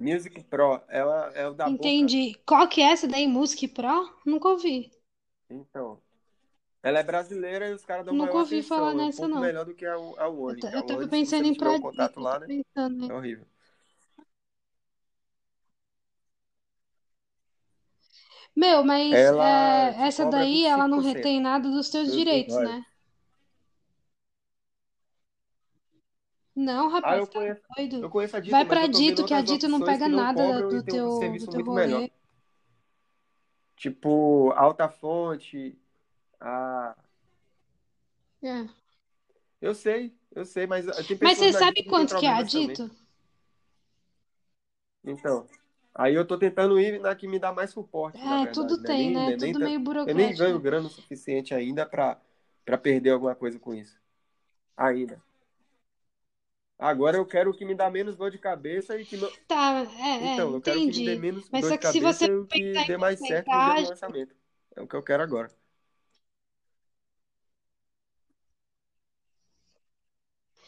Music 0.01 0.43
Pro, 0.49 0.81
ela 0.89 1.31
é 1.33 1.47
o 1.47 1.53
da 1.53 1.69
Boca. 1.69 1.79
Entendi. 1.79 2.35
Qual 2.45 2.67
que 2.69 2.81
é 2.81 2.91
essa 2.91 3.07
daí? 3.07 3.25
Music 3.27 3.67
Pro? 3.69 4.13
Nunca 4.25 4.49
ouvi. 4.49 4.91
Então, 5.49 6.01
ela 6.83 6.99
é 6.99 7.03
brasileira 7.03 7.69
e 7.69 7.73
os 7.73 7.85
caras 7.85 8.05
dão 8.05 8.15
Nunca 8.17 8.37
ouvi 8.37 8.63
falar 8.63 8.93
atenção. 8.93 8.99
É 8.99 9.03
um 9.03 9.07
nessa, 9.07 9.21
pouco 9.21 9.33
não. 9.35 9.41
melhor 9.41 9.65
do 9.65 9.75
que 9.75 9.85
a, 9.85 9.93
a 9.95 10.29
Eu, 10.47 10.55
One, 10.55 10.61
a 10.67 10.69
eu 10.77 10.85
tava 10.85 11.07
pensando 11.07 11.45
em 11.47 11.51
um 11.51 11.55
pra 11.55 11.79
contato 11.79 12.19
lá, 12.19 12.39
né? 12.39 12.47
pensando, 12.47 13.07
É 13.07 13.13
né? 13.13 13.13
horrível. 13.13 13.45
Meu, 18.55 18.83
mas 18.83 19.29
Ela 19.29 19.93
é, 19.93 20.07
essa 20.07 20.25
daí, 20.25 20.65
ela 20.65 20.87
não 20.87 20.99
25% 20.99 21.01
retém 21.01 21.39
nada 21.41 21.69
dos 21.69 21.89
teus 21.89 22.11
direitos, 22.11 22.57
né? 22.59 22.85
Não, 26.61 26.87
Ah, 26.87 26.91
rapaz, 26.91 27.21
eu 27.21 27.27
tá 27.27 27.39
conheço, 27.39 27.61
doido. 27.75 28.01
eu 28.03 28.09
conheço 28.09 28.37
a 28.37 28.39
Dito, 28.39 28.51
Vai 28.51 28.65
pra 28.65 28.85
Dito, 28.87 29.25
que 29.25 29.33
a 29.33 29.41
Dito 29.41 29.67
não 29.67 29.81
pega 29.81 30.07
nada 30.07 30.61
do 30.61 30.69
tem 30.69 30.77
um 30.77 30.83
teu, 30.83 31.05
do 31.05 31.11
serviço 31.17 31.45
teu 31.45 31.53
muito 31.55 31.71
melhor. 31.71 31.99
rolê. 32.01 32.11
Tipo, 33.75 34.51
Alta 34.51 34.87
Fonte, 34.87 35.75
a... 36.39 36.95
É. 38.43 38.67
Eu 39.59 39.73
sei, 39.73 40.13
eu 40.35 40.45
sei, 40.45 40.67
mas 40.67 40.87
ah, 40.87 40.93
tem 41.03 41.17
Mas 41.21 41.37
você 41.37 41.51
sabe 41.51 41.77
Dito 41.77 41.89
quanto 41.89 42.15
que 42.17 42.25
é 42.25 42.29
a 42.29 42.41
problemas 42.43 42.51
também. 42.51 42.75
Dito? 42.75 42.91
Então, 45.03 45.47
aí 45.95 46.13
eu 46.13 46.25
tô 46.25 46.37
tentando 46.37 46.79
ir 46.79 46.99
na 46.99 47.15
que 47.15 47.27
me 47.27 47.39
dá 47.39 47.51
mais 47.51 47.71
suporte, 47.71 48.19
É, 48.19 48.45
tudo 48.47 48.77
né? 48.77 48.87
tem, 48.87 49.09
Nem, 49.09 49.13
né? 49.15 49.37
nem, 49.37 49.53
Tudo 49.53 49.65
meio 49.65 49.79
eu 49.79 49.81
nem 49.81 49.83
burocrático, 49.85 50.37
ganho 50.37 50.55
né? 50.57 50.61
grana 50.61 50.87
o 50.87 50.89
suficiente 50.91 51.53
ainda 51.55 51.85
pra, 51.87 52.19
pra 52.63 52.77
perder 52.77 53.11
alguma 53.11 53.33
coisa 53.35 53.57
com 53.59 53.73
isso. 53.73 53.99
Ainda. 54.77 55.21
Agora 56.81 57.17
eu 57.17 57.25
quero 57.27 57.51
o 57.51 57.55
que 57.55 57.65
me 57.65 57.75
dá 57.75 57.89
menos 57.91 58.17
dor 58.17 58.31
de 58.31 58.39
cabeça 58.39 58.97
e 58.99 59.05
que 59.05 59.17
não. 59.17 59.33
Tá, 59.47 59.83
é, 59.99 60.39
é, 60.39 60.39
Então, 60.39 60.53
eu 60.55 60.61
quero 60.61 60.79
o 60.79 60.83
que 60.83 60.93
me 60.93 61.01
dê 61.01 61.15
entendi. 61.15 61.17
menos 61.17 61.49
Mas 61.51 61.65
dor 61.65 61.71
de 61.73 61.79
se 61.81 61.99
você 61.99 62.25
cabeça 62.25 62.27
e 62.27 62.37
que 62.49 62.81
dê 62.81 62.97
mais 62.97 63.21
certo 63.21 63.61
no 63.61 63.61
porcentagem, 63.63 63.85
lançamento. 63.85 64.35
É 64.75 64.81
o 64.81 64.87
que 64.87 64.95
eu 64.95 65.03
quero 65.03 65.23
agora. 65.23 65.49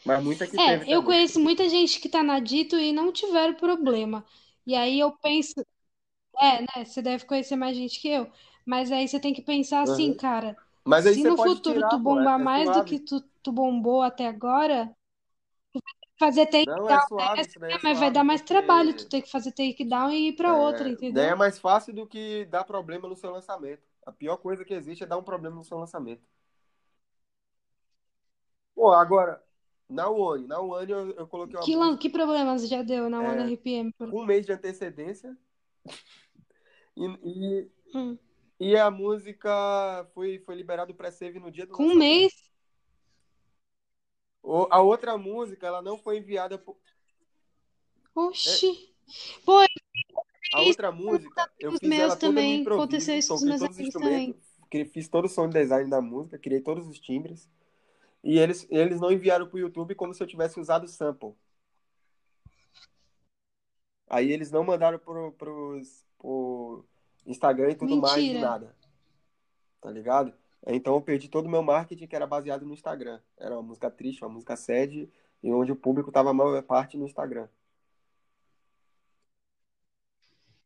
Mas 0.04 0.22
muita 0.22 0.46
que 0.48 0.58
É, 0.58 0.84
eu 0.94 1.02
também. 1.02 1.02
conheço 1.02 1.40
muita 1.40 1.68
gente 1.68 2.00
que 2.00 2.08
tá 2.08 2.22
na 2.22 2.40
Dito 2.40 2.76
e 2.76 2.92
não 2.92 3.12
tiveram 3.12 3.54
problema. 3.54 4.24
E 4.66 4.74
aí 4.74 4.98
eu 5.00 5.12
penso, 5.18 5.54
é, 6.40 6.62
né? 6.62 6.84
Você 6.84 7.02
deve 7.02 7.26
conhecer 7.26 7.56
mais 7.56 7.76
gente 7.76 8.00
que 8.00 8.08
eu. 8.08 8.30
Mas 8.66 8.92
aí 8.92 9.08
você 9.08 9.20
tem 9.20 9.34
que 9.34 9.42
pensar 9.42 9.82
assim, 9.82 10.12
Aham. 10.12 10.16
cara, 10.16 10.58
Mas 10.84 11.06
aí 11.06 11.16
se 11.16 11.24
no 11.24 11.36
futuro 11.38 11.84
tu 11.84 11.98
tirar, 11.98 11.98
pô, 12.00 12.18
é, 12.20 12.24
bombar 12.24 12.38
é 12.38 12.46
mais 12.46 12.70
do 12.72 12.84
que 12.84 12.98
suave. 12.98 13.00
tu, 13.00 13.20
tu 13.42 13.52
bombou 13.52 14.02
até 14.02 14.26
agora, 14.28 14.94
fazer 16.18 16.46
é 16.88 16.98
takedown 16.98 17.00
suave, 17.00 17.46
daí 17.46 17.58
né? 17.58 17.76
é 17.76 17.78
Mas 17.82 17.98
vai 17.98 18.10
dar 18.10 18.24
mais 18.24 18.42
trabalho 18.42 18.94
tu 18.96 19.06
porque 19.06 19.08
ter 19.08 19.22
que 19.22 19.30
fazer 19.30 19.52
takedown 19.52 20.10
e 20.10 20.28
ir 20.28 20.32
pra 20.36 20.56
outra, 20.56 20.88
daí 21.08 21.28
é 21.28 21.34
entendeu? 21.34 21.34
mais 21.34 21.58
fácil 21.58 21.92
do 21.94 22.06
que 22.06 22.44
dar 22.46 22.64
problema 22.64 23.08
no 23.08 23.16
seu 23.16 23.30
lançamento. 23.30 23.82
A 24.04 24.12
pior 24.12 24.36
coisa 24.38 24.64
que 24.64 24.74
existe 24.74 25.04
é 25.04 25.06
dar 25.06 25.16
um 25.18 25.22
problema 25.24 25.56
no 25.56 25.64
seu 25.64 25.78
lançamento. 25.78 26.22
Pô, 28.74 28.92
agora, 28.92 29.42
na 29.88 30.08
One, 30.08 30.46
na 30.46 30.60
One 30.60 30.90
eu, 30.90 31.10
eu 31.12 31.26
coloquei 31.26 31.58
uma 31.58 31.66
Que, 31.66 31.76
lan- 31.76 31.96
que 31.96 32.08
problemas 32.10 32.68
já 32.68 32.82
deu 32.82 33.08
na 33.10 33.20
One 33.20 33.42
RPM? 33.52 33.92
Por... 33.92 34.08
um 34.10 34.24
mês 34.24 34.46
de 34.46 34.52
antecedência 34.52 35.36
e, 36.96 37.04
e, 37.24 37.70
Hum. 37.94 38.18
e 38.60 38.76
a 38.76 38.90
música 38.90 39.50
foi, 40.14 40.38
foi 40.40 40.54
liberado 40.56 40.92
o 40.92 40.96
pré-save 40.96 41.38
no 41.40 41.50
dia 41.50 41.66
do 41.66 41.74
Com 41.76 41.84
um 41.88 41.94
mês? 41.96 42.32
O- 44.44 44.68
A 44.70 44.80
outra 44.82 45.16
música, 45.16 45.66
ela 45.66 45.80
não 45.80 45.96
foi 45.96 46.18
enviada 46.18 46.58
por... 46.58 46.76
Oxi. 48.14 48.94
Pô, 49.44 49.58
A 50.52 50.60
outra 50.62 50.92
música, 50.92 51.50
eu 51.58 51.72
os 51.72 51.80
fiz 51.80 51.88
meus 51.88 52.00
ela 52.00 52.16
também. 52.16 52.62
Aconteceu 52.62 53.16
isso 53.16 53.28
com 53.28 53.34
os 53.34 53.42
meus 53.42 53.62
amigos 53.62 53.92
também. 53.92 54.36
fiz 54.92 55.08
todo 55.08 55.24
o 55.24 55.28
som 55.28 55.48
design 55.48 55.88
da 55.88 56.00
música, 56.00 56.38
criei 56.38 56.60
todos 56.60 56.86
os 56.86 57.00
timbres. 57.00 57.48
E 58.22 58.38
eles, 58.38 58.66
eles 58.70 59.00
não 59.00 59.10
enviaram 59.10 59.48
pro 59.48 59.58
YouTube 59.58 59.94
como 59.94 60.12
se 60.14 60.22
eu 60.22 60.26
tivesse 60.26 60.60
usado 60.60 60.86
sample. 60.86 61.34
Aí 64.08 64.30
eles 64.30 64.50
não 64.50 64.62
mandaram 64.62 64.98
pro, 64.98 65.32
pros, 65.32 66.04
pro 66.18 66.84
Instagram 67.26 67.70
e 67.70 67.74
tudo 67.74 67.96
mais, 67.96 68.22
Mentira. 68.22 68.40
nada. 68.40 68.76
Tá 69.80 69.90
ligado? 69.90 70.32
Então 70.66 70.94
eu 70.94 71.00
perdi 71.02 71.28
todo 71.28 71.46
o 71.46 71.50
meu 71.50 71.62
marketing 71.62 72.06
que 72.06 72.16
era 72.16 72.26
baseado 72.26 72.64
no 72.64 72.72
Instagram. 72.72 73.20
Era 73.36 73.54
uma 73.54 73.62
música 73.62 73.90
triste, 73.90 74.22
uma 74.24 74.30
música 74.30 74.56
sad, 74.56 75.10
e 75.42 75.52
onde 75.52 75.72
o 75.72 75.76
público 75.76 76.10
tava 76.10 76.30
a 76.30 76.34
maior 76.34 76.62
parte 76.62 76.96
no 76.96 77.04
Instagram. 77.06 77.48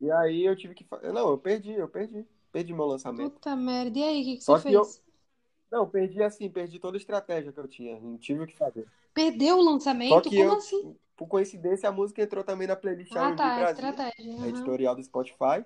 E 0.00 0.10
aí 0.10 0.44
eu 0.44 0.54
tive 0.54 0.74
que 0.74 0.84
fazer. 0.84 1.12
Não, 1.12 1.30
eu 1.30 1.38
perdi, 1.38 1.72
eu 1.72 1.88
perdi. 1.88 2.24
Perdi 2.52 2.72
meu 2.72 2.86
lançamento. 2.86 3.32
Puta 3.32 3.56
merda. 3.56 3.98
E 3.98 4.02
aí, 4.02 4.20
o 4.22 4.24
que, 4.24 4.36
que 4.36 4.44
Só 4.44 4.56
você 4.56 4.68
que 4.68 4.74
eu. 4.74 4.84
fez? 4.84 5.02
Não, 5.70 5.88
perdi 5.88 6.22
assim, 6.22 6.48
perdi 6.48 6.78
toda 6.78 6.96
a 6.96 7.00
estratégia 7.00 7.52
que 7.52 7.60
eu 7.60 7.68
tinha. 7.68 8.00
Não 8.00 8.16
tive 8.16 8.44
o 8.44 8.46
que 8.46 8.56
fazer. 8.56 8.86
Perdeu 9.12 9.56
o 9.58 9.62
Só 9.62 9.72
lançamento? 9.72 10.30
que 10.30 10.36
Como 10.36 10.42
eu, 10.50 10.56
assim? 10.56 10.96
por 11.16 11.26
coincidência, 11.26 11.88
a 11.88 11.92
música 11.92 12.22
entrou 12.22 12.42
também 12.44 12.66
na 12.66 12.76
playlist 12.76 13.12
Ah, 13.16 13.32
tá. 13.32 13.54
Brasil, 13.56 13.84
Estratégia. 13.84 14.34
a 14.34 14.38
Aham. 14.38 14.48
editorial 14.48 14.94
do 14.94 15.02
Spotify. 15.02 15.64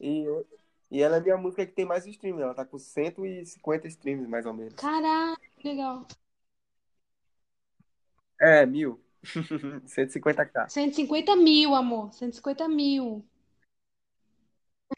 E, 0.00 0.22
eu- 0.24 0.46
e 0.90 1.02
ela 1.02 1.16
é 1.16 1.18
a 1.20 1.22
minha 1.22 1.36
música 1.36 1.66
que 1.66 1.72
tem 1.72 1.84
mais 1.84 2.06
streams. 2.06 2.42
Ela 2.42 2.54
tá 2.54 2.64
com 2.64 2.78
150 2.78 3.88
streams, 3.88 4.28
mais 4.28 4.46
ou 4.46 4.54
menos. 4.54 4.74
Caraca, 4.80 5.40
que 5.58 5.68
legal. 5.68 6.06
É, 8.40 8.64
mil. 8.66 9.00
150k. 9.86 10.68
150 10.68 11.36
mil, 11.36 11.74
amor. 11.74 12.12
150 12.14 12.68
mil. 12.68 13.24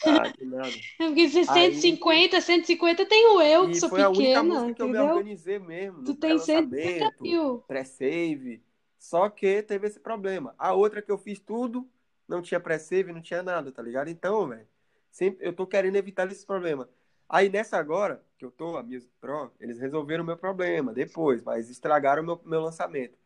Ah, 0.05 0.31
que 0.33 0.45
nada. 0.45 0.71
É 0.99 1.07
porque 1.07 1.29
se 1.29 1.45
Aí, 1.47 1.73
150, 1.73 2.41
150 2.41 3.07
tem 3.07 3.27
o 3.29 3.41
eu, 3.43 3.69
que 3.69 3.77
e 3.77 3.81
sou 3.81 3.89
foi 3.89 4.03
a 4.03 4.09
única 4.09 4.43
pequena, 4.43 4.43
música 4.45 4.75
que 4.75 4.83
eu 4.83 4.89
me 4.89 4.99
organizei 4.99 5.59
mesmo, 5.59 6.03
Tu 6.05 6.15
tem 6.15 6.39
150 6.39 7.13
pré-lançamento, 7.19 7.21
mil. 7.21 7.65
pré-save. 7.67 8.63
Só 8.99 9.29
que 9.29 9.63
teve 9.63 9.87
esse 9.89 10.01
problema. 10.01 10.55
A 10.59 10.73
outra 10.75 11.03
que 11.03 11.11
eu 11.11 11.19
fiz 11.19 11.41
tudo, 11.41 11.89
não 12.29 12.41
tinha 12.43 12.61
pré-save, 12.61 13.13
não 13.13 13.21
tinha 13.23 13.43
nada, 13.43 13.73
tá 13.73 13.83
ligado? 13.83 14.09
Então, 14.09 14.49
velho, 14.49 14.69
sempre 15.13 15.47
eu 15.47 15.53
tô 15.53 15.67
querendo 15.67 15.95
evitar 15.95 16.31
esse 16.33 16.45
problema. 16.45 16.89
Aí 17.29 17.49
nessa 17.49 17.79
agora, 17.79 18.25
que 18.37 18.45
eu 18.45 18.51
tô, 18.51 18.77
a 18.77 18.83
Music 18.83 19.13
Pro, 19.21 19.53
eles 19.61 19.79
resolveram 19.79 20.25
o 20.25 20.27
meu 20.27 20.37
problema 20.37 20.93
depois, 20.93 21.43
mas 21.43 21.71
estragaram 21.71 22.23
o 22.23 22.27
meu, 22.27 22.41
meu 22.45 22.61
lançamento. 22.61 23.17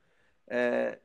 É, 0.47 0.99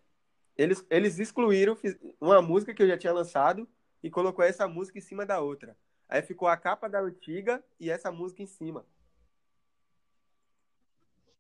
eles, 0.58 0.86
eles 0.90 1.18
excluíram 1.18 1.78
uma 2.20 2.42
música 2.42 2.74
que 2.74 2.84
eu 2.84 2.88
já 2.88 2.98
tinha 2.98 3.14
lançado 3.14 3.68
e 4.04 4.10
colocou 4.10 4.44
essa 4.44 4.68
música 4.68 4.98
em 4.98 5.02
cima 5.02 5.26
da 5.26 5.40
outra. 5.40 5.78
Aí 6.10 6.22
ficou 6.22 6.48
a 6.48 6.58
capa 6.58 6.90
da 6.90 7.00
antiga 7.00 7.64
e 7.80 7.90
essa 7.90 8.12
música 8.12 8.44
em 8.44 8.48
cima. 8.48 8.86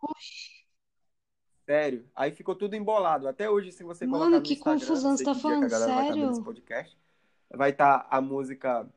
Oxi. 0.01 0.61
Sério. 1.65 2.09
Aí 2.15 2.31
ficou 2.31 2.55
tudo 2.55 2.75
embolado. 2.75 3.27
Até 3.27 3.49
hoje, 3.49 3.71
se 3.71 3.83
você 3.83 4.05
colocar 4.05 4.25
Mano, 4.25 4.37
no 4.37 4.43
que 4.43 4.53
Instagram, 4.53 4.79
confusão. 4.79 5.17
Você 5.17 5.23
tá 5.23 5.35
falando 5.35 5.69
galera 5.69 5.93
vai 5.93 6.09
estar 6.09 6.13
sério? 6.15 6.43
podcast, 6.43 6.97
vai 7.49 7.69
estar 7.69 8.07
a 8.09 8.21
música, 8.21 8.89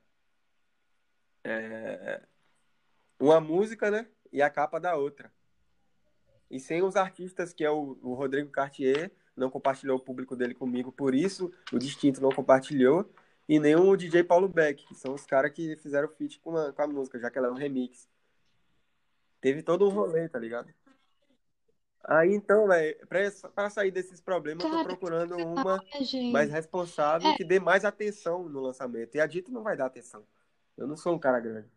uma 3.19 3.41
música, 3.41 3.91
né? 3.91 4.07
E 4.33 4.43
a 4.43 4.51
capa 4.51 4.81
da 4.81 4.97
outra. 4.97 5.31
E 6.51 6.61
sem 6.61 6.83
os 6.83 6.97
artistas, 6.97 7.53
que 7.53 7.65
é 7.65 7.71
o, 7.71 7.99
o 8.03 8.15
Rodrigo 8.15 8.51
Cartier, 8.51 9.11
não 9.37 9.51
compartilhou 9.51 9.97
o 9.97 10.01
público 10.01 10.37
dele 10.37 10.55
comigo, 10.55 10.93
por 10.93 11.15
isso 11.15 11.53
o 11.73 11.79
Distinto 11.79 12.21
não 12.21 12.31
compartilhou, 12.31 13.09
e 13.49 13.59
nem 13.59 13.75
o 13.77 13.97
DJ 13.97 14.25
Paulo 14.25 14.49
Beck, 14.49 14.87
que 14.87 14.95
são 14.95 15.15
os 15.15 15.27
caras 15.27 15.53
que 15.53 15.77
fizeram 15.77 16.09
feat 16.09 16.39
com 16.41 16.57
a, 16.57 16.73
com 16.73 16.83
a 16.83 16.87
música, 16.87 17.19
já 17.19 17.31
que 17.31 17.39
ela 17.39 17.49
é 17.49 17.51
um 17.51 17.57
remix. 17.57 18.09
Teve 19.41 19.63
todo 19.63 19.87
um 19.87 19.91
rolê, 19.91 20.29
tá 20.29 20.39
ligado? 20.39 20.73
Aí 22.07 22.35
então, 22.35 22.69
velho, 22.69 22.97
pra, 23.07 23.19
pra 23.55 23.71
sair 23.71 23.91
desses 23.91 24.21
problemas, 24.21 24.65
eu 24.65 24.71
tô 24.71 24.77
Cara, 24.77 24.89
procurando 24.89 25.37
uma 25.37 25.83
é, 25.93 26.31
mais 26.31 26.51
responsável 26.51 27.31
É, 27.31 27.37
que 27.37 27.45
dê 27.45 27.59
mais 27.59 27.85
atenção 27.85 28.49
no 28.49 28.61
lançamento. 28.61 29.15
E 29.15 29.21
a 29.21 29.27
Dito 29.27 29.51
não 29.51 29.63
vai 29.63 29.77
dar 29.77 29.87
atenção. 29.87 30.23
Eu 30.77 30.87
não 30.87 30.97
sou 30.97 31.15
um 31.15 31.19
cara 31.19 31.41
grande. 31.41 31.69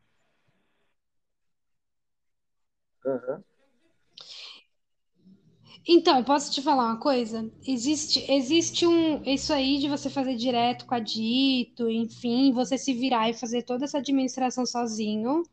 Então, 5.87 6.21
posso 6.23 6.51
te 6.51 6.61
falar 6.61 6.85
uma 6.85 6.99
coisa? 6.99 7.49
Existe, 7.65 8.29
existe 8.29 8.85
um, 8.85 9.23
isso 9.23 9.53
aí 9.53 9.79
de 9.79 9.87
você 9.87 10.09
fazer 10.09 10.35
direto 10.35 10.85
com 10.85 10.93
a 10.93 10.99
Dito, 10.99 11.89
enfim, 11.89 12.51
você 12.51 12.77
se 12.77 12.93
virar 12.93 13.29
e 13.29 13.33
fazer 13.33 13.63
toda 13.63 13.85
essa 13.85 13.99
administração 13.99 14.65
sozinho, 14.65 15.43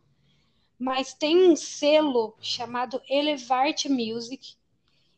mas 0.78 1.14
tem 1.14 1.50
um 1.50 1.54
selo 1.54 2.34
chamado 2.40 3.00
Elevate 3.08 3.88
Music 3.88 4.56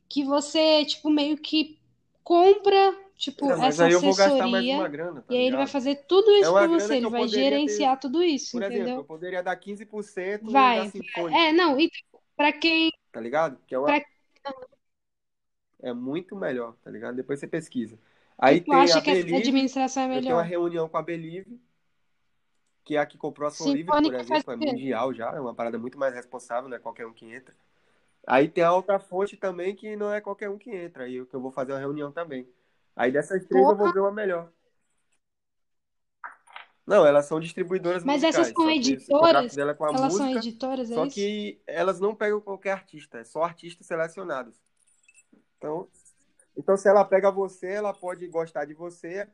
que 0.08 0.24
você, 0.24 0.84
tipo, 0.84 1.10
meio 1.10 1.38
que 1.38 1.78
compra, 2.22 2.94
tipo, 3.16 3.52
É, 3.52 3.56
mas 3.56 3.78
essa 3.78 3.86
aí 3.86 3.92
eu 3.92 4.02
vou 4.02 4.14
gastar 4.14 4.48
mais 4.48 4.68
uma 4.68 4.88
assessoria 4.88 4.88
grana, 4.88 5.22
tá 5.22 5.34
e 5.34 5.36
aí 5.36 5.42
ele 5.46 5.56
vai 5.56 5.66
fazer 5.66 5.96
tudo 6.06 6.30
É 6.40 6.48
isso 6.48 6.52
pra 6.52 6.66
grana 6.66 6.66
você, 6.66 6.96
que 6.96 7.04
ele 7.04 7.06
eu 7.06 7.10
vai 7.10 7.26
poderia 7.26 7.60
ter, 7.60 7.90
gerenciar 7.90 7.98
tudo 7.98 8.22
isso, 8.22 8.56
por 8.56 8.62
exemplo, 8.62 9.00
eu 9.00 9.04
entendeu? 9.04 9.06
poderia 9.06 9.42
dar 9.42 9.56
15% 9.56 10.70
na 10.72 10.84
Vai. 10.84 10.86
Sinfônica, 10.86 11.44
É, 11.48 11.52
não, 11.52 11.78
então, 11.80 12.00
pra 12.36 12.52
quem, 12.52 12.90
tá 13.12 13.20
ligado? 13.20 13.58
Que 13.66 13.74
é, 13.74 13.78
uma, 13.78 13.94
pra, 13.94 14.00
é 15.80 15.92
muito 15.92 16.34
melhor, 16.36 16.74
tá 16.82 16.90
ligado? 16.90 17.16
Depois 17.16 17.38
você 17.40 17.46
pesquisa. 17.46 17.98
que 18.44 18.56
Aí 18.56 18.60
tu 18.64 18.72
tem 18.72 18.90
a 18.90 19.00
acha 19.00 19.00
que 19.00 19.10
essa 19.10 19.24
Believe, 19.24 19.36
administração 19.36 20.02
é 20.04 20.08
eu 20.12 20.22
tenho 20.22 20.38
uma 20.38 20.42
melhor? 20.42 20.44
reunião 20.44 20.88
com 20.88 20.96
a 20.98 21.02
Believe, 21.02 21.60
que 22.84 22.96
é 22.96 22.98
a 23.00 23.06
que 23.06 23.18
comprou 23.18 23.48
a 23.48 23.50
Som 23.50 23.70
Livre, 23.70 23.92
por 23.92 24.14
exemplo, 24.14 24.52
é 24.52 24.56
mundial 24.56 25.12
já, 25.12 25.32
é 25.34 25.40
uma 25.40 25.54
parada 25.54 25.78
muito 25.78 25.98
mais 25.98 26.14
responsável, 26.14 26.68
não 26.68 26.76
é 26.76 26.80
qualquer 26.80 27.06
um 27.06 27.12
que 27.12 27.26
entra. 27.26 27.54
Aí 28.26 28.48
tem 28.48 28.64
a 28.64 28.72
outra 28.74 28.98
fonte 29.00 29.36
também 29.36 29.74
que 29.76 29.96
não 29.96 30.12
é 30.12 30.20
qualquer 30.20 30.50
um 30.50 30.58
que 30.58 30.70
entra, 30.70 31.04
aí 31.04 31.16
eu, 31.16 31.26
que 31.26 31.34
eu 31.34 31.40
vou 31.40 31.52
fazer 31.52 31.72
uma 31.72 31.80
reunião 31.80 32.12
também. 32.12 32.48
Aí 32.96 33.12
dessas 33.12 33.44
três 33.46 33.68
eu 33.68 33.76
vou 33.76 33.92
ver 33.92 34.00
uma 34.00 34.10
melhor. 34.12 34.50
Não, 36.86 37.04
elas 37.04 37.26
são 37.26 37.40
distribuidoras 37.40 38.04
mas 38.04 38.22
essas 38.22 38.48
musicais, 38.48 38.56
são 38.56 38.64
só 38.64 38.80
que 38.80 38.94
o 39.12 39.18
contrato 39.18 39.44
editoras? 39.48 39.58
é 39.58 39.74
com 39.74 39.84
a 39.84 39.88
Elas 39.88 40.00
são 40.00 40.26
música, 40.26 40.38
editoras, 40.38 40.90
é 40.90 40.94
só 40.94 41.04
isso? 41.04 41.14
que 41.14 41.60
elas 41.66 42.00
não 42.00 42.14
pegam 42.14 42.40
qualquer 42.40 42.72
artista, 42.72 43.18
é 43.18 43.24
só 43.24 43.42
artistas 43.42 43.86
selecionados. 43.86 44.54
Então, 45.58 45.88
então 46.56 46.76
se 46.76 46.88
ela 46.88 47.04
pega 47.04 47.30
você, 47.30 47.66
ela 47.68 47.92
pode 47.92 48.26
gostar 48.28 48.64
de 48.64 48.74
você, 48.74 49.28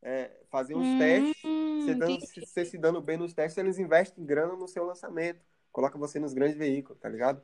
é, 0.00 0.30
fazer 0.48 0.74
uns 0.74 0.94
testes, 0.94 1.36
você, 1.42 1.94
Hum, 1.94 1.98
dando, 1.98 2.20
você 2.20 2.64
se 2.64 2.78
dando 2.78 3.00
bem 3.00 3.16
nos 3.16 3.34
testes, 3.34 3.58
eles 3.58 3.78
investem 3.78 4.24
grana 4.24 4.54
no 4.54 4.68
seu 4.68 4.84
lançamento, 4.84 5.44
coloca 5.72 5.98
você 5.98 6.20
nos 6.20 6.32
grandes 6.32 6.56
veículos, 6.56 7.00
tá 7.00 7.08
ligado? 7.08 7.42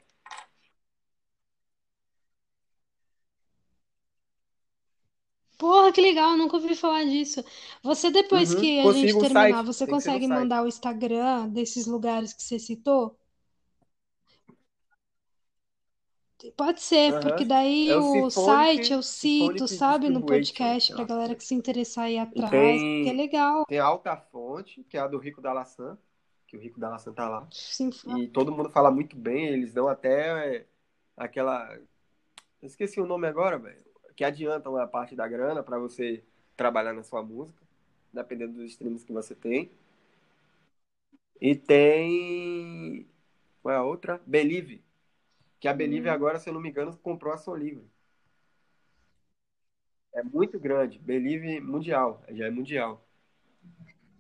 Porra, 5.58 5.92
que 5.92 6.00
legal, 6.00 6.30
eu 6.32 6.36
nunca 6.38 6.56
ouvi 6.56 6.74
falar 6.74 7.04
disso. 7.04 7.44
Você, 7.82 8.10
depois 8.10 8.54
Uhum. 8.54 8.54
que 8.54 8.80
a 8.80 8.90
gente 8.90 9.14
Consigo 9.14 9.20
o 9.20 9.24
terminar, 9.24 9.62
site, 9.64 9.64
você 9.64 9.86
tem 9.86 9.94
que 9.96 10.02
ser 10.02 10.12
no 10.12 10.20
consegue 10.20 10.22
site. 10.22 10.28
mandar 10.28 10.62
o 10.64 10.68
Instagram 10.68 11.48
desses 11.50 11.86
lugares 11.86 12.32
que 12.32 12.42
você 12.42 12.58
citou? 12.58 13.18
Pode 16.56 16.80
ser, 16.82 17.18
porque 17.20 17.42
Aham. 17.42 17.44
daí 17.44 17.90
É 17.90 17.96
o 17.96 18.02
o 18.30 18.30
site 18.30 18.92
eu 18.92 19.02
Symphonic, 19.02 19.02
cito, 19.02 19.66
Symphonic 19.68 19.68
sabe, 19.68 20.08
no 20.10 20.22
Distribution, 20.22 20.22
podcast 20.22 20.92
eu 20.92 20.96
pra 20.96 21.04
acho 21.04 21.16
galera 21.16 21.34
que 21.34 21.34
é. 21.34 21.38
que 21.38 21.44
se 21.44 21.54
interessar 21.54 22.10
E 22.34 22.42
atrás, 22.42 22.84
porque 22.84 23.08
é 23.08 23.12
tem, 23.12 23.14
legal. 23.14 23.64
tem 23.66 23.78
a 23.78 23.84
Alta 23.86 24.16
Fonte, 24.16 24.84
que 24.84 24.96
é 24.96 25.00
a 25.00 25.06
do 25.08 25.18
Rico 25.18 25.40
da 25.40 25.52
Laçã, 25.52 25.98
que 26.46 26.56
o 26.56 26.60
Rico 26.60 26.80
da 26.80 26.90
Laçã 26.90 27.12
tá 27.12 27.28
lá. 27.28 27.48
Sim, 27.50 27.92
E 28.04 28.28
todo 28.28 28.52
mundo 28.52 28.70
fala 28.70 28.90
muito 28.90 29.16
bem, 29.16 29.46
eles 29.48 29.72
dão 29.74 29.88
até 29.88 30.58
é, 30.62 30.68
aquela 31.16 31.78
esqueci 32.62 33.00
o 33.00 33.06
nome 33.06 33.26
agora, 33.28 33.58
velho. 33.58 33.84
Que 34.18 34.24
adiantam 34.24 34.76
a 34.76 34.84
parte 34.84 35.14
da 35.14 35.28
grana 35.28 35.62
para 35.62 35.78
você 35.78 36.24
trabalhar 36.56 36.92
na 36.92 37.04
sua 37.04 37.22
música, 37.22 37.62
dependendo 38.12 38.54
dos 38.54 38.72
streams 38.72 39.04
que 39.04 39.12
você 39.12 39.32
tem. 39.32 39.70
E 41.40 41.54
tem. 41.54 43.06
Qual 43.62 43.72
é 43.72 43.78
a 43.78 43.84
outra? 43.84 44.20
Believe. 44.26 44.82
Que 45.60 45.68
a 45.68 45.72
Believe 45.72 46.08
agora, 46.08 46.40
se 46.40 46.50
eu 46.50 46.52
não 46.52 46.60
me 46.60 46.68
engano, 46.68 46.96
comprou 46.96 47.32
a 47.32 47.36
Som 47.36 47.54
Livre. 47.54 47.88
É 50.12 50.24
muito 50.24 50.58
grande. 50.58 50.98
Believe 50.98 51.60
mundial. 51.60 52.20
Já 52.30 52.46
é 52.46 52.50
mundial. 52.50 53.06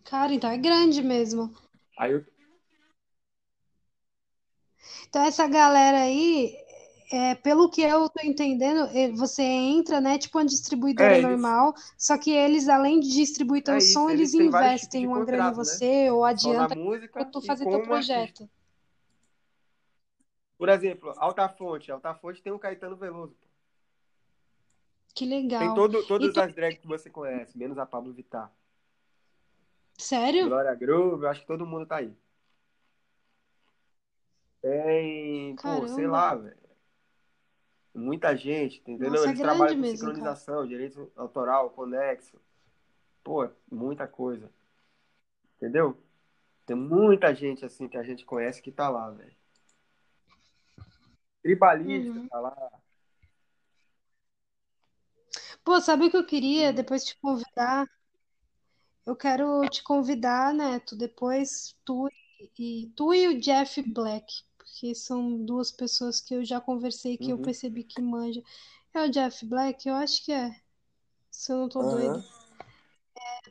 Cara, 0.04 0.32
então 0.32 0.48
é 0.48 0.58
grande 0.58 1.02
mesmo. 1.02 1.52
Aí 1.98 2.12
eu. 2.12 2.24
Então 5.08 5.24
essa 5.24 5.48
galera 5.48 6.02
aí, 6.02 6.56
é, 7.10 7.34
pelo 7.36 7.70
que 7.70 7.82
eu 7.82 8.08
tô 8.08 8.20
entendendo, 8.24 8.88
você 9.16 9.42
entra, 9.42 10.00
né, 10.00 10.18
tipo 10.18 10.38
uma 10.38 10.44
distribuidora 10.44 11.14
É, 11.14 11.18
eles. 11.18 11.30
normal, 11.30 11.74
só 11.96 12.18
que 12.18 12.30
eles, 12.30 12.68
além 12.68 13.00
de 13.00 13.08
distribuir 13.10 13.62
teu 13.62 13.74
É 13.74 13.78
som, 13.78 14.00
isso, 14.00 14.10
eles 14.10 14.34
eles 14.34 14.46
investem 14.48 15.06
uma 15.06 15.24
grana 15.24 15.50
em 15.50 15.54
né? 15.54 15.54
você 15.54 16.10
ou 16.10 16.18
Só 16.36 16.52
na 16.52 16.64
adianta 16.64 16.76
pra 17.12 17.24
tu 17.24 17.40
fazer 17.40 17.64
teu 17.64 17.80
um 17.80 17.94
artista. 17.94 18.14
projeto. 18.14 18.50
Por 20.58 20.68
exemplo, 20.68 21.14
Altafonte. 21.18 21.90
Altafonte 21.90 22.42
tem 22.42 22.52
o 22.52 22.58
Caetano 22.58 22.96
Veloso. 22.96 23.36
Que 25.14 25.24
Tem 25.24 25.28
legal. 25.28 25.74
todo, 25.74 26.02
E 26.02 26.06
todas 26.06 26.32
tu, 26.32 26.40
as 26.40 26.54
drags 26.54 26.80
que 26.80 26.86
você 26.86 27.10
conhece, 27.10 27.56
menos 27.56 27.78
a 27.78 27.86
Pablo 27.86 28.12
Vittar. 28.12 28.50
sério? 29.96 30.48
Glória 30.48 30.74
Groove, 30.74 31.24
eu 31.24 31.28
acho 31.30 31.40
que 31.40 31.46
todo 31.46 31.66
mundo 31.66 31.86
tá 31.86 31.96
aí. 31.96 32.12
Tem, 34.60 35.54
pô, 35.56 35.86
sei 35.88 36.06
Caramba. 36.06 36.10
lá, 36.12 36.34
velho. 36.34 36.67
Muita 37.94 38.36
gente, 38.36 38.80
entendeu? 38.80 39.10
Nossa, 39.10 39.24
é 39.24 39.28
Eles 39.28 39.38
grande 39.38 39.52
trabalham 39.58 39.76
com 39.76 39.82
mesmo, 39.82 39.98
cara. 39.98 40.10
sincronização, 40.12 40.66
direito 40.66 41.12
autoral, 41.16 41.70
conexo. 41.70 42.40
Pô, 43.24 43.48
muita 43.70 44.06
coisa. 44.06 44.50
Entendeu? 45.56 45.96
Tem 46.64 46.76
muita 46.76 47.34
gente 47.34 47.64
assim 47.64 47.88
que 47.88 47.96
a 47.96 48.02
gente 48.02 48.24
conhece 48.24 48.62
que 48.62 48.70
tá 48.70 48.88
lá, 48.88 49.10
velho. 49.10 49.36
Tribalista 51.42 52.12
Uhum. 52.12 52.28
tá 52.28 52.40
lá. 52.40 52.80
Pô, 55.64 55.80
sabe 55.80 56.06
o 56.06 56.10
que 56.10 56.16
eu 56.16 56.26
queria 56.26 56.72
depois 56.72 57.04
te 57.04 57.18
convidar? 57.18 57.86
Eu 59.04 59.16
quero 59.16 59.60
te 59.68 59.82
convidar, 59.82 60.52
Neto, 60.52 60.94
depois 60.94 61.74
tu 61.84 62.08
e 62.58 62.92
tu 62.94 63.14
e 63.14 63.28
o 63.28 63.40
Jeff 63.40 63.82
Black, 63.82 64.44
porque 64.78 64.94
são 64.94 65.44
duas 65.44 65.72
pessoas 65.72 66.20
que 66.20 66.32
eu 66.34 66.44
já 66.44 66.60
conversei 66.60 67.16
que 67.18 67.30
eu 67.32 67.36
Uhum. 67.36 67.42
percebi 67.42 67.82
que 67.82 68.00
manja. 68.00 68.40
É 68.94 69.02
o 69.02 69.10
Jeff 69.10 69.44
Black? 69.44 69.88
Eu 69.88 69.94
acho 69.96 70.24
que 70.24 70.30
é, 70.32 70.54
se 71.30 71.52
eu 71.52 71.58
não 71.58 71.68
tô 71.68 71.80
doida. 71.82 72.18
Aham. 72.18 72.24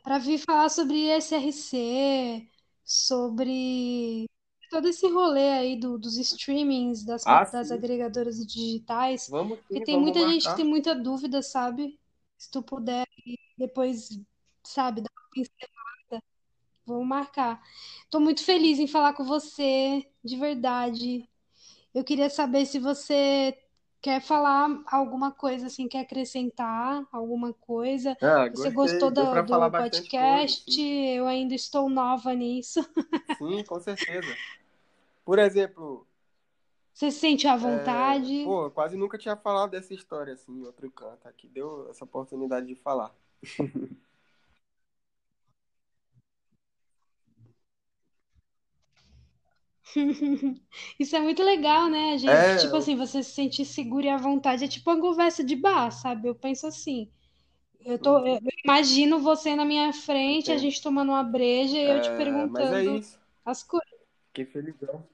Para 0.02 0.18
vir 0.18 0.38
falar 0.38 0.70
sobre 0.70 1.06
SRC, 1.08 2.48
sobre 2.82 4.24
todo 4.70 4.88
esse 4.88 5.06
rolê 5.10 5.50
aí 5.50 5.78
do- 5.78 5.98
dos 5.98 6.16
streamings, 6.16 7.04
das, 7.04 7.24
Ah, 7.26 7.44
das 7.44 7.70
agregadoras 7.70 8.36
digitais, 8.46 9.28
Vamos 9.28 9.58
porque 9.58 9.80
sim, 9.80 9.84
tem 9.84 10.00
muita 10.00 10.20
gente 10.20 10.48
que 10.48 10.56
tem 10.56 10.64
marcar. 10.64 10.70
muita 10.70 10.94
dúvida, 10.94 11.42
sabe? 11.42 11.98
Se 12.38 12.50
tu 12.50 12.62
puder 12.62 13.06
depois, 13.58 14.08
sabe, 14.64 15.02
dar 15.02 15.10
uma 15.12 15.30
pincelada, 15.30 15.77
vamos 16.88 17.06
marcar. 17.06 17.62
Tô 18.10 18.18
muito 18.18 18.42
feliz 18.44 18.78
em 18.78 18.86
falar 18.86 19.12
com 19.12 19.24
você, 19.24 20.04
de 20.24 20.36
verdade. 20.36 21.28
Eu 21.94 22.02
queria 22.04 22.30
saber 22.30 22.66
se 22.66 22.78
você 22.78 23.56
quer 24.00 24.20
falar 24.20 24.82
alguma 24.86 25.32
coisa, 25.32 25.66
assim, 25.66 25.88
quer 25.88 26.00
acrescentar 26.00 27.06
alguma 27.12 27.52
coisa. 27.52 28.16
Ah, 28.22 28.48
Você 28.48 28.70
gostou 28.70 29.10
do, 29.10 29.22
do 29.22 29.26
coisa, 29.26 29.70
podcast? 29.70 30.70
sim. 30.70 31.06
Eu 31.16 31.26
ainda 31.26 31.54
estou 31.54 31.88
nova 31.88 32.34
nisso. 32.34 32.80
Sim, 33.38 33.62
com 33.64 33.78
certeza. 33.80 34.36
Por 35.24 35.38
exemplo, 35.38 36.06
Você 36.92 37.10
se 37.10 37.20
sente 37.20 37.46
à 37.46 37.54
é, 37.54 37.56
vontade? 37.56 38.44
pô, 38.44 38.64
eu 38.64 38.70
quase 38.70 38.96
nunca 38.96 39.16
tinha 39.18 39.36
falado 39.36 39.70
dessa 39.70 39.94
história 39.94 40.34
assim 40.34 40.52
em 40.52 40.64
outro 40.64 40.90
canto. 40.90 41.28
Aqui 41.28 41.46
deu 41.48 41.88
essa 41.90 42.04
oportunidade 42.04 42.66
de 42.66 42.74
falar. 42.74 43.14
Isso 50.98 51.16
é 51.16 51.20
muito 51.20 51.42
legal, 51.42 51.88
né? 51.88 52.12
A 52.14 52.16
gente, 52.18 52.54
É, 52.54 52.56
tipo 52.56 52.76
assim, 52.76 52.96
você 52.96 53.22
se 53.22 53.32
sentir 53.32 53.64
seguro 53.64 54.06
e 54.06 54.08
à 54.10 54.16
vontade. 54.16 54.64
É 54.64 54.68
tipo 54.68 54.90
uma 54.90 55.00
conversa 55.00 55.42
de 55.44 55.56
bar, 55.56 55.90
sabe? 55.90 56.28
Eu 56.28 56.34
penso 56.34 56.66
assim. 56.66 57.10
Eu 57.84 57.98
tô, 58.00 58.18
eu 58.26 58.38
imagino 58.64 59.20
você 59.20 59.56
na 59.56 59.64
minha 59.64 59.92
frente, 59.92 60.52
a 60.52 60.58
gente 60.58 60.82
tomando 60.82 61.10
uma 61.10 61.24
breja 61.24 61.78
e 61.78 61.90
eu 61.90 62.00
te 62.00 62.12
É, 62.16 62.64
é 62.64 62.64
perguntando 62.64 63.02
as 63.44 63.62
coisas. 63.64 63.98
Fiquei 64.28 64.46
felizão. 64.46 65.06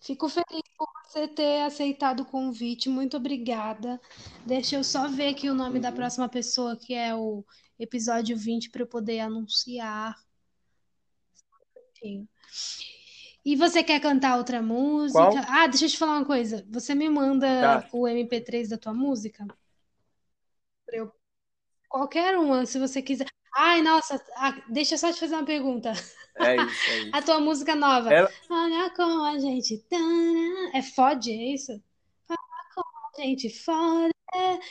Fico 0.00 0.28
feliz 0.28 0.62
por 0.76 0.86
você 1.04 1.26
ter 1.28 1.62
aceitado 1.62 2.20
o 2.20 2.26
convite. 2.26 2.88
Muito 2.88 3.16
obrigada. 3.16 4.00
Deixa 4.44 4.76
eu 4.76 4.84
só 4.84 5.08
ver 5.08 5.28
aqui 5.28 5.48
o 5.48 5.54
nome 5.54 5.80
da 5.80 5.90
Uhum. 5.90 5.94
próxima 5.96 6.28
pessoa, 6.28 6.76
que 6.76 6.94
é 6.94 7.14
o 7.14 7.44
episódio 7.78 8.36
20, 8.36 8.70
para 8.70 8.82
eu 8.82 8.86
poder 8.86 9.20
anunciar. 9.20 10.14
E 13.44 13.56
você 13.56 13.82
quer 13.82 14.00
cantar 14.00 14.36
outra 14.36 14.60
música? 14.62 15.18
Qual? 15.18 15.44
Ah, 15.48 15.66
deixa 15.66 15.86
eu 15.86 15.88
te 15.90 15.98
falar 15.98 16.18
uma 16.18 16.24
coisa. 16.24 16.66
Você 16.70 16.94
me 16.94 17.08
manda 17.08 17.80
Tá, 17.82 17.88
o 17.92 18.06
MP3 18.06 18.68
da 18.68 18.78
tua 18.78 18.92
música? 18.94 19.46
Eu- 20.88 21.12
Qualquer 21.88 22.36
uma, 22.38 22.66
se 22.66 22.78
você 22.78 23.00
quiser. 23.00 23.26
Ai, 23.56 23.80
nossa, 23.82 24.22
ah, 24.36 24.50
deixa 24.68 24.94
eu 24.94 24.98
só 24.98 25.12
te 25.12 25.20
fazer 25.20 25.34
uma 25.34 25.44
pergunta. 25.44 25.92
é 26.38 26.56
isso, 26.56 26.90
é 26.90 27.10
A 27.14 27.18
isso. 27.18 27.26
tua 27.26 27.40
música 27.40 27.76
nova. 27.76 28.12
Ela, 28.12 28.30
Olha 28.50 28.90
como 28.94 29.24
a 29.24 29.38
gente 29.38 29.78
tá. 29.88 29.96
É 30.72 30.82
fode, 30.82 31.30
é 31.30 31.54
isso? 31.54 31.72
A 32.28 33.20
gente 33.20 33.48
fode. 33.64 34.12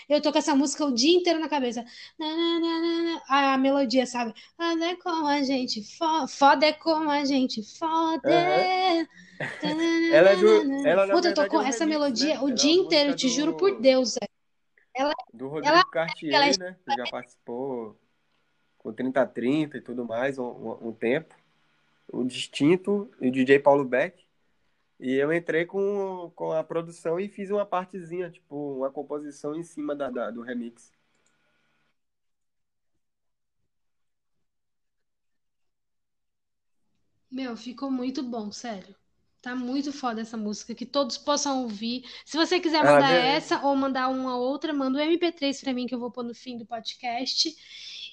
Eu 0.09 0.21
tô 0.21 0.31
com 0.31 0.37
essa 0.37 0.55
música 0.55 0.85
o 0.85 0.93
dia 0.93 1.17
inteiro 1.17 1.39
na 1.39 1.49
cabeça. 1.49 1.83
A, 3.27 3.57
melodia, 3.57 4.05
sabe? 4.05 4.33
Olha 4.57 4.97
como 4.97 5.27
a 5.27 5.41
gente 5.41 5.83
fode. 5.97 6.31
Foda 6.31 6.65
é 6.65 6.73
como 6.73 7.09
a 7.09 7.23
gente 7.25 7.63
fode. 7.77 8.21
aham. 8.25 9.07
Ela 10.11 10.29
é 10.29 10.35
do, 10.35 10.87
ela 10.87 11.07
Puta, 11.07 11.29
eu 11.29 11.33
tô 11.33 11.47
com 11.47 11.57
é 11.57 11.59
um 11.59 11.67
essa 11.67 11.85
remix, 11.85 11.99
melodia 11.99 12.35
né? 12.35 12.39
o 12.39 12.43
Ela 12.43 12.51
é 12.51 12.55
dia 12.55 12.73
inteiro, 12.73 13.15
te 13.15 13.29
juro 13.29 13.53
por 13.57 13.79
Deus. 13.79 14.15
é. 14.17 14.27
Ela, 14.95 15.13
do 15.33 15.45
ela, 15.45 15.53
Rodrigo 15.53 15.75
ela 15.75 15.85
Cartier, 15.85 16.59
né? 16.59 16.77
Que 16.85 16.95
já 16.95 17.07
participou 17.07 17.97
com 18.77 18.93
3030 18.93 19.77
e 19.77 19.81
tudo 19.81 20.05
mais 20.05 20.37
um, 20.37 20.77
um 20.81 20.91
tempo. 20.91 21.35
O 22.11 22.23
Distinto 22.23 23.09
e 23.19 23.29
o 23.29 23.31
DJ 23.31 23.59
Paulo 23.59 23.83
Beck. 23.83 24.22
E 25.03 25.13
eu 25.15 25.31
entrei 25.33 25.65
com, 25.67 26.31
com 26.35 26.51
a 26.51 26.63
produção 26.63 27.19
e 27.19 27.29
fiz 27.29 27.51
uma 27.51 27.63
partezinha, 27.65 28.31
tipo, 28.31 28.55
uma 28.77 28.89
composição 28.91 29.55
em 29.55 29.63
cima 29.63 29.95
da, 29.95 30.09
da- 30.09 30.31
do 30.31 30.41
remix. 30.41 30.91
Meu, 37.29 37.57
ficou 37.57 37.89
muito 37.91 38.21
bom, 38.23 38.51
sério. 38.51 38.95
Tá 39.41 39.55
muito 39.55 39.91
foda 39.91 40.21
essa 40.21 40.37
música, 40.37 40.73
que 40.73 40.85
todos 40.85 41.17
possam 41.17 41.63
ouvir. 41.63 42.03
Se 42.25 42.37
você 42.37 42.59
quiser 42.59 42.83
Ah, 42.83 42.85
mandar 42.85 43.09
beleza. 43.09 43.25
essa 43.37 43.61
ou 43.65 43.75
mandar 43.75 44.07
uma 44.09 44.37
outra, 44.37 44.73
manda 44.73 44.99
o 44.99 45.01
MP3 45.01 45.59
pra 45.59 45.73
mim 45.73 45.85
que 45.85 45.93
eu 45.93 45.99
vou 45.99 46.11
pôr 46.11 46.23
no 46.23 46.33
fim 46.33 46.57
do 46.57 46.65
podcast. 46.65 47.53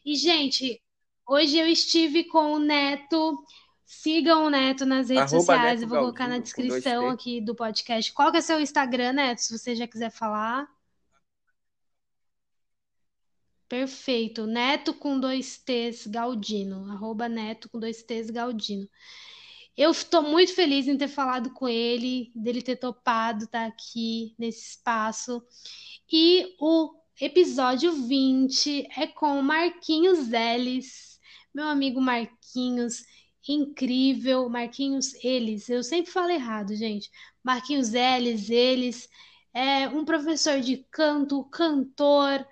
E, 0.04 0.16
gente, 0.16 0.82
hoje 1.28 1.56
eu 1.58 1.66
estive 1.68 2.24
com 2.24 2.52
o 2.54 2.58
Neto. 2.58 3.44
Sigam 3.92 4.44
o 4.44 4.50
Neto 4.50 4.86
nas 4.86 5.08
redes 5.08 5.32
Arroba 5.32 5.40
sociais, 5.40 5.80
Neto 5.80 5.82
eu 5.82 5.88
vou 5.88 5.98
colocar 5.98 6.28
na 6.28 6.38
Galdino, 6.38 6.68
dois 6.68 6.70
descrição 6.74 7.08
aqui 7.08 7.40
do 7.40 7.56
podcast. 7.56 8.12
Qual 8.12 8.30
que 8.30 8.38
é 8.38 8.40
seu 8.40 8.60
Instagram, 8.60 9.14
Neto, 9.14 9.38
se 9.38 9.58
você 9.58 9.74
já 9.74 9.84
quiser 9.84 10.10
falar? 10.10 10.68
Perfeito. 13.68 14.46
Neto 14.46 14.94
com 14.94 15.18
dois 15.18 15.58
T's 15.58 16.06
Galdino. 16.06 16.88
Arroba 16.88 17.28
Neto 17.28 17.68
com 17.68 17.80
dois 17.80 18.00
T's 18.04 18.30
Galdino. 18.30 18.88
Eu 19.76 19.90
estou 19.90 20.22
muito 20.22 20.54
feliz 20.54 20.86
em 20.86 20.96
ter 20.96 21.08
falado 21.08 21.52
com 21.52 21.68
ele, 21.68 22.30
dele 22.32 22.62
ter 22.62 22.76
topado 22.76 23.46
estar 23.46 23.66
aqui 23.66 24.36
nesse 24.38 24.70
espaço. 24.70 25.42
E 26.10 26.54
o 26.60 26.94
episódio 27.20 27.90
20 27.90 28.86
é 28.96 29.08
com 29.08 29.40
o 29.40 29.42
Marquinhos 29.42 30.32
Ellis, 30.32 31.18
meu 31.52 31.66
amigo 31.66 32.00
Marquinhos, 32.00 33.02
incrível. 33.48 34.48
Marquinhos 34.48 35.14
Eles, 35.24 35.68
eu 35.68 35.82
sempre 35.82 36.10
falo 36.10 36.30
errado, 36.30 36.74
gente. 36.74 37.10
Marquinhos 37.42 37.94
Ellis, 37.94 38.50
eles, 38.50 39.08
é 39.52 39.88
um 39.88 40.04
professor 40.04 40.60
de 40.60 40.86
canto, 40.90 41.44
cantor 41.44 42.46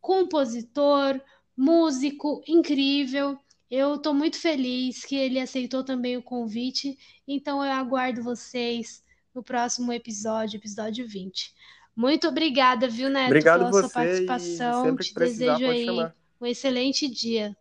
compositor, 0.00 1.20
músico 1.56 2.42
incrível. 2.46 3.38
Eu 3.70 3.96
estou 3.96 4.14
muito 4.14 4.40
feliz 4.40 5.04
que 5.04 5.14
ele 5.14 5.38
aceitou 5.38 5.84
também 5.84 6.16
o 6.16 6.22
convite, 6.22 6.96
então 7.26 7.62
eu 7.62 7.70
aguardo 7.70 8.22
vocês 8.22 9.04
no 9.34 9.42
próximo 9.42 9.92
episódio, 9.92 10.56
episódio 10.56 11.06
20. 11.06 11.54
Muito 11.94 12.28
obrigada, 12.28 12.88
viu, 12.88 13.10
Neto, 13.10 13.26
Obrigado 13.26 13.58
pela 13.58 13.70
você 13.70 13.80
sua 13.82 13.90
participação. 13.90 14.96
Te 14.96 15.14
desejo 15.14 15.66
aí 15.66 15.84
chamar. 15.84 16.16
um 16.40 16.46
excelente 16.46 17.08
dia. 17.08 17.54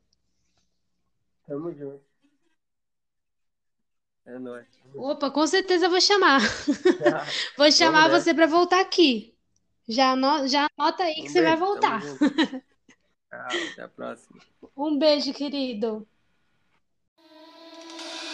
Tamo 1.45 1.73
junto. 1.73 2.06
É 4.27 4.37
nóis. 4.39 4.65
Opa, 4.93 5.31
com 5.31 5.47
certeza 5.47 5.85
eu 5.85 5.89
vou 5.89 6.01
chamar. 6.01 6.41
Vou 7.57 7.71
chamar 7.71 8.09
você 8.09 8.33
para 8.33 8.45
voltar 8.45 8.81
aqui. 8.81 9.33
Já, 9.87 10.11
ano- 10.13 10.47
já 10.47 10.67
anota 10.77 11.03
aí 11.03 11.13
que 11.15 11.21
Um 11.23 11.29
você 11.29 11.41
vai 11.41 11.51
beijo, 11.55 11.65
voltar. 11.65 12.01
Tchau, 12.01 12.17
até 13.71 13.81
a 13.83 13.87
próxima. 13.87 14.39
Um 14.75 14.97
beijo, 14.99 15.33
querido. 15.33 16.05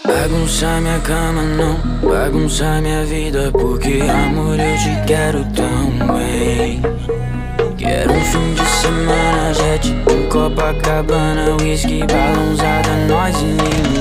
Bagunçar 0.05 0.81
minha 0.81 0.99
cama 1.01 1.43
não, 1.43 1.79
bagunçar 2.09 2.81
minha 2.81 3.05
vida 3.05 3.49
Porque 3.53 4.01
amor 4.01 4.59
eu 4.59 4.75
te 4.77 5.07
quero 5.07 5.39
tão 5.53 6.17
bem 6.17 6.81
Quero 7.77 8.11
um 8.11 8.21
fim 8.25 8.53
de 8.53 8.69
semana, 8.81 9.53
jet 9.53 9.87
em 9.87 10.27
Copacabana 10.29 11.55
Whisky, 11.55 11.99
balãozada, 12.05 12.89
nós 13.07 13.35
e 13.41 13.45
ninguém 13.45 13.92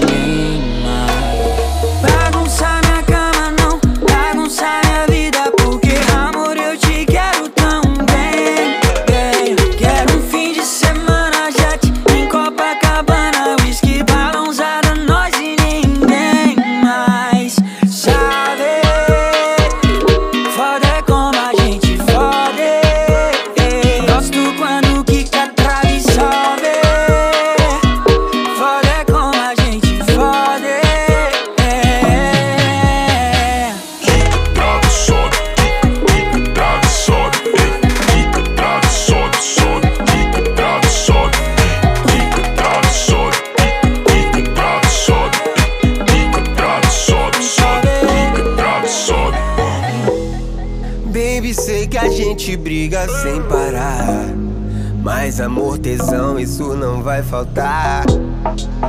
isso 56.43 56.75
não 56.75 57.03
vai 57.03 57.23
faltar. 57.23 58.05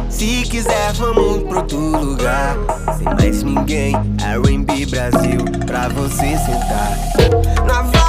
Se 0.09 0.41
quiser, 0.43 0.91
vamos 0.93 1.43
pro 1.43 1.57
outro 1.57 1.77
lugar. 1.77 2.57
Sem 2.97 3.05
mais 3.05 3.43
ninguém, 3.43 3.93
R&B 3.93 4.87
Brasil, 4.87 5.39
pra 5.65 5.87
você 5.89 6.35
sentar. 6.37 6.97
Na 7.67 8.02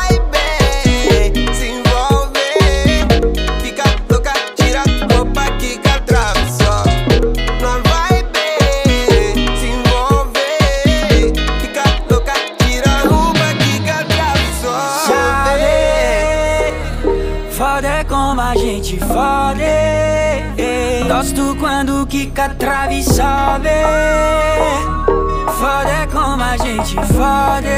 foda 17.56 17.89
é 17.89 18.05
como 18.05 18.40
a 18.40 18.56
gente 18.56 18.98
fode 18.98 19.62
Gosto 21.06 21.55
quando 21.60 22.06
quica, 22.06 22.48
trave 22.51 23.02
sobe. 23.02 23.68
Foda 25.59 25.90
é 25.90 26.06
como 26.06 26.43
a 26.43 26.56
gente 26.56 26.94
fode 26.94 27.68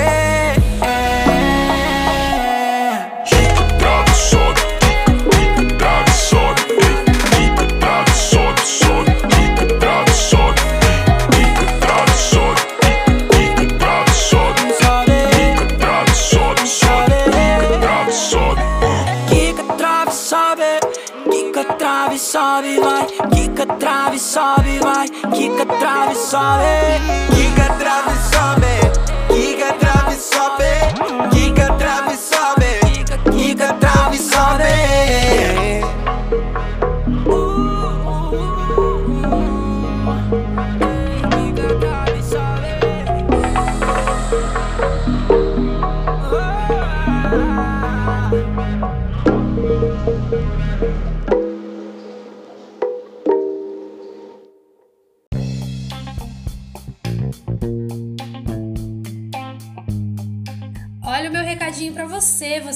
trave, 26.37 27.36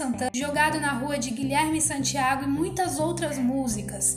Santana, 0.00 0.30
Jogado 0.34 0.80
na 0.80 0.92
Rua 0.92 1.18
de 1.18 1.30
Guilherme 1.30 1.78
Santiago 1.78 2.44
e 2.44 2.46
muitas 2.46 2.98
outras 2.98 3.36
músicas. 3.36 4.16